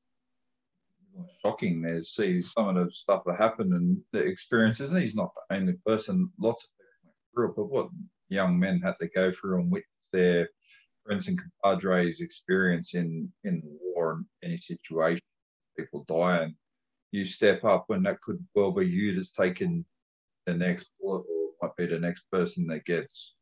shocking 1.43 1.81
there 1.81 1.99
to 1.99 2.05
see 2.05 2.41
some 2.41 2.75
of 2.75 2.85
the 2.85 2.91
stuff 2.91 3.23
that 3.25 3.37
happened 3.37 3.73
and 3.73 3.97
the 4.11 4.19
experiences. 4.19 4.91
And 4.91 5.01
he's 5.01 5.15
not 5.15 5.31
the 5.49 5.55
only 5.55 5.73
person. 5.85 6.31
Lots 6.39 6.65
of 6.65 6.69
people 6.77 6.85
went 7.03 7.15
through 7.33 7.49
it, 7.49 7.55
but 7.55 7.71
what 7.71 7.89
young 8.29 8.59
men 8.59 8.79
had 8.79 8.95
to 9.01 9.09
go 9.09 9.31
through 9.31 9.61
and 9.61 9.71
witness 9.71 10.09
their 10.13 10.49
friends 11.05 11.27
and 11.27 11.39
compadres 11.39 12.21
experience 12.21 12.93
in 12.93 13.31
in 13.43 13.61
war 13.63 14.13
and 14.13 14.25
any 14.43 14.57
situation. 14.57 15.21
People 15.77 16.05
die, 16.07 16.43
and 16.43 16.53
you 17.11 17.25
step 17.25 17.63
up, 17.63 17.85
and 17.89 18.05
that 18.05 18.21
could 18.21 18.45
well 18.53 18.71
be 18.71 18.85
you 18.85 19.15
that's 19.15 19.31
taken 19.31 19.85
the 20.45 20.53
next 20.53 20.91
bullet, 20.99 21.25
or 21.29 21.49
might 21.61 21.75
be 21.77 21.85
the 21.87 21.99
next 21.99 22.23
person 22.31 22.67
that 22.67 22.85
gets 22.85 23.35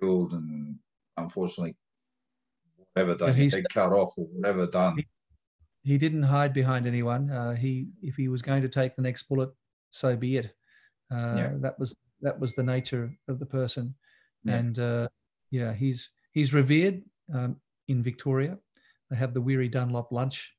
killed, 0.00 0.32
and 0.32 0.76
unfortunately, 1.16 1.76
whatever 2.94 3.14
they 3.14 3.48
head 3.48 3.64
cut 3.72 3.92
off 3.92 4.12
or 4.16 4.26
whatever 4.26 4.66
done. 4.66 5.02
he 5.82 5.98
didn't 5.98 6.22
hide 6.22 6.52
behind 6.52 6.86
anyone. 6.86 7.30
Uh, 7.30 7.54
he, 7.54 7.88
if 8.02 8.16
he 8.16 8.28
was 8.28 8.42
going 8.42 8.62
to 8.62 8.68
take 8.68 8.96
the 8.96 9.02
next 9.02 9.24
bullet, 9.24 9.50
so 9.90 10.16
be 10.16 10.36
it. 10.36 10.54
Uh, 11.12 11.34
yeah. 11.36 11.50
That 11.56 11.78
was 11.78 11.94
that 12.20 12.38
was 12.38 12.54
the 12.54 12.62
nature 12.62 13.12
of 13.28 13.38
the 13.38 13.46
person, 13.46 13.94
yeah. 14.44 14.54
and 14.54 14.78
uh, 14.78 15.08
yeah, 15.50 15.72
he's 15.74 16.08
he's 16.32 16.54
revered 16.54 17.02
um, 17.34 17.56
in 17.88 18.02
Victoria. 18.02 18.56
They 19.10 19.16
have 19.16 19.34
the 19.34 19.40
Weary 19.40 19.68
Dunlop 19.68 20.10
lunch 20.10 20.52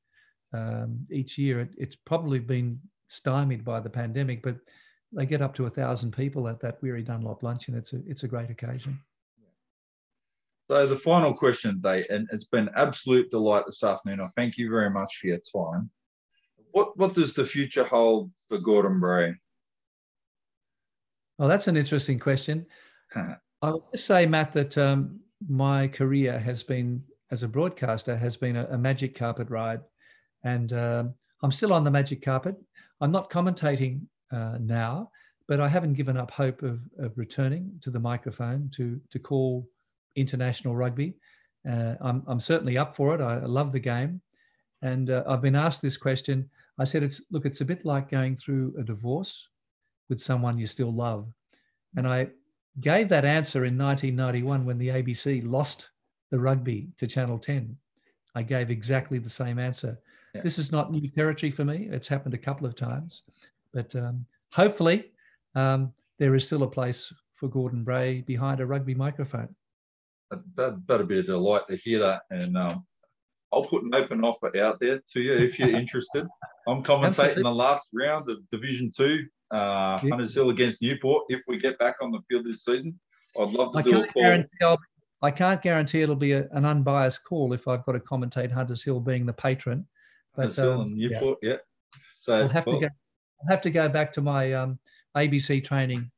um, 0.53 1.07
each 1.11 1.37
year. 1.37 1.61
It, 1.61 1.69
it's 1.77 1.95
probably 1.95 2.39
been 2.39 2.79
stymied 3.07 3.65
by 3.65 3.79
the 3.79 3.89
pandemic, 3.89 4.43
but 4.43 4.57
they 5.11 5.25
get 5.25 5.41
up 5.41 5.55
to 5.55 5.65
a 5.65 5.69
thousand 5.69 6.11
people 6.11 6.47
at 6.47 6.59
that 6.61 6.81
Weary 6.81 7.03
Dunlop 7.03 7.41
lunch, 7.41 7.67
and 7.67 7.77
it's 7.77 7.93
a 7.93 8.01
it's 8.05 8.23
a 8.23 8.27
great 8.27 8.49
occasion. 8.49 8.99
So 10.69 10.87
the 10.87 10.95
final 10.95 11.33
question 11.33 11.75
today, 11.75 12.05
and 12.09 12.27
it's 12.31 12.45
been 12.45 12.69
absolute 12.75 13.29
delight 13.31 13.65
this 13.65 13.83
afternoon. 13.83 14.21
I 14.21 14.29
thank 14.35 14.57
you 14.57 14.69
very 14.69 14.89
much 14.89 15.17
for 15.17 15.27
your 15.27 15.39
time. 15.39 15.89
What 16.71 16.97
what 16.97 17.13
does 17.13 17.33
the 17.33 17.45
future 17.45 17.83
hold 17.83 18.31
for 18.47 18.57
Gordon 18.57 18.99
Bray? 18.99 19.35
Well, 21.37 21.49
that's 21.49 21.67
an 21.67 21.77
interesting 21.77 22.19
question. 22.19 22.65
I 23.15 23.71
would 23.71 23.83
just 23.93 24.07
say, 24.07 24.25
Matt, 24.25 24.53
that 24.53 24.77
um, 24.77 25.19
my 25.47 25.87
career 25.87 26.39
has 26.39 26.63
been 26.63 27.03
as 27.31 27.43
a 27.43 27.47
broadcaster 27.47 28.15
has 28.15 28.37
been 28.37 28.55
a, 28.55 28.65
a 28.71 28.77
magic 28.77 29.15
carpet 29.15 29.49
ride, 29.49 29.81
and 30.43 30.71
um, 30.73 31.13
I'm 31.41 31.51
still 31.51 31.73
on 31.73 31.83
the 31.83 31.91
magic 31.91 32.21
carpet. 32.21 32.55
I'm 33.01 33.11
not 33.11 33.29
commentating 33.29 34.01
uh, 34.31 34.57
now, 34.61 35.09
but 35.47 35.59
I 35.59 35.67
haven't 35.67 35.95
given 35.95 36.15
up 36.15 36.31
hope 36.31 36.63
of, 36.63 36.79
of 36.99 37.17
returning 37.17 37.79
to 37.81 37.91
the 37.91 37.99
microphone 37.99 38.69
to 38.75 38.99
to 39.11 39.19
call 39.19 39.67
international 40.15 40.75
rugby. 40.75 41.15
Uh, 41.69 41.95
I'm, 42.01 42.23
I'm 42.27 42.39
certainly 42.39 42.77
up 42.77 42.95
for 42.95 43.15
it. 43.15 43.21
I, 43.21 43.35
I 43.35 43.45
love 43.45 43.71
the 43.71 43.79
game. 43.79 44.21
And 44.81 45.09
uh, 45.09 45.23
I've 45.27 45.41
been 45.41 45.55
asked 45.55 45.81
this 45.81 45.97
question. 45.97 46.49
I 46.77 46.85
said, 46.85 47.03
it's 47.03 47.21
look, 47.31 47.45
it's 47.45 47.61
a 47.61 47.65
bit 47.65 47.85
like 47.85 48.09
going 48.09 48.35
through 48.35 48.75
a 48.77 48.83
divorce 48.83 49.47
with 50.09 50.19
someone 50.19 50.57
you 50.57 50.67
still 50.67 50.93
love. 50.93 51.27
And 51.95 52.07
I 52.07 52.29
gave 52.81 53.07
that 53.09 53.25
answer 53.25 53.65
in 53.65 53.77
1991 53.77 54.65
when 54.65 54.77
the 54.77 54.89
ABC 54.89 55.49
lost 55.49 55.89
the 56.31 56.39
rugby 56.39 56.89
to 56.97 57.07
Channel 57.07 57.37
10. 57.37 57.77
I 58.35 58.41
gave 58.41 58.71
exactly 58.71 59.19
the 59.19 59.29
same 59.29 59.59
answer. 59.59 59.99
Yeah. 60.33 60.41
This 60.41 60.57
is 60.57 60.71
not 60.71 60.91
new 60.91 61.07
territory 61.07 61.51
for 61.51 61.63
me. 61.63 61.87
It's 61.91 62.07
happened 62.07 62.33
a 62.33 62.39
couple 62.39 62.65
of 62.65 62.75
times. 62.75 63.21
But 63.71 63.95
um, 63.95 64.25
hopefully, 64.51 65.11
um, 65.55 65.93
there 66.17 66.33
is 66.35 66.45
still 66.45 66.63
a 66.63 66.67
place 66.67 67.13
for 67.35 67.47
Gordon 67.47 67.83
Bray 67.83 68.21
behind 68.21 68.59
a 68.59 68.65
rugby 68.65 68.95
microphone 68.95 69.55
that, 70.29 70.81
that'd 70.87 71.07
be 71.07 71.19
a 71.19 71.23
delight 71.23 71.63
to 71.69 71.77
hear 71.77 71.99
that. 71.99 72.23
And 72.29 72.57
um, 72.57 72.85
I'll 73.51 73.65
put 73.65 73.83
an 73.83 73.93
open 73.93 74.23
offer 74.23 74.55
out 74.59 74.79
there 74.79 75.01
to 75.13 75.21
you 75.21 75.33
if 75.33 75.59
you're 75.59 75.75
interested. 75.75 76.27
I'm 76.67 76.83
commentating 76.83 77.07
Absolutely. 77.07 77.43
the 77.43 77.51
last 77.51 77.89
round 77.93 78.29
of 78.29 78.37
Division 78.49 78.91
Two, 78.95 79.25
uh, 79.51 79.99
yeah. 80.01 80.09
Hunters 80.09 80.33
Hill 80.33 80.49
against 80.49 80.81
Newport. 80.81 81.25
If 81.29 81.41
we 81.47 81.59
get 81.59 81.77
back 81.77 81.95
on 82.01 82.11
the 82.11 82.19
field 82.29 82.45
this 82.45 82.63
season, 82.63 82.99
I'd 83.39 83.49
love 83.49 83.73
to 83.73 83.79
I 83.79 83.81
do 83.81 84.03
a 84.03 84.07
call. 84.07 84.77
I 85.21 85.31
can't 85.31 85.61
guarantee 85.61 86.01
it'll 86.01 86.17
be 86.17 86.33
a, 86.33 86.49
an 86.51 86.65
unbiased 86.65 87.23
call 87.23 87.53
if 87.53 87.67
I've 87.67 87.85
got 87.85 87.93
to 87.93 87.99
commentate 87.99 88.51
Hunters 88.51 88.83
Hill 88.83 88.99
being 88.99 89.25
the 89.25 89.33
patron. 89.33 89.87
But, 90.35 90.41
Hunters 90.41 90.57
Hill 90.57 90.71
um, 90.73 90.81
and 90.81 90.97
Newport, 90.97 91.39
yeah. 91.41 91.51
yeah. 91.51 91.57
So 92.19 92.33
I'll 92.33 92.49
have, 92.49 92.65
well, 92.65 92.79
to 92.79 92.87
go, 92.87 92.93
I'll 93.41 93.49
have 93.49 93.61
to 93.61 93.71
go 93.71 93.87
back 93.87 94.11
to 94.13 94.21
my 94.21 94.51
um, 94.53 94.79
ABC 95.15 95.63
training 95.63 96.11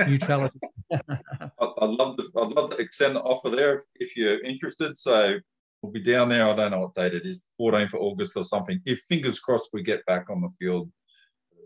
neutrality. 0.00 0.58
I'd 0.92 1.90
love 1.90 2.16
to. 2.16 2.24
I'd 2.36 2.50
love 2.50 2.70
to 2.70 2.76
extend 2.76 3.16
the 3.16 3.20
offer 3.20 3.50
there 3.50 3.76
if, 3.76 3.84
if, 3.96 4.16
you're 4.16 4.42
interested. 4.44 4.98
So 4.98 5.38
we'll 5.82 5.92
be 5.92 6.02
down 6.02 6.28
there. 6.28 6.48
I 6.48 6.56
don't 6.56 6.70
know 6.70 6.80
what 6.80 6.94
date 6.94 7.14
it 7.14 7.26
is, 7.26 7.44
14th 7.60 7.94
of 7.94 8.00
August 8.00 8.36
or 8.36 8.44
something. 8.44 8.80
If 8.84 9.00
fingers 9.00 9.38
crossed 9.38 9.70
we 9.72 9.82
get 9.82 10.04
back 10.06 10.30
on 10.30 10.40
the 10.40 10.48
field. 10.58 10.90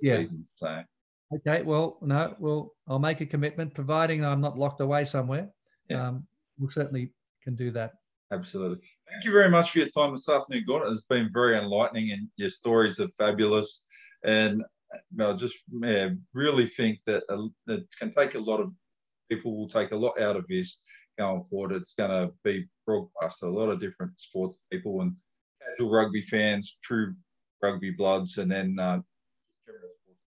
Yeah. 0.00 0.18
Season, 0.18 0.46
so. 0.56 0.82
Okay. 1.36 1.62
Well, 1.62 1.98
no. 2.02 2.34
Well, 2.38 2.74
I'll 2.88 2.98
make 2.98 3.20
a 3.20 3.26
commitment, 3.26 3.74
providing 3.74 4.24
I'm 4.24 4.40
not 4.40 4.58
locked 4.58 4.80
away 4.80 5.04
somewhere. 5.04 5.48
Yeah. 5.88 6.08
Um, 6.08 6.26
we 6.58 6.68
certainly 6.68 7.12
can 7.42 7.54
do 7.54 7.70
that. 7.72 7.92
Absolutely. 8.32 8.86
Thank 9.10 9.24
you 9.24 9.32
very 9.32 9.50
much 9.50 9.72
for 9.72 9.78
your 9.80 9.88
time 9.88 10.12
this 10.12 10.28
afternoon, 10.28 10.64
Gordon. 10.66 10.92
It's 10.92 11.02
been 11.02 11.30
very 11.32 11.58
enlightening, 11.58 12.12
and 12.12 12.28
your 12.36 12.48
stories 12.48 12.98
are 12.98 13.08
fabulous. 13.08 13.84
And 14.24 14.62
I 15.20 15.32
just 15.34 15.56
yeah, 15.70 16.10
really 16.34 16.66
think 16.66 17.00
that 17.06 17.24
it 17.68 17.84
can 17.98 18.12
take 18.12 18.34
a 18.34 18.38
lot 18.38 18.60
of 18.60 18.72
people 19.30 19.56
will 19.56 19.68
take 19.68 19.92
a 19.92 19.96
lot 19.96 20.20
out 20.20 20.36
of 20.36 20.46
this 20.48 20.80
going 21.18 21.42
forward. 21.44 21.72
It's 21.72 21.94
going 21.94 22.10
to 22.10 22.32
be 22.44 22.66
broadcast 22.86 23.40
to 23.40 23.46
a 23.46 23.48
lot 23.48 23.70
of 23.70 23.80
different 23.80 24.12
sports 24.18 24.58
people 24.70 25.00
and 25.00 25.14
casual 25.60 25.90
rugby 25.90 26.22
fans, 26.22 26.76
true 26.82 27.14
rugby 27.62 27.90
bloods, 27.90 28.38
and 28.38 28.50
then 28.50 28.76
uh, 28.78 29.00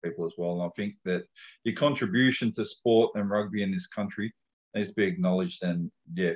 people 0.05 0.27
as 0.27 0.33
well. 0.39 0.55
And 0.55 0.63
I 0.63 0.69
think 0.77 0.95
that 1.05 1.25
your 1.65 1.75
contribution 1.75 2.53
to 2.55 2.65
sport 2.65 3.13
and 3.15 3.31
rugby 3.31 3.63
in 3.63 3.73
this 3.73 3.87
country 3.87 4.33
needs 4.75 4.89
to 4.89 4.95
be 4.95 5.05
acknowledged. 5.05 5.63
And 5.63 5.91
yeah, 6.15 6.35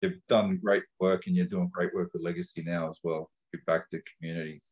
you've 0.00 0.18
done 0.28 0.58
great 0.62 0.84
work 1.00 1.26
and 1.26 1.36
you're 1.36 1.46
doing 1.46 1.70
great 1.72 1.94
work 1.94 2.10
with 2.12 2.22
Legacy 2.22 2.62
now 2.62 2.90
as 2.90 2.98
well. 3.02 3.30
Give 3.52 3.64
back 3.66 3.88
to 3.90 4.02
community. 4.18 4.62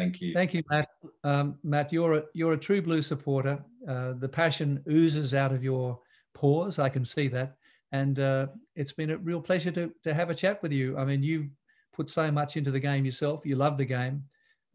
Thank 0.00 0.20
you. 0.22 0.32
Thank 0.32 0.54
you, 0.54 0.62
Matt. 0.70 0.88
Um, 1.24 1.58
Matt, 1.62 1.92
you're 1.92 2.14
a 2.14 2.22
you're 2.32 2.54
a 2.54 2.58
true 2.58 2.80
blue 2.80 3.02
supporter. 3.02 3.62
Uh, 3.86 4.14
the 4.14 4.28
passion 4.28 4.82
oozes 4.88 5.34
out 5.34 5.52
of 5.52 5.62
your 5.62 6.00
pores. 6.32 6.78
I 6.78 6.88
can 6.88 7.04
see 7.04 7.28
that, 7.28 7.56
and 7.92 8.18
uh, 8.18 8.46
it's 8.74 8.92
been 8.92 9.10
a 9.10 9.18
real 9.18 9.42
pleasure 9.42 9.70
to 9.72 9.92
to 10.04 10.14
have 10.14 10.30
a 10.30 10.34
chat 10.34 10.62
with 10.62 10.72
you. 10.72 10.96
I 10.96 11.04
mean, 11.04 11.22
you 11.22 11.50
put 11.92 12.10
so 12.10 12.30
much 12.30 12.56
into 12.56 12.70
the 12.70 12.80
game 12.80 13.04
yourself. 13.04 13.44
You 13.44 13.56
love 13.56 13.76
the 13.76 13.84
game, 13.84 14.24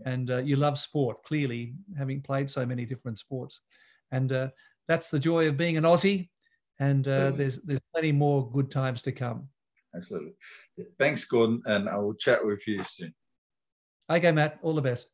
and 0.06 0.30
uh, 0.30 0.38
you 0.38 0.58
love 0.58 0.78
sport. 0.78 1.24
Clearly, 1.24 1.74
having 1.98 2.22
played 2.22 2.48
so 2.48 2.64
many 2.64 2.86
different 2.86 3.18
sports, 3.18 3.62
and 4.12 4.32
uh, 4.32 4.50
that's 4.88 5.10
the 5.10 5.20
joy 5.20 5.48
of 5.48 5.58
being 5.58 5.76
an 5.76 5.86
Aussie. 5.86 6.30
And 6.80 7.08
uh, 7.08 7.32
there's 7.32 7.58
there's 7.64 7.82
plenty 7.94 8.12
more 8.12 8.48
good 8.52 8.70
times 8.70 9.02
to 9.04 9.12
come. 9.12 9.48
Absolutely. 9.96 10.34
Thanks, 11.00 11.26
Gordon, 11.26 11.64
and 11.66 11.90
I 11.90 11.98
will 11.98 12.14
chat 12.14 12.46
with 12.46 12.68
you 12.68 12.84
soon. 12.84 13.16
Okay, 14.08 14.32
Matt. 14.32 14.60
All 14.62 14.76
the 14.76 14.84
best. 14.84 15.08